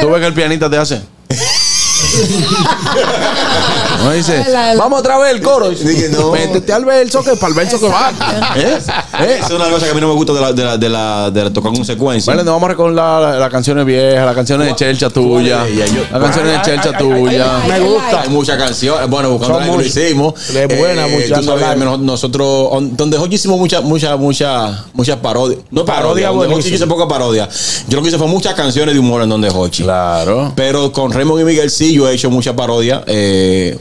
Tú 0.00 0.10
ves 0.10 0.20
que 0.20 0.26
el 0.26 0.34
pianista 0.34 0.70
te 0.70 0.76
hace. 0.76 1.00
No 4.02 4.12
dice, 4.12 4.44
vamos 4.78 5.00
otra 5.00 5.18
vez 5.18 5.32
el 5.34 5.40
coro. 5.42 5.70
Dije, 5.70 6.08
no. 6.10 6.30
Métete 6.32 6.72
al 6.72 6.84
verso 6.84 7.22
que 7.22 7.34
para 7.36 7.48
el 7.48 7.54
verso 7.54 7.78
que 7.80 7.88
va. 7.88 8.10
¿Eh? 8.56 8.78
¿Eh? 9.20 9.36
Esa 9.38 9.46
es 9.46 9.50
una 9.50 9.68
cosa 9.68 9.84
que 9.86 9.92
a 9.92 9.94
mí 9.94 10.00
no 10.00 10.08
me 10.08 10.14
gusta 10.14 10.32
de 10.32 10.40
la, 10.40 10.52
de 10.52 10.64
la, 10.64 10.76
de 10.76 10.88
la, 10.88 11.30
de 11.30 11.44
la 11.44 11.52
tocar 11.52 11.72
con 11.72 11.84
secuencia. 11.84 12.32
Vale, 12.32 12.44
nos 12.44 12.54
vamos 12.54 12.66
a 12.66 12.70
recordar 12.70 13.22
las 13.22 13.38
las 13.40 13.50
canciones 13.50 13.84
viejas, 13.84 14.24
las 14.24 14.34
canciones 14.34 14.68
de 14.68 14.74
Chelcha 14.76 15.10
tuya, 15.10 15.64
las 16.12 16.20
canciones 16.22 16.52
de 16.52 16.62
Chelcha 16.62 16.96
tuya. 16.98 17.46
Me 17.68 17.80
gusta. 17.80 18.22
Hay 18.22 18.28
muchas 18.28 18.56
canciones. 18.58 19.08
Bueno, 19.08 19.30
buscando 19.30 19.58
la 19.58 19.64
que 19.64 19.70
lo 19.70 19.76
muchas. 19.78 19.96
hicimos. 19.96 20.48
De 20.52 20.66
buena, 20.66 21.06
Eh, 21.06 21.28
muchas 21.28 21.76
menos- 21.76 21.98
nosotros, 22.00 22.68
on- 22.70 22.96
donde 22.96 23.18
Hochi 23.18 23.34
hicimos 23.34 23.58
muchas, 23.58 23.82
muchas, 23.84 24.18
muchas, 24.18 24.76
muchas 24.92 25.16
parodias. 25.16 25.60
No 25.70 25.84
Parodia 25.84 26.28
parodias, 26.28 26.34
donde 26.50 26.54
Hochi 26.68 26.74
hizo 26.74 26.88
poca 26.88 27.06
parodia. 27.08 27.48
Yo 27.88 27.96
lo 27.96 28.02
que 28.02 28.08
hice 28.08 28.18
fue 28.18 28.26
muchas 28.28 28.54
canciones 28.54 28.94
de 28.94 29.00
humor 29.00 29.22
en 29.22 29.28
donde 29.28 29.48
Hochi. 29.50 29.82
Claro. 29.82 30.52
Pero 30.56 30.92
con 30.92 31.12
Raymond 31.12 31.40
y 31.42 31.44
Miguel 31.44 31.70
sí, 31.70 31.92
yo 31.92 32.08
he 32.08 32.14
hecho 32.14 32.30
mucha 32.30 32.54
parodia. 32.54 33.02
Eh, 33.06 33.78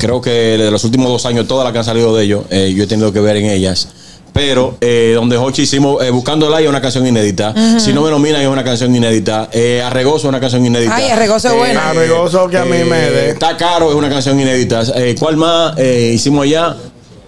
creo 0.00 0.20
que 0.20 0.30
de 0.30 0.70
los 0.70 0.82
últimos 0.82 1.08
dos 1.08 1.26
años, 1.26 1.46
todas 1.46 1.64
las 1.64 1.72
que 1.72 1.78
han 1.78 1.84
salido 1.84 2.16
de 2.16 2.24
ellos, 2.24 2.44
eh, 2.50 2.72
yo 2.74 2.84
he 2.84 2.86
tenido 2.86 3.12
que 3.12 3.20
ver 3.20 3.36
en 3.36 3.46
ellas. 3.46 3.88
Pero 4.32 4.76
eh, 4.80 5.12
donde 5.14 5.36
Hochi 5.36 5.62
hicimos 5.62 6.02
eh, 6.04 6.10
Buscando 6.10 6.46
el 6.46 6.62
es 6.62 6.68
una 6.68 6.80
canción 6.80 7.06
inédita. 7.06 7.52
Si 7.78 7.92
no 7.92 8.02
me 8.02 8.10
nominan 8.10 8.40
es 8.40 8.48
una 8.48 8.64
canción 8.64 8.94
inédita. 8.94 9.48
Eh, 9.52 9.82
Arregoso 9.82 10.18
es 10.18 10.24
una 10.24 10.40
canción 10.40 10.64
inédita. 10.64 10.94
Ay, 10.94 11.08
Arregoso 11.08 11.48
es 11.48 11.54
buena. 11.54 11.90
Arregoso 11.90 12.48
que 12.48 12.58
a 12.58 12.64
mí 12.64 12.78
me 12.84 13.10
dé. 13.10 13.30
Está 13.30 13.56
caro 13.56 13.90
es 13.90 13.96
una 13.96 14.08
canción 14.08 14.38
inédita. 14.38 14.82
Eh, 14.94 15.16
¿Cuál 15.18 15.36
más 15.36 15.76
eh, 15.78 16.12
hicimos 16.14 16.44
allá? 16.44 16.76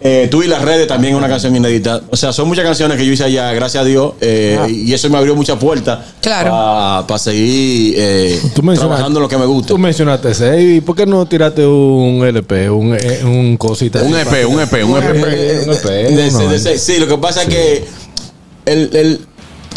Eh, 0.04 0.26
tú 0.30 0.42
y 0.42 0.48
las 0.48 0.62
redes 0.62 0.86
también 0.88 1.14
es 1.14 1.18
una 1.18 1.28
canción 1.28 1.54
inédita. 1.54 2.00
O 2.10 2.16
sea, 2.16 2.32
son 2.32 2.48
muchas 2.48 2.64
canciones 2.64 2.96
que 2.96 3.06
yo 3.06 3.12
hice 3.12 3.22
allá, 3.24 3.52
gracias 3.52 3.82
a 3.82 3.86
Dios. 3.86 4.14
eh, 4.20 4.58
y 4.68 4.92
eso 4.92 5.08
me 5.10 5.16
abrió 5.18 5.36
muchas 5.36 5.58
puertas 5.58 6.00
Claro. 6.20 7.06
para 7.06 7.18
seguir 7.18 7.94
eh, 7.96 8.40
Tú 8.54 8.62
trabajando 8.74 9.20
lo 9.20 9.28
que 9.28 9.38
me 9.38 9.46
gusta. 9.46 9.68
Tú 9.68 9.78
mencionaste 9.78 10.32
ese. 10.32 10.60
¿Y 10.60 10.80
por 10.80 10.96
qué 10.96 11.06
no 11.06 11.24
tiraste 11.26 11.64
un 11.66 12.24
LP, 12.26 12.68
un, 12.70 12.96
eh, 13.00 13.20
un 13.24 13.56
cosita? 13.56 14.02
Un 14.02 14.16
EP, 14.16 14.44
un 14.46 14.60
EP, 14.60 14.84
un 14.84 14.98
EP. 14.98 15.66
Un 15.66 15.72
EP, 15.72 15.84
de 16.48 16.56
ese- 16.56 16.78
sí, 16.78 16.98
lo 16.98 17.06
que 17.06 17.18
pasa 17.18 17.42
es 17.42 17.48
que 17.48 17.84
el, 18.66 18.90
el- 18.94 19.20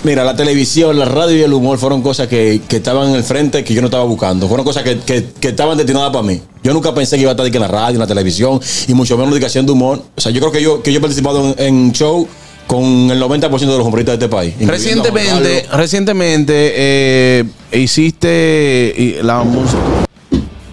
mira, 0.05 0.23
la 0.23 0.35
televisión, 0.35 0.97
la 0.97 1.05
radio 1.05 1.35
y 1.37 1.41
el 1.41 1.51
humor 1.53 1.77
fueron 1.77 2.01
cosas 2.01 2.27
que, 2.27 2.61
que 2.67 2.77
estaban 2.77 3.09
en 3.09 3.15
el 3.15 3.23
frente 3.23 3.63
que 3.63 3.73
yo 3.73 3.81
no 3.81 3.87
estaba 3.87 4.03
buscando. 4.05 4.47
Fueron 4.47 4.65
cosas 4.65 4.83
que, 4.83 4.99
que- 4.99 5.25
que 5.39 5.49
estaban 5.49 5.77
destinadas 5.77 6.11
para 6.11 6.23
mí. 6.23 6.39
Yo 6.63 6.73
nunca 6.73 6.93
pensé 6.93 7.15
que 7.17 7.23
iba 7.23 7.31
a 7.31 7.33
estar 7.33 7.45
aquí 7.45 7.55
en 7.57 7.61
la 7.61 7.67
radio, 7.67 7.95
en 7.95 7.99
la 7.99 8.07
televisión, 8.07 8.59
y 8.87 8.93
mucho 8.93 9.17
menos 9.17 9.37
de 9.37 9.45
haciendo 9.45 9.73
humor. 9.73 10.01
O 10.15 10.21
sea, 10.21 10.31
yo 10.31 10.39
creo 10.39 10.51
que 10.51 10.61
yo, 10.61 10.81
que 10.81 10.91
yo 10.91 10.99
he 10.99 11.01
participado 11.01 11.53
en, 11.57 11.65
en 11.65 11.91
show 11.91 12.27
con 12.67 12.83
el 13.11 13.21
90% 13.21 13.59
de 13.59 13.65
los 13.77 13.85
humoristas 13.85 14.17
de 14.17 14.25
este 14.25 14.35
país. 14.35 14.53
Recientemente, 14.59 15.65
recientemente 15.71 16.73
eh, 16.75 17.43
hiciste 17.71 19.19
la 19.21 19.43
música. 19.43 19.79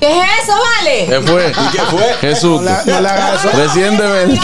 ¿Qué 0.03 0.19
es 0.19 0.25
eso, 0.43 0.53
vale? 0.79 1.07
¿Qué 1.09 1.21
fue? 1.21 1.49
¿Y 1.51 1.71
qué 1.71 1.79
fue? 1.89 2.15
Jesús. 2.21 2.61
No 2.61 2.71
le- 2.85 2.93
no 2.93 3.01
le 3.03 3.09
haga 3.09 3.37
eso. 3.37 3.49
Recientemente. 3.57 4.41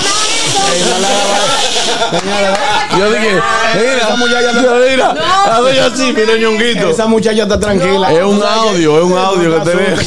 Yo 2.97 3.11
dije, 3.11 3.37
Esa 3.37 3.75
mira, 3.75 4.17
muchacha 4.17 4.51
está- 4.51 4.63
yo 4.63 4.75
mira, 4.89 5.15
hago 5.51 5.71
yo 5.73 5.85
así, 5.87 6.13
mira 6.13 6.37
ñonguito. 6.37 6.91
Esa 6.91 7.07
muchacha 7.09 7.43
está 7.43 7.59
tranquila. 7.59 8.13
Es 8.13 8.23
un 8.23 8.41
audio, 8.41 8.99
es 8.99 9.05
un 9.05 9.19
audio 9.19 9.65
que 9.65 9.71
tenemos. 9.71 9.99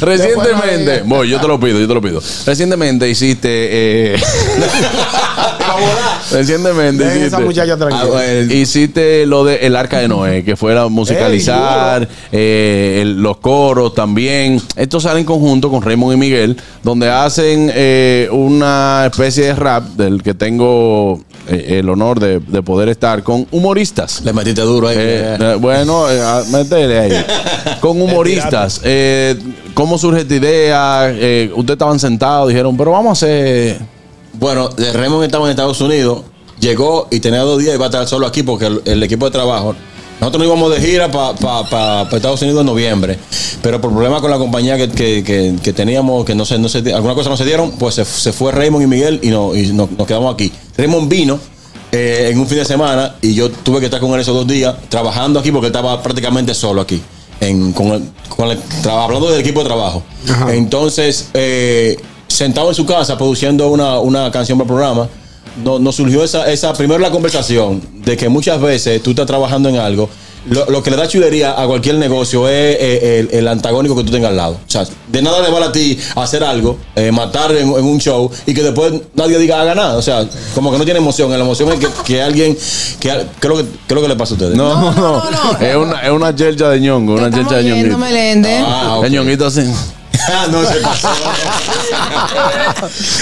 Recientemente, 0.00 1.02
voy, 1.04 1.30
yo 1.30 1.40
te 1.40 1.48
lo 1.48 1.58
pido, 1.58 1.78
yo 1.80 1.88
te 1.88 1.94
lo 1.94 2.02
pido. 2.02 2.20
Recientemente 2.44 3.08
hiciste. 3.08 4.14
Eh, 4.14 4.20
Recientemente 6.32 7.04
Dejen 7.04 7.18
esa 7.22 7.26
hiciste, 7.36 7.44
muchacha 7.44 7.76
tranquila. 7.76 8.18
Ah, 8.18 8.54
hiciste 8.54 9.26
lo 9.26 9.44
de 9.44 9.56
El 9.66 9.76
Arca 9.76 9.98
de 9.98 10.08
Noé, 10.08 10.42
que 10.44 10.56
fuera 10.56 10.88
musicalizar 10.88 12.08
eh, 12.32 12.98
el- 13.02 13.20
los 13.22 13.36
coros 13.38 13.94
también. 13.94 14.60
Estos 14.76 15.02
salen 15.04 15.20
en 15.20 15.24
conjunto 15.26 15.70
con 15.70 15.82
Raymond 15.82 16.14
y 16.14 16.16
Miguel, 16.16 16.56
donde 16.82 17.10
hacen 17.10 17.70
eh, 17.74 18.28
una 18.32 19.04
especie 19.10 19.44
de 19.46 19.54
rap 19.54 19.84
del 19.96 20.22
que 20.22 20.34
tengo 20.34 21.20
eh, 21.48 21.78
el 21.80 21.88
honor 21.88 22.20
de, 22.20 22.40
de 22.40 22.62
poder 22.62 22.88
estar 22.88 23.22
con 23.22 23.46
humoristas. 23.50 24.22
Le 24.24 24.32
metiste 24.32 24.62
duro 24.62 24.88
ahí. 24.88 24.96
Eh, 24.98 25.36
eh, 25.38 25.56
bueno, 25.60 26.10
eh, 26.10 26.20
ah, 26.22 26.42
métele 26.50 26.98
ahí. 26.98 27.26
Con 27.80 28.00
humoristas. 28.02 28.80
Eh, 28.82 29.36
¿Cómo 29.74 29.98
surge 29.98 30.22
esta 30.22 30.34
idea? 30.34 31.10
Eh, 31.10 31.50
ustedes 31.54 31.74
estaban 31.74 31.98
sentados, 31.98 32.48
dijeron, 32.48 32.76
pero 32.76 32.92
vamos 32.92 33.08
a 33.22 33.26
hacer. 33.26 33.78
Bueno, 34.38 34.68
de 34.68 34.92
Raymond 34.92 35.24
estaba 35.24 35.44
en 35.46 35.50
Estados 35.50 35.80
Unidos, 35.80 36.22
llegó 36.60 37.08
y 37.10 37.20
tenía 37.20 37.40
dos 37.40 37.58
días 37.58 37.72
y 37.72 37.76
iba 37.76 37.84
a 37.86 37.88
estar 37.88 38.06
solo 38.08 38.26
aquí 38.26 38.42
porque 38.42 38.66
el, 38.66 38.82
el 38.84 39.02
equipo 39.02 39.24
de 39.26 39.30
trabajo. 39.32 39.74
Nosotros 40.20 40.38
nos 40.40 40.46
íbamos 40.46 40.70
de 40.74 40.80
gira 40.86 41.10
para 41.10 42.02
Estados 42.12 42.40
Unidos 42.42 42.60
en 42.60 42.66
noviembre, 42.66 43.18
pero 43.62 43.80
por 43.80 43.92
problemas 43.92 44.20
con 44.20 44.30
la 44.30 44.38
compañía 44.38 44.76
que, 44.76 44.88
que- 44.88 45.24
que- 45.24 45.56
que 45.62 45.72
teníamos, 45.72 46.24
que 46.24 46.34
no 46.36 46.44
sé, 46.44 46.58
no 46.58 46.68
se, 46.68 46.78
alguna 46.94 47.14
cosa 47.14 47.30
no 47.30 47.36
se 47.36 47.44
dieron, 47.44 47.72
pues 47.72 47.96
se, 47.96 48.04
se 48.04 48.32
fue 48.32 48.52
Raymond 48.52 48.84
y 48.84 48.86
Miguel 48.86 49.20
y, 49.22 49.28
no, 49.30 49.54
y 49.54 49.72
no- 49.72 49.88
nos 49.98 50.06
quedamos 50.06 50.32
aquí. 50.32 50.52
Raymond 50.78 51.08
vino 51.08 51.38
eh, 51.90 52.28
en 52.32 52.38
un 52.38 52.46
fin 52.46 52.58
de 52.58 52.64
semana 52.64 53.16
y 53.22 53.34
yo 53.34 53.50
tuve 53.50 53.80
que 53.80 53.86
estar 53.86 54.00
con 54.00 54.12
él 54.14 54.20
esos 54.20 54.34
dos 54.34 54.46
días 54.46 54.74
trabajando 54.88 55.40
aquí 55.40 55.50
porque 55.52 55.66
estaba 55.68 56.00
prácticamente 56.02 56.54
solo 56.54 56.80
aquí, 56.80 57.00
en, 57.40 57.72
con 57.72 57.88
el- 57.88 58.08
con 58.28 58.50
el- 58.50 58.60
hablando 58.88 59.30
del 59.30 59.40
equipo 59.40 59.60
de 59.60 59.66
trabajo. 59.66 60.02
Entonces, 60.50 61.28
eh, 61.34 61.96
sentado 62.34 62.68
en 62.68 62.74
su 62.74 62.84
casa 62.86 63.16
produciendo 63.16 63.68
una, 63.68 63.98
una 64.00 64.30
canción 64.30 64.58
para 64.58 64.64
el 64.66 64.74
programa, 64.74 65.08
no- 65.62 65.78
nos 65.78 65.94
surgió 65.96 66.24
esa, 66.24 66.50
esa, 66.50 66.72
primero 66.72 66.98
la 67.00 67.10
conversación 67.10 67.80
de 68.04 68.16
que 68.16 68.28
muchas 68.28 68.60
veces 68.60 69.02
tú 69.02 69.10
estás 69.10 69.26
trabajando 69.26 69.68
en 69.68 69.76
algo. 69.76 70.08
Lo, 70.46 70.66
lo 70.66 70.82
que 70.82 70.90
le 70.90 70.98
da 70.98 71.08
chulería 71.08 71.58
a 71.58 71.66
cualquier 71.66 71.94
negocio 71.94 72.46
es 72.50 72.76
eh, 72.78 73.18
el, 73.20 73.38
el 73.38 73.48
antagónico 73.48 73.96
que 73.96 74.04
tú 74.04 74.12
tengas 74.12 74.28
al 74.28 74.36
lado. 74.36 74.52
O 74.66 74.70
sea, 74.70 74.84
de 75.08 75.22
nada 75.22 75.40
le 75.40 75.50
vale 75.50 75.64
a 75.64 75.72
ti 75.72 75.98
hacer 76.16 76.44
algo, 76.44 76.76
eh, 76.96 77.10
matar 77.10 77.50
en, 77.52 77.66
en 77.68 77.82
un 77.84 77.98
show 77.98 78.30
y 78.44 78.52
que 78.52 78.62
después 78.62 78.92
nadie 79.14 79.38
diga 79.38 79.62
haga 79.62 79.74
nada. 79.74 79.96
O 79.96 80.02
sea, 80.02 80.28
como 80.54 80.70
que 80.70 80.76
no 80.76 80.84
tiene 80.84 80.98
emoción. 80.98 81.30
La 81.30 81.38
emoción 81.38 81.72
es 81.72 81.78
que, 81.78 81.86
que 82.04 82.20
alguien. 82.20 82.54
Que, 83.00 83.08
¿qué, 83.40 83.46
es 83.46 83.48
lo 83.48 83.56
que, 83.56 83.62
¿Qué 83.62 83.68
es 83.88 83.94
lo 83.94 84.02
que 84.02 84.08
le 84.08 84.16
pasa 84.16 84.34
a 84.34 84.36
ustedes? 84.36 84.54
No, 84.54 84.92
no, 84.92 85.22
Es 85.60 85.76
una, 85.76 86.00
es 86.02 86.10
una 86.10 86.34
chelcha 86.36 86.68
de 86.68 86.80
ñongo, 86.80 87.14
una 87.14 87.30
chelcha 87.30 87.56
de 87.56 87.62
Yendo, 87.62 87.76
ñonguito. 87.78 87.98
Ah, 88.66 88.96
ok. 88.98 89.04
El 89.06 89.12
ñonguito 89.12 89.46
así. 89.46 89.62
No 90.50 90.64
se 90.64 90.80
pasó. 90.80 91.08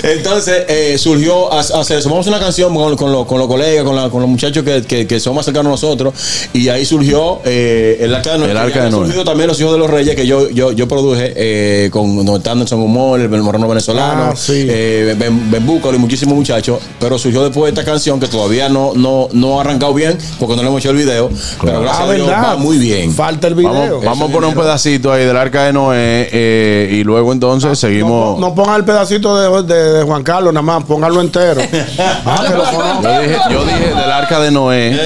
Entonces 0.03 0.64
eh, 0.68 0.96
surgió 0.98 1.53
hacer 1.53 1.98
eso. 1.98 2.09
Vamos 2.09 2.26
a 2.26 2.30
hacer 2.30 2.34
una 2.34 2.40
canción 2.44 2.74
con, 2.74 2.96
con 2.96 3.12
los, 3.12 3.26
con 3.26 3.38
los 3.38 3.48
colegas, 3.48 3.84
con, 3.84 3.96
la- 3.96 4.11
con 4.11 4.20
los 4.20 4.28
muchachos 4.30 4.64
que, 4.64 4.82
que, 4.82 5.07
que 5.07 5.20
son 5.20 5.34
más 5.34 5.44
cercanos 5.44 5.68
a 5.68 5.70
nosotros. 5.72 6.14
Y 6.53 6.68
ahí 6.68 6.84
surgió 6.84 7.40
eh, 7.44 7.98
el 8.00 8.14
Arca 8.14 8.32
de 8.32 8.38
Noé. 8.38 8.50
El 8.50 8.57
Arca 8.57 8.84
de 8.84 8.90
Noé. 8.90 9.24
también 9.24 9.48
los 9.48 9.61
hijos 9.61 9.72
de 9.72 9.78
los 9.78 9.90
reyes 9.90 10.14
que 10.16 10.26
yo, 10.26 10.48
yo, 10.50 10.72
yo 10.72 10.88
produje 10.88 11.32
eh, 11.36 11.90
con 11.90 12.24
Don 12.24 12.42
Anderson 12.46 12.80
Humor, 12.80 13.20
el 13.20 13.28
moreno 13.28 13.68
venezolano, 13.68 14.30
Ah, 14.32 14.36
sí. 14.36 14.66
eh, 14.68 15.14
ben, 15.18 15.50
Ben 15.50 15.66
y 15.94 15.98
muchísimos 15.98 16.34
muchachos. 16.34 16.78
Pero 17.00 17.18
surgió 17.18 17.42
después 17.44 17.72
esta 17.72 17.84
canción 17.84 18.20
que 18.20 18.28
todavía 18.28 18.68
no, 18.68 18.92
no, 18.94 19.28
no 19.32 19.59
ha 19.59 19.62
arrancado 19.62 19.94
bien 19.94 20.16
porque 20.38 20.57
no 20.57 20.62
le 20.62 20.68
hemos 20.68 20.80
hecho 20.80 20.90
el 20.90 20.96
video. 20.96 21.30
Pero 21.62 21.80
gracias 21.80 22.03
Ah, 22.03 22.11
a 22.11 22.14
Dios 22.14 22.28
va 22.28 22.57
muy 22.57 22.78
bien. 22.78 23.12
Falta 23.12 23.46
el 23.48 23.55
video. 23.55 23.72
Vamos, 23.72 24.05
vamos 24.05 24.30
a 24.30 24.32
poner 24.32 24.48
un 24.50 24.55
pedacito 24.55 25.12
ahí 25.12 25.24
del 25.24 25.36
arca 25.36 25.64
de 25.64 25.72
Noé 25.72 26.28
eh, 26.32 26.88
y 26.93 27.05
luego 27.05 27.32
entonces 27.32 27.78
seguimos. 27.78 28.38
No 28.38 28.55
pongan 28.55 28.76
el 28.76 28.84
pedacito 28.84 29.36
de, 29.36 29.62
de- 29.74 29.93
de 29.93 30.03
Juan 30.05 30.22
Carlos, 30.22 30.53
nada 30.53 30.62
más, 30.62 30.84
pónganlo 30.84 31.20
entero. 31.20 31.61
Ah, 32.24 32.45
conozco. 32.49 32.82
Yo 33.03 33.20
dije, 33.20 33.36
yo 33.51 33.64
dije 33.64 33.88
del 33.88 34.11
arca 34.11 34.38
de 34.40 34.51
Noé, 34.51 34.99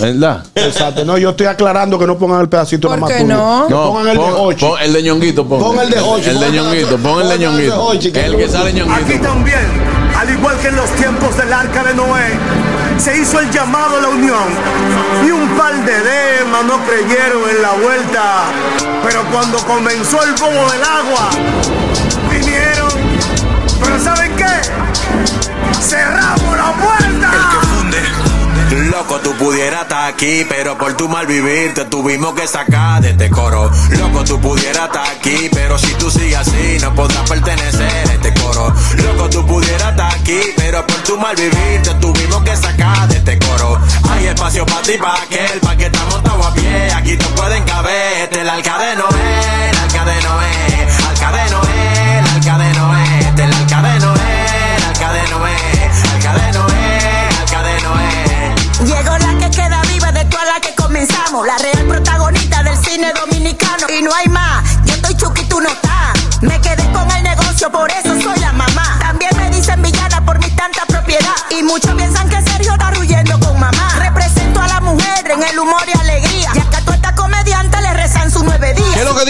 ¿verdad? 0.00 0.44
Exacto. 0.54 1.04
No, 1.04 1.16
yo 1.18 1.30
estoy 1.30 1.46
aclarando 1.46 1.98
que 1.98 2.06
no 2.06 2.16
pongan 2.18 2.40
el 2.42 2.48
pedacito 2.48 2.88
¿Por 2.88 2.98
nada 2.98 3.08
más. 3.12 3.18
qué 3.18 3.24
no? 3.24 3.64
Que 3.68 3.74
pongan 3.74 4.08
el 4.08 4.18
de 4.18 4.24
Hochi. 4.24 4.64
pon 4.66 4.78
el 4.80 4.92
de 4.92 5.02
ñonguito, 5.02 5.46
pon. 5.48 5.60
Pon 5.60 5.78
el 5.80 5.90
de 5.90 6.00
Hochi, 6.00 6.28
El 6.30 6.38
de 6.40 6.46
pon 6.46 6.52
de- 6.54 6.58
ñonguito, 6.60 6.98
pon 6.98 6.98
el 6.98 7.00
de 7.00 7.08
pon 7.08 7.20
el 7.22 7.28
de 7.28 7.38
ñonguito. 7.38 7.92
El 7.92 8.36
que 8.36 8.48
sale 8.48 8.70
Aquí 8.70 8.78
ñonguito. 8.80 9.22
también, 9.28 9.58
al 10.18 10.30
igual 10.30 10.56
que 10.58 10.68
en 10.68 10.76
los 10.76 10.90
tiempos 10.90 11.36
del 11.36 11.52
arca 11.52 11.82
de 11.84 11.94
Noé, 11.94 12.38
se 13.00 13.16
hizo 13.16 13.40
el 13.40 13.50
llamado 13.50 13.96
a 13.96 14.00
la 14.02 14.08
unión. 14.08 14.48
Y 15.24 15.30
un 15.30 15.48
par 15.56 15.74
de 15.84 16.00
demas 16.00 16.64
no 16.64 16.78
creyeron 16.84 17.48
en 17.48 17.62
la 17.62 17.72
vuelta. 17.72 18.44
Pero 19.02 19.24
cuando 19.30 19.58
comenzó 19.64 20.22
el 20.22 20.32
bobo 20.34 20.70
del 20.70 20.82
agua, 20.82 21.30
vinieron. 22.30 22.90
Pero 23.82 23.98
¿saben 24.00 24.36
qué? 24.36 25.80
Cerramos 25.80 26.56
la 26.56 26.72
puerta. 26.74 27.69
Loco, 28.90 29.20
tú 29.20 29.32
pudieras 29.36 29.82
estar 29.82 30.12
aquí, 30.12 30.44
pero 30.48 30.76
por 30.76 30.96
tu 30.96 31.08
mal 31.08 31.24
vivir 31.24 31.72
te 31.74 31.84
tuvimos 31.84 32.34
que 32.34 32.46
sacar 32.48 33.00
de 33.00 33.10
este 33.10 33.30
coro. 33.30 33.70
Loco, 33.90 34.24
tú 34.24 34.40
pudieras 34.40 34.86
estar 34.86 35.06
aquí, 35.06 35.48
pero 35.52 35.78
si 35.78 35.94
tú 35.94 36.10
sigues 36.10 36.36
así 36.38 36.78
no 36.80 36.92
podrás 36.94 37.28
pertenecer 37.28 38.08
a 38.08 38.12
este 38.12 38.34
coro. 38.34 38.74
Loco, 38.96 39.30
tú 39.30 39.46
pudieras 39.46 39.90
estar 39.90 40.12
aquí, 40.12 40.40
pero 40.56 40.84
por 40.86 40.96
tu 41.04 41.16
mal 41.18 41.36
vivir 41.36 41.82
te 41.82 41.94
tuvimos 41.94 42.42
que 42.42 42.56
sacar 42.56 43.06
de 43.08 43.18
este 43.18 43.38
coro. 43.38 43.78
Hay 44.10 44.26
espacio 44.26 44.66
para 44.66 44.82
ti, 44.82 44.92
para 45.00 45.22
aquel, 45.22 45.60
para 45.60 45.76
que 45.76 45.86
estamos 45.86 46.22
todos 46.24 46.46
a 46.46 46.54
pie. 46.54 46.92
Aquí 46.92 47.16
te 47.16 47.26
pueden 47.26 47.62
caber, 47.64 48.22
este 48.22 48.36
es 48.36 48.42
el 48.42 48.50
arca 48.50 48.78
de 48.78 48.96
Noé, 48.96 49.70
el 49.70 49.78
arca 49.78 50.04
de 50.04 50.22
Noé, 50.22 50.88
arca 51.08 51.32
de 51.32 51.50
Noé, 51.50 52.18
el 52.18 52.26
arca 52.26 52.58
de 52.58 52.74
Noé, 52.74 53.18
este 53.20 53.42
es 53.42 53.48
el 53.48 53.54
arca 53.54 53.82
de 53.82 54.00
Noé, 54.00 54.76
el 54.76 54.84
arca 54.84 55.12
de 55.12 55.28
Noé, 55.30 55.79
la 61.30 61.56
real 61.58 61.86
protagonista 61.86 62.60
del 62.64 62.76
cine 62.84 63.12
dominicano. 63.12 63.86
Y 63.88 64.02
no 64.02 64.12
hay 64.12 64.26
más, 64.26 64.64
yo 64.84 64.94
estoy 64.94 65.16
chuki, 65.16 65.44
tú 65.44 65.60
no 65.60 65.68
estás. 65.68 66.42
Me 66.42 66.60
quedé 66.60 66.90
con 66.92 67.08
el 67.12 67.22
negocio, 67.22 67.70
por 67.70 67.88
eso 67.88 68.20
soy 68.20 68.38
la 68.40 68.52
mamá. 68.52 68.98
También 69.00 69.30
me 69.36 69.48
dicen 69.50 69.80
villana 69.80 70.24
por 70.24 70.40
mi 70.40 70.50
tanta 70.50 70.84
propiedad. 70.86 71.36
Y 71.50 71.62
muchos 71.62 71.94
piensan 71.94 72.28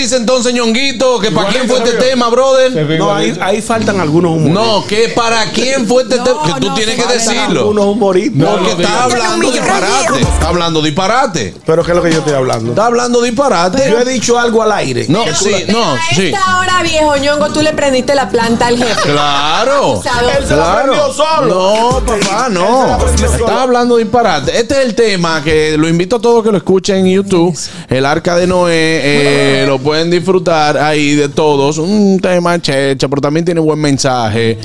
dice 0.00 0.16
entonces 0.16 0.52
ñonguito? 0.54 1.18
¿Que 1.20 1.30
para 1.30 1.48
quién 1.50 1.68
fue 1.68 1.78
este 1.78 1.92
tema, 1.92 2.28
brother? 2.28 2.98
No, 2.98 3.14
ahí, 3.14 3.36
ahí 3.40 3.62
faltan 3.62 4.00
algunos 4.00 4.32
humoristas. 4.32 4.66
No, 4.66 4.86
que 4.86 5.08
para 5.14 5.44
quién 5.52 5.86
fue 5.86 6.02
este 6.02 6.18
tema. 6.18 6.42
Que 6.44 6.60
tú 6.60 6.74
tienes 6.74 6.96
que 6.96 7.12
decirlo. 7.12 7.60
Algunos 7.60 7.84
humoristas. 7.86 8.48
Porque 8.50 8.82
está 8.82 9.04
hablando 9.04 9.50
disparate. 9.50 10.20
Está 10.20 10.48
hablando 10.48 10.82
disparate. 10.82 11.54
Pero 11.64 11.84
¿qué 11.84 11.90
es 11.92 11.96
lo 11.96 12.02
que 12.02 12.12
yo 12.12 12.18
estoy 12.18 12.34
hablando? 12.34 12.70
Está 12.70 12.86
hablando 12.86 13.22
disparate. 13.22 13.90
Yo 13.90 13.98
he 13.98 14.04
dicho 14.04 14.38
algo 14.38 14.62
al 14.62 14.72
aire. 14.72 15.06
No, 15.08 15.24
sí, 15.34 15.54
no, 15.68 15.92
A 15.94 15.98
sí. 16.14 16.26
esta 16.28 16.58
hora, 16.58 16.82
viejo 16.82 17.16
ñongo, 17.16 17.50
tú 17.50 17.62
le 17.62 17.72
prendiste 17.72 18.14
la 18.14 18.28
planta 18.28 18.66
al 18.66 18.76
jefe. 18.78 19.10
Claro. 19.10 20.00
Él 20.38 20.46
se 20.46 20.56
la 20.56 20.84
solo. 21.14 21.46
No, 21.46 22.00
papá, 22.04 22.48
no. 22.50 22.98
Estás 23.14 23.50
hablando 23.50 23.96
disparate. 23.96 24.58
Este 24.58 24.74
es 24.74 24.86
el 24.86 24.94
tema 24.94 25.42
que 25.42 25.76
lo 25.76 25.88
invito 25.88 26.16
a 26.16 26.20
todos 26.20 26.42
que 26.44 26.50
lo 26.50 26.56
escuchen 26.58 26.96
en 27.06 27.06
YouTube. 27.14 27.56
El 27.88 28.06
arca 28.06 28.36
de 28.36 28.46
Noé. 28.46 29.00
eh, 29.02 29.64
lo 29.66 29.78
pueden 29.90 30.08
disfrutar 30.08 30.78
ahí 30.78 31.16
de 31.16 31.28
todos. 31.28 31.78
Un 31.78 32.20
tema 32.22 32.62
checha, 32.62 33.08
pero 33.08 33.20
también 33.20 33.44
tiene 33.44 33.60
buen 33.60 33.80
mensaje. 33.80 34.56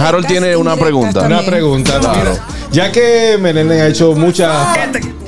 Harold 0.00 0.28
tiene 0.28 0.54
una 0.54 0.76
pregunta. 0.76 1.26
Una 1.26 1.42
pregunta. 1.42 1.98
Claro. 1.98 2.20
Mira, 2.20 2.46
ya 2.70 2.92
que 2.92 3.36
Melene 3.40 3.80
ha 3.80 3.88
hecho 3.88 4.12
muchas 4.12 4.54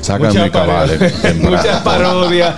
Sácame 0.00 0.50
cabales. 0.50 0.98
muchas 1.40 1.80
parodias, 1.82 2.54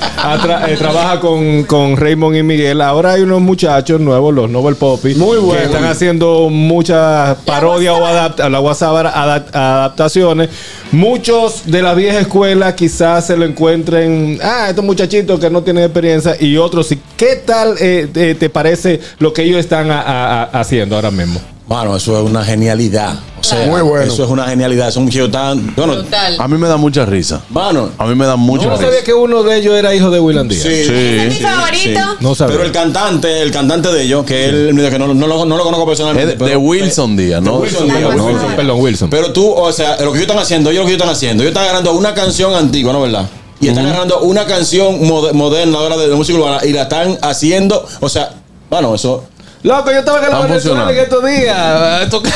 eh, 0.69 0.77
trabaja 0.79 1.19
con, 1.21 1.65
con 1.65 1.97
Raymond 1.97 2.37
y 2.37 2.43
Miguel. 2.43 2.81
Ahora 2.81 3.13
hay 3.13 3.23
unos 3.23 3.41
muchachos 3.41 4.01
nuevos, 4.01 4.33
los 4.33 4.49
Nobel 4.49 4.77
Poppy, 4.77 5.15
Muy 5.17 5.37
que 5.39 5.43
buenos. 5.43 5.65
están 5.67 5.85
haciendo 5.85 6.49
muchas 6.51 7.37
parodias 7.45 7.95
o 7.99 8.07
adapta, 8.07 8.49
la 8.49 8.61
WhatsApp 8.61 9.07
adap- 9.15 9.55
adaptaciones. 9.55 10.51
Muchos 10.93 11.63
de 11.67 11.83
la 11.83 11.95
vieja 11.95 12.21
escuela 12.21 12.77
quizás 12.77 13.27
se 13.27 13.37
lo 13.37 13.45
encuentren, 13.45 14.39
ah, 14.43 14.67
estos 14.69 14.85
muchachitos 14.85 15.41
que 15.41 15.51
no 15.51 15.63
tienen 15.63 15.85
experiencia 15.85 16.37
y 16.39 16.57
otros 16.57 16.87
sí. 16.89 17.01
¿Qué 17.17 17.37
tal 17.45 17.75
eh, 17.81 18.09
te, 18.13 18.35
te 18.35 18.51
parece 18.51 19.01
lo 19.19 19.33
que 19.33 19.43
ellos 19.43 19.59
están 19.59 19.91
a- 19.91 20.01
a- 20.03 20.43
a- 20.43 20.61
haciendo 20.61 20.95
ahora 20.97 21.11
mismo? 21.11 21.41
Mano, 21.73 21.97
eso 21.97 22.19
es 22.23 22.31
una 22.31 22.45
genialidad. 22.45 23.15
O 23.41 23.45
sea, 23.45 23.67
Muy 23.67 23.81
bueno. 23.81 24.13
eso 24.13 24.23
es 24.25 24.31
una 24.31 24.45
genialidad. 24.47 24.91
Son 24.93 25.05
muchachos 25.05 25.31
tan. 25.31 25.75
Bueno, 25.75 25.97
Total. 25.97 26.37
A 26.39 26.47
mí 26.47 26.57
me 26.59 26.69
da 26.69 26.77
mucha 26.77 27.05
risa. 27.07 27.41
mano. 27.51 27.89
A 27.99 28.07
mí 28.07 28.15
me 28.15 28.27
da 28.27 28.37
mucha 28.37 28.65
Yo 28.65 28.71
no 28.71 28.77
risa. 28.77 28.87
sabía 28.89 29.03
que 29.03 29.13
uno 29.15 29.43
de 29.43 29.57
ellos 29.59 29.75
era 29.75 29.95
hijo 29.95 30.11
de 30.11 30.21
William 30.21 30.47
Díaz. 30.47 30.63
Sí. 30.63 30.69
Sí. 30.69 30.91
Ese 30.93 31.27
es 31.29 31.35
mi 31.41 31.41
favorito. 31.47 32.01
No 32.21 32.35
sabía. 32.35 32.53
Pero 32.57 32.67
el 32.67 32.73
cantante, 32.73 33.41
el 33.43 33.51
cantante 33.51 33.89
de 33.91 34.03
ellos, 34.05 34.25
que 34.25 34.45
él, 34.45 34.89
que 34.91 34.99
no, 34.99 35.13
no 35.15 35.27
lo, 35.27 35.45
no 35.45 35.57
lo 35.57 35.65
conozco 35.65 35.85
Es 35.85 35.89
personalmente. 35.99 36.33
de, 36.33 36.37
pero- 36.37 36.51
de 36.51 36.57
Wilson 36.57 37.17
Díaz, 37.17 37.43
¿no? 37.43 37.57
Wilson 37.57 37.87
Díaz, 37.89 38.01
No, 38.03 38.09
Wilson. 38.27 38.51
no. 38.51 38.57
Perdón, 38.57 38.81
Wilson. 38.81 39.11
Pero 39.11 39.33
tú, 39.33 39.51
o 39.51 39.73
sea, 39.73 39.93
lo 40.03 40.13
que 40.13 40.19
ellos 40.19 40.29
están 40.29 40.39
haciendo, 40.39 40.71
ellos 40.71 40.83
lo 40.83 40.87
que 40.87 40.93
ellos 40.93 41.01
están 41.03 41.13
haciendo, 41.15 41.43
ellos 41.43 41.51
están 41.53 41.65
agarrando 41.65 41.93
una 41.95 42.15
canción 42.15 42.55
antigua, 42.55 42.93
¿no 42.93 43.01
verdad? 43.01 43.27
Y 43.61 43.69
están 43.69 43.87
agarrando 43.87 44.21
una 44.21 44.45
canción 44.45 45.01
mode- 45.03 45.33
moderna 45.33 45.79
ahora 45.79 45.97
de, 45.97 46.09
de 46.09 46.15
música 46.15 46.39
urbana 46.39 46.59
y 46.65 46.73
la 46.73 46.83
están 46.83 47.19
haciendo, 47.23 47.85
o 48.01 48.09
sea, 48.09 48.35
bueno, 48.71 48.95
eso. 48.95 49.25
Loco, 49.63 49.91
yo 49.93 49.99
estaba 50.01 50.25
en 50.25 50.31
la 50.33 50.41
Venezuela 50.41 50.91
en 50.91 50.99
estos 50.99 51.25
días. 51.25 51.57
eh, 52.03 52.07
toca- 52.11 52.31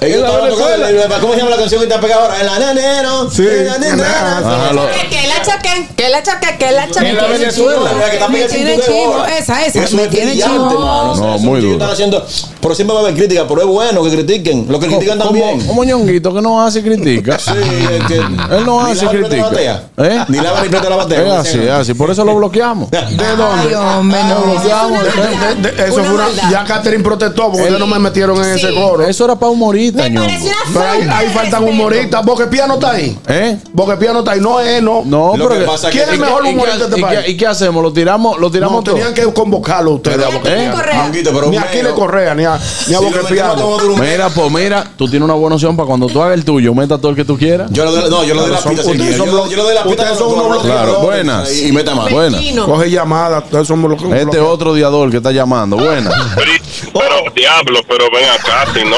Ellos 0.00 0.18
estaban 0.24 0.50
tocando 0.50 0.86
el- 0.86 1.20
¿Cómo 1.20 1.32
se 1.32 1.38
llama 1.38 1.50
la 1.50 1.56
canción 1.56 1.80
que 1.80 1.86
está 1.86 2.00
pegada 2.00 2.22
ahora? 2.22 2.40
El 2.40 2.48
ananero. 2.48 3.30
Sí. 3.30 3.46
El 3.46 3.68
ananero. 3.68 4.88
Que 5.10 5.26
la 5.28 5.42
choque, 5.42 5.88
que 5.96 6.08
la 6.08 6.22
choque, 6.22 6.56
que 6.58 6.72
la 6.72 6.88
choque. 6.88 7.08
En 7.10 7.16
la 7.16 7.26
Venezuela. 7.26 7.90
Me 8.30 8.44
tiene 8.44 8.78
chivo, 8.80 9.24
esa, 9.26 9.64
esa, 9.64 9.84
Eso 9.84 9.96
me 9.96 10.06
tiene 10.08 10.34
chivo. 10.36 11.14
No, 11.16 11.38
muy 11.38 11.60
duro. 11.60 11.74
están 11.74 11.90
haciendo, 11.90 12.26
pero 12.64 12.74
siempre 12.74 12.94
va 12.94 13.00
a 13.02 13.04
haber 13.04 13.14
crítica, 13.16 13.44
pero 13.46 13.60
es 13.60 13.66
bueno 13.68 14.02
que 14.02 14.10
critiquen. 14.10 14.66
Los 14.68 14.80
que 14.80 14.88
critican 14.88 15.18
también. 15.18 15.58
Como, 15.58 15.68
como 15.68 15.84
ñonguito 15.84 16.34
que 16.34 16.40
no 16.42 16.60
hace 16.64 16.80
y 16.80 16.82
critica. 16.82 17.38
Sí, 17.44 17.50
es 17.52 18.04
que 18.06 18.16
Él 18.16 18.64
no 18.66 18.84
ni 18.86 18.92
hace 18.92 19.06
ni 19.06 19.12
la 19.12 19.18
critica. 19.28 19.42
batea. 19.50 19.82
¿Eh? 19.98 20.24
Ni 20.28 20.38
lava 20.38 20.62
ni 20.62 20.68
prende 20.70 20.90
la 20.90 20.96
batea. 20.96 21.20
Es 21.22 21.32
así, 21.48 21.58
es 21.60 21.70
así. 21.70 21.94
Por 21.94 22.10
eso 22.10 22.24
lo 22.24 22.34
bloqueamos. 22.34 22.90
¿De 22.90 22.98
dónde? 23.36 23.68
Ay, 23.68 23.74
hombre, 23.74 24.18
no. 24.24 24.34
Lo 24.46 24.52
bloqueamos. 24.52 24.98
De- 25.04 25.70
de- 25.70 25.72
de- 25.72 25.84
Eso 25.88 25.94
Una 25.96 26.04
fue 26.04 26.14
una. 26.14 26.50
Ya 26.50 26.64
Catherine 26.64 27.04
protestó 27.04 27.44
porque 27.44 27.60
ustedes 27.62 27.78
no 27.78 27.86
me 27.86 27.98
metieron 27.98 28.36
en 28.42 28.54
ese 28.56 28.74
coro. 28.74 29.04
Eso 29.06 29.24
era 29.26 29.36
para 29.36 29.52
humorista, 29.52 30.02
Me 30.04 30.10
ñongo. 30.10 30.26
parece 30.26 30.46
una 30.46 30.56
Pero 30.98 31.12
ahí, 31.14 31.28
faltan 31.28 31.64
humoristas. 31.64 32.24
Boque 32.24 32.46
Piano 32.46 32.74
está 32.74 32.90
ahí. 32.92 33.18
¿Eh? 33.28 33.58
Boque 33.72 33.96
Piano 33.96 34.20
está 34.20 34.32
ahí. 34.32 34.40
No 34.40 34.58
es, 34.60 34.82
no. 34.82 35.02
No, 35.04 35.32
pero 35.36 35.48
¿Quién 35.90 36.02
es 36.04 36.08
el 36.14 36.18
mejor 36.18 36.42
¿y 36.42 36.48
qué- 36.48 36.54
humorista 36.54 36.78
de 36.78 36.84
este 36.84 37.00
y 37.00 37.02
qué- 37.04 37.14
país? 37.16 37.28
¿Y 37.28 37.36
qué 37.36 37.46
hacemos? 37.46 37.82
¿Lo 37.82 37.92
tiramos, 37.92 38.38
lo 38.40 38.50
tiramos 38.50 38.76
No, 38.76 38.82
todo? 38.82 38.94
tenían 38.94 39.12
que 39.14 39.22
convocarlo 39.32 39.92
ustedes 39.92 40.18
a 40.24 40.26
Boque 40.30 40.38
Tiene 40.40 40.56
Piano. 40.62 40.76
Correa. 40.76 41.08
Ni 41.50 41.56
Aquiles. 41.58 41.92
Correa, 41.92 42.34
ni 42.34 42.44
a, 42.44 42.53
ni 42.88 42.94
a 42.94 42.98
Si 42.98 43.04
Boque 43.04 43.16
lo 43.16 43.22
metemos 43.22 43.30
Piano. 43.32 43.54
todo 43.54 43.78
de 43.78 43.86
un 43.88 43.98
meo. 44.00 44.10
Mira, 44.10 44.28
pues 44.30 44.50
mira, 44.52 44.84
tú 44.96 45.08
tienes 45.08 45.24
una 45.24 45.34
buena 45.34 45.54
opción 45.56 45.76
para 45.76 45.86
cuando 45.86 46.06
tú 46.06 46.22
hagas 46.22 46.34
el 46.34 46.44
tuyo, 46.44 46.74
meta 46.74 46.98
todo 46.98 47.10
el 47.10 47.16
que 47.16 47.24
tú 47.24 47.36
quieras. 47.36 47.70
Yo 47.70 47.84
le 47.84 47.90
doy, 47.90 48.10
no, 48.10 48.24
yo 48.24 48.34
le 48.34 48.40
doy 48.40 48.50
la 48.50 48.58
son 48.60 48.74
Yo, 48.76 48.92
le 48.94 49.56
doy 49.62 49.74
la 49.74 49.82
cuando 49.82 50.14
son 50.16 50.32
unos. 50.46 50.62
Claro, 50.62 51.00
buenas. 51.00 51.52
Y, 51.52 51.68
y 51.68 51.72
meta 51.72 51.94
más. 51.94 52.10
Buenas. 52.10 52.40
Coge 52.64 52.90
llamadas. 52.90 53.44
Ustedes 53.44 53.66
son 53.68 53.82
bloque- 53.82 54.20
Este 54.20 54.38
otro 54.40 54.72
odiador 54.72 55.10
que 55.10 55.18
está 55.18 55.32
llamando. 55.32 55.76
Buena. 55.76 56.10
Pero, 56.92 57.24
diablo, 57.34 57.80
pero 57.88 58.06
ven 58.10 58.28
acá, 58.30 58.66
si 58.74 58.84
no. 58.84 58.96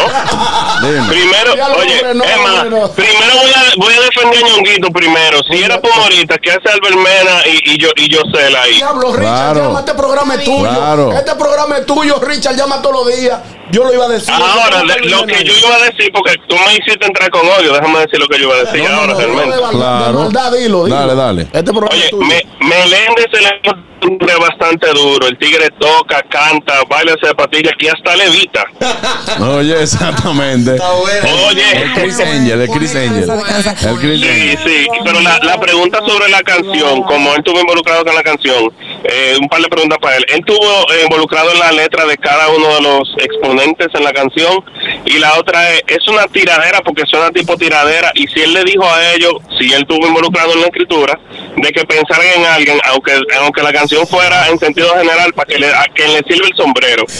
Dime. 0.86 1.08
Primero, 1.08 1.54
Diablo, 1.54 1.76
oye, 1.78 1.94
hombre, 1.98 2.14
no, 2.14 2.24
hombre, 2.24 2.80
primero 2.96 3.32
voy 3.42 3.50
a, 3.52 3.62
voy 3.76 3.94
a 3.94 4.00
defender 4.00 4.44
a 4.44 4.48
Ñonguito 4.48 4.90
primero. 4.90 5.38
Si 5.50 5.62
era 5.62 5.80
humorista, 5.82 6.36
¿qué 6.38 6.50
hace 6.50 6.68
Albert 6.68 6.96
Mena 6.96 7.42
y, 7.46 7.74
y 7.74 7.78
yo 7.78 7.88
y 7.96 8.08
yo 8.08 8.20
ahí? 8.56 8.74
Diablo, 8.76 9.12
Richard, 9.12 9.20
Claro. 9.22 9.60
llama, 9.62 9.78
este 9.80 9.94
programa 9.94 10.34
es 10.34 10.44
tuyo. 10.44 10.60
Claro. 10.68 11.12
Este 11.12 11.34
programa 11.34 11.78
es 11.78 11.86
tuyo, 11.86 12.18
Richard, 12.20 12.56
llama 12.56 12.82
todos 12.82 13.06
los 13.06 13.16
días. 13.16 13.38
Yo 13.70 13.84
lo 13.84 13.92
iba 13.94 14.04
a 14.04 14.08
decir. 14.08 14.32
Ahora, 14.34 14.82
de- 14.82 15.08
lo 15.08 15.26
que 15.26 15.42
yo 15.44 15.52
iba 15.56 15.74
a 15.76 15.80
decir, 15.90 16.10
porque 16.12 16.34
tú 16.48 16.54
me 16.66 16.72
hiciste 16.74 17.04
entrar 17.06 17.30
con 17.30 17.46
odio, 17.46 17.72
déjame 17.72 17.98
decir 18.00 18.18
lo 18.20 18.28
que 18.28 18.38
yo 18.38 18.44
iba 18.46 18.54
a 18.54 18.64
decir 18.64 18.82
No, 18.82 18.88
ahora 18.94 19.06
no, 19.06 19.12
no, 19.12 19.18
realmente. 19.18 19.56
de 19.56 19.62
de 19.62 19.70
Claro. 19.76 20.18
maldad, 20.20 20.52
dilo, 20.52 20.84
dilo. 20.84 20.96
Dale, 20.96 21.14
dale. 21.14 21.42
Este 21.52 21.62
programa 21.72 21.90
Oye, 21.94 22.10
me, 22.12 22.42
Meléndez 22.66 23.26
se 23.32 23.40
le 23.40 23.60
es 24.06 24.38
bastante 24.38 24.88
duro. 24.92 25.26
El 25.26 25.36
tigre 25.38 25.68
toca, 25.80 26.22
canta, 26.28 26.74
baila 26.88 27.14
zapatillas 27.20 27.72
y 27.80 27.88
hasta 27.88 28.14
levita. 28.14 28.64
Oye, 29.56 29.82
exactamente. 29.82 30.74
Está 30.76 30.92
bueno. 30.92 31.28
Oye. 31.48 31.82
El 31.82 31.92
Chris 31.94 32.20
Angel, 32.20 32.60
el 32.60 32.68
Chris 32.68 32.94
Angel. 32.94 33.28
El 33.28 33.96
Chris 33.98 34.20
Sí, 34.20 34.28
Angel. 34.28 34.58
sí, 34.64 34.86
pero 35.04 35.20
la, 35.20 35.38
la 35.42 35.58
pregunta 35.58 35.98
sobre 36.06 36.28
la 36.28 36.40
canción, 36.42 37.02
como 37.02 37.30
él 37.32 37.38
estuvo 37.38 37.58
involucrado 37.58 38.04
con 38.04 38.14
la 38.14 38.22
canción, 38.22 38.72
eh, 39.04 39.36
un 39.40 39.48
par 39.48 39.60
de 39.60 39.68
preguntas 39.68 39.98
para 40.00 40.16
él. 40.16 40.24
Él 40.28 40.40
estuvo 40.46 40.86
involucrado 41.02 41.50
en 41.52 41.58
la 41.58 41.72
letra 41.72 42.04
de 42.04 42.16
cada 42.18 42.48
uno 42.50 42.74
de 42.76 42.80
los 42.82 43.08
exponentes 43.18 43.55
en 43.62 44.04
la 44.04 44.12
canción 44.12 44.62
y 45.06 45.18
la 45.18 45.38
otra 45.38 45.70
es, 45.72 45.82
es 45.86 46.08
una 46.08 46.26
tiradera 46.26 46.80
porque 46.84 47.02
suena 47.08 47.30
tipo 47.30 47.56
tiradera 47.56 48.10
y 48.14 48.26
si 48.28 48.40
él 48.40 48.52
le 48.54 48.64
dijo 48.64 48.84
a 48.84 49.12
ellos, 49.14 49.32
si 49.58 49.72
él 49.72 49.82
estuvo 49.82 50.06
involucrado 50.06 50.52
en 50.52 50.60
la 50.60 50.66
escritura, 50.66 51.18
de 51.56 51.72
que 51.72 51.84
pensaran 51.84 52.26
en 52.36 52.44
alguien, 52.44 52.78
aunque 52.84 53.12
aunque 53.40 53.62
la 53.62 53.72
canción 53.72 54.06
fuera 54.06 54.48
en 54.48 54.58
sentido 54.58 54.88
general, 54.96 55.32
para 55.34 55.46
que 55.46 55.58
le, 55.58 55.68
a 55.68 55.84
quien 55.94 56.12
le 56.12 56.18
sirve 56.28 56.48
el 56.48 56.56
sombrero. 56.56 57.04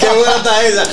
Qué 0.00 0.06
buena 0.06 0.36
está 0.36 0.66
esa. 0.66 0.84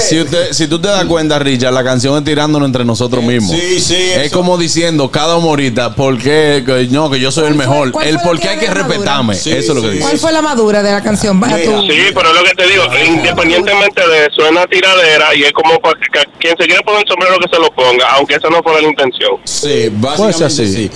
Si, 0.00 0.20
usted, 0.20 0.52
si 0.52 0.66
tú 0.68 0.80
te 0.80 0.88
das 0.88 1.04
cuenta, 1.04 1.38
Richard, 1.38 1.72
la 1.72 1.82
canción 1.84 2.16
es 2.18 2.24
tirándonos 2.24 2.66
entre 2.66 2.84
nosotros 2.84 3.22
mismos. 3.24 3.50
Sí, 3.56 3.80
sí, 3.80 3.94
Es 3.94 4.18
eso. 4.26 4.36
como 4.36 4.56
diciendo 4.58 5.10
cada 5.10 5.36
humorista, 5.36 5.94
¿por 5.94 6.18
qué? 6.18 6.62
Que 6.64 6.86
No, 6.90 7.10
que 7.10 7.18
yo 7.20 7.30
soy 7.32 7.48
el 7.48 7.54
¿Cuál 7.56 7.66
fue- 7.66 7.76
mejor. 8.04 8.06
El 8.06 8.18
por 8.20 8.38
qué 8.40 8.48
hay 8.50 8.58
que 8.58 8.70
respetarme. 8.70 9.34
Sí, 9.34 9.50
Eso 9.52 9.72
es 9.72 9.76
lo 9.76 9.82
que 9.82 9.88
sí. 9.88 9.92
dice. 9.94 10.04
¿Cuál 10.04 10.18
fue 10.18 10.32
la 10.32 10.42
madura 10.42 10.82
de 10.82 10.92
la 10.92 11.02
canción? 11.02 11.38
Mira, 11.40 11.56
tú. 11.62 11.82
Sí, 11.82 11.98
pero 12.14 12.32
lo 12.32 12.44
que 12.44 12.54
te 12.54 12.66
digo, 12.68 12.75
independientemente 13.06 14.00
de 14.08 14.26
eso, 14.26 14.44
es 14.44 14.50
una 14.50 14.66
tiradera 14.66 15.34
y 15.34 15.42
es 15.44 15.52
como 15.52 15.78
para 15.80 15.98
que, 15.98 16.06
que 16.12 16.24
quien 16.38 16.56
se 16.56 16.64
quiere 16.66 16.82
poner 16.82 17.02
el 17.02 17.08
sombrero 17.08 17.38
que 17.38 17.48
se 17.54 17.60
lo 17.60 17.70
ponga, 17.74 18.06
aunque 18.14 18.34
esa 18.36 18.48
no 18.48 18.62
fuera 18.62 18.80
la 18.80 18.88
intención. 18.88 19.32
Sí, 19.44 19.88
básicamente 19.92 20.44
así. 20.44 20.72
sí. 20.72 20.90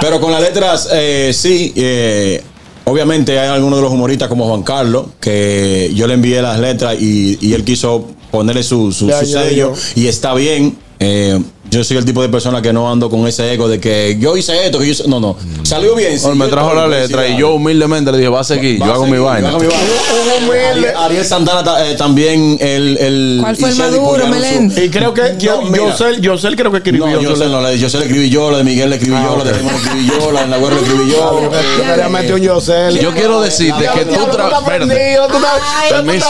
Pero 0.00 0.20
con 0.20 0.32
las 0.32 0.42
letras, 0.42 0.88
eh, 0.92 1.32
sí. 1.34 1.72
eh, 1.76 2.42
obviamente 2.84 3.38
hay 3.38 3.48
algunos 3.48 3.78
de 3.78 3.82
los 3.82 3.92
humoristas 3.92 4.28
como 4.28 4.46
Juan 4.48 4.62
Carlos, 4.62 5.06
que 5.20 5.90
yo 5.94 6.06
le 6.06 6.14
envié 6.14 6.40
las 6.42 6.58
letras 6.58 6.96
y, 7.00 7.38
y 7.40 7.54
él 7.54 7.64
quiso 7.64 8.08
ponerle 8.30 8.62
su, 8.62 8.92
su, 8.92 9.08
Ya, 9.08 9.20
su 9.20 9.26
ya, 9.26 9.42
sello. 9.42 9.72
Y 9.94 10.06
está 10.08 10.34
bien. 10.34 10.76
eh, 11.00 11.40
yo 11.76 11.84
soy 11.84 11.96
el 11.98 12.04
tipo 12.04 12.22
de 12.22 12.28
persona 12.28 12.62
que 12.62 12.72
no 12.72 12.90
ando 12.90 13.10
con 13.10 13.26
ese 13.26 13.52
ego 13.52 13.68
de 13.68 13.78
que 13.80 14.16
yo 14.18 14.36
hice 14.36 14.64
esto, 14.64 14.78
que 14.78 14.86
yo 14.86 14.92
hice- 14.92 15.08
No, 15.08 15.20
no. 15.20 15.36
Salió 15.62 15.94
bien. 15.94 16.18
sí, 16.18 16.26
me 16.28 16.46
yo 16.46 16.50
trajo 16.50 16.74
la 16.74 16.86
letra 16.88 17.28
y 17.28 17.36
yo 17.36 17.54
humildemente 17.54 18.10
le 18.12 18.18
dije, 18.18 18.28
va 18.30 18.40
a 18.40 18.44
seguir, 18.44 18.80
Va 18.80 18.86
yo 18.86 18.92
a 18.92 18.94
hago 18.94 19.04
mi 19.04 19.10
seguir, 19.12 19.18
yo 19.20 19.24
vaina. 19.26 19.48
hago 19.50 19.58
mi 19.60 19.66
vaina. 19.66 20.70
Ariel, 20.70 20.96
Ariel 20.96 21.24
Santana 21.24 21.62
ta- 21.64 21.86
eh, 21.88 21.94
también 21.94 22.56
el, 22.60 22.96
el 22.98 23.38
¿Cuál 23.40 23.56
fue 23.56 23.68
y 23.68 23.72
el 23.72 23.78
maduro, 23.78 24.26
Meléndez? 24.28 24.84
Y 24.84 24.90
creo 24.90 25.12
que 25.14 25.22
No, 25.44 25.62
mira. 25.62 25.84
Yosel, 25.90 26.20
Yosel 26.20 26.56
creo 26.56 26.70
que 26.70 26.78
escribió. 26.78 27.06
No, 27.06 27.20
yo 27.20 27.36
sé, 27.36 27.46
no, 27.46 27.60
la 27.60 27.70
de 27.70 27.80
José 27.80 27.98
le 27.98 28.04
escribí 28.06 28.30
yo, 28.30 28.50
la 28.50 28.58
de 28.58 28.64
Miguel 28.64 28.90
le 28.90 28.96
escribí 28.96 29.16
yo, 29.20 29.36
la 29.36 29.44
de 29.44 29.52
Raymond 29.52 29.72
le 29.72 29.82
escribí 29.82 30.06
yo, 30.20 30.32
la 30.32 30.40
de 30.42 30.48
Nagüero 30.48 30.76
le 30.76 30.82
escribí 30.82 31.10
yo. 31.10 31.40
Yo 31.42 31.50
quería 31.86 32.08
meter 32.08 32.34
un 32.34 32.40
Yosel. 32.42 32.98
Yo 33.00 33.12
quiero 33.12 33.40
decirte 33.40 33.86
que 33.94 34.04
tú 34.04 34.14
Permiso. 34.66 36.26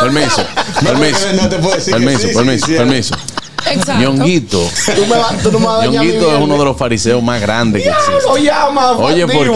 Permiso, 0.00 0.42
permiso. 0.80 1.18
No 1.34 1.48
te 1.48 1.56
puedo 1.58 1.74
decir 1.74 1.94
que 1.94 2.00
Permiso, 2.00 2.28
permiso, 2.34 2.66
permiso. 2.66 3.14
Exacto. 3.70 4.00
Ñonguito. 4.00 4.62
Tú 4.94 5.02
me 5.06 5.16
vas- 5.16 5.42
tú 5.42 5.52
no 5.52 5.58
me 5.58 5.66
vas 5.66 5.74
a 5.74 5.78
dañar 5.86 6.04
mi 6.04 6.12
Ñonguito 6.12 6.36
es 6.36 6.42
uno 6.42 6.58
de 6.58 6.64
los 6.64 6.76
fariseos 6.76 7.22
más 7.22 7.40
grandes 7.40 7.82
que 7.82 7.88
existe. 7.88 8.12
Lo 8.26 8.36
llama, 8.38 8.92
Oye, 8.92 9.26
¿por 9.26 9.48
bandido. 9.48 9.54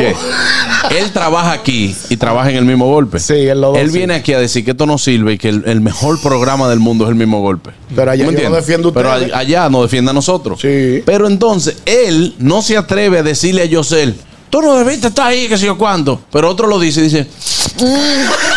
qué? 0.91 0.99
Él 0.99 1.11
trabaja 1.12 1.53
aquí 1.53 1.95
y 2.11 2.16
trabaja 2.16 2.51
en 2.51 2.57
el 2.57 2.65
mismo 2.65 2.87
golpe. 2.87 3.19
Sí, 3.20 3.35
él 3.35 3.61
lo 3.61 3.74
Él 3.77 3.91
sí. 3.91 3.99
viene 3.99 4.15
aquí 4.15 4.33
a 4.35 4.39
decir 4.41 4.65
que 4.65 4.73
esto 4.73 4.85
no 4.87 4.99
sirve 4.99 5.35
y 5.35 5.39
que 5.39 5.49
el, 5.49 5.62
el 5.66 5.81
mejor 5.81 6.20
programa 6.20 6.69
del 6.69 6.81
mundo 6.81 7.05
es 7.05 7.11
el 7.11 7.16
mismo 7.16 7.41
golpe. 7.41 7.70
Pero 7.95 8.11
allá 8.11 8.27
¿Tú 8.27 8.33
me 8.33 8.43
yo 8.43 8.51
no 8.51 8.57
defiendo 8.57 8.89
a 8.89 8.93
Pero 8.93 9.12
allá 9.12 9.69
nos 9.70 9.83
defiende 9.83 10.11
a 10.11 10.15
nosotros. 10.15 10.61
Sí. 10.61 11.03
Pero 11.07 11.27
entonces, 11.29 11.77
él 11.87 12.35
no 12.39 12.61
se 12.62 12.77
atreve 12.77 13.19
a 13.20 13.23
decirle 13.23 13.62
a 13.62 13.66
Yosel, 13.66 14.16
tú 14.51 14.61
no 14.61 14.74
debiste 14.74 15.09
estar 15.09 15.29
ahí, 15.29 15.49
que 15.49 15.57
sé 15.57 15.66
yo 15.66 15.79
cuánto. 15.79 16.20
Pero 16.31 16.49
otro 16.51 16.66
lo 16.66 16.79
dice 16.79 17.01
y 17.01 17.05
dice, 17.05 17.27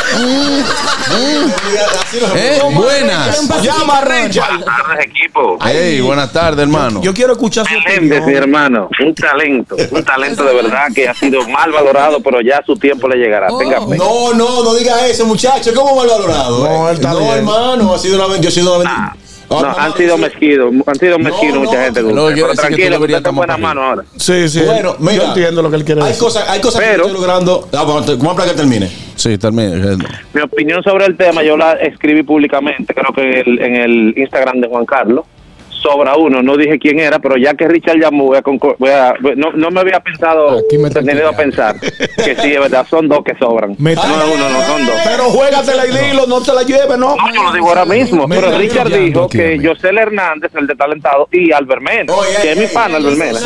eh, 2.36 2.62
buenas. 2.74 3.50
Llama 3.62 4.02
Richard. 4.02 4.64
tardes, 4.64 5.06
equipo. 5.06 5.58
Hey, 5.64 6.02
buenas 6.02 6.32
tardes, 6.32 6.64
hermano. 6.64 7.02
Yo 7.02 7.14
quiero 7.14 7.34
escuchar 7.34 7.68
su 7.68 7.74
Meléndez, 7.74 8.10
mi 8.10 8.18
opinión. 8.18 8.44
hermano, 8.44 8.90
un 9.04 9.16
talento, 9.16 9.76
un 9.92 10.04
talento 10.04 10.44
de 10.44 10.54
verdad 10.54 10.88
que 10.94 11.10
ha 11.10 11.14
sido 11.14 11.48
mal 11.50 11.72
valorado, 11.72 12.22
pero 12.22 12.42
ya 12.42 12.62
su 12.66 12.76
tiempo 12.76 13.08
le 13.08 13.18
llegará. 13.18 13.48
Tenga 13.58 13.82
fe. 13.88 13.98
No, 13.98 14.34
no, 14.34 14.64
no 14.64 14.74
diga 14.76 15.06
eso, 15.08 15.26
muchacho. 15.26 15.74
¿Cómo 15.74 15.96
mal 15.96 16.08
valorado? 16.08 16.60
No, 16.60 16.90
eh? 16.90 16.98
no 17.02 17.36
hermano, 17.36 17.94
ha 17.94 18.00
sido 18.00 18.24
una 18.24 18.40
yo 18.40 18.50
he 18.50 18.52
sido 18.52 18.76
una 18.76 18.84
bendición. 18.84 19.25
No, 19.50 19.58
han 19.78 19.94
sido 19.94 20.18
mezquinos, 20.18 20.74
han 20.88 20.96
sido 20.96 21.20
mezquinos 21.20 21.56
no, 21.56 21.60
mucha 21.66 21.84
gente. 21.86 22.00
que 22.02 22.06
Pero 22.08 22.28
que 22.28 22.42
tú 22.42 22.48
tranquilo, 22.56 23.00
usted 23.00 23.16
está 23.16 23.30
en 23.30 23.36
buena 23.36 23.58
mano 23.58 23.84
ahora. 23.84 24.04
Sí, 24.18 24.50
sí. 24.50 24.62
Bueno, 24.66 24.96
mira, 25.00 25.14
Yo 25.16 25.24
entiendo 25.26 25.62
lo 25.62 25.70
que 25.70 25.76
él 25.78 25.86
quiere 25.86 26.02
Hay 26.02 26.08
decir. 26.10 26.24
cosas, 26.24 26.50
hay 26.50 26.60
cosas 26.62 26.82
que 26.82 26.88
Pero- 26.88 27.04
yo 27.04 27.10
estoy 27.10 27.22
logrando. 27.22 27.70
Ah, 27.74 27.84
bueno, 27.84 28.04
te- 28.04 28.18
¿Cómo 28.18 28.36
para 28.36 28.50
que 28.52 28.56
termine? 28.58 28.90
Sí, 29.16 29.38
termina. 29.38 29.98
Mi 30.34 30.42
opinión 30.42 30.84
sobre 30.84 31.06
el 31.06 31.16
tema, 31.16 31.44
yo 31.44 31.56
la 31.58 31.74
escribí 31.74 32.24
públicamente, 32.24 32.94
creo 32.94 33.14
que 33.14 33.22
en 33.22 33.48
el, 33.48 33.60
en 33.62 33.76
el 33.76 34.14
Instagram 34.18 34.60
de 34.62 34.68
Juan 34.68 34.86
Carlos. 34.86 35.26
Sobra 35.86 36.16
uno, 36.16 36.42
no 36.42 36.58
dije 36.58 36.80
quién 36.80 37.00
era, 37.00 37.20
pero 37.20 37.38
ya 37.38 37.54
que 37.54 37.68
Richard 37.68 37.98
llamó, 38.02 38.26
voy 38.26 38.38
a, 38.38 38.42
concor- 38.44 38.76
voy 38.80 38.90
a- 38.90 39.14
no, 39.36 39.52
no 39.52 39.70
me 39.70 39.82
había 39.82 40.00
pensado, 40.00 40.60
tenido 40.68 41.30
a 41.30 41.34
pensar 41.34 41.80
que 41.80 42.36
sí, 42.36 42.54
es 42.54 42.60
verdad, 42.60 42.88
son 42.90 43.08
dos 43.08 43.20
que 43.24 43.36
sobran. 43.38 43.76
Me- 43.78 43.94
no 43.94 44.02
es 44.02 44.08
uno, 44.36 44.50
no 44.50 44.62
son 44.66 44.86
dos. 44.86 44.96
Pero 45.04 45.24
juégatela 45.26 45.86
y 45.86 45.92
dilo, 46.10 46.26
no 46.26 46.42
te 46.42 46.54
la 46.54 46.64
lleves, 46.64 46.98
¿no? 46.98 47.16
No, 47.16 47.34
yo 47.34 47.44
lo 47.44 47.52
digo 47.54 47.68
ahora 47.70 47.86
mismo, 47.86 48.28
Me 48.28 48.36
pero 48.38 48.58
Richard 48.58 48.90
dijo 48.90 49.26
aquí, 49.26 49.38
que. 49.38 49.62
José 49.68 49.90
Hernández, 49.90 50.52
el 50.56 50.66
de 50.66 50.76
Talentado, 50.76 51.28
y 51.32 51.52
Albert 51.52 51.82
Mena, 51.84 52.14
que 52.42 52.52
es 52.54 52.58
mi 52.58 52.66
fan, 52.68 52.96
Albert 52.96 53.18
Mena. 53.18 53.40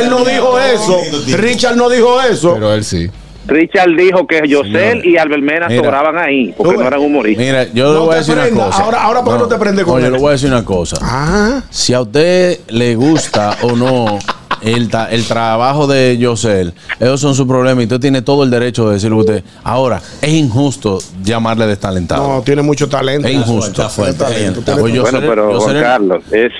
Él 0.00 0.10
no 0.10 0.24
dijo 0.24 0.58
eso. 0.58 1.00
Richard 1.36 1.76
no 1.76 1.88
dijo 1.88 2.20
eso. 2.22 2.54
Pero 2.54 2.74
él 2.74 2.82
sí. 2.84 3.08
Richard 3.46 3.90
dijo 3.96 4.26
que 4.26 4.40
José 4.40 4.70
Señores, 4.72 5.04
y 5.04 5.16
Albert 5.16 5.42
Mena 5.42 5.68
mira. 5.68 5.82
sobraban 5.82 6.18
ahí, 6.18 6.54
porque 6.56 6.74
Tú 6.74 6.80
no 6.80 6.86
eran 6.86 7.00
humoristas. 7.00 7.44
Mira, 7.44 7.64
yo 7.72 7.88
le 7.92 7.98
No 7.98 8.04
voy 8.06 8.14
a 8.14 8.18
decir 8.18 8.34
una 8.34 8.48
cosa. 8.50 8.82
Ahora- 8.82 9.02
ahora, 9.02 9.22
¿por 9.24 9.34
qué 9.34 9.38
no 9.40 9.48
te 9.48 9.56
prende 9.58 9.84
con 9.84 9.94
Oye, 9.96 10.06
él? 10.06 10.12
le 10.12 10.18
voy 10.18 10.28
a 10.28 10.32
decir 10.32 10.48
una 10.48 10.64
cosa. 10.64 10.96
Ah, 11.02 11.62
Si 11.70 11.92
a 11.92 12.00
usted 12.00 12.60
le 12.68 12.94
gusta 12.96 13.56
o 13.62 13.72
no 13.72 14.18
el, 14.62 14.88
ta- 14.88 15.10
el 15.10 15.26
trabajo 15.26 15.86
de 15.86 16.16
Yosel, 16.16 16.72
esos 16.98 17.20
son 17.20 17.34
sus 17.34 17.46
problemas 17.46 17.82
y 17.82 17.84
usted 17.84 18.00
tiene 18.00 18.22
todo 18.22 18.44
el 18.44 18.50
derecho 18.50 18.88
de 18.88 18.94
decirlo 18.94 19.16
a 19.18 19.20
usted. 19.20 19.44
Ahora, 19.62 20.00
es 20.22 20.30
injusto 20.32 20.98
llamarle 21.22 21.66
destalentado. 21.66 22.26
no, 22.36 22.42
tiene 22.42 22.62
mucho 22.62 22.88
talento. 22.88 23.28
es 23.28 23.34
injusto. 23.34 23.70
Está 23.82 23.88
fuerte, 23.90 24.24
Tiene 24.24 24.32
talento, 24.52 24.62
Pues 24.80 24.94
yo 24.94 25.02
bueno, 25.02 25.20
pero 25.20 25.52
yo 25.52 25.60
Juan 25.60 25.80
Carlos, 25.80 26.24
es 26.30 26.44
Es 26.46 26.52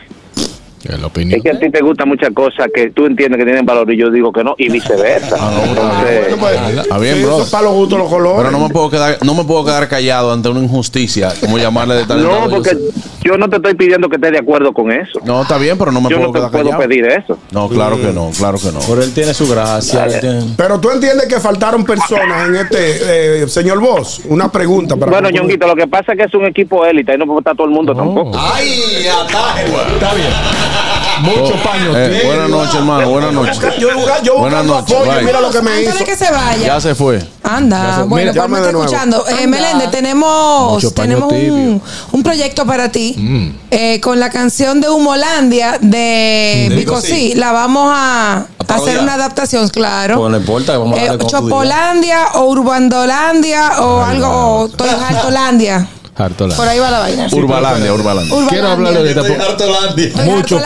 la 0.98 1.06
opinión. 1.06 1.36
Es 1.38 1.42
que 1.42 1.50
a 1.50 1.58
ti 1.58 1.70
te 1.70 1.80
gustan 1.80 2.08
muchas 2.08 2.30
cosas 2.32 2.68
que 2.74 2.90
tú 2.90 3.06
entiendes 3.06 3.38
que 3.38 3.44
tienen 3.44 3.64
valor 3.66 3.90
y 3.92 3.96
yo 3.96 4.10
digo 4.10 4.32
que 4.32 4.44
no, 4.44 4.54
y 4.58 4.68
viceversa. 4.70 5.36
Entonces, 5.68 6.34
Está 6.82 6.98
bien, 6.98 7.16
Sí, 7.16 7.22
bro. 7.22 7.34
eso 7.36 7.42
es 7.44 7.50
para 7.50 7.64
los 7.64 7.72
gustos 7.74 7.98
los 7.98 8.08
colores. 8.08 8.38
Pero 8.44 8.50
no 8.50 8.66
me 8.68 8.72
puedo 8.72 8.90
quedar, 8.90 9.18
no 9.22 9.34
me 9.34 9.44
puedo 9.44 9.64
quedar 9.64 9.88
callado 9.88 10.32
ante 10.32 10.48
una 10.48 10.60
injusticia, 10.60 11.32
como 11.40 11.58
llamarle 11.58 11.94
de 11.94 12.04
tal 12.06 12.22
no, 12.22 12.48
porque 12.50 12.76
yo 13.24 13.36
no 13.38 13.48
te 13.48 13.56
estoy 13.56 13.74
pidiendo 13.74 14.08
que 14.08 14.16
estés 14.16 14.32
de 14.32 14.38
acuerdo 14.38 14.72
con 14.72 14.92
eso. 14.92 15.20
No, 15.24 15.42
está 15.42 15.56
bien, 15.58 15.78
pero 15.78 15.90
no 15.92 16.00
me 16.00 16.10
yo 16.10 16.16
puedo 16.16 16.28
no 16.28 16.32
te 16.32 16.38
quedar 16.38 16.50
puedo 16.50 16.64
callado. 16.70 16.88
pedir 16.88 17.06
eso. 17.06 17.38
No, 17.50 17.68
claro 17.68 17.96
que 17.96 18.12
no, 18.12 18.30
claro 18.36 18.58
que 18.58 18.70
no. 18.72 18.80
Pero 18.86 19.02
él 19.02 19.12
tiene 19.14 19.32
su 19.34 19.48
gracia. 19.48 20.06
tiene- 20.20 20.44
Pero 20.56 20.78
tú 20.80 20.90
entiendes 20.90 21.26
que 21.26 21.40
faltaron 21.40 21.84
personas 21.84 22.48
en 22.48 22.56
este, 22.56 23.42
eh, 23.42 23.48
señor 23.48 23.80
Vos. 23.80 24.20
Una 24.28 24.50
pregunta 24.52 24.96
para 24.96 25.10
Bueno. 25.10 25.30
Ñonguito, 25.30 25.66
lo 25.66 25.74
que 25.76 25.86
pasa 25.86 26.12
es 26.12 26.18
que 26.18 26.24
es 26.24 26.34
un 26.34 26.44
equipo 26.46 26.84
élite 26.84 27.14
y 27.14 27.18
no 27.18 27.26
puede 27.26 27.38
estar 27.40 27.56
todo 27.56 27.66
el 27.66 27.72
mundo 27.72 27.94
tampoco. 27.94 28.32
¡Ay, 28.38 29.06
ataje! 29.08 29.64
Está 29.94 30.14
bien. 30.14 30.28
Mucho 31.20 31.54
paño. 31.62 31.96
Eh, 31.96 32.22
buenas 32.26 32.48
noches, 32.50 32.74
hermano, 32.74 33.08
buenas 33.08 33.32
noches. 33.32 33.58
Yo, 33.78 33.88
yo 34.22 34.38
Buenas 34.38 34.64
noches, 34.64 34.96
mira 35.22 35.40
lo 35.40 35.50
que 35.50 35.62
me 35.62 35.70
Antes 35.70 35.88
hizo. 35.90 35.98
de 35.98 36.04
que 36.04 36.16
se 36.16 36.30
vaya. 36.30 36.66
Ya 36.66 36.80
se 36.80 36.94
fue. 36.94 37.24
Anda, 37.42 37.96
se- 37.96 38.02
bueno, 38.02 38.32
Mira, 38.32 38.42
pues 38.46 38.50
me 38.50 38.58
está 38.58 38.70
escuchando. 38.70 39.24
Eh, 39.28 39.46
Meléndez, 39.46 39.90
tenemos, 39.90 40.94
tenemos 40.94 41.32
un, 41.32 41.80
un 42.12 42.22
proyecto 42.22 42.66
para 42.66 42.90
ti 42.90 43.14
Mm. 43.16 43.48
eh, 43.70 44.00
con 44.00 44.18
la 44.18 44.30
canción 44.30 44.80
de 44.80 44.88
Humolandia 44.90 45.78
de 45.80 46.72
Vico 46.74 47.00
Sí. 47.00 47.06
Sí. 47.14 47.34
La 47.36 47.52
vamos 47.52 47.92
a, 47.94 48.46
A 48.66 48.74
hacer 48.74 48.98
una 48.98 49.14
adaptación, 49.14 49.68
claro. 49.68 50.16
Pues 50.18 50.30
no 50.30 50.36
importa, 50.38 50.78
vamos 50.78 50.98
a 50.98 51.04
Eh. 51.14 51.18
Chopolandia 51.26 52.28
o 52.34 52.44
Urbandolandia 52.46 53.80
o 53.82 54.02
algo, 54.02 54.28
o 54.62 54.68
Toy 54.68 54.88
Hartolandia. 56.16 56.56
Por 56.56 56.68
ahí 56.68 56.78
va 56.78 56.90
la 56.90 56.98
vaina. 57.00 57.26
Urbalandia, 57.32 57.92
Urbalandia. 57.92 58.34
Quiero 58.48 58.68
hablarle 58.68 59.02
de 59.02 59.10
esta- 59.10 59.44
Hartolandia, 59.44 60.12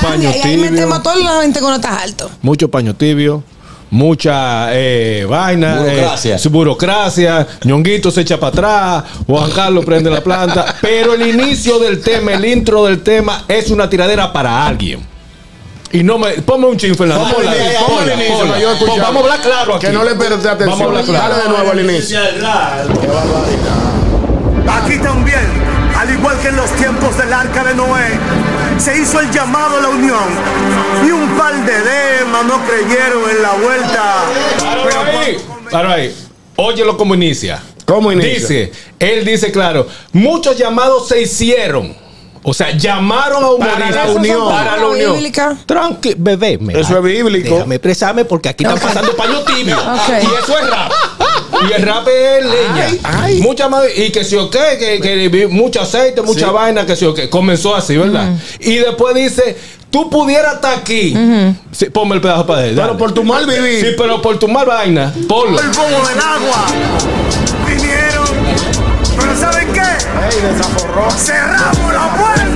paño 0.01 0.31
Y 0.31 0.49
ahí 0.49 0.57
metemos 0.57 0.71
tibio. 0.71 0.95
a 0.95 1.03
toda 1.03 1.17
la 1.17 1.43
gente 1.43 1.59
que 1.61 1.65
no 1.67 1.75
está 1.75 1.97
alto. 2.01 2.31
mucho 2.43 2.69
paño 2.69 2.95
tibio, 2.95 3.43
mucha 3.91 4.69
eh, 4.73 5.25
vaina, 5.29 5.77
Burocracia. 5.81 6.37
eh, 6.37 6.39
su 6.39 6.51
burocracia, 6.51 7.47
ñonguito 7.65 8.11
se 8.11 8.21
echa 8.21 8.39
para 8.39 8.51
atrás, 8.53 9.05
Juan 9.27 9.51
Carlos 9.53 9.85
prende 9.87 10.11
la 10.11 10.21
planta, 10.23 10.75
pero 10.83 11.15
el 11.15 11.27
inicio 11.27 11.79
del 11.79 12.01
tema, 12.03 12.35
el 12.35 12.45
intro 12.45 12.85
del 12.85 13.03
tema 13.03 13.45
es 13.49 13.71
una 13.71 13.89
tiradera 13.89 14.31
para 14.33 14.67
alguien. 14.67 15.07
Y 15.91 16.03
no 16.03 16.19
me. 16.19 16.33
Ponme 16.43 16.67
un 16.67 16.77
chin, 16.77 16.95
Fernando. 16.95 17.25
Ponme 17.25 17.35
Ponla, 17.37 17.53
el 17.55 17.61
inicio, 17.63 17.87
ponla, 17.87 17.97
ponme 18.01 18.13
el 18.13 18.19
inicio, 18.19 18.37
ponla. 18.37 18.51
para 18.53 18.61
yo 18.63 18.73
escuchar. 18.73 18.95
Pon- 18.95 19.01
Vamos 19.05 19.17
a 19.17 19.25
hablar 19.25 19.41
claro 19.41 19.75
aquí. 19.77 19.87
Que 19.87 19.93
no 19.95 20.05
le 20.05 20.15
preste 20.17 20.35
atención. 20.49 20.69
Vamos 20.69 20.81
a 20.81 20.85
hablar 20.85 21.05
claro. 21.07 21.35
Dale 21.35 21.43
de 21.45 21.49
nuevo 21.49 21.71
al 21.71 21.81
inicio. 21.81 22.19
Aquí 24.71 24.99
también, 24.99 25.41
al 25.97 26.11
igual 26.11 26.39
que 26.41 26.49
en 26.49 26.57
los 26.57 26.71
tiempos 26.73 27.17
del 27.17 27.33
arca 27.33 27.65
de 27.65 27.75
Noé, 27.75 28.19
se 28.79 28.99
hizo 28.99 29.21
el 29.21 29.31
llamado 29.31 29.79
a 29.79 29.83
la 29.83 29.89
unión. 29.89 30.29
Y 31.07 31.11
un 31.11 31.37
par 31.37 31.55
de 31.65 31.73
demas 31.73 32.45
no 32.45 32.61
creyeron 32.67 33.31
en 33.31 33.43
la 33.43 33.53
vuelta. 33.53 34.25
Ahí. 35.21 35.37
Páralo 35.71 35.95
ahí. 35.95 36.15
Óyelo 36.57 36.97
como 36.97 37.15
inicia. 37.15 37.63
¿Cómo 37.85 38.13
inicia? 38.13 38.33
Dice, 38.35 38.73
él 38.99 39.25
dice 39.25 39.51
claro, 39.51 39.87
muchos 40.13 40.57
llamados 40.59 41.09
se 41.09 41.23
hicieron. 41.23 41.97
O 42.43 42.55
sea, 42.55 42.71
llamaron 42.71 43.45
a 43.45 43.51
humoristas 43.51 43.89
Para 43.89 44.05
la 44.07 44.13
unión. 44.13 44.49
Para 44.49 44.77
la 44.77 44.87
unión. 44.87 45.13
Bíblica. 45.15 45.59
Tranqui, 45.67 46.15
bebé. 46.17 46.59
mira, 46.59 46.81
Eso 46.81 46.97
es 46.97 47.03
bíblico. 47.03 47.55
Déjame 47.55 47.75
expresarme 47.75 48.25
porque 48.25 48.49
aquí 48.49 48.65
están 48.65 48.79
pasando 48.79 49.15
paño 49.17 49.43
tibio. 49.45 49.77
Y 49.77 50.43
eso 50.45 50.59
es 50.59 50.71
rap. 50.71 50.93
Y 51.69 51.73
el 51.73 51.83
rap 51.83 52.07
es 52.09 52.45
leña. 52.45 53.43
Mucha 53.43 53.69
más, 53.69 53.85
y 53.97 54.11
que 54.11 54.25
si 54.25 54.37
o 54.37 54.51
qué, 54.51 54.77
que, 54.79 55.01
que 55.01 55.47
mucho 55.49 55.81
aceite, 55.81 56.23
mucha 56.23 56.47
Sí. 56.47 56.53
vaina, 56.53 56.85
que 56.87 56.95
si 56.97 57.05
o 57.05 57.15
qué. 57.15 57.29
Comenzó 57.29 57.75
así, 57.75 57.97
¿verdad? 57.97 58.33
Y 58.61 58.77
después 58.77 59.15
dice, 59.15 59.57
tú 59.91 60.09
pudieras 60.11 60.55
estar 60.57 60.79
aquí. 60.79 61.15
Sí, 61.73 61.87
ponme 61.87 62.15
el 62.15 62.21
pedazo 62.21 62.47
para 62.47 62.65
él. 62.67 62.75
Pero 62.77 62.97
por 62.97 63.13
tu 63.13 63.25
mal 63.25 63.47
vivir. 63.47 63.81
Sí, 63.81 63.95
pero 63.97 64.21
por 64.23 64.39
tu 64.39 64.47
mal 64.49 64.67
vaina. 64.67 65.13
Ponlo. 65.29 65.59
El 65.61 65.69
bobo 65.69 66.09
del 66.09 66.19
agua. 66.21 66.67
Vinieron. 67.67 68.29
Pero 69.19 69.37
¿saben 69.37 69.73
qué? 69.73 69.81
Ey, 69.81 70.53
desaforró. 70.53 71.11
Cerramos 71.11 71.93
la 71.93 72.15
puerta. 72.17 72.48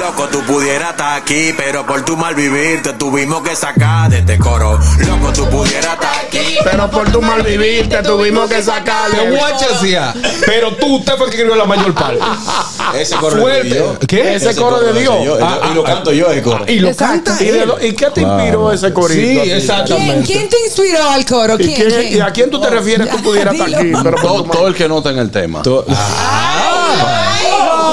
Loco, 0.00 0.28
tú 0.28 0.40
pudieras 0.44 0.90
estar 0.92 1.18
aquí, 1.20 1.52
pero 1.56 1.84
por 1.86 2.02
tu 2.04 2.16
mal 2.16 2.34
vivir 2.34 2.82
te 2.82 2.94
tuvimos 2.94 3.42
que 3.42 3.54
sacar 3.54 4.10
de 4.10 4.18
este 4.20 4.38
coro. 4.38 4.78
Loco, 5.06 5.32
tú 5.32 5.46
pudieras 5.50 5.92
estar 5.94 6.12
aquí. 6.26 6.56
Pero 6.64 6.90
por 6.90 7.10
tu 7.12 7.20
mal 7.20 7.42
vivir 7.42 7.88
te 7.88 8.02
tuvimos 8.02 8.48
que 8.48 8.56
Que 8.56 8.62
sacarle. 8.62 9.30
guacha 9.30 9.66
hacía. 9.74 10.14
Pero 10.46 10.74
tú, 10.76 10.96
usted 10.96 11.16
fue 11.16 11.26
el 11.26 11.30
que 11.30 11.36
escribió 11.36 11.54
la 11.56 11.64
mayor 11.66 11.92
parte. 11.94 12.18
Ese 12.98 13.14
coro 13.16 13.40
Fuerte. 13.42 13.68
de 13.68 13.74
Dios. 13.74 13.98
¿Qué? 14.08 14.34
Ese 14.34 14.54
coro 14.56 14.80
de 14.80 14.98
Dios. 15.00 15.14
yo. 15.24 15.38
Ah, 15.40 15.68
y 15.70 15.74
lo 15.74 15.84
canto 15.84 16.12
yo, 16.12 16.30
el 16.30 16.42
coro. 16.42 16.64
Y 16.66 16.78
lo 16.80 16.94
canta 16.96 17.36
¿Y, 17.40 17.44
de 17.46 17.66
lo- 17.66 17.80
y 17.84 17.92
qué 17.94 18.06
te 18.10 18.22
inspiró 18.22 18.72
ese 18.72 18.92
corito? 18.92 19.44
Sí, 19.44 19.50
exactamente. 19.50 20.24
¿Quién, 20.26 20.38
quién 20.38 20.48
te 20.48 20.56
inspiró 20.66 21.10
al 21.10 21.24
coro? 21.26 21.54
¿Y, 21.54 21.58
¿Quién? 21.58 21.76
quién- 21.76 21.90
quién? 22.00 22.16
y 22.16 22.20
a 22.20 22.30
quién 22.32 22.50
tú 22.50 22.58
te 22.60 22.70
refieres 22.70 23.08
tú 23.10 23.22
pudieras 23.22 23.54
estar 23.54 23.68
aquí? 23.74 23.92
Pero 24.02 24.16
Todo, 24.50 24.66
el 24.66 24.74
que 24.74 24.88
no 24.88 25.02
tenga 25.02 25.20
el 25.22 25.30
tema. 25.30 25.60
Tú- 25.62 25.84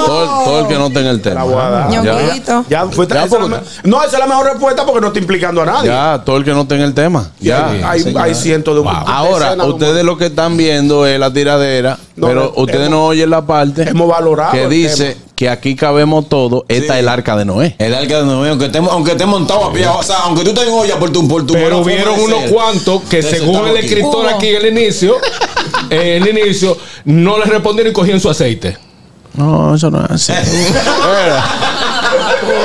Todo, 0.08 0.22
el- 0.22 0.44
todo 0.44 0.60
el 0.60 0.66
que 0.68 0.74
no 0.74 0.90
tenga 0.90 1.10
el 1.10 1.20
tema. 1.20 1.44
Ya. 1.90 2.02
Ya, 2.68 2.86
fue, 2.88 3.06
Ya, 3.06 3.24
esa 3.24 3.38
la 3.38 3.62
no, 3.84 4.02
esa 4.02 4.12
es 4.16 4.18
la 4.18 4.26
mejor 4.26 4.46
respuesta 4.46 4.84
porque 4.84 5.00
no 5.00 5.08
está 5.08 5.18
implicando 5.18 5.62
a 5.62 5.66
nadie. 5.66 5.88
ya, 5.88 6.22
todo 6.24 6.36
el 6.38 6.44
que 6.44 6.52
no 6.52 6.66
tenga 6.66 6.84
el 6.84 6.94
tema. 6.94 7.30
Ya. 7.40 7.68
hay, 7.90 8.14
hay 8.18 8.34
cientos 8.34 8.74
de 8.74 8.90
Ahora, 8.90 9.46
decenas 9.46 9.66
de 9.66 9.72
ustedes 9.72 10.04
lo 10.04 10.16
que 10.16 10.26
están 10.26 10.56
viendo 10.56 11.06
es 11.06 11.18
la 11.20 11.32
tiradera, 11.32 11.98
No, 12.16 12.26
pero 12.26 12.40
no, 12.44 12.62
ustedes 12.62 12.80
hemos- 12.86 12.90
no 12.90 13.06
oyen 13.06 13.30
la 13.30 13.46
parte 13.46 13.88
hemos 13.88 14.08
valorado 14.08 14.52
que 14.52 14.66
dice 14.68 15.16
que 15.34 15.48
aquí 15.48 15.76
cabemos 15.76 16.28
todo. 16.28 16.64
Esta 16.68 16.94
es 16.94 17.00
el 17.00 17.08
arca 17.08 17.36
de 17.36 17.44
Noé. 17.44 17.76
El 17.78 17.94
arca 17.94 18.18
de 18.20 18.24
Noé, 18.24 18.50
aunque 18.50 18.66
esté, 18.66 18.78
aunque 18.78 19.12
esté 19.12 19.24
montado 19.26 19.66
a 19.66 19.72
pie, 19.72 19.86
o 19.86 20.02
sea, 20.02 20.16
aunque 20.24 20.42
tú 20.44 20.52
te 20.52 20.66
olla 20.66 20.98
por 20.98 21.10
tu, 21.10 21.28
por 21.28 21.46
tu 21.46 21.52
Pero 21.54 21.84
de 21.84 21.96
unos 22.20 22.50
cuantos 22.50 23.02
que, 23.02 23.22
según 23.22 23.68
el 23.68 23.76
escritor 23.76 24.26
aquí 24.28 24.48
en 24.48 24.56
el 24.56 24.66
inicio, 24.78 25.14
eh, 25.90 26.20
el 26.20 26.36
inicio, 26.36 26.76
no 27.04 27.38
le 27.38 27.44
respondieron 27.44 27.92
y 27.92 27.94
cogían 27.94 28.18
su 28.18 28.28
aceite. 28.28 28.76
No, 29.38 29.74
eso 29.74 29.90
no 29.90 30.04
es 30.04 30.10
así. 30.10 30.32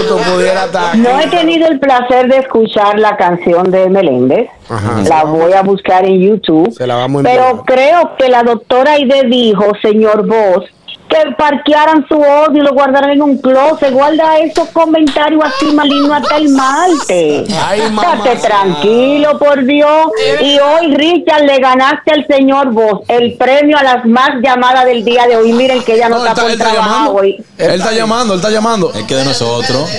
Tú 0.08 0.40
estar. 0.40 0.98
No 0.98 1.20
he 1.20 1.28
tenido 1.28 1.68
el 1.68 1.80
placer 1.80 2.28
de 2.28 2.38
escuchar 2.38 3.00
la 3.00 3.16
canción 3.16 3.70
de 3.70 3.90
Meléndez. 3.90 4.50
Ajá. 4.70 5.02
La 5.08 5.24
voy 5.24 5.54
a 5.54 5.62
buscar 5.62 6.06
en 6.06 6.20
YouTube. 6.20 6.74
Se 6.74 6.88
la 6.88 6.96
vamos. 6.96 7.24
Pero 7.24 7.64
creo 7.66 8.16
que 8.18 8.30
la 8.30 8.44
doctora 8.44 8.94
Aide 8.94 9.24
dijo, 9.28 9.72
señor 9.82 10.26
Vos, 10.26 10.66
que 11.14 11.32
parquearan 11.38 12.06
su 12.08 12.16
odio 12.16 12.62
y 12.62 12.66
lo 12.66 12.74
guardaran 12.74 13.12
en 13.12 13.22
un 13.22 13.38
closet. 13.38 13.92
Guarda 13.94 14.40
esos 14.40 14.70
comentarios 14.70 15.44
así 15.44 15.72
malignos 15.74 16.12
hasta 16.12 16.38
el 16.38 16.50
martes. 16.50 17.50
Estate 17.50 18.36
tranquilo, 18.42 19.38
por 19.38 19.64
Dios. 19.64 20.08
Y 20.42 20.60
hoy, 20.60 20.96
Richard, 20.96 21.44
le 21.44 21.60
ganaste 21.60 22.12
al 22.14 22.26
señor 22.28 22.72
Vos 22.72 23.02
el 23.08 23.34
premio 23.38 23.78
a 23.78 23.84
las 23.84 24.06
más 24.06 24.30
llamadas 24.42 24.86
del 24.86 25.04
día 25.06 25.28
de 25.28 25.38
hoy. 25.38 25.54
Miren 25.54 25.84
que 25.84 25.96
ella 25.96 26.10
no, 26.10 26.18
está 26.18 26.30
está, 26.30 26.42
por 26.42 26.52
él 26.52 26.58
está 26.60 26.72
trabajo 26.72 26.92
llamando. 26.92 27.14
hoy. 27.20 27.46
Él 27.58 27.72
está 27.72 27.92
llamando, 27.92 28.34
él 28.34 28.40
está 28.40 28.50
llamando. 28.52 28.92
Es 28.94 29.04
que 29.04 29.16
de 29.16 29.26
nosotros. 29.26 29.90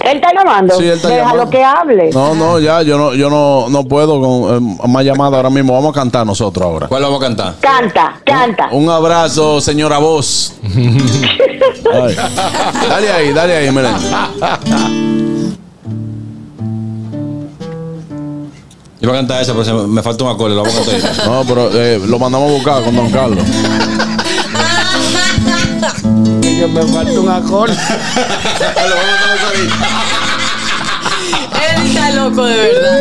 Él 0.00 0.16
está 0.16 0.32
llamando. 0.34 0.74
Sí, 0.76 0.84
él 0.84 0.90
está 0.92 1.08
Déjalo 1.08 1.28
llamando. 1.44 1.50
que 1.50 1.64
hable. 1.64 2.10
No, 2.12 2.34
no, 2.34 2.58
ya, 2.58 2.82
yo 2.82 2.98
no, 2.98 3.14
yo 3.14 3.30
no, 3.30 3.68
no 3.68 3.84
puedo 3.84 4.20
con 4.20 4.56
eh, 4.82 4.88
más 4.88 5.04
llamadas 5.04 5.34
ahora 5.34 5.50
mismo. 5.50 5.74
Vamos 5.74 5.90
a 5.96 6.00
cantar 6.00 6.26
nosotros 6.26 6.64
ahora. 6.64 6.88
¿Cuál 6.88 7.02
vamos 7.02 7.20
a 7.20 7.24
cantar? 7.26 7.54
Canta, 7.60 8.20
canta. 8.24 8.68
Un 8.72 8.88
abrazo, 8.88 9.60
señora 9.60 9.98
voz. 9.98 10.39
Ay. 11.92 12.16
Dale 12.88 13.12
ahí, 13.12 13.32
dale 13.32 13.56
ahí, 13.56 13.70
miren. 13.70 13.94
Yo 19.00 19.08
voy 19.08 19.16
a 19.16 19.20
cantar 19.20 19.42
esa, 19.42 19.52
pero 19.52 19.64
se 19.64 19.72
me, 19.72 20.02
falta 20.02 20.24
un 20.24 20.30
acorde, 20.30 20.54
lo 20.54 20.62
vamos 20.62 20.76
a 20.76 20.90
cantar. 20.90 21.10
ahí. 21.10 21.16
No, 21.26 21.44
pero 21.44 21.70
eh, 21.72 22.00
lo 22.06 22.18
mandamos 22.18 22.50
a 22.50 22.52
buscar 22.52 22.84
con 22.84 22.96
Don 22.96 23.10
Carlos. 23.10 23.44
Que 26.60 26.66
me 26.66 26.82
falta 26.82 27.20
un 27.20 27.28
acorde. 27.30 27.74
Él 31.32 31.86
está 31.86 32.10
loco 32.10 32.44
de 32.44 32.56
verdad. 32.56 33.00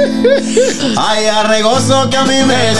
Ay, 0.98 1.26
arregoso 1.26 2.10
que 2.10 2.18
a 2.18 2.24
mí 2.24 2.44
me 2.44 2.72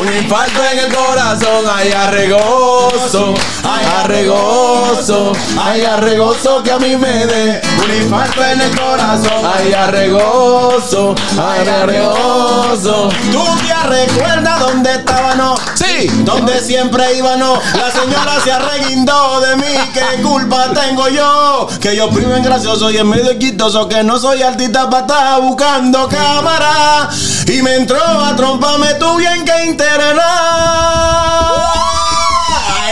Un 0.00 0.16
infarto 0.16 0.60
en 0.72 0.78
el 0.78 0.94
corazón, 0.94 1.64
ay 1.72 1.92
arregoso, 1.92 3.34
ay 3.64 3.86
arregoso, 4.00 5.32
ay 5.58 5.84
arregoso 5.84 6.62
que 6.62 6.72
a 6.72 6.78
mí 6.78 6.96
me 6.96 7.26
dé. 7.26 7.60
Un 7.84 8.02
infarto 8.02 8.44
en 8.44 8.60
el 8.60 8.76
corazón. 8.76 9.50
Ay 9.54 9.72
arregoso, 9.72 11.14
ay 11.38 11.68
arregoso. 11.68 13.08
Tú 13.32 13.44
te 13.66 13.88
recuerdas 13.88 14.60
dónde 14.60 14.92
estábamos. 14.92 15.60
Donde 16.08 16.60
siempre 16.60 17.16
íbamos. 17.16 17.58
La 17.74 17.90
señora 17.90 18.40
se 18.42 18.52
arreguindó 18.52 19.40
de 19.40 19.56
mí. 19.56 19.74
¿Qué 19.92 20.22
culpa 20.22 20.72
tengo 20.72 21.08
yo? 21.08 21.68
Que 21.80 21.96
yo 21.96 22.08
primo 22.10 22.34
en 22.34 22.42
gracioso 22.42 22.90
y 22.90 22.98
en 22.98 23.08
medio 23.08 23.38
quitoso. 23.38 23.88
Que 23.88 24.02
no 24.02 24.18
soy 24.18 24.42
artista 24.42 24.88
para 24.88 25.06
estar 25.06 25.40
buscando 25.40 26.08
cámara. 26.08 27.08
Y 27.46 27.62
me 27.62 27.76
entró 27.76 27.98
a 27.98 28.34
tromparme 28.36 28.94
tú 28.94 29.16
bien 29.16 29.44
que 29.44 29.66
interna. 29.66 30.24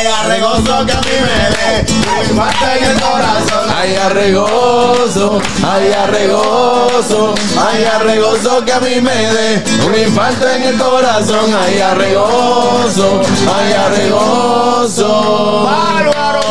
Ay, 0.08 0.14
arregoso 0.24 0.86
que 0.86 0.92
a 0.92 1.00
mí 1.02 1.16
me 1.20 1.36
dé 1.54 1.92
un 2.08 2.30
infarto 2.30 2.64
en 2.78 2.84
el 2.84 3.00
corazón. 3.00 3.68
Ay, 3.76 3.94
arregoso, 3.96 5.38
ay, 5.62 5.92
arregoso, 5.92 7.34
ay, 7.58 7.84
arregoso 7.84 8.64
que 8.64 8.72
a 8.72 8.80
mí 8.80 9.00
me 9.02 9.14
dé 9.14 9.64
un 9.86 9.94
infarto 9.94 10.48
en 10.48 10.62
el 10.62 10.78
corazón. 10.78 11.54
Ay, 11.54 11.80
arregoso, 11.80 13.20
ay, 13.54 13.72
arregoso. 13.74 15.64
¡Bárbaro 15.64 16.48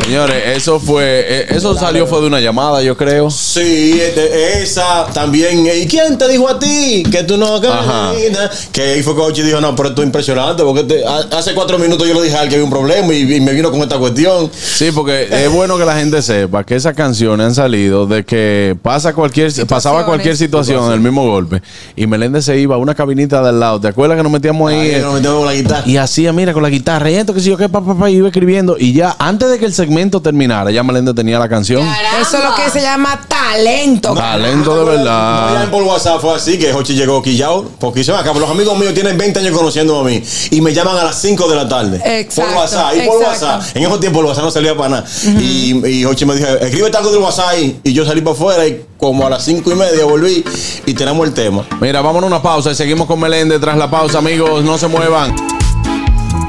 Señores, 0.00 0.56
eso 0.56 0.78
fue, 0.80 1.24
eh, 1.26 1.46
eso 1.50 1.74
salió 1.74 2.06
fue 2.06 2.20
de 2.20 2.26
una 2.26 2.40
llamada, 2.40 2.82
yo 2.82 2.96
creo. 2.96 3.30
Sí, 3.30 3.92
de- 3.98 4.62
esa 4.62 5.06
también. 5.12 5.66
¿Y 5.66 5.86
quién 5.86 6.16
te 6.18 6.28
dijo 6.28 6.48
a 6.48 6.58
ti 6.58 7.02
que 7.10 7.22
tú 7.24 7.36
no 7.36 7.60
caminas? 7.60 8.68
Que 8.72 8.82
ahí 8.82 9.02
fue 9.02 9.14
Coach 9.14 9.38
y 9.38 9.42
dijo, 9.42 9.60
no, 9.60 9.74
pero 9.76 9.90
esto 9.90 10.02
es 10.02 10.06
impresionante 10.06 10.62
porque 10.62 10.84
te- 10.84 11.02
hace 11.06 11.54
cuatro 11.54 11.78
minutos 11.78 12.06
yo 12.08 12.14
le 12.14 12.22
dije 12.22 12.36
a 12.36 12.42
él 12.42 12.48
que 12.48 12.54
había 12.56 12.64
un 12.64 12.70
problema 12.70 13.12
y, 13.14 13.34
y 13.36 13.40
me 13.40 13.52
vino 13.52 13.70
con 13.70 13.80
esta 13.80 13.98
cuestión. 13.98 14.50
Sí, 14.54 14.90
porque 14.92 15.28
es 15.30 15.50
bueno 15.52 15.78
que 15.78 15.84
la 15.84 15.96
gente 15.96 16.22
sepa 16.22 16.64
que 16.64 16.76
esas 16.76 16.94
canciones 16.94 17.46
han 17.46 17.54
salido 17.54 18.06
de 18.06 18.24
que 18.24 18.76
pasa 18.82 19.12
cualquier, 19.14 19.52
pasaba 19.66 20.04
cualquier 20.06 20.36
situación, 20.36 20.92
el 20.92 21.00
mismo 21.00 21.26
golpe, 21.26 21.62
y 21.96 22.06
Meléndez 22.06 22.44
se 22.44 22.58
iba 22.58 22.74
a 22.74 22.78
una 22.78 22.94
cabinita 22.94 23.42
de 23.42 23.48
al 23.50 23.60
lado. 23.60 23.80
¿Te 23.80 23.88
acuerdas 23.88 24.16
que 24.16 24.22
nos 24.22 24.32
metíamos 24.32 24.70
ahí? 24.70 24.94
Ahí 24.94 25.00
nos 25.02 25.14
metíamos 25.14 25.38
con 25.38 25.46
la 25.46 25.54
guitarra. 25.54 25.82
Y 25.86 25.96
hacía, 25.96 26.32
mira, 26.32 26.52
con 26.52 26.62
la 26.62 26.70
guitarra, 26.70 27.10
y 27.10 27.14
esto 27.14 27.34
que 27.34 27.40
si 27.40 27.50
yo 27.50 27.56
qué, 27.56 27.68
papá, 27.68 27.92
papá, 27.94 28.10
iba 28.10 28.28
escribiendo. 28.28 28.76
Y 28.78 28.92
ya, 28.92 29.14
antes 29.18 29.50
de 29.50 29.58
que 29.58 29.66
el 29.66 29.74
segmento 29.82 30.22
terminara, 30.22 30.70
ya 30.70 30.82
Meléndez 30.84 31.14
tenía 31.14 31.38
la 31.40 31.48
canción. 31.48 31.82
Eso 32.20 32.38
es 32.38 32.44
lo 32.44 32.54
que 32.54 32.70
se 32.70 32.80
llama 32.80 33.20
talento. 33.26 34.14
Talento 34.14 34.76
de 34.78 34.96
verdad. 34.96 35.68
por 35.70 35.82
WhatsApp 35.82 36.20
fue 36.20 36.34
así 36.34 36.56
que 36.56 36.72
Hochi 36.72 36.94
llegó 36.94 37.20
quillao. 37.20 37.64
Porque 37.80 38.00
dice, 38.00 38.12
acá, 38.12 38.32
los 38.32 38.48
amigos 38.48 38.78
míos 38.78 38.94
tienen 38.94 39.18
20 39.18 39.40
años 39.40 39.56
conociendo 39.56 39.98
a 39.98 40.04
mí 40.04 40.22
y 40.50 40.60
me 40.60 40.72
llaman 40.72 40.96
a 40.96 41.04
las 41.04 41.20
5 41.20 41.48
de 41.48 41.56
la 41.56 41.68
tarde. 41.68 42.00
Exacto, 42.20 42.50
Por 42.50 42.60
WhatsApp. 42.60 42.94
Y 42.94 43.06
por 43.06 43.22
exacto. 43.22 43.46
WhatsApp. 43.46 43.76
En 43.76 43.82
esos 43.82 43.98
tiempos 44.00 44.20
el 44.20 44.26
WhatsApp 44.26 44.44
no 44.44 44.50
salía 44.52 44.76
para 44.76 44.88
nada. 44.88 45.04
Y, 45.40 45.84
y 45.86 46.04
Hochi 46.04 46.24
me 46.24 46.36
dijo, 46.36 46.46
escríbete 46.46 46.96
algo 46.96 47.10
del 47.10 47.20
WhatsApp. 47.20 47.54
Y 47.82 47.92
yo 47.92 48.04
salí 48.06 48.20
para 48.20 48.36
afuera 48.36 48.66
y 48.66 48.84
como 48.98 49.26
a 49.26 49.30
las 49.30 49.44
5 49.44 49.68
y 49.72 49.74
media 49.74 50.04
volví 50.04 50.44
y 50.86 50.94
tenemos 50.94 51.26
el 51.26 51.34
tema. 51.34 51.66
Mira, 51.80 52.00
vámonos 52.02 52.24
a 52.24 52.26
una 52.36 52.42
pausa 52.42 52.70
y 52.70 52.76
seguimos 52.76 53.08
con 53.08 53.18
Meléndez 53.18 53.60
tras 53.60 53.76
la 53.76 53.90
pausa, 53.90 54.18
amigos. 54.18 54.62
No 54.62 54.78
se 54.78 54.86
muevan. 54.86 55.34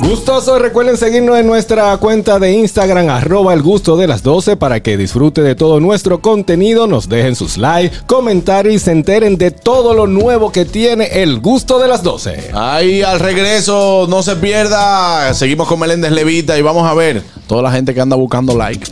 Gustosos, 0.03 0.61
recuerden 0.61 0.97
seguirnos 0.97 1.37
en 1.37 1.47
nuestra 1.47 1.95
cuenta 1.95 2.37
de 2.37 2.51
Instagram, 2.51 3.09
arroba 3.09 3.53
el 3.53 3.61
gusto 3.61 3.95
de 3.95 4.05
las 4.05 4.21
12, 4.21 4.57
para 4.57 4.81
que 4.81 4.97
disfrute 4.97 5.41
de 5.41 5.55
todo 5.55 5.79
nuestro 5.79 6.19
contenido, 6.19 6.87
nos 6.87 7.07
dejen 7.07 7.37
sus 7.37 7.57
likes, 7.57 7.99
comentarios 8.05 8.75
y 8.75 8.79
se 8.79 8.91
enteren 8.91 9.37
de 9.37 9.51
todo 9.51 9.93
lo 9.93 10.05
nuevo 10.05 10.51
que 10.51 10.65
tiene 10.65 11.05
el 11.05 11.39
gusto 11.39 11.79
de 11.79 11.87
las 11.87 12.03
12. 12.03 12.51
Ahí 12.53 13.01
al 13.01 13.21
regreso, 13.21 14.05
no 14.09 14.23
se 14.23 14.35
pierda. 14.35 15.33
Seguimos 15.33 15.69
con 15.69 15.79
Meléndez 15.79 16.11
Levita 16.11 16.59
y 16.59 16.61
vamos 16.61 16.85
a 16.85 16.93
ver 16.93 17.23
toda 17.47 17.61
la 17.61 17.71
gente 17.71 17.93
que 17.93 18.01
anda 18.01 18.17
buscando 18.17 18.57
like. 18.57 18.85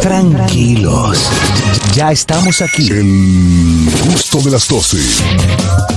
Tranquilos. 0.00 1.28
Ya 1.94 2.10
estamos 2.10 2.62
aquí. 2.62 2.88
El 2.88 3.90
gusto 4.06 4.40
de 4.40 4.50
las 4.50 4.66
12. 4.66 5.95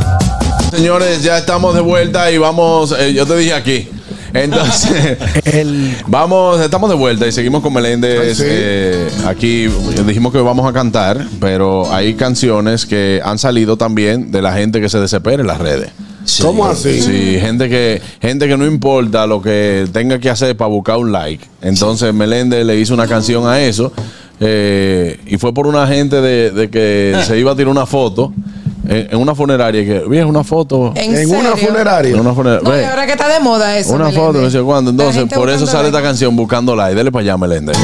Señores, 0.72 1.24
ya 1.24 1.38
estamos 1.38 1.74
de 1.76 1.82
vuelta 1.82 2.32
y 2.32 2.38
vamos. 2.38 2.94
eh, 2.98 3.14
yo 3.14 3.26
te 3.26 3.36
dije 3.38 3.54
aquí. 3.54 3.88
Entonces, 4.34 5.18
vamos, 6.08 6.62
estamos 6.62 6.90
de 6.90 6.96
vuelta 6.96 7.26
y 7.28 7.32
seguimos 7.32 7.64
con 7.64 7.74
Meléndez. 7.74 8.38
Sí. 8.38 8.44
eh, 8.46 9.10
aquí 9.26 9.68
dijimos 10.06 10.32
que 10.32 10.40
vamos 10.40 10.70
a 10.70 10.74
cantar, 10.74 11.26
pero 11.40 11.92
hay 11.92 12.14
canciones 12.14 12.86
que 12.86 13.20
han 13.24 13.40
salido 13.40 13.76
también 13.76 14.32
de 14.32 14.42
la 14.44 14.54
gente 14.54 14.80
que 14.80 14.90
se 14.90 15.00
desespera 15.00 15.42
en 15.42 15.48
las 15.48 15.58
redes. 15.58 15.90
¿Cómo 16.44 16.68
así? 16.68 17.02
Sí, 17.02 17.40
gente 17.42 17.68
que, 17.70 18.00
gente 18.22 18.48
que 18.48 18.56
no 18.56 18.68
importa 18.68 19.26
lo 19.26 19.42
que 19.42 19.88
tenga 19.92 20.20
que 20.20 20.30
hacer 20.30 20.56
para 20.56 20.70
buscar 20.70 20.98
un 20.98 21.12
like. 21.12 21.44
Entonces 21.64 22.14
Meléndez 22.14 22.64
le 22.66 22.80
hizo 22.80 22.94
una 22.94 23.08
canción 23.08 23.48
a 23.48 23.60
eso. 23.62 23.92
eh, 24.40 25.20
y 25.26 25.38
fue 25.38 25.54
por 25.56 25.66
una 25.66 25.88
gente 25.88 26.22
de, 26.22 26.52
de 26.52 26.70
que 26.70 27.16
se 27.26 27.40
iba 27.40 27.54
a 27.54 27.56
tirar 27.56 27.70
una 27.72 27.88
foto 27.88 28.32
en, 28.88 29.08
en 29.12 29.18
una 29.18 29.36
funeraria. 29.36 29.84
Que, 29.84 30.00
"Oye, 30.08 30.24
una 30.24 30.44
foto. 30.44 30.94
¿En 30.96 31.16
En 31.16 31.30
una 31.36 31.56
funeraria. 31.56 32.14
En 32.14 32.20
una 32.20 32.34
funeraria. 32.34 32.68
No, 32.86 32.90
ahora 32.90 33.06
que 33.06 33.12
está 33.14 33.28
de 33.28 33.40
moda 33.40 33.78
eso. 33.78 33.90
una 33.94 34.06
Meléndez. 34.06 34.26
foto, 34.26 34.42
no 34.42 34.50
sé 34.50 34.62
cuándo. 34.62 34.92
Entonces, 34.92 35.26
por 35.34 35.50
eso 35.50 35.66
sale 35.66 35.88
esta 35.88 36.02
canción 36.02 36.36
buscando 36.36 36.76
like. 36.76 36.96
Dele 36.96 37.12
para 37.12 37.22
allá, 37.22 37.38
Meléndez. 37.38 37.78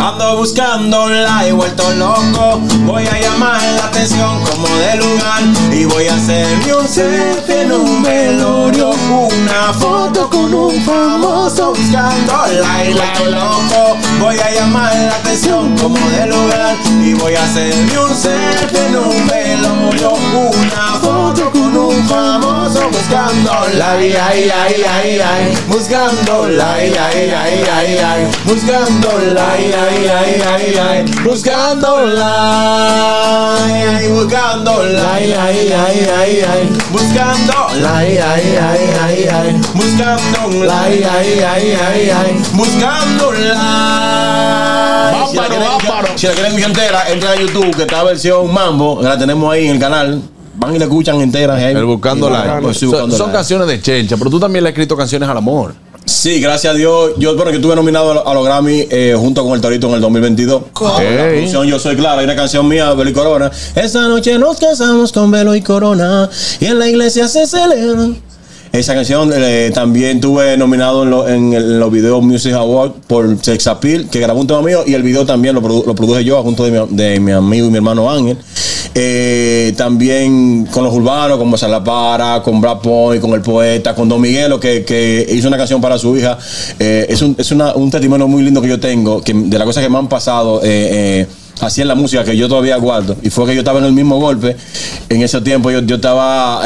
Ando 0.00 0.36
buscándola 0.36 1.48
y 1.48 1.52
vuelto 1.52 1.90
loco. 1.94 2.60
Voy 2.86 3.04
a 3.06 3.20
llamar 3.20 3.60
la 3.76 3.86
atención 3.86 4.40
como 4.44 4.68
de 4.68 4.96
lugar. 4.96 5.42
Y 5.72 5.84
voy 5.86 6.06
a 6.06 6.14
hacerme 6.14 6.72
un 6.74 6.86
selfie 6.86 7.62
en 7.62 7.72
un 7.72 8.02
velorio. 8.02 8.90
Una 8.90 9.72
foto 9.72 10.30
con 10.30 10.54
un 10.54 10.80
famoso 10.82 11.70
buscándola 11.74 12.84
y 12.84 12.92
vuelto 12.92 13.24
loco. 13.26 13.96
Voy 14.20 14.38
a 14.38 14.54
llamar 14.54 14.94
la 14.94 15.16
atención 15.16 15.76
como 15.76 15.98
de 16.10 16.26
lugar. 16.26 16.76
Y 17.02 17.14
voy 17.14 17.34
a 17.34 17.42
hacerme 17.42 17.98
un 17.98 18.14
selfie 18.14 18.86
en 18.86 18.96
un 18.96 19.26
velorio. 19.26 20.12
Una 20.12 20.98
foto 21.00 21.50
con 21.50 21.76
un 21.76 22.08
famoso 22.08 22.88
buscándola. 22.88 23.92
Ay, 23.92 24.14
ay, 24.14 24.50
ay, 24.50 24.84
ay, 24.88 25.20
ay. 25.20 25.58
Buscándola. 25.68 26.74
Ay, 26.74 26.92
ay, 26.96 27.30
ay, 27.30 27.64
ay, 27.74 27.98
ay. 27.98 28.30
Buscándola. 28.44 29.52
Ay, 29.52 29.72
ay, 29.88 30.10
ay, 30.10 30.42
ay, 30.46 30.74
ay. 30.78 31.04
Buscándola. 31.24 32.30
Ay, 33.64 34.08
buscándola. 34.08 35.14
Ay, 35.14 35.32
ay, 35.32 35.72
ay, 35.72 36.06
ay, 36.18 36.40
ay. 36.50 36.68
Buscándola. 36.90 37.96
Ay, 37.98 38.18
ay, 38.18 38.56
ay, 38.60 38.90
ay, 39.02 39.28
ay. 39.32 39.60
Buscándola. 39.74 40.82
Ay, 40.82 41.02
ay, 41.04 41.40
ay, 41.40 41.76
ay, 41.88 42.10
ay. 42.10 42.42
Buscándola. 42.54 43.54
La 45.34 45.42
bárbaro. 45.42 46.08
Si 46.16 46.26
la 46.26 46.32
quieren 46.34 46.52
escuchar 46.58 46.68
entera, 46.70 47.08
entren 47.10 47.32
a 47.32 47.36
YouTube, 47.36 47.76
que 47.76 47.82
está 47.82 48.02
versión 48.02 48.52
Mambo, 48.52 49.00
la 49.02 49.16
tenemos 49.18 49.52
ahí 49.52 49.66
en 49.66 49.72
el 49.74 49.78
canal. 49.80 50.22
Van 50.56 50.74
y 50.74 50.78
la 50.78 50.84
escuchan 50.86 51.20
entera. 51.20 51.60
El 51.70 51.84
buscando. 51.84 52.30
Pues 52.62 52.76
sí, 52.78 52.86
Son- 52.86 52.90
buscando 52.92 53.16
son 53.16 53.30
canciones 53.32 53.68
de 53.68 53.80
chelcha, 53.80 54.16
pero 54.16 54.30
tú 54.30 54.40
también 54.40 54.64
le 54.64 54.70
has 54.70 54.72
escrito 54.72 54.96
canciones 54.96 55.28
al 55.28 55.36
amor. 55.36 55.74
Sí, 56.08 56.40
gracias 56.40 56.72
a 56.72 56.76
Dios. 56.76 57.12
Yo, 57.18 57.36
bueno, 57.36 57.50
que 57.50 57.58
estuve 57.58 57.76
nominado 57.76 58.10
a 58.12 58.14
lo- 58.14 58.26
a 58.28 58.32
los 58.34 58.42
Grammy 58.44 58.86
eh, 58.90 59.14
junto 59.18 59.44
con 59.44 59.52
el 59.52 59.60
Torito 59.60 59.88
en 59.88 59.94
el 59.94 60.00
2022. 60.00 60.62
La 60.80 61.02
Ey. 61.04 61.32
producción 61.36 61.66
Yo 61.66 61.78
Soy 61.78 61.96
Clara, 61.96 62.20
hay 62.20 62.24
una 62.24 62.34
canción 62.34 62.66
mía, 62.66 62.94
Velo 62.94 63.10
y 63.10 63.12
Corona. 63.12 63.50
Esa 63.74 64.08
noche 64.08 64.38
nos 64.38 64.56
casamos 64.58 65.12
con 65.12 65.30
Velo 65.30 65.54
y 65.54 65.60
Corona 65.60 66.30
y 66.60 66.64
en 66.64 66.78
la 66.78 66.88
iglesia 66.88 67.28
se 67.28 67.46
celebra. 67.46 68.08
Esa 68.78 68.94
canción 68.94 69.32
eh, 69.34 69.72
también 69.74 70.20
tuve 70.20 70.56
nominado 70.56 71.02
en, 71.02 71.10
lo- 71.10 71.28
en 71.28 71.80
los 71.80 71.90
Video 71.90 72.20
Music 72.20 72.52
Awards 72.52 72.94
por 73.08 73.36
Sex 73.42 73.66
Appeal, 73.66 74.08
que 74.08 74.20
grabó 74.20 74.40
un 74.40 74.46
tema 74.46 74.62
mío, 74.62 74.84
y 74.86 74.94
el 74.94 75.02
video 75.02 75.26
también 75.26 75.56
lo, 75.56 75.60
lo 75.60 75.94
produje 75.96 76.22
yo 76.22 76.40
junto 76.44 76.64
de 76.64 76.70
mi, 76.70 76.96
de 76.96 77.18
mi 77.18 77.32
amigo 77.32 77.66
y 77.66 77.70
mi 77.70 77.76
hermano 77.76 78.08
Ángel. 78.08 78.38
Eh, 78.94 79.74
también 79.76 80.66
con 80.70 80.84
los 80.84 80.94
urbanos, 80.94 81.38
con 81.38 81.48
Mozart 81.48 81.72
La 81.72 81.82
Para, 81.82 82.40
con 82.44 82.60
Brad 82.60 82.78
Point, 82.78 83.20
con 83.20 83.32
el 83.32 83.40
poeta, 83.40 83.96
con 83.96 84.08
Don 84.08 84.20
Miguelo, 84.20 84.60
que, 84.60 84.84
que 84.84 85.26
hizo 85.32 85.48
una 85.48 85.56
canción 85.56 85.80
para 85.80 85.98
su 85.98 86.16
hija. 86.16 86.38
Eh, 86.78 87.06
es 87.08 87.20
un, 87.20 87.34
es 87.36 87.50
una- 87.50 87.74
un 87.74 87.90
testimonio 87.90 88.28
muy 88.28 88.44
lindo 88.44 88.62
que 88.62 88.68
yo 88.68 88.78
tengo, 88.78 89.22
que 89.22 89.34
de 89.34 89.58
las 89.58 89.66
cosas 89.66 89.82
que 89.82 89.90
me 89.90 89.98
han 89.98 90.08
pasado. 90.08 90.60
eh, 90.62 91.26
Así 91.60 91.80
en 91.80 91.88
la 91.88 91.96
música 91.96 92.22
que 92.22 92.36
yo 92.36 92.48
todavía 92.48 92.76
guardo. 92.76 93.16
Y 93.22 93.30
fue 93.30 93.44
que 93.46 93.54
yo 93.54 93.62
estaba 93.62 93.80
en 93.80 93.86
el 93.86 93.92
mismo 93.92 94.20
golpe. 94.20 94.56
En 95.08 95.20
ese 95.22 95.40
tiempo 95.40 95.72
yo, 95.72 95.80
yo 95.80 95.96
estaba 95.96 96.62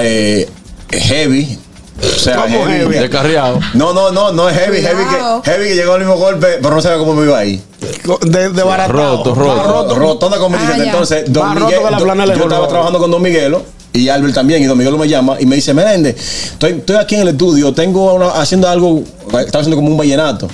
heavy. 0.90 1.58
O 2.02 2.18
sea, 2.18 2.42
¿Cómo 2.42 2.64
heavy? 2.66 2.94
Descarriado. 2.98 3.60
No, 3.74 3.92
no, 3.92 4.10
no, 4.10 4.32
no 4.32 4.48
es 4.48 4.56
heavy, 4.58 4.80
heavy 4.80 5.02
que, 5.04 5.50
heavy 5.50 5.68
que 5.68 5.74
llegó 5.76 5.92
al 5.92 6.00
mismo 6.00 6.16
golpe, 6.16 6.58
pero 6.60 6.74
no 6.74 6.82
sabía 6.82 6.98
cómo 6.98 7.14
me 7.14 7.24
iba 7.26 7.38
ahí. 7.38 7.62
De, 8.26 8.48
de. 8.50 8.62
Roto, 8.88 9.34
roto. 9.34 9.62
Roto, 9.64 9.94
rotonda 9.94 10.38
con 10.38 10.54
Ah, 10.54 10.74
ya. 10.76 10.84
Entonces, 10.84 11.24
Don 11.32 11.54
roto 11.54 11.66
Miguel, 11.66 11.80
la 11.90 11.98
plana 11.98 12.26
yo 12.26 12.42
estaba 12.42 12.66
trabajando 12.68 12.98
con 12.98 13.10
Don 13.10 13.22
Miguelo 13.22 13.62
y 13.92 14.08
Albert 14.08 14.34
también, 14.34 14.62
y 14.62 14.66
Don 14.66 14.76
Miguelo 14.78 14.98
me 14.98 15.08
llama 15.08 15.36
y 15.38 15.46
me 15.46 15.56
dice, 15.56 15.74
Meléndez, 15.74 16.16
estoy, 16.52 16.72
estoy 16.72 16.96
aquí 16.96 17.14
en 17.16 17.22
el 17.22 17.28
estudio, 17.28 17.72
tengo 17.72 18.14
una- 18.14 18.30
haciendo 18.30 18.68
algo, 18.68 19.02
estaba 19.26 19.60
haciendo 19.60 19.76
como 19.76 19.88
un 19.88 19.96
vallenato. 19.96 20.48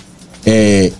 Eh, 0.45 0.93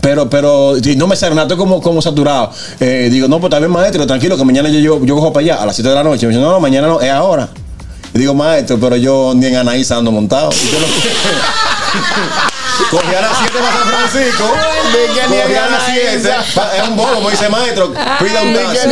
pero, 0.00 0.30
pero 0.30 0.74
no 0.96 1.06
me 1.06 1.14
sale 1.16 1.34
nada, 1.34 1.42
estoy 1.46 1.58
como, 1.58 1.82
como 1.82 2.00
saturado. 2.00 2.50
Eh, 2.78 3.08
digo, 3.12 3.28
no, 3.28 3.38
pues 3.38 3.50
también 3.50 3.70
maestro, 3.70 4.06
tranquilo, 4.06 4.36
que 4.36 4.44
mañana 4.44 4.68
yo, 4.70 4.78
yo, 4.78 5.04
yo 5.04 5.14
cojo 5.14 5.32
para 5.32 5.44
allá 5.44 5.62
a 5.62 5.66
las 5.66 5.76
7 5.76 5.88
de 5.90 5.94
la 5.94 6.02
noche. 6.04 6.26
Me 6.26 6.32
dice, 6.32 6.42
no, 6.42 6.50
no, 6.52 6.60
mañana 6.60 6.86
no, 6.88 7.00
es 7.02 7.10
ahora. 7.10 7.48
Y 8.14 8.18
digo, 8.18 8.34
maestro, 8.34 8.78
pero 8.80 8.96
yo 8.96 9.32
ni 9.36 9.46
en 9.46 9.56
Anaísa 9.56 9.96
ando 9.96 10.10
montado. 10.10 10.50
Y 10.52 10.68
yo 10.72 10.78
no- 10.80 10.86
Cogí 12.90 13.14
a 13.14 13.20
las 13.20 13.36
7 13.38 13.52
para 13.58 13.72
San 13.72 13.88
Francisco. 13.88 14.44
Cogí 15.28 15.54
a 15.54 15.68
las 15.68 15.82
7. 15.86 16.30
Pa- 16.54 16.76
Es 16.76 16.88
un 16.88 16.96
bobo, 16.96 17.30
dice 17.30 17.48
maestro. 17.48 17.92
Pida 17.92 18.42
un 18.42 18.52
taxi. 18.54 18.88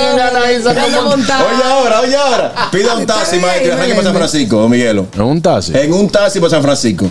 Oye 1.53 1.63
ahora, 1.65 2.01
oye 2.01 2.17
ahora. 2.17 2.55
Pida 2.71 2.95
un 2.95 3.07
taxi, 3.07 3.39
maestro. 3.39 3.73
Arranque 3.75 3.95
para 3.95 4.05
San 4.05 4.15
Francisco, 4.15 4.57
don 4.61 4.71
Miguelo. 4.71 5.07
En 5.15 5.23
un 5.23 5.43
taxi. 5.43 5.73
En 5.77 5.93
un 5.93 6.09
taxi 6.11 6.39
para 6.39 6.51
San 6.51 6.63
Francisco. 6.63 7.07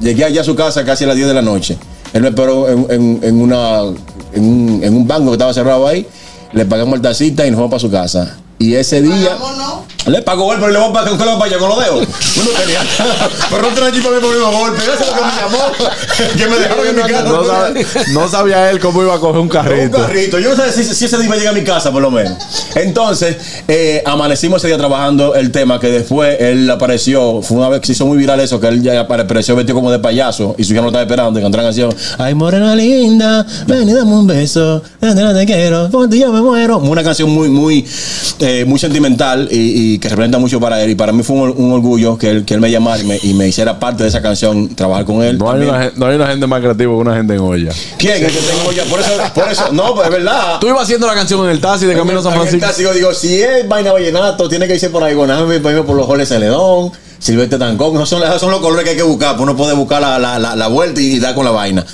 Llegué 0.00 0.24
allá 0.24 0.40
a 0.42 0.44
su 0.44 0.54
casa 0.56 0.84
casi 0.84 1.04
a 1.04 1.06
las 1.06 1.16
10 1.16 1.28
de 1.28 1.34
la 1.34 1.42
noche. 1.42 1.78
Él 2.12 2.22
me 2.22 2.28
esperó 2.28 2.68
en, 2.68 2.86
en- 2.90 3.20
en 3.22 3.40
una, 3.40 3.80
en, 4.32 4.44
un, 4.44 4.80
en 4.82 4.94
un 4.94 5.06
banco 5.06 5.26
que 5.30 5.32
estaba 5.34 5.54
cerrado 5.54 5.86
ahí. 5.86 6.06
Le 6.52 6.64
pagamos 6.66 6.96
el 6.96 7.02
taxista 7.02 7.46
y 7.46 7.50
nos 7.50 7.56
fuimos 7.58 7.70
para 7.70 7.80
su 7.80 7.90
casa. 7.90 8.36
Y 8.58 8.74
ese 8.74 9.02
día. 9.02 9.36
Le 10.06 10.22
pagó 10.22 10.44
golpe, 10.44 10.62
pero 10.62 10.72
le 10.72 10.78
voy 10.78 10.88
a 10.88 10.92
pagar 10.92 11.16
con 11.18 11.26
la 11.26 11.38
paya 11.38 11.58
con 11.58 11.68
los 11.68 11.78
dedos. 11.80 11.98
Uno 12.36 12.50
tenía. 12.58 12.80
pero 13.50 13.62
no 13.62 13.68
tenía 13.68 13.92
chipa 13.92 14.08
para 14.08 14.20
poner 14.20 14.38
un 14.42 14.52
golpe. 14.58 14.82
Eso 14.82 14.92
es 14.94 15.00
lo 15.00 15.14
que 15.14 15.20
me 15.20 15.36
llamó. 15.36 15.58
que 16.38 16.46
me 16.46 16.56
dejaron 16.58 16.86
en 16.86 16.96
mi 16.96 17.02
casa. 17.02 17.22
No, 17.24 17.44
sabe- 17.44 17.86
no 18.14 18.28
sabía 18.28 18.70
él 18.70 18.80
cómo 18.80 19.02
iba 19.02 19.14
a 19.14 19.18
coger 19.20 19.36
un 19.36 19.42
Un 19.42 19.48
carrito. 19.48 19.98
carrito. 19.98 20.38
Yo 20.38 20.54
no 20.56 20.64
sé 20.64 20.72
si, 20.72 20.94
si 20.94 21.04
ese 21.04 21.16
día 21.18 21.26
iba 21.26 21.34
a 21.34 21.38
llegar 21.38 21.54
a 21.54 21.58
mi 21.58 21.64
casa, 21.64 21.92
por 21.92 22.00
lo 22.00 22.10
menos. 22.10 22.38
Entonces, 22.74 23.36
eh, 23.68 24.02
amanecimos 24.06 24.58
ese 24.62 24.68
día 24.68 24.78
trabajando 24.78 25.34
el 25.34 25.52
tema 25.52 25.78
que 25.78 25.88
después 25.88 26.36
él 26.40 26.70
apareció. 26.70 27.42
Fue 27.42 27.58
una 27.58 27.68
vez 27.68 27.80
que 27.80 27.88
se 27.88 27.92
hizo 27.92 28.06
muy 28.06 28.16
viral 28.16 28.40
eso, 28.40 28.58
que 28.58 28.68
él 28.68 28.82
ya 28.82 29.00
apareció 29.00 29.56
vestido 29.56 29.74
como 29.76 29.90
de 29.90 29.98
payaso 29.98 30.54
y 30.56 30.64
su 30.64 30.72
hija 30.72 30.80
no 30.80 30.88
estaba 30.88 31.02
esperando. 31.02 31.38
Y 31.38 31.42
cantó 31.42 31.58
la 31.58 31.64
canción. 31.64 31.94
Ay, 32.16 32.34
morena 32.34 32.74
linda, 32.74 33.44
ven 33.66 33.86
y 33.88 33.92
dame 33.92 34.12
un 34.12 34.26
beso. 34.26 34.82
Te 35.00 35.44
quiero, 35.46 35.90
por 35.90 36.08
ti 36.08 36.20
yo 36.20 36.32
me 36.32 36.40
muero. 36.40 36.78
Una 36.78 37.04
canción 37.04 37.28
muy, 37.30 37.48
muy, 37.50 37.86
eh, 38.40 38.47
muy 38.66 38.78
sentimental 38.78 39.48
y, 39.50 39.94
y 39.94 39.98
que 39.98 40.08
representa 40.08 40.38
mucho 40.38 40.60
para 40.60 40.82
él. 40.82 40.90
Y 40.90 40.94
para 40.94 41.12
mí 41.12 41.22
fue 41.22 41.36
un, 41.36 41.54
un 41.56 41.72
orgullo 41.72 42.16
que 42.18 42.30
él, 42.30 42.44
que 42.44 42.54
él 42.54 42.60
me 42.60 42.70
llamara 42.70 43.02
y 43.02 43.06
me, 43.06 43.18
y 43.22 43.34
me 43.34 43.48
hiciera 43.48 43.78
parte 43.78 44.02
de 44.02 44.08
esa 44.08 44.22
canción, 44.22 44.68
trabajar 44.74 45.04
con 45.04 45.22
él. 45.22 45.38
No 45.38 45.50
hay, 45.50 45.62
una, 45.62 45.90
no 45.96 46.06
hay 46.06 46.16
una 46.16 46.26
gente 46.26 46.46
más 46.46 46.60
creativa 46.60 46.92
que 46.92 46.98
una 46.98 47.14
gente 47.16 47.34
en 47.34 47.40
olla. 47.40 47.72
¿Quién? 47.98 48.24
El 48.24 48.30
que 48.32 48.38
tengo 48.38 48.72
ya. 48.72 48.84
Por 48.84 49.00
eso, 49.00 49.10
por 49.34 49.48
eso, 49.50 49.72
no, 49.72 49.94
pues 49.94 50.06
es 50.08 50.12
verdad. 50.12 50.58
Tú 50.60 50.68
ibas 50.68 50.82
haciendo 50.82 51.06
la 51.06 51.14
canción 51.14 51.44
en 51.44 51.50
el 51.50 51.60
taxi 51.60 51.86
de 51.86 51.94
Camino 51.94 52.20
a 52.20 52.22
San 52.22 52.32
En 52.34 52.40
el 52.40 52.46
Francisco. 52.48 52.66
taxi, 52.66 52.82
yo 52.82 52.92
digo, 52.92 53.14
si 53.14 53.40
es 53.40 53.68
vaina 53.68 53.92
vallenato, 53.92 54.48
tiene 54.48 54.66
que 54.66 54.74
irse 54.74 54.90
por 54.90 55.02
ahí, 55.04 55.14
Goname, 55.14 55.60
por 55.60 55.84
por 55.84 55.96
los 55.96 56.06
Joles 56.06 56.28
Celedón, 56.28 56.90
Silvestre 57.18 57.58
Tancón, 57.58 57.94
esos 57.96 58.08
son, 58.08 58.22
esos 58.22 58.40
son 58.40 58.50
los 58.50 58.60
colores 58.60 58.84
que 58.84 58.90
hay 58.90 58.96
que 58.96 59.02
buscar, 59.02 59.32
pues 59.36 59.42
uno 59.42 59.56
puede 59.56 59.74
buscar 59.74 60.00
la, 60.00 60.18
la, 60.18 60.38
la, 60.38 60.54
la 60.54 60.68
vuelta 60.68 61.00
y, 61.00 61.18
dar 61.18 61.34
con 61.34 61.44
la 61.44 61.50
vaina. 61.50 61.84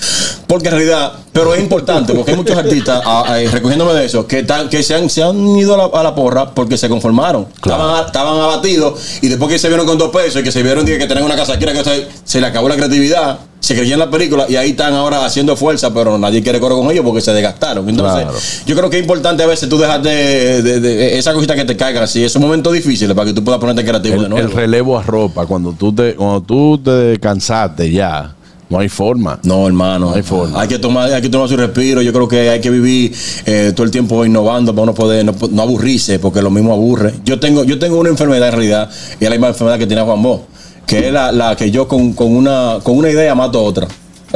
Porque 0.47 0.69
en 0.69 0.75
realidad, 0.75 1.13
pero 1.33 1.55
es 1.55 1.61
importante, 1.61 2.13
porque 2.13 2.33
hay 2.33 2.37
muchos 2.37 2.57
artistas, 2.57 3.01
a- 3.05 3.23
a- 3.23 3.39
recogiéndome 3.51 3.95
de 3.95 4.05
eso, 4.05 4.27
que, 4.27 4.41
están- 4.41 4.69
que 4.69 4.83
se, 4.83 4.95
han, 4.95 5.09
se 5.09 5.23
han 5.23 5.39
ido 5.57 5.75
a 5.75 5.79
la, 5.79 6.01
a 6.01 6.03
la 6.03 6.15
porra 6.15 6.51
porque 6.51 6.77
se 6.77 6.89
conformaron. 6.89 7.47
Estaban, 7.57 8.05
estaban 8.07 8.39
abatidos 8.39 9.01
y 9.23 9.29
después 9.29 9.51
que 9.51 9.59
se 9.59 9.69
vieron 9.69 9.87
con 9.87 9.97
dos 9.97 10.11
pesos 10.11 10.41
y 10.43 10.45
que 10.45 10.53
se 10.53 10.63
vieron 10.63 10.85
que 10.85 10.99
tenían 10.99 11.25
una 11.25 11.37
casa 11.37 11.59
que 11.59 11.85
se, 11.85 12.09
se 12.25 12.41
le 12.41 12.47
acabó 12.47 12.69
la 12.69 12.77
creatividad, 12.77 13.39
se 13.65 13.75
creían 13.75 13.99
la 13.99 14.11
película 14.11 14.47
y 14.49 14.57
ahí 14.57 14.71
están 14.71 14.93
ahora 14.95 15.25
haciendo 15.25 15.57
fuerza, 15.57 15.93
pero 15.95 16.19
nadie 16.19 16.43
quiere 16.43 16.61
coro 16.61 16.77
con 16.77 16.91
ellos 16.91 17.05
porque 17.05 17.21
se 17.21 17.33
desgastaron. 17.33 17.89
Entonces, 17.89 18.23
Claro. 18.25 18.39
yo 18.67 18.77
creo 18.77 18.91
que 18.91 18.97
es 18.99 19.03
importante 19.03 19.43
a 19.43 19.47
veces 19.47 19.69
tú 19.69 19.79
dejas 19.79 20.03
de, 20.03 20.63
de- 20.63 20.81
de- 20.81 21.19
esa 21.19 21.33
cosita 21.33 21.55
que 21.55 21.65
te 21.65 21.77
caiga 21.77 22.03
así. 22.03 22.23
Es 22.23 22.37
un 22.37 22.43
momento 22.43 22.71
difícil 22.73 23.09
para 23.15 23.27
que 23.27 23.33
tú 23.33 23.43
puedas 23.43 23.61
ponerte 23.61 23.83
creativo 23.85 24.17
de 24.17 24.25
El, 24.25 24.29
nuevo. 24.31 24.47
el 24.49 24.53
relevo 24.55 24.99
a 24.99 25.03
ropa, 25.03 25.47
cuando 25.47 25.73
tú 25.73 25.93
te, 25.95 26.15
cuando 26.15 26.43
tú 26.43 26.79
te 26.79 27.19
cansaste 27.19 27.91
ya, 27.91 28.35
no 28.69 28.79
hay 28.79 28.89
forma. 28.89 29.39
No, 29.45 29.67
hermano. 29.67 30.11
No 30.11 30.15
hay 30.17 30.23
forma. 30.23 30.61
Hay 30.61 30.69
que 30.69 30.79
tomar, 30.79 31.13
hay 31.13 31.23
que 31.23 31.29
tomar 31.29 31.49
su 31.49 31.57
respiro. 31.57 32.03
Yo 32.03 32.13
creo 32.13 32.27
que 32.29 32.51
hay 32.51 32.61
que 32.61 32.71
vivir 32.71 33.15
eh, 33.47 33.73
todo 33.75 33.85
el 33.85 33.91
tiempo 33.91 34.25
innovando 34.25 34.73
para 34.75 34.83
uno 34.83 34.95
poder 34.95 35.25
no, 35.25 35.35
no 35.51 35.63
aburrirse, 35.63 36.19
porque 36.19 36.43
lo 36.43 36.51
mismo 36.51 36.73
aburre. 36.73 37.15
Yo 37.25 37.39
tengo, 37.41 37.65
yo 37.65 37.79
tengo 37.79 37.99
una 37.99 38.11
enfermedad 38.11 38.49
en 38.49 38.55
realidad, 38.55 38.91
y 39.21 39.25
es 39.25 39.31
la 39.31 39.37
misma 39.37 39.49
enfermedad 39.49 39.79
que 39.79 39.87
tiene 39.87 40.03
Juan 40.03 40.23
Bo, 40.23 40.47
que 40.87 41.07
es 41.07 41.13
la, 41.13 41.33
la 41.33 41.57
que 41.57 41.71
yo 41.71 41.89
con, 41.89 42.13
con 42.13 42.35
una, 42.35 42.79
con 42.83 42.97
una 42.97 43.11
idea 43.11 43.35
mato 43.35 43.63
otra. 43.63 43.87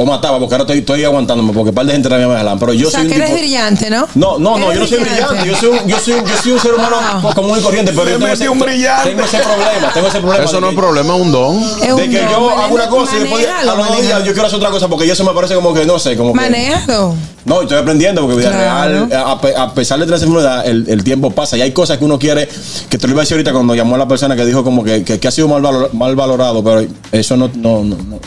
O 0.01 0.05
mataba, 0.05 0.39
porque 0.39 0.55
ahora 0.55 0.63
estoy, 0.63 0.77
estoy 0.79 1.03
aguantándome, 1.03 1.51
porque 1.51 1.69
un 1.69 1.75
par 1.75 1.85
de 1.85 1.91
gente 1.91 2.07
también 2.07 2.29
me 2.29 2.35
jalan. 2.37 2.57
Pero 2.57 2.71
yo 2.71 2.87
o 2.87 2.91
sea, 2.91 3.01
soy 3.01 3.09
que 3.09 3.15
un 3.15 3.21
eres 3.21 3.29
tipo. 3.31 3.39
brillante, 3.41 3.89
¿no? 3.89 4.07
No, 4.15 4.39
no, 4.39 4.57
no, 4.57 4.71
yo 4.73 4.79
no 4.79 4.87
soy 4.87 4.99
brillante. 4.99 5.45
Yo 5.45 5.55
soy 5.57 5.69
un, 5.69 5.87
yo 5.87 5.99
soy, 5.99 6.13
un- 6.13 6.25
yo 6.25 6.37
soy 6.41 6.51
un 6.53 6.59
ser 6.59 6.73
humano 6.73 6.95
Wow. 7.21 7.33
común 7.33 7.59
y 7.59 7.61
corriente, 7.61 7.91
pero 7.91 8.05
yo 8.09 8.17
tengo 8.17 8.27
ese, 8.31 8.47
un 8.47 8.59
brillante. 8.59 9.09
tengo 9.09 9.23
ese 9.25 9.37
problema, 9.39 9.93
tengo 9.93 10.07
ese 10.07 10.19
problema. 10.21 10.45
Eso 10.45 10.55
de 10.55 10.61
no 10.61 10.67
que- 10.67 10.73
es 10.73 10.79
problema, 10.79 11.15
es 11.15 11.21
un 11.21 11.31
don. 11.33 11.57
Es 11.63 11.79
de 11.81 11.93
un 11.93 11.99
que 12.09 12.17
don, 12.21 12.29
yo 12.29 12.49
hago 12.49 12.73
una 12.75 12.87
cosa 12.87 13.17
y 13.17 13.19
después 13.19 13.45
a 13.45 13.63
los 13.65 13.77
dos 13.77 13.87
días 13.87 13.97
manéjalo. 13.99 14.25
yo 14.25 14.31
quiero 14.31 14.47
hacer 14.47 14.57
otra 14.57 14.69
cosa 14.71 14.87
porque 14.87 15.05
ya 15.05 15.11
eso 15.13 15.23
me 15.25 15.33
parece 15.33 15.55
como 15.55 15.73
que 15.73 15.85
no 15.85 15.99
sé, 15.99 16.15
como 16.15 16.31
que. 16.31 16.39
Manéjalo. 16.39 17.15
No, 17.43 17.61
estoy 17.61 17.77
aprendiendo 17.77 18.21
porque 18.21 18.37
vida 18.37 18.51
Claro. 18.51 19.05
real, 19.07 19.23
a, 19.25 19.41
pe- 19.41 19.55
a 19.57 19.73
pesar 19.73 19.99
de 19.99 20.05
tener 20.05 20.15
esa 20.17 20.25
enfermedad, 20.27 20.65
el, 20.65 20.85
el 20.87 21.03
tiempo 21.03 21.29
pasa 21.31 21.57
y 21.57 21.61
hay 21.61 21.71
cosas 21.73 21.97
que 21.97 22.05
uno 22.05 22.17
quiere, 22.17 22.47
que 22.89 22.97
te 22.97 23.05
lo 23.05 23.11
iba 23.13 23.21
a 23.21 23.23
decir 23.23 23.35
ahorita 23.35 23.51
cuando 23.51 23.75
llamó 23.75 23.95
a 23.95 23.97
la 23.97 24.07
persona 24.07 24.35
que 24.37 24.45
dijo 24.45 24.63
como 24.63 24.81
que, 24.83 25.03
que, 25.03 25.19
que 25.19 25.27
ha 25.27 25.31
sido 25.31 25.49
mal, 25.49 25.61
valor- 25.61 25.89
mal 25.93 26.15
valorado, 26.15 26.63
pero 26.63 26.85
eso 27.11 27.35
no, 27.35 27.49
no, 27.55 27.83
no, 27.83 27.95
no. 27.97 28.19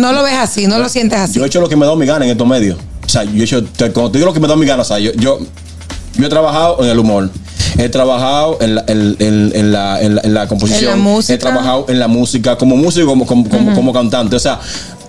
No 0.00 0.12
lo 0.12 0.22
ves 0.22 0.34
así, 0.34 0.66
no 0.66 0.78
lo 0.78 0.88
sientes 0.88 1.18
así. 1.18 1.34
Yo 1.34 1.44
he 1.44 1.46
hecho 1.46 1.60
lo 1.60 1.68
que 1.68 1.76
me 1.76 1.86
da 1.86 1.94
mi 1.94 2.06
gana 2.06 2.24
en 2.24 2.30
estos 2.30 2.46
medios. 2.46 2.78
O 3.04 3.08
sea, 3.08 3.24
yo 3.24 3.40
he 3.40 3.44
hecho, 3.44 3.62
te- 3.64 3.90
cuando 3.92 4.10
te 4.12 4.18
digo 4.18 4.28
lo 4.28 4.34
que 4.34 4.40
me 4.40 4.48
da 4.48 4.56
mi 4.56 4.66
gana, 4.66 4.82
o 4.82 4.84
sea, 4.84 4.98
yo, 4.98 5.12
yo, 5.12 5.38
yo 6.14 6.26
he 6.26 6.28
trabajado 6.28 6.82
en 6.82 6.90
el 6.90 6.98
humor. 6.98 7.28
He 7.78 7.88
trabajado 7.88 8.58
en 8.60 8.74
la, 8.74 8.84
en, 8.88 9.16
en- 9.18 9.52
en 9.54 9.72
la, 9.72 10.00
en 10.00 10.14
la- 10.16 10.20
en 10.22 10.34
la 10.34 10.46
composición. 10.48 10.92
En 10.92 10.98
la 10.98 11.04
música. 11.04 11.34
He 11.34 11.38
trabajado 11.38 11.86
en 11.88 11.98
la 11.98 12.08
música 12.08 12.56
como 12.56 12.76
músico, 12.76 13.06
como, 13.06 13.26
como, 13.26 13.48
como, 13.48 13.74
como 13.74 13.92
cantante. 13.92 14.36
O 14.36 14.40
sea, 14.40 14.58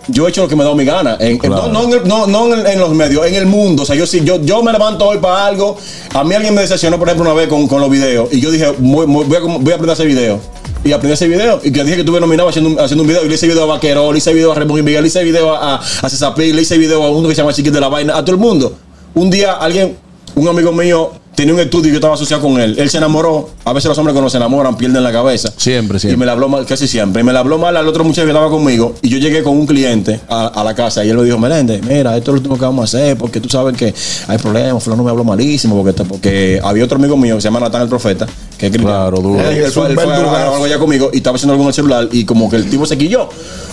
yo 0.07 0.25
he 0.25 0.29
hecho 0.29 0.41
lo 0.41 0.47
que 0.47 0.55
me 0.55 0.63
da 0.63 0.73
mi 0.75 0.83
gana. 0.85 1.15
En- 1.19 1.39
en- 1.43 1.51
no, 1.51 1.67
no, 1.73 1.83
en, 1.83 1.93
el- 2.01 2.07
no, 2.07 2.27
no 2.27 2.53
en, 2.53 2.59
el- 2.59 2.65
en 2.67 2.79
los 2.79 2.91
medios, 2.93 3.25
en 3.25 3.35
el 3.35 3.45
mundo. 3.45 3.83
O 3.83 3.85
sea, 3.85 3.95
yo 3.95 4.05
sí, 4.05 4.21
yo, 4.23 4.41
yo 4.41 4.61
me 4.63 4.71
levanto 4.71 5.07
hoy 5.07 5.17
para 5.19 5.45
algo. 5.45 5.77
A 6.13 6.23
mí 6.23 6.33
alguien 6.35 6.53
me 6.53 6.61
decepcionó, 6.61 6.97
por 6.99 7.07
ejemplo, 7.07 7.29
una 7.29 7.39
vez 7.39 7.47
con, 7.49 7.67
con 7.67 7.81
los 7.81 7.89
videos. 7.89 8.29
Y 8.31 8.39
yo 8.41 8.51
dije, 8.51 8.67
voy, 8.79 9.05
voy- 9.05 9.25
voy 9.25 9.37
a, 9.37 9.39
voy 9.41 9.55
a 9.71 9.75
aprender 9.75 9.89
a 9.89 9.93
hacer 9.93 10.07
videos. 10.07 10.39
Y 10.83 10.91
aprendí 10.91 11.11
a 11.11 11.13
hacer 11.13 11.29
videos. 11.29 11.65
Y 11.65 11.71
que 11.71 11.83
dije 11.83 11.95
que 11.95 12.01
estuve 12.01 12.19
nominado 12.19 12.49
haciendo 12.49 12.71
un, 12.71 12.79
haciendo 12.79 13.03
un 13.03 13.07
video. 13.07 13.23
Y 13.23 13.29
le 13.29 13.35
hice 13.35 13.47
video 13.47 13.63
a 13.63 13.67
Vaquero, 13.67 14.11
le 14.11 14.17
hice 14.17 14.33
video 14.33 14.51
a 14.51 14.55
Ramón 14.55 14.83
Miguel, 14.83 15.01
le 15.01 15.07
hice 15.07 15.23
video 15.23 15.55
a, 15.55 15.75
a 15.75 16.09
César 16.09 16.33
Pi, 16.33 16.53
le 16.53 16.61
hice 16.61 16.77
video 16.77 17.03
a 17.03 17.11
uno 17.11 17.29
que 17.29 17.35
se 17.35 17.41
llama 17.41 17.53
Chiquito 17.53 17.75
de 17.75 17.81
la 17.81 17.89
Vaina, 17.89 18.17
a 18.17 18.25
todo 18.25 18.35
el 18.35 18.41
mundo. 18.41 18.75
Un 19.13 19.29
día 19.29 19.53
alguien, 19.53 19.95
un 20.35 20.47
amigo 20.47 20.71
mío, 20.71 21.11
tenía 21.35 21.53
un 21.53 21.59
estudio 21.59 21.87
y 21.87 21.91
yo 21.91 21.95
estaba 21.97 22.13
asociado 22.15 22.41
con 22.43 22.59
él. 22.61 22.75
Él 22.77 22.89
se 22.89 22.97
enamoró. 22.97 23.49
A 23.65 23.73
veces 23.73 23.87
los 23.89 23.97
hombres 23.97 24.13
cuando 24.13 24.29
se 24.29 24.37
enamoran 24.37 24.75
pierden 24.77 25.01
la 25.03 25.11
cabeza. 25.11 25.51
Siempre, 25.57 25.97
Y 25.97 25.99
siempre. 25.99 26.17
me 26.17 26.25
la 26.25 26.33
habló 26.33 26.49
mal, 26.49 26.65
casi 26.65 26.87
siempre. 26.87 27.21
Y 27.21 27.25
me 27.25 27.33
la 27.33 27.39
habló 27.39 27.57
mal 27.57 27.75
al 27.77 27.87
otro 27.87 28.03
muchacho 28.03 28.23
que 28.25 28.31
estaba 28.31 28.49
conmigo. 28.49 28.95
Y 29.01 29.09
yo 29.09 29.17
llegué 29.17 29.41
con 29.43 29.57
un 29.57 29.65
cliente 29.65 30.19
a, 30.29 30.47
a 30.47 30.63
la 30.63 30.75
casa 30.75 31.03
y 31.05 31.09
él 31.09 31.17
me 31.17 31.23
dijo, 31.23 31.37
Meléndez, 31.39 31.81
mira, 31.83 32.15
esto 32.17 32.31
es 32.31 32.35
lo 32.35 32.39
último 32.39 32.55
que 32.57 32.65
vamos 32.65 32.81
a 32.93 32.97
hacer 32.97 33.17
porque 33.17 33.39
tú 33.39 33.49
sabes 33.49 33.75
que 33.77 33.93
hay 34.27 34.37
problemas. 34.37 34.83
Fulano 34.83 35.03
me 35.03 35.09
habló 35.09 35.23
malísimo 35.23 35.81
porque, 35.81 36.03
porque 36.03 36.59
había 36.63 36.83
otro 36.85 36.97
amigo 36.97 37.15
mío 37.17 37.35
que 37.35 37.41
se 37.41 37.47
llama 37.47 37.59
Natán 37.59 37.83
el 37.83 37.89
Profeta, 37.89 38.27
que 38.57 38.67
es. 38.67 38.77
Claro, 38.77 39.17
duro. 39.21 39.39
Él, 39.41 39.57
él 39.63 39.71
fue, 39.71 39.87
él 39.87 39.95
fue 39.95 40.03
a 40.13 40.19
grabar 40.19 40.41
algo 40.53 40.65
allá 40.65 40.77
conmigo 40.79 41.09
y 41.13 41.17
estaba 41.17 41.35
haciendo 41.37 41.53
algo 41.53 41.63
en 41.63 41.67
el 41.69 41.73
celular 41.73 42.07
y 42.11 42.25
como 42.25 42.49
que 42.49 42.57
el 42.57 42.69
tipo 42.69 42.85
se 42.85 42.97
quilló. 42.97 43.29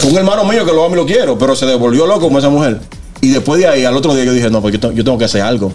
Un 0.09 0.17
hermano 0.17 0.45
mío 0.45 0.65
que 0.65 0.73
lo 0.73 0.85
amo 0.85 0.95
y 0.95 0.99
lo 0.99 1.07
quiero, 1.07 1.37
pero 1.39 1.55
se 1.57 1.67
devolvió 1.67 2.07
loco 2.07 2.21
como 2.21 2.39
esa 2.39 2.49
mujer. 2.49 2.81
Y 3.21 3.31
después 3.31 3.61
de 3.61 3.67
ahí, 3.67 3.85
al 3.85 3.97
otro 3.97 4.15
día 4.15 4.25
yo 4.25 4.33
dije, 4.33 4.49
no, 4.49 4.63
pues 4.63 4.79
tengo- 4.79 4.95
yo 4.95 5.03
tengo 5.05 5.19
que 5.19 5.25
hacer 5.25 5.43
algo. 5.43 5.73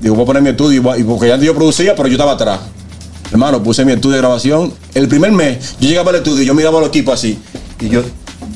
Digo, 0.00 0.14
voy 0.14 0.22
a 0.22 0.26
poner 0.26 0.42
mi 0.42 0.50
estudio 0.50 0.96
y 0.96 1.02
porque 1.04 1.28
ya 1.28 1.34
antes 1.34 1.46
yo 1.46 1.54
producía, 1.54 1.94
pero 1.96 2.08
yo 2.08 2.14
estaba 2.14 2.32
atrás. 2.32 2.60
Hermano, 3.30 3.62
puse 3.62 3.84
mi 3.84 3.92
estudio 3.92 4.14
de 4.16 4.20
grabación. 4.22 4.72
El 4.94 5.08
primer 5.08 5.32
mes, 5.32 5.74
yo 5.80 5.88
llegaba 5.88 6.10
al 6.10 6.16
estudio 6.16 6.42
y 6.42 6.46
yo 6.46 6.54
miraba 6.54 6.80
los 6.80 6.88
equipos 6.88 7.14
así. 7.14 7.38
Y 7.80 7.88
yo, 7.88 8.02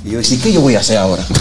y 0.04 0.10
yo 0.12 0.18
decía, 0.18 0.38
¿qué 0.42 0.52
yo 0.52 0.60
voy 0.60 0.76
a 0.76 0.80
hacer 0.80 0.96
ahora? 0.98 1.24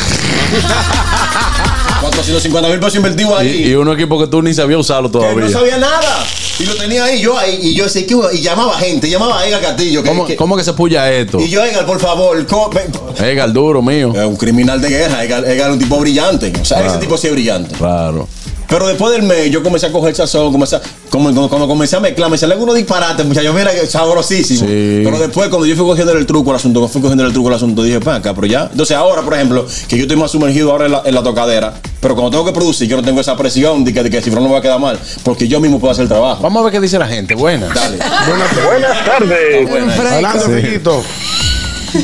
450 2.02 2.68
mil 2.70 2.80
pesos 2.80 2.96
invertidos 2.96 3.40
ahí. 3.40 3.64
Y, 3.66 3.70
y 3.70 3.76
un 3.76 3.88
equipo 3.90 4.20
que 4.20 4.26
tú 4.28 4.42
ni 4.42 4.54
sabías 4.54 4.80
usarlo 4.80 5.10
Que 5.10 5.20
todavía. 5.20 5.46
no 5.46 5.52
sabía 5.52 5.78
nada. 5.78 6.26
Y 6.60 6.66
lo 6.66 6.76
tenía 6.76 7.04
ahí, 7.06 7.22
yo 7.22 7.38
ahí, 7.38 7.60
y 7.62 7.76
yo 7.76 7.84
decía, 7.86 8.06
¿qué 8.08 8.16
voy 8.16 8.28
a-?" 8.28 8.34
Y 8.34 8.42
llamaba 8.42 8.74
gente, 8.78 9.10
llamaba 9.10 9.40
a 9.40 9.48
Edgar 9.48 9.62
Castillo. 9.62 10.02
que- 10.04 10.10
¿Cómo, 10.10 10.26
que- 10.26 10.36
cómo 10.36 10.58
que 10.58 10.64
se 10.64 10.74
puya 10.74 11.12
esto? 11.12 11.40
y 11.40 11.48
yo, 11.50 11.64
Edgar, 11.64 11.86
por 11.86 12.00
favor, 12.00 12.44
co- 12.48 12.70
ven- 12.72 12.92
Edgar, 13.24 13.52
duro 13.54 13.82
mío. 13.82 14.12
Es 14.16 14.26
un 14.26 14.36
criminal 14.36 14.82
de 14.82 14.90
guerra, 14.90 15.24
Edgar, 15.24 15.46
Edgar 15.46 15.68
es 15.70 15.74
un 15.74 15.80
tipo 15.80 15.98
brillante. 16.00 16.52
O 16.60 16.66
sea, 16.66 16.78
Claro. 16.78 16.92
ese 16.94 17.00
tipo 17.00 17.18
sí 17.18 17.28
es 17.28 17.34
brillante. 17.34 17.76
Claro. 17.76 18.28
Pero 18.72 18.88
después 18.88 19.12
del 19.12 19.22
mes, 19.24 19.52
yo 19.52 19.62
comencé 19.62 19.86
a 19.88 19.92
coger 19.92 20.16
sazón, 20.16 20.52
comencé 20.52 20.78
a- 20.78 20.82
como, 21.10 21.32
como- 21.36 21.50
cuando 21.50 21.68
comencé 21.68 21.98
a 21.98 22.00
mezclar, 22.00 22.32
me 22.32 22.38
salían 22.38 22.60
unos 22.62 22.74
disparates, 22.76 23.24
muchachos, 23.26 23.54
mira, 23.54 23.70
que 23.72 23.86
sabrosísimo. 23.86 24.62
Sí. 24.62 25.02
Pero 25.04 25.20
después, 25.20 25.50
cuando 25.50 25.66
yo 25.68 25.76
fui 25.76 25.86
cogiendo 25.86 26.14
el 26.14 26.26
truco 26.26 26.50
al 26.52 26.56
asunto, 26.56 26.80
cuando 26.80 26.92
fui 26.94 27.02
cogiendo 27.02 27.26
el 27.26 27.34
truco 27.34 27.50
al 27.50 27.56
asunto, 27.56 27.84
dije, 27.84 28.00
pa, 28.00 28.16
acá, 28.16 28.34
pero 28.34 28.48
ya. 28.48 28.70
Entonces, 28.72 28.96
ahora, 28.96 29.22
por 29.22 29.34
ejemplo, 29.34 29.68
que 29.90 29.98
yo 29.98 30.04
estoy 30.04 30.16
más 30.18 30.32
sumergido 30.32 30.72
ahora 30.72 30.86
en 30.86 30.92
la, 30.94 31.02
en 31.06 31.14
la 31.14 31.22
tocadera, 31.22 31.74
pero 32.00 32.16
cuando 32.16 32.32
tengo 32.32 32.46
que 32.46 32.54
producir, 32.54 32.88
yo 32.88 32.96
no 32.98 33.04
tengo 33.04 33.20
esa 33.22 33.36
presión 33.36 33.84
de 33.84 33.94
que, 33.94 34.04
de 34.04 34.10
que 34.10 34.22
si 34.22 34.32
no 34.32 34.40
me 34.42 34.50
va 34.50 34.60
a 34.60 34.62
quedar 34.62 34.80
mal, 34.80 34.98
porque 35.24 35.48
yo 35.50 35.60
mismo 35.60 35.80
puedo 35.80 35.92
hacer 35.92 36.04
el 36.04 36.10
trabajo. 36.10 36.42
Vamos 36.42 36.62
a 36.62 36.64
ver 36.64 36.72
qué 36.72 36.80
dice 36.80 36.98
la 36.98 37.08
gente. 37.08 37.36
Buenas. 37.36 37.74
Dale. 37.76 37.98
Buenas 38.28 39.06
tardes. 39.06 39.70
Buena. 39.70 39.94
Adelante, 39.94 40.46
Fellito. 40.46 41.04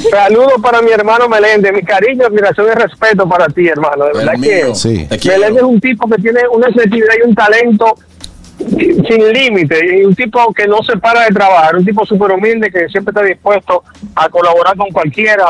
Saludos 0.09 0.53
para 0.61 0.81
mi 0.81 0.91
hermano 0.91 1.29
Meléndez. 1.29 1.73
Mi 1.73 1.83
cariño, 1.83 2.25
admiración 2.25 2.67
y 2.67 2.75
respeto 2.75 3.27
para 3.27 3.47
ti, 3.47 3.67
hermano. 3.67 4.05
De 4.05 4.13
verdad 4.13 4.33
que. 4.41 4.75
Sí. 4.75 5.07
Meléndez 5.09 5.57
es 5.57 5.63
un 5.63 5.79
tipo 5.79 6.07
que 6.09 6.21
tiene 6.21 6.41
una 6.51 6.67
sensibilidad 6.67 7.13
y 7.23 7.27
un 7.27 7.35
talento 7.35 7.95
sin 8.59 9.33
límite 9.33 9.79
y 9.99 10.03
un 10.05 10.15
tipo 10.15 10.51
que 10.53 10.67
no 10.67 10.81
se 10.83 10.97
para 10.97 11.21
de 11.25 11.27
trabajar, 11.33 11.75
un 11.75 11.85
tipo 11.85 12.05
súper 12.05 12.31
humilde 12.31 12.71
que 12.71 12.87
siempre 12.89 13.11
está 13.11 13.23
dispuesto 13.23 13.83
a 14.15 14.27
colaborar 14.29 14.75
con 14.75 14.89
cualquiera. 14.89 15.45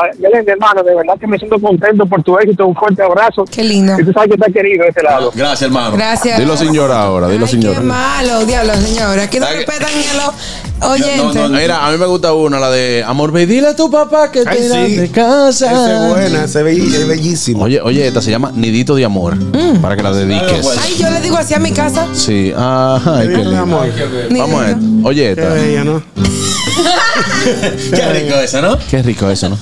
Hermano, 0.46 0.82
de 0.82 0.94
verdad 0.94 1.14
que 1.18 1.26
me 1.26 1.38
siento 1.38 1.58
contento 1.58 2.06
por 2.06 2.22
tu 2.22 2.38
éxito. 2.38 2.66
Un 2.66 2.74
fuerte 2.74 3.02
abrazo. 3.02 3.44
Qué 3.50 3.64
lindo. 3.64 3.94
Y 3.98 4.04
tú 4.04 4.12
sabes 4.12 4.28
que 4.28 4.34
está 4.34 4.50
querido 4.52 4.82
de 4.84 4.90
este 4.90 5.02
lado. 5.02 5.32
Gracias, 5.34 5.62
hermano. 5.62 5.96
Gracias. 5.96 6.38
Dilo 6.38 6.56
sin 6.56 6.72
llorar 6.72 6.98
ahora, 7.02 7.28
dilo 7.28 7.46
Ay, 7.46 7.50
sin 7.50 7.60
qué 7.62 7.80
malo, 7.80 8.44
diablo, 8.44 8.74
señora. 8.74 9.22
Aquí 9.22 9.38
no 9.40 9.46
respetan 9.46 9.90
ni 9.96 10.04
a 10.04 10.24
los 10.26 10.90
oyentes. 10.90 11.34
No, 11.34 11.48
no, 11.48 11.56
Mira, 11.58 11.86
a 11.86 11.90
mí 11.90 11.98
me 11.98 12.06
gusta 12.06 12.32
una, 12.34 12.58
la 12.60 12.70
de 12.70 13.02
Amor, 13.06 13.32
ve 13.32 13.46
dile 13.46 13.68
a 13.68 13.76
tu 13.76 13.90
papá 13.90 14.30
que 14.30 14.42
te 14.44 14.48
Ay, 14.50 14.88
sí. 14.90 14.96
de 14.96 15.10
casa. 15.10 15.66
Esa 15.72 15.92
es 16.04 16.12
buena, 16.12 16.44
es 16.44 16.54
bell- 16.56 16.94
es 16.94 17.08
bellísima. 17.08 17.64
Oye, 17.64 17.80
oye, 17.80 18.06
esta 18.06 18.20
se 18.20 18.30
llama 18.30 18.52
Nidito 18.54 18.94
de 18.94 19.04
Amor. 19.04 19.34
Para 19.80 19.96
que 19.96 20.02
la 20.02 20.12
dediques. 20.12 20.66
Ay, 20.82 20.94
yo 20.98 21.10
le 21.10 21.20
digo 21.20 21.36
así 21.36 21.54
a 21.54 21.58
mi 21.58 21.72
casa. 21.72 22.06
Sí, 22.12 22.52
ajá, 22.56 22.97
ay, 23.06 23.28
qué 23.28 23.36
lindo. 23.36 23.50
Vamos 23.52 24.60
a 24.60 24.64
ver. 24.66 24.76
Oye, 25.04 25.34
Qué 25.34 25.40
esta. 25.42 25.54
bella, 25.54 25.84
¿no? 25.84 26.02
Qué 27.90 28.08
rico 28.12 28.34
eso, 28.36 28.62
¿no? 28.62 28.78
Qué 28.90 29.02
rico 29.02 29.28
eso, 29.30 29.48
¿no? 29.48 29.58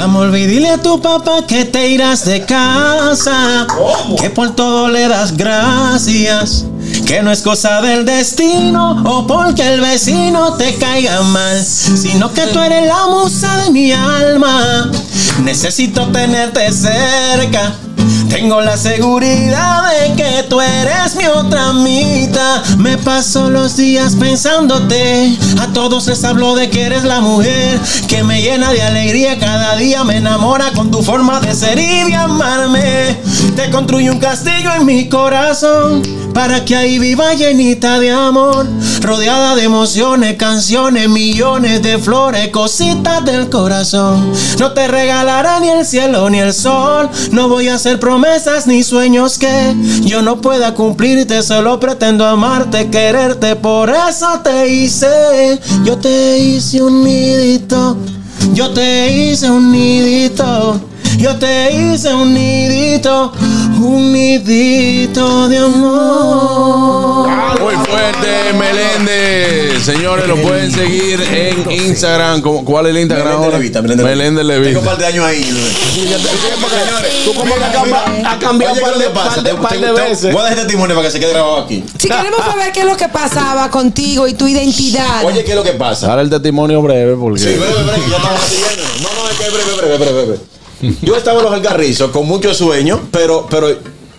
Amor, 0.00 0.30
dile 0.30 0.70
a 0.70 0.78
tu 0.78 1.00
papá 1.00 1.44
que 1.46 1.64
te 1.64 1.88
irás 1.88 2.24
de 2.24 2.44
casa. 2.44 3.66
Que 4.20 4.30
por 4.30 4.54
todo 4.54 4.88
le 4.88 5.08
das 5.08 5.36
gracias. 5.36 6.66
Que 7.06 7.22
no 7.22 7.32
es 7.32 7.40
cosa 7.40 7.80
del 7.80 8.04
destino 8.04 9.02
o 9.04 9.26
porque 9.26 9.74
el 9.74 9.80
vecino 9.80 10.54
te 10.54 10.74
caiga 10.76 11.22
mal, 11.22 11.62
sino 11.64 12.32
que 12.32 12.42
tú 12.48 12.60
eres 12.60 12.86
la 12.86 13.06
musa 13.06 13.56
de 13.64 13.70
mi 13.70 13.90
alma. 13.92 14.90
Necesito 15.42 16.06
tenerte 16.08 16.70
cerca. 16.72 17.72
Tengo 18.28 18.60
la 18.60 18.76
seguridad 18.76 19.82
de 19.90 20.14
que 20.14 20.42
tú 20.48 20.60
eres 20.60 21.14
mi 21.16 21.26
otra 21.26 21.72
mitad. 21.72 22.64
Me 22.78 22.98
paso 22.98 23.50
los 23.50 23.76
días 23.76 24.16
pensándote. 24.16 25.36
A 25.60 25.72
todos 25.72 26.06
les 26.06 26.24
hablo 26.24 26.54
de 26.54 26.68
que 26.70 26.82
eres 26.82 27.04
la 27.04 27.20
mujer 27.20 27.80
que 28.08 28.22
me 28.22 28.42
llena 28.42 28.72
de 28.72 28.82
alegría. 28.82 29.38
Cada 29.38 29.76
día 29.76 30.04
me 30.04 30.16
enamora 30.16 30.72
con 30.72 30.90
tu 30.90 31.02
forma 31.02 31.40
de 31.40 31.54
ser 31.54 31.78
y 31.78 32.10
de 32.10 32.14
amarme. 32.14 33.16
Te 33.56 33.70
construyo 33.70 34.12
un 34.12 34.18
castillo 34.18 34.72
en 34.74 34.86
mi 34.86 35.08
corazón 35.08 36.02
para 36.34 36.64
que 36.64 36.74
ahí 36.74 36.98
viva 36.98 37.32
llenita 37.34 38.00
de 38.00 38.10
amor. 38.10 38.66
Rodeada 39.00 39.54
de 39.54 39.64
emociones, 39.64 40.36
canciones, 40.36 41.08
millones 41.08 41.82
de 41.82 41.98
flores, 41.98 42.48
cositas 42.48 43.24
del 43.24 43.48
corazón. 43.48 44.32
No 44.58 44.72
te 44.72 44.88
regalará 44.88 45.60
ni 45.60 45.68
el 45.68 45.86
cielo 45.86 46.28
ni 46.30 46.40
el 46.40 46.52
sol. 46.52 47.08
No 47.30 47.48
voy 47.48 47.68
a 47.68 47.78
promesas 47.98 48.66
ni 48.66 48.82
sueños 48.82 49.38
que 49.38 49.74
yo 50.02 50.22
no 50.22 50.40
pueda 50.40 50.74
cumplirte. 50.74 51.42
Solo 51.42 51.78
pretendo 51.80 52.26
amarte, 52.26 52.90
quererte. 52.90 53.56
Por 53.56 53.90
eso 53.90 54.40
te 54.42 54.68
hice, 54.68 55.60
yo 55.84 55.98
te 55.98 56.38
hice 56.38 56.82
un 56.82 57.04
nidito. 57.04 57.96
Yo 58.52 58.70
te 58.70 59.12
hice 59.12 59.50
un 59.50 59.72
nidito. 59.72 60.80
Yo 61.18 61.36
te 61.36 61.72
hice 61.72 62.12
un 62.14 62.34
nidito. 62.34 63.32
Un 63.80 64.12
nidito 64.12 65.48
de 65.48 65.58
amor. 65.58 67.28
Muy 67.60 67.74
fuerte, 67.86 68.52
Meléndez. 68.58 69.82
Señores, 69.84 70.26
lo 70.26 70.36
pueden 70.36 70.70
seguir 70.72 71.20
en 71.20 71.70
Instagram. 71.70 72.40
¿Cómo- 72.40 72.64
¿Cuál 72.64 72.86
es 72.86 72.90
el 72.90 72.98
Instagram 73.02 73.26
Meléndez 73.26 73.44
ahora? 73.46 73.58
Levita, 73.58 73.82
Meléndez 73.82 74.06
Meléndez 74.06 74.46
Tengo 74.46 74.60
Levita. 74.62 74.78
un 74.78 74.84
par 74.84 74.98
de 74.98 75.06
años 75.06 75.24
ahí. 75.26 75.50
Tú 77.24 77.34
como 77.34 77.54
que 77.54 77.64
ha 77.64 77.72
cambiado 78.38 78.72
Oye, 78.74 78.80
par 78.82 78.92
¿qué 78.94 78.98
de, 79.04 79.10
pasa? 79.10 79.34
par 79.34 79.42
de, 79.44 79.50
Te- 79.50 79.56
par 79.56 79.72
de 79.72 79.86
te- 79.86 79.92
veces. 79.92 80.32
Voy 80.32 80.40
a 80.42 80.44
dar 80.44 80.54
testimonio 80.54 80.94
para 80.96 81.08
que 81.08 81.12
se 81.12 81.20
quede 81.20 81.30
grabado 81.32 81.58
aquí. 81.58 81.84
Si 81.98 82.08
queremos 82.08 82.40
saber 82.44 82.72
qué 82.72 82.80
es 82.80 82.86
lo 82.86 82.96
que 82.96 83.08
pasaba 83.08 83.70
contigo 83.70 84.26
y 84.28 84.34
tu 84.34 84.46
identidad. 84.46 85.24
Oye, 85.24 85.44
¿qué 85.44 85.50
es 85.50 85.56
lo 85.56 85.62
que 85.62 85.72
pasa? 85.72 86.08
Ahora 86.10 86.22
el 86.22 86.30
testimonio 86.30 86.80
breve 86.82 87.14
porque. 87.16 87.40
Sí, 87.40 87.46
breve, 87.46 87.82
breve, 87.82 88.00
que 88.04 88.10
ya 88.10 88.16
estamos 88.16 88.40
siguiendo. 88.42 88.82
No, 89.02 89.22
no, 89.22 89.30
es 89.30 89.36
que 89.38 89.44
es 89.46 89.52
breve, 89.52 89.72
breve, 89.76 89.96
breve, 89.98 90.24
breve. 90.26 90.53
Yo 91.02 91.16
estaba 91.16 91.38
en 91.38 91.44
los 91.44 91.52
Algarrizos 91.54 92.10
con 92.10 92.26
muchos 92.26 92.56
sueños, 92.56 93.00
pero, 93.10 93.46
pero 93.50 93.68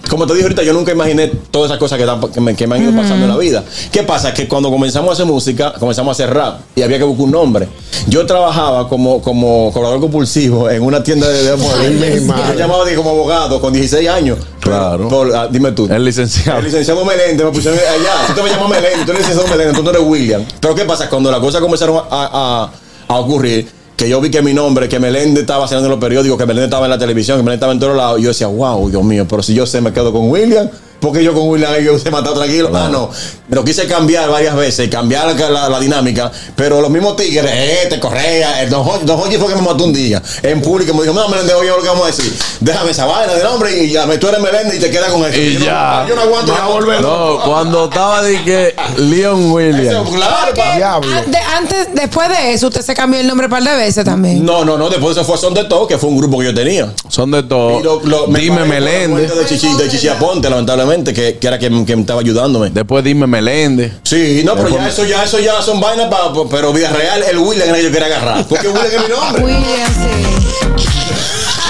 como 0.10 0.28
te 0.28 0.34
dije 0.34 0.44
ahorita, 0.44 0.62
yo 0.62 0.72
nunca 0.74 0.92
imaginé 0.92 1.28
todas 1.50 1.70
esas 1.72 1.80
cosas 1.80 1.98
que, 2.32 2.40
me, 2.40 2.56
que 2.56 2.68
me 2.68 2.76
han 2.76 2.84
ido 2.84 2.96
pasando 2.96 3.26
en 3.26 3.30
la 3.32 3.38
vida. 3.38 3.64
¿Qué 3.92 4.04
pasa? 4.04 4.34
Que 4.36 4.48
cuando 4.48 4.70
comenzamos 4.70 5.10
a 5.10 5.14
hacer 5.14 5.26
música, 5.26 5.74
comenzamos 5.80 6.10
a 6.10 6.24
hacer 6.24 6.34
rap 6.36 6.60
y 6.76 6.84
había 6.84 7.00
que 7.00 7.04
buscar 7.04 7.26
un 7.26 7.32
nombre. 7.32 7.68
Yo 8.08 8.24
trabajaba 8.28 8.88
como, 8.88 9.20
como 9.24 9.72
cobrador 9.74 10.00
compulsivo 10.00 10.70
en 10.70 10.84
una 10.84 11.02
tienda 11.02 11.28
de, 11.28 11.42
de. 11.44 12.22
Yo 12.28 12.54
llamaba 12.54 12.84
como 12.96 13.10
abogado 13.10 13.60
con 13.60 13.74
16 13.74 14.08
años. 14.08 14.38
Claro. 14.60 15.08
Por- 15.08 15.36
ah, 15.36 15.48
dime 15.50 15.72
tú. 15.72 15.88
El 15.92 16.06
licenciado. 16.06 16.60
El 16.60 16.66
licenciado 16.66 17.04
Meléndez 17.04 17.44
me 17.44 17.52
pusieron 17.52 17.80
allá. 17.80 18.28
Tú 18.28 18.34
te 18.34 18.44
me 18.44 18.50
llamas 18.52 18.70
Meléndez, 18.70 19.06
tú 19.06 19.12
eres 19.12 19.22
licenciado 19.28 19.48
Meléndez, 19.50 19.76
tú 19.76 19.84
no 19.84 19.90
eres 19.90 20.02
William. 20.06 20.44
Pero 20.60 20.76
¿qué 20.76 20.86
pasa? 20.86 21.10
Cuando 21.10 21.32
las 21.32 21.40
cosas 21.40 21.62
comenzaron 21.62 21.98
a, 21.98 22.04
a- 22.12 22.70
a 23.08 23.20
ocurrir, 23.20 23.68
que 23.96 24.10
yo 24.10 24.20
vi 24.20 24.30
que 24.30 24.42
mi 24.42 24.54
nombre, 24.54 24.90
que 24.90 25.00
Meléndez 25.00 25.42
estaba 25.42 25.68
saliendo 25.68 25.88
en 25.88 25.92
los 25.92 26.00
periódicos, 26.00 26.38
que 26.38 26.46
Meléndez 26.46 26.68
estaba 26.68 26.86
en 26.86 26.92
la 26.92 26.98
televisión, 26.98 27.38
que 27.38 27.44
Meléndez 27.44 27.58
estaba 27.58 27.74
en 27.74 27.80
todos 27.80 27.96
lados, 27.96 28.22
yo 28.22 28.30
decía, 28.30 28.48
wow, 28.48 28.90
Dios 28.90 29.04
mío, 29.04 29.26
pero 29.30 29.42
si 29.42 29.54
yo 29.54 29.66
sé, 29.66 29.82
me 29.82 29.94
quedo 29.94 30.12
con 30.12 30.30
William. 30.30 30.70
Porque 31.00 31.24
yo 31.24 31.34
con 31.34 31.48
William 31.50 31.74
yo 31.84 32.00
se 32.00 32.10
matado 32.10 32.36
tranquilo. 32.36 32.70
Ah, 32.74 32.90
no. 32.92 33.10
Me 33.48 33.56
lo 33.56 33.64
quise 33.64 33.86
cambiar 33.86 34.28
varias 34.30 34.56
veces, 34.56 34.90
cambiar 34.90 35.28
la, 35.40 35.50
la- 35.50 35.70
la 35.70 35.80
dinámica. 35.80 36.32
Pero 36.56 36.82
los 36.82 36.90
mismos 36.90 37.16
tigres, 37.16 37.52
este, 37.84 38.00
Correa, 38.00 38.64
el 38.64 38.70
Don 38.72 38.84
Jorge, 38.84 39.06
Don 39.06 39.18
Jorge 39.18 39.38
fue 39.38 39.50
que 39.50 39.56
me 39.56 39.62
mató 39.62 39.84
un 39.84 39.94
día 39.94 40.22
en 40.42 40.62
público. 40.62 40.94
Me 40.96 41.04
dijo, 41.04 41.14
no, 41.14 41.28
Meléndez, 41.30 41.56
oye, 41.56 41.70
lo 41.70 41.82
que 41.82 41.88
vamos 41.88 42.04
a 42.06 42.08
decir. 42.08 42.34
Déjame 42.60 42.90
esa 42.92 43.06
vaina 43.06 43.34
de 43.34 43.44
nombre 43.44 43.84
y 43.84 43.92
ya, 43.92 44.08
tú 44.20 44.28
eres 44.30 44.40
Meléndez 44.42 44.78
y 44.78 44.80
te 44.80 44.90
quedas 44.90 45.12
con 45.12 45.24
eso. 45.26 45.40
Y 45.40 45.54
Yo 45.54 45.60
no- 45.60 45.66
ya. 45.66 46.06
yo 46.10 46.16
no 46.16 46.22
aguanto 46.22 46.56
ya 46.56 46.66
volver. 46.66 47.02
No, 47.02 47.40
cuando 47.46 47.86
estaba 47.86 48.24
de 48.24 48.44
que 48.44 48.76
Leon 48.98 49.52
Williams. 49.52 50.10
Claro, 50.10 50.54
pa- 50.56 50.76
Diablo. 50.76 51.12
Ah, 51.14 51.22
de- 51.28 51.38
antes, 51.38 51.88
después 51.94 52.30
de 52.30 52.54
eso, 52.54 52.68
usted 52.68 52.82
se 52.82 52.96
cambió 52.96 53.20
el 53.20 53.28
nombre 53.28 53.46
un 53.46 53.52
par 53.52 53.64
de 53.64 53.76
veces 53.76 54.04
también. 54.06 54.44
No, 54.44 54.66
no, 54.66 54.76
no. 54.78 54.90
Después 54.90 55.14
de 55.16 55.22
eso 55.22 55.30
fue 55.30 55.38
Son 55.38 55.54
de 55.54 55.66
Todo, 55.66 55.86
que 55.86 56.00
fue 56.00 56.10
un 56.10 56.18
grupo 56.18 56.40
que 56.40 56.46
yo 56.46 56.54
tenía. 56.56 56.92
Son 57.10 57.30
de 57.30 57.44
todo. 57.44 57.80
Y 57.80 57.84
lo- 57.84 58.02
lo- 58.04 58.28
me 58.28 58.40
Dime 58.40 58.64
Meléndez. 58.66 59.10
muerte 59.10 59.36
De 59.36 59.46
Chichi, 59.46 59.74
de 59.76 59.88
Chichi 59.88 60.08
Aponte, 60.08 60.50
lamentablemente, 60.50 60.85
que, 61.14 61.38
que 61.38 61.48
era 61.48 61.58
quien, 61.58 61.86
quien 61.86 62.00
estaba 62.02 62.22
ayudándome. 62.22 62.70
Después 62.70 63.04
dime 63.04 63.28
Meléndez. 63.28 63.94
Sí, 64.04 64.44
no, 64.46 64.56
pero 64.56 64.70
ya 64.70 64.88
eso, 64.88 65.06
ya 65.06 65.24
eso 65.24 65.40
ya 65.40 65.62
son 65.62 65.80
vainas 65.80 66.08
para, 66.08 66.32
pero 66.50 66.74
vida 66.74 66.90
real, 66.90 67.24
el 67.30 67.38
William 67.38 67.70
era 67.70 67.78
que 67.78 67.84
yo 67.84 67.92
quería 67.92 68.08
agarrar. 68.08 68.46
Porque 68.46 68.68
William 68.68 68.88
es 68.88 69.02
mi 69.02 69.08
nombre. 69.10 69.44
William, 69.44 69.94
sí. 69.94 70.36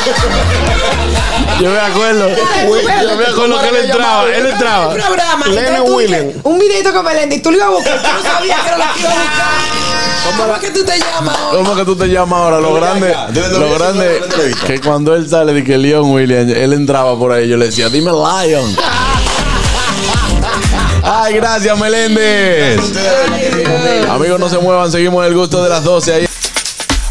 Yo 1.61 1.69
me 1.71 1.79
acuerdo. 1.79 2.29
Yo 2.29 3.15
me 3.15 3.25
acuerdo 3.25 3.61
que 3.61 3.69
él 3.69 3.75
entraba. 3.85 4.25
Él 4.35 4.45
entraba. 4.47 4.87
Un 4.89 4.95
programa. 4.95 5.45
William. 5.85 6.25
Un 6.43 6.59
videito 6.59 6.93
con 6.93 7.05
Meléndez 7.05 7.39
y 7.39 7.41
tú 7.41 7.51
lo 7.51 7.57
ibas 7.57 7.67
a 7.67 7.71
buscar. 7.71 8.01
Tú 8.01 8.07
no 8.13 8.23
sabías 8.23 8.61
que 8.61 8.67
era 8.67 8.77
la 8.77 8.93
que 8.93 8.99
iba 8.99 9.09
a 9.09 9.13
buscar. 9.13 9.85
¿Cómo 10.37 10.55
es 10.55 10.59
que 10.59 10.71
tú 10.71 10.83
te 10.83 10.97
llamas 10.97 11.37
ahora? 11.37 11.57
¿Cómo 11.57 11.75
que 11.75 11.85
tú 11.85 11.95
te 11.95 12.07
llamas 12.07 12.39
ahora? 12.39 12.59
Lo 12.59 12.73
grande, 12.73 13.15
lo 13.33 13.69
2005 13.69 13.77
grande, 13.77 14.21
que 14.65 14.81
cuando 14.81 15.15
él 15.15 15.29
sale 15.29 15.53
de 15.53 15.63
que 15.63 15.77
Leon 15.77 16.11
Williams, 16.11 16.51
él 16.51 16.73
entraba 16.73 17.17
por 17.17 17.31
ahí, 17.31 17.47
yo 17.47 17.57
le 17.57 17.67
decía, 17.67 17.89
dime 17.89 18.11
Lion. 18.11 18.75
Ay, 21.07 21.35
gracias, 21.35 21.79
Meléndez. 21.79 22.79
Amigos, 24.09 24.39
no 24.39 24.49
se 24.49 24.57
muevan, 24.57 24.91
seguimos 24.91 25.23
el 25.25 25.35
gusto 25.35 25.63
de 25.63 25.69
las 25.69 25.83
12 25.83 26.13
ahí. 26.13 26.25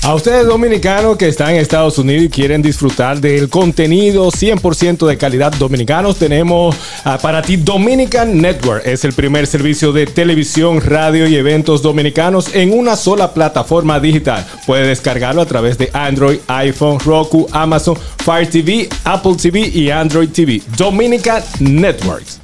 A 0.02 0.14
ustedes 0.14 0.46
dominicanos 0.46 1.16
que 1.16 1.28
están 1.28 1.50
en 1.50 1.56
Estados 1.60 1.96
Unidos 1.96 2.24
y 2.24 2.28
quieren 2.28 2.60
disfrutar 2.60 3.20
del 3.20 3.48
contenido 3.48 4.26
100% 4.26 5.06
de 5.06 5.16
calidad 5.16 5.50
dominicanos, 5.52 6.18
tenemos 6.18 6.76
ah, 7.04 7.18
para 7.22 7.40
ti 7.40 7.56
Dominican 7.56 8.38
Network. 8.38 8.84
Es 8.84 9.04
el 9.04 9.14
primer 9.14 9.46
servicio 9.46 9.92
de 9.92 10.06
televisión, 10.06 10.82
radio 10.82 11.26
y 11.26 11.36
eventos 11.36 11.80
dominicanos 11.80 12.54
en 12.54 12.76
una 12.76 12.96
sola 12.96 13.32
plataforma 13.32 13.98
digital. 13.98 14.44
Puedes 14.66 14.88
descargarlo 14.88 15.40
a 15.40 15.46
través 15.46 15.78
de 15.78 15.88
Android, 15.94 16.40
iPhone, 16.48 16.98
Roku, 16.98 17.46
Amazon, 17.52 17.96
Fire 18.18 18.50
TV, 18.50 18.88
Apple 19.04 19.36
TV 19.40 19.60
y 19.60 19.90
Android 19.90 20.28
TV. 20.30 20.60
Dominican 20.76 21.42
Networks. 21.60 22.43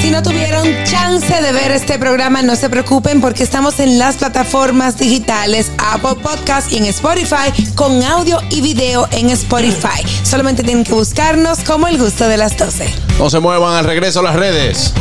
Si 0.00 0.10
no 0.10 0.22
tuvieron 0.22 0.66
chance 0.84 1.40
de 1.42 1.52
ver 1.52 1.70
este 1.72 1.98
programa, 1.98 2.42
no 2.42 2.56
se 2.56 2.70
preocupen 2.70 3.20
porque 3.20 3.42
estamos 3.42 3.80
en 3.80 3.98
las 3.98 4.16
plataformas 4.16 4.96
digitales 4.98 5.70
Apple 5.78 6.14
Podcast 6.22 6.70
y 6.72 6.78
en 6.78 6.84
Spotify 6.86 7.52
con 7.74 8.02
audio 8.02 8.38
y 8.50 8.60
video 8.60 9.08
en 9.12 9.30
Spotify. 9.30 10.02
Solamente 10.22 10.62
tienen 10.62 10.84
que 10.84 10.92
buscarnos 10.92 11.60
como 11.60 11.88
el 11.88 11.98
gusto 11.98 12.28
de 12.28 12.36
las 12.36 12.56
12. 12.56 12.88
No 13.18 13.28
se 13.30 13.40
muevan, 13.40 13.74
al 13.74 13.84
regreso 13.84 14.20
a 14.20 14.22
las 14.22 14.36
redes. 14.36 14.92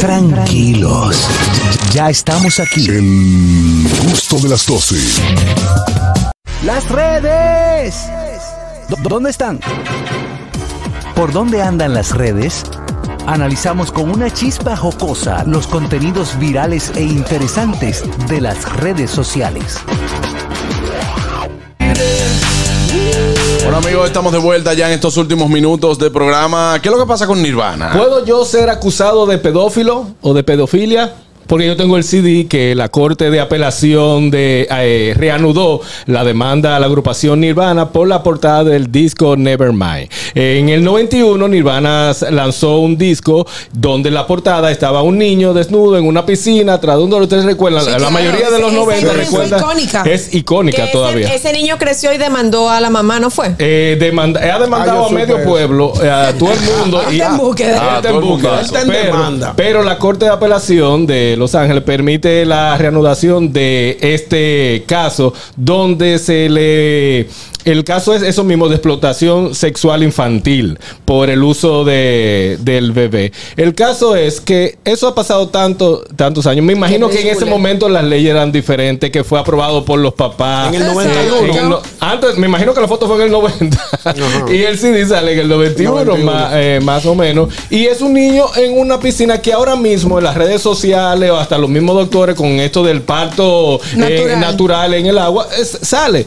Tranquilos. 0.00 1.26
Ya 1.92 2.08
estamos 2.10 2.58
aquí. 2.58 2.86
El 2.88 3.86
gusto 4.04 4.36
de 4.38 4.48
las 4.48 4.66
12. 4.66 4.96
Las 6.64 6.88
redes. 6.88 7.94
¿Dó- 8.88 8.96
¿Dónde 9.08 9.30
están? 9.30 9.60
¿Por 11.14 11.32
dónde 11.32 11.62
andan 11.62 11.92
las 11.94 12.12
redes? 12.12 12.62
Analizamos 13.26 13.92
con 13.92 14.10
una 14.10 14.30
chispa 14.32 14.76
jocosa 14.76 15.44
los 15.44 15.66
contenidos 15.66 16.38
virales 16.38 16.92
e 16.96 17.02
interesantes 17.02 18.04
de 18.28 18.40
las 18.40 18.76
redes 18.76 19.10
sociales. 19.10 19.78
Bueno, 23.62 23.78
amigos, 23.78 24.06
estamos 24.06 24.32
de 24.32 24.38
vuelta 24.38 24.74
ya 24.74 24.88
en 24.88 24.94
estos 24.94 25.16
últimos 25.16 25.48
minutos 25.48 25.98
de 25.98 26.10
programa. 26.10 26.78
¿Qué 26.82 26.88
es 26.88 26.94
lo 26.94 27.00
que 27.00 27.06
pasa 27.06 27.26
con 27.26 27.40
Nirvana? 27.40 27.92
¿Puedo 27.92 28.24
yo 28.24 28.44
ser 28.44 28.68
acusado 28.68 29.26
de 29.26 29.38
pedófilo 29.38 30.08
o 30.22 30.34
de 30.34 30.42
pedofilia? 30.42 31.14
Porque 31.50 31.66
yo 31.66 31.76
tengo 31.76 31.96
el 31.96 32.04
CD 32.04 32.46
que 32.48 32.76
la 32.76 32.90
Corte 32.90 33.28
de 33.28 33.40
Apelación 33.40 34.30
de, 34.30 34.68
eh, 34.70 35.14
reanudó 35.16 35.80
la 36.06 36.22
demanda 36.22 36.76
a 36.76 36.78
la 36.78 36.86
agrupación 36.86 37.40
Nirvana 37.40 37.88
por 37.90 38.06
la 38.06 38.22
portada 38.22 38.62
del 38.62 38.92
disco 38.92 39.34
Nevermind. 39.36 40.08
En 40.36 40.68
el 40.68 40.84
91 40.84 41.48
Nirvana 41.48 42.12
lanzó 42.30 42.78
un 42.78 42.96
disco 42.96 43.48
donde 43.72 44.10
en 44.10 44.14
la 44.14 44.28
portada 44.28 44.70
estaba 44.70 45.02
un 45.02 45.18
niño 45.18 45.52
desnudo 45.52 45.98
en 45.98 46.06
una 46.06 46.24
piscina, 46.24 46.80
tras 46.80 46.96
donde 46.98 47.16
ustedes 47.16 47.44
recuerdan, 47.44 47.82
Sí, 47.84 47.90
la 47.90 47.96
claro. 47.96 48.12
mayoría 48.12 48.48
de 48.48 48.60
los 48.60 48.70
Esa 48.72 48.80
90 48.80 49.00
imagen 49.06 49.26
fue 49.26 49.44
recuerda. 49.46 49.58
icónica. 49.58 50.02
Es 50.06 50.32
icónica 50.32 50.76
Que 50.76 50.82
ese- 50.84 50.92
todavía. 50.92 51.34
Ese, 51.34 51.52
niño 51.52 51.78
creció 51.78 52.12
y 52.12 52.18
demandó 52.18 52.70
a 52.70 52.80
la 52.80 52.90
mamá, 52.90 53.18
¿no 53.18 53.28
fue? 53.28 53.56
Eh, 53.58 53.96
demanda- 53.98 54.38
ha 54.40 54.60
demandado 54.60 55.04
Ah, 55.04 55.08
a 55.08 55.10
medio 55.12 55.42
pueblo, 55.42 55.94
eh, 56.00 56.08
a 56.08 56.32
todo 56.38 56.52
el 56.52 56.60
mundo. 56.78 57.02
Está 57.10 57.26
en 57.26 57.36
búsqueda. 57.38 57.76
Ah, 57.80 57.88
Ah, 57.94 57.96
está 57.96 58.08
en 58.10 58.14
todo 58.14 58.18
el 58.22 58.24
mundo. 58.28 58.50
Pero- 58.86 59.02
demanda. 59.16 59.52
Pero 59.56 59.82
la 59.82 59.98
Corte 59.98 60.26
de 60.26 60.30
Apelación 60.30 61.06
de 61.08 61.39
Los 61.40 61.54
Ángeles 61.54 61.84
permite 61.84 62.44
la 62.44 62.76
reanudación 62.76 63.50
de 63.50 63.96
este 64.02 64.84
caso 64.86 65.32
donde 65.56 66.18
se 66.18 66.50
le 66.50 67.30
el 67.64 67.84
caso 67.84 68.14
es 68.14 68.22
eso 68.22 68.44
mismo 68.44 68.68
de 68.68 68.76
explotación 68.76 69.54
sexual 69.54 70.02
infantil 70.02 70.78
por 71.04 71.30
el 71.30 71.42
uso 71.42 71.84
de, 71.84 72.58
del 72.60 72.92
bebé. 72.92 73.32
El 73.56 73.74
caso 73.74 74.16
es 74.16 74.40
que 74.40 74.78
eso 74.84 75.08
ha 75.08 75.14
pasado 75.14 75.48
tanto, 75.48 76.02
tantos 76.16 76.46
años. 76.46 76.64
Me 76.64 76.72
imagino 76.72 77.08
que 77.08 77.20
en 77.20 77.28
ese 77.28 77.44
momento 77.44 77.88
las 77.88 78.04
leyes 78.04 78.30
eran 78.30 78.52
diferentes, 78.52 79.10
que 79.10 79.24
fue 79.24 79.38
aprobado 79.38 79.84
por 79.84 79.98
los 79.98 80.14
papás. 80.14 80.68
En 80.74 80.80
el 80.82 80.86
91. 80.86 81.52
en 81.52 81.58
el 81.58 81.68
no- 81.68 81.82
antes, 82.00 82.36
me 82.38 82.46
imagino 82.46 82.72
que 82.74 82.80
la 82.80 82.88
foto 82.88 83.06
fue 83.06 83.16
en 83.16 83.22
el 83.22 83.30
90. 83.30 83.78
y 84.52 84.62
el 84.62 84.78
CD 84.78 85.06
sale 85.06 85.32
en 85.32 85.38
el 85.40 85.48
91, 85.48 86.04
91. 86.04 86.24
Más, 86.32 86.50
eh, 86.54 86.80
más 86.82 87.06
o 87.06 87.14
menos. 87.14 87.48
Y 87.70 87.86
es 87.86 88.00
un 88.00 88.14
niño 88.14 88.44
en 88.56 88.78
una 88.78 88.98
piscina 89.00 89.40
que 89.40 89.52
ahora 89.52 89.76
mismo 89.76 90.18
en 90.18 90.24
las 90.24 90.34
redes 90.36 90.62
sociales 90.62 91.30
o 91.30 91.36
hasta 91.36 91.58
los 91.58 91.68
mismos 91.70 91.94
doctores 91.96 92.34
con 92.34 92.46
esto 92.60 92.82
del 92.82 93.02
parto 93.02 93.80
eh, 93.82 93.96
Natural. 93.96 94.40
natural 94.40 94.94
en 94.94 95.06
el 95.06 95.18
agua, 95.18 95.48
es- 95.58 95.78
sale. 95.82 96.26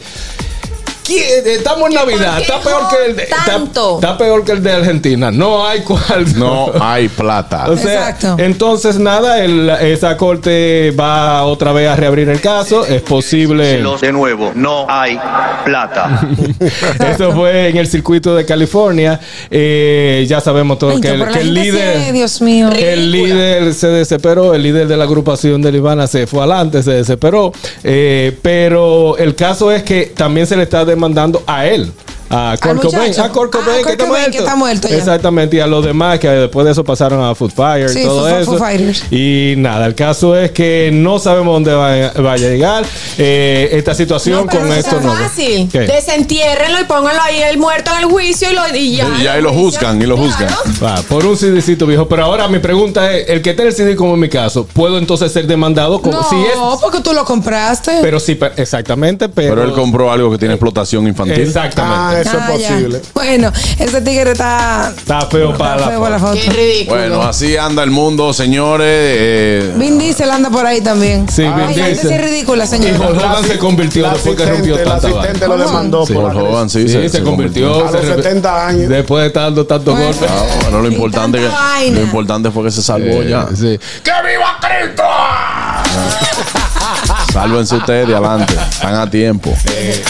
¿Quién- 1.03 1.45
Estamos 1.45 1.89
en 1.89 1.95
Navidad, 1.95 2.39
está 2.41 2.59
peor 2.61 2.81
que 2.89 3.05
el 3.09 3.15
de, 3.15 3.25
tanto? 3.45 3.95
está 3.95 4.17
peor 4.17 4.43
que 4.45 4.51
el 4.53 4.63
de 4.63 4.71
Argentina. 4.71 5.31
No 5.31 5.67
hay 5.67 5.81
cual. 5.81 6.25
No 6.37 6.71
hay 6.81 7.09
plata. 7.09 7.65
O 7.69 7.77
sea, 7.77 8.09
Exacto. 8.09 8.35
entonces 8.39 8.97
nada, 8.99 9.43
el- 9.43 9.69
esa 9.69 10.15
corte 10.17 10.91
va 10.97 11.43
otra 11.43 11.73
vez 11.73 11.89
a 11.89 11.95
reabrir 11.95 12.29
el 12.29 12.39
caso. 12.41 12.85
Es 12.85 13.01
posible. 13.01 13.81
De 14.01 14.11
nuevo, 14.11 14.51
no 14.55 14.85
hay 14.89 15.19
plata. 15.65 16.21
Eso 17.13 17.31
fue 17.33 17.69
en 17.69 17.77
el 17.77 17.87
circuito 17.87 18.35
de 18.35 18.45
California. 18.45 19.19
Eh, 19.51 20.25
ya 20.27 20.39
sabemos 20.41 20.79
todo 20.79 20.91
Ay, 20.91 21.01
que, 21.01 21.09
el, 21.09 21.27
que 21.29 21.43
líder. 21.43 21.99
sí, 22.05 22.11
Dios 22.11 22.41
mío. 22.41 22.69
El 22.71 23.11
líder 23.11 23.73
se 23.73 23.87
desesperó, 23.87 24.53
el 24.53 24.63
líder 24.63 24.87
de 24.87 24.97
la 24.97 25.03
agrupación 25.03 25.61
de 25.61 25.71
Libana 25.71 26.07
se 26.07 26.27
fue 26.27 26.39
adelante, 26.39 26.81
se 26.83 26.91
desesperó. 26.91 27.51
Eh, 27.83 28.37
pero 28.41 29.17
el 29.17 29.35
caso 29.35 29.71
es 29.71 29.83
que 29.83 30.13
también 30.15 30.47
se 30.47 30.55
le 30.55 30.63
está 30.63 30.85
demandando 30.93 31.41
a 31.47 31.65
él. 31.65 31.91
A 32.35 32.57
Kurt 32.59 32.81
Cobain, 32.81 33.19
a 33.19 33.29
Kurt 33.29 33.53
Ah, 33.55 33.59
Cobain, 33.59 33.77
que, 33.77 33.83
Kurt 33.83 33.91
está 33.93 34.05
Cobain, 34.05 34.09
muerto. 34.23 34.31
que 34.31 34.37
está 34.37 34.55
muerto 34.55 34.87
ya. 34.87 34.97
Exactamente, 34.97 35.57
y 35.57 35.59
a 35.59 35.67
los 35.67 35.85
demás 35.85 36.19
que 36.19 36.27
después 36.29 36.65
de 36.65 36.71
eso 36.71 36.83
pasaron 36.83 37.23
a 37.23 37.35
Food 37.35 37.51
Fire 37.51 37.89
Sí, 37.89 37.99
y 38.01 38.03
todo 38.03 38.27
Foo- 38.27 38.43
Foo 38.45 38.53
eso. 38.55 38.57
Fighters. 38.57 39.03
Y 39.11 39.53
nada, 39.57 39.85
el 39.85 39.95
caso 39.95 40.35
es 40.37 40.51
que 40.51 40.89
no 40.93 41.19
sabemos 41.19 41.53
dónde 41.53 41.73
va- 41.73 42.11
vaya 42.21 42.47
a 42.47 42.49
llegar 42.49 42.85
eh, 43.17 43.69
esta 43.73 43.93
situación 43.93 44.45
No, 44.45 44.51
con 44.51 44.67
no 44.67 44.73
esto. 44.73 44.97
es 44.97 45.03
no. 45.03 45.13
fácil. 45.13 45.69
¿Qué? 45.71 45.81
Desentiérrenlo 45.81 46.79
y 46.81 46.83
pónganlo 46.85 47.21
ahí 47.21 47.41
el 47.41 47.57
muerto 47.57 47.91
en 47.95 47.99
el 47.99 48.05
juicio 48.05 48.49
y, 48.51 48.55
lo, 48.55 48.61
y 48.75 48.95
ya. 48.97 49.07
Y 49.21 49.27
ahí 49.27 49.41
lo 49.41 49.53
juzgan, 49.53 50.01
y 50.01 50.05
lo 50.05 50.17
juzgan. 50.17 50.49
Ah, 50.81 51.01
por 51.07 51.25
un 51.25 51.35
CDcito 51.37 51.85
viejo. 51.85 52.07
Pero 52.07 52.25
ahora 52.25 52.47
mi 52.47 52.59
pregunta 52.59 53.11
es: 53.13 53.29
el 53.29 53.41
que 53.41 53.53
tiene 53.53 53.69
el 53.69 53.75
CD, 53.75 53.95
como 53.95 54.15
en 54.15 54.19
mi 54.21 54.29
caso, 54.29 54.65
¿puedo 54.73 54.97
entonces 54.97 55.31
ser 55.31 55.45
demandado? 55.47 56.01
Como, 56.01 56.17
No, 56.21 56.29
si 56.29 56.35
es, 56.37 56.57
porque 56.81 57.01
tú 57.01 57.13
lo 57.13 57.23
compraste. 57.25 57.99
pero 58.01 58.19
sí, 58.19 58.37
exactamente. 58.57 59.29
Pero, 59.29 59.55
Pero 59.55 59.63
él 59.67 59.73
compró 59.73 60.11
algo 60.11 60.31
que 60.31 60.37
tiene 60.37 60.55
explotación 60.55 61.07
infantil. 61.07 61.39
Exactamente. 61.41 61.93
Ah, 61.99 62.22
eso 62.23 62.37
Ah, 62.41 62.53
es 62.55 62.61
ya. 62.61 62.69
posible. 62.69 63.01
Bueno, 63.13 63.51
ese 63.79 64.01
tigre 64.01 64.31
está, 64.31 64.93
Está 64.97 65.21
feo 65.27 65.55
para 65.57 65.75
está 65.75 65.85
la 65.85 65.91
feo 65.97 66.09
la 66.09 66.19
foto. 66.19 66.37
foto. 66.37 66.51
ridículo. 66.51 66.99
Bueno, 66.99 67.21
así 67.23 67.57
anda 67.57 67.83
el 67.83 67.91
mundo, 67.91 68.33
señores. 68.33 68.87
eh, 68.89 69.73
Vin 69.77 69.97
Diesel 69.99 70.29
anda 70.31 70.49
por 70.49 70.65
ahí 70.65 70.81
también. 70.81 71.27
Sí, 71.29 71.43
Vin 71.43 71.51
la 71.57 71.67
gente 71.67 71.83
Diesel. 71.91 72.11
es 72.11 72.21
ridícula, 72.21 72.63
Y 72.65 72.67
señor. 72.67 72.99
Hulk 72.99 73.17
Hogan 73.19 73.43
se 73.45 73.57
convirtió 73.59 74.09
después 74.09 74.35
que 74.35 74.45
rompió 74.45 74.77
el 74.77 74.83
tanta 74.83 75.07
asistente 75.07 75.47
lo 75.47 75.57
demandó 75.57 76.05
sí, 76.05 76.13
por 76.13 76.35
Hogan, 76.35 76.69
sí, 76.69 76.87
Sí, 76.87 77.09
se, 77.09 77.23
convirtió. 77.23 77.85
A 77.85 77.91
se 77.91 77.97
los 77.97 78.05
re- 78.07 78.15
70 78.23 78.67
años. 78.67 78.89
Después 78.89 79.21
de 79.21 79.27
estar 79.27 79.43
dando 79.43 79.65
tantos 79.65 79.93
Bueno. 79.95 80.11
golpes. 80.11 80.29
Ah, 80.31 80.45
bueno, 80.63 80.81
lo 80.81 80.87
importante, 80.87 81.39
que, 81.39 81.91
lo 81.91 82.01
importante 82.01 82.51
fue 82.51 82.63
que 82.65 82.71
se 82.71 82.81
salvó 82.81 83.21
Eh, 83.21 83.29
ya. 83.29 83.47
sí. 83.55 83.79
¡Que 84.03 84.11
viva 84.27 84.57
Cristo! 84.61 85.03
Sálvense 87.33 87.75
ustedes 87.77 88.07
de 88.07 88.15
adelante. 88.15 88.53
Están 88.53 88.93
a 88.93 89.09
tiempo. 89.09 89.51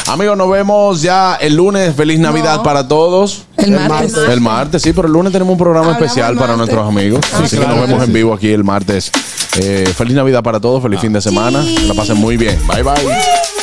Amigos, 0.07 0.37
nos 0.37 0.51
vemos 0.51 1.01
ya 1.01 1.35
el 1.35 1.55
lunes. 1.55 1.95
Feliz 1.95 2.19
Navidad 2.19 2.57
No. 2.57 2.63
para 2.63 2.85
todos. 2.85 3.43
El 3.55 3.71
martes. 3.71 4.17
El 4.29 4.41
martes, 4.41 4.81
sí, 4.81 4.91
pero 4.91 5.07
el 5.07 5.13
lunes 5.13 5.31
tenemos 5.31 5.53
un 5.53 5.57
programa 5.57 5.87
Hablamos 5.87 6.05
especial 6.05 6.35
para 6.37 6.57
nuestros 6.57 6.85
amigos. 6.85 7.21
Así 7.41 7.57
que 7.57 7.65
nos 7.65 7.79
vemos 7.79 8.03
en 8.03 8.11
vivo 8.11 8.33
aquí 8.33 8.49
el 8.51 8.65
martes. 8.65 9.09
Eh, 9.57 9.85
feliz 9.95 10.15
Navidad 10.15 10.43
para 10.43 10.59
todos. 10.59 10.83
Feliz 10.83 10.99
fin 10.99 11.13
de 11.13 11.21
semana. 11.21 11.63
Que 11.63 11.87
la 11.87 11.93
pasen 11.93 12.17
muy 12.17 12.35
bien. 12.35 12.59
Bye, 12.67 12.83
bye. 12.83 13.62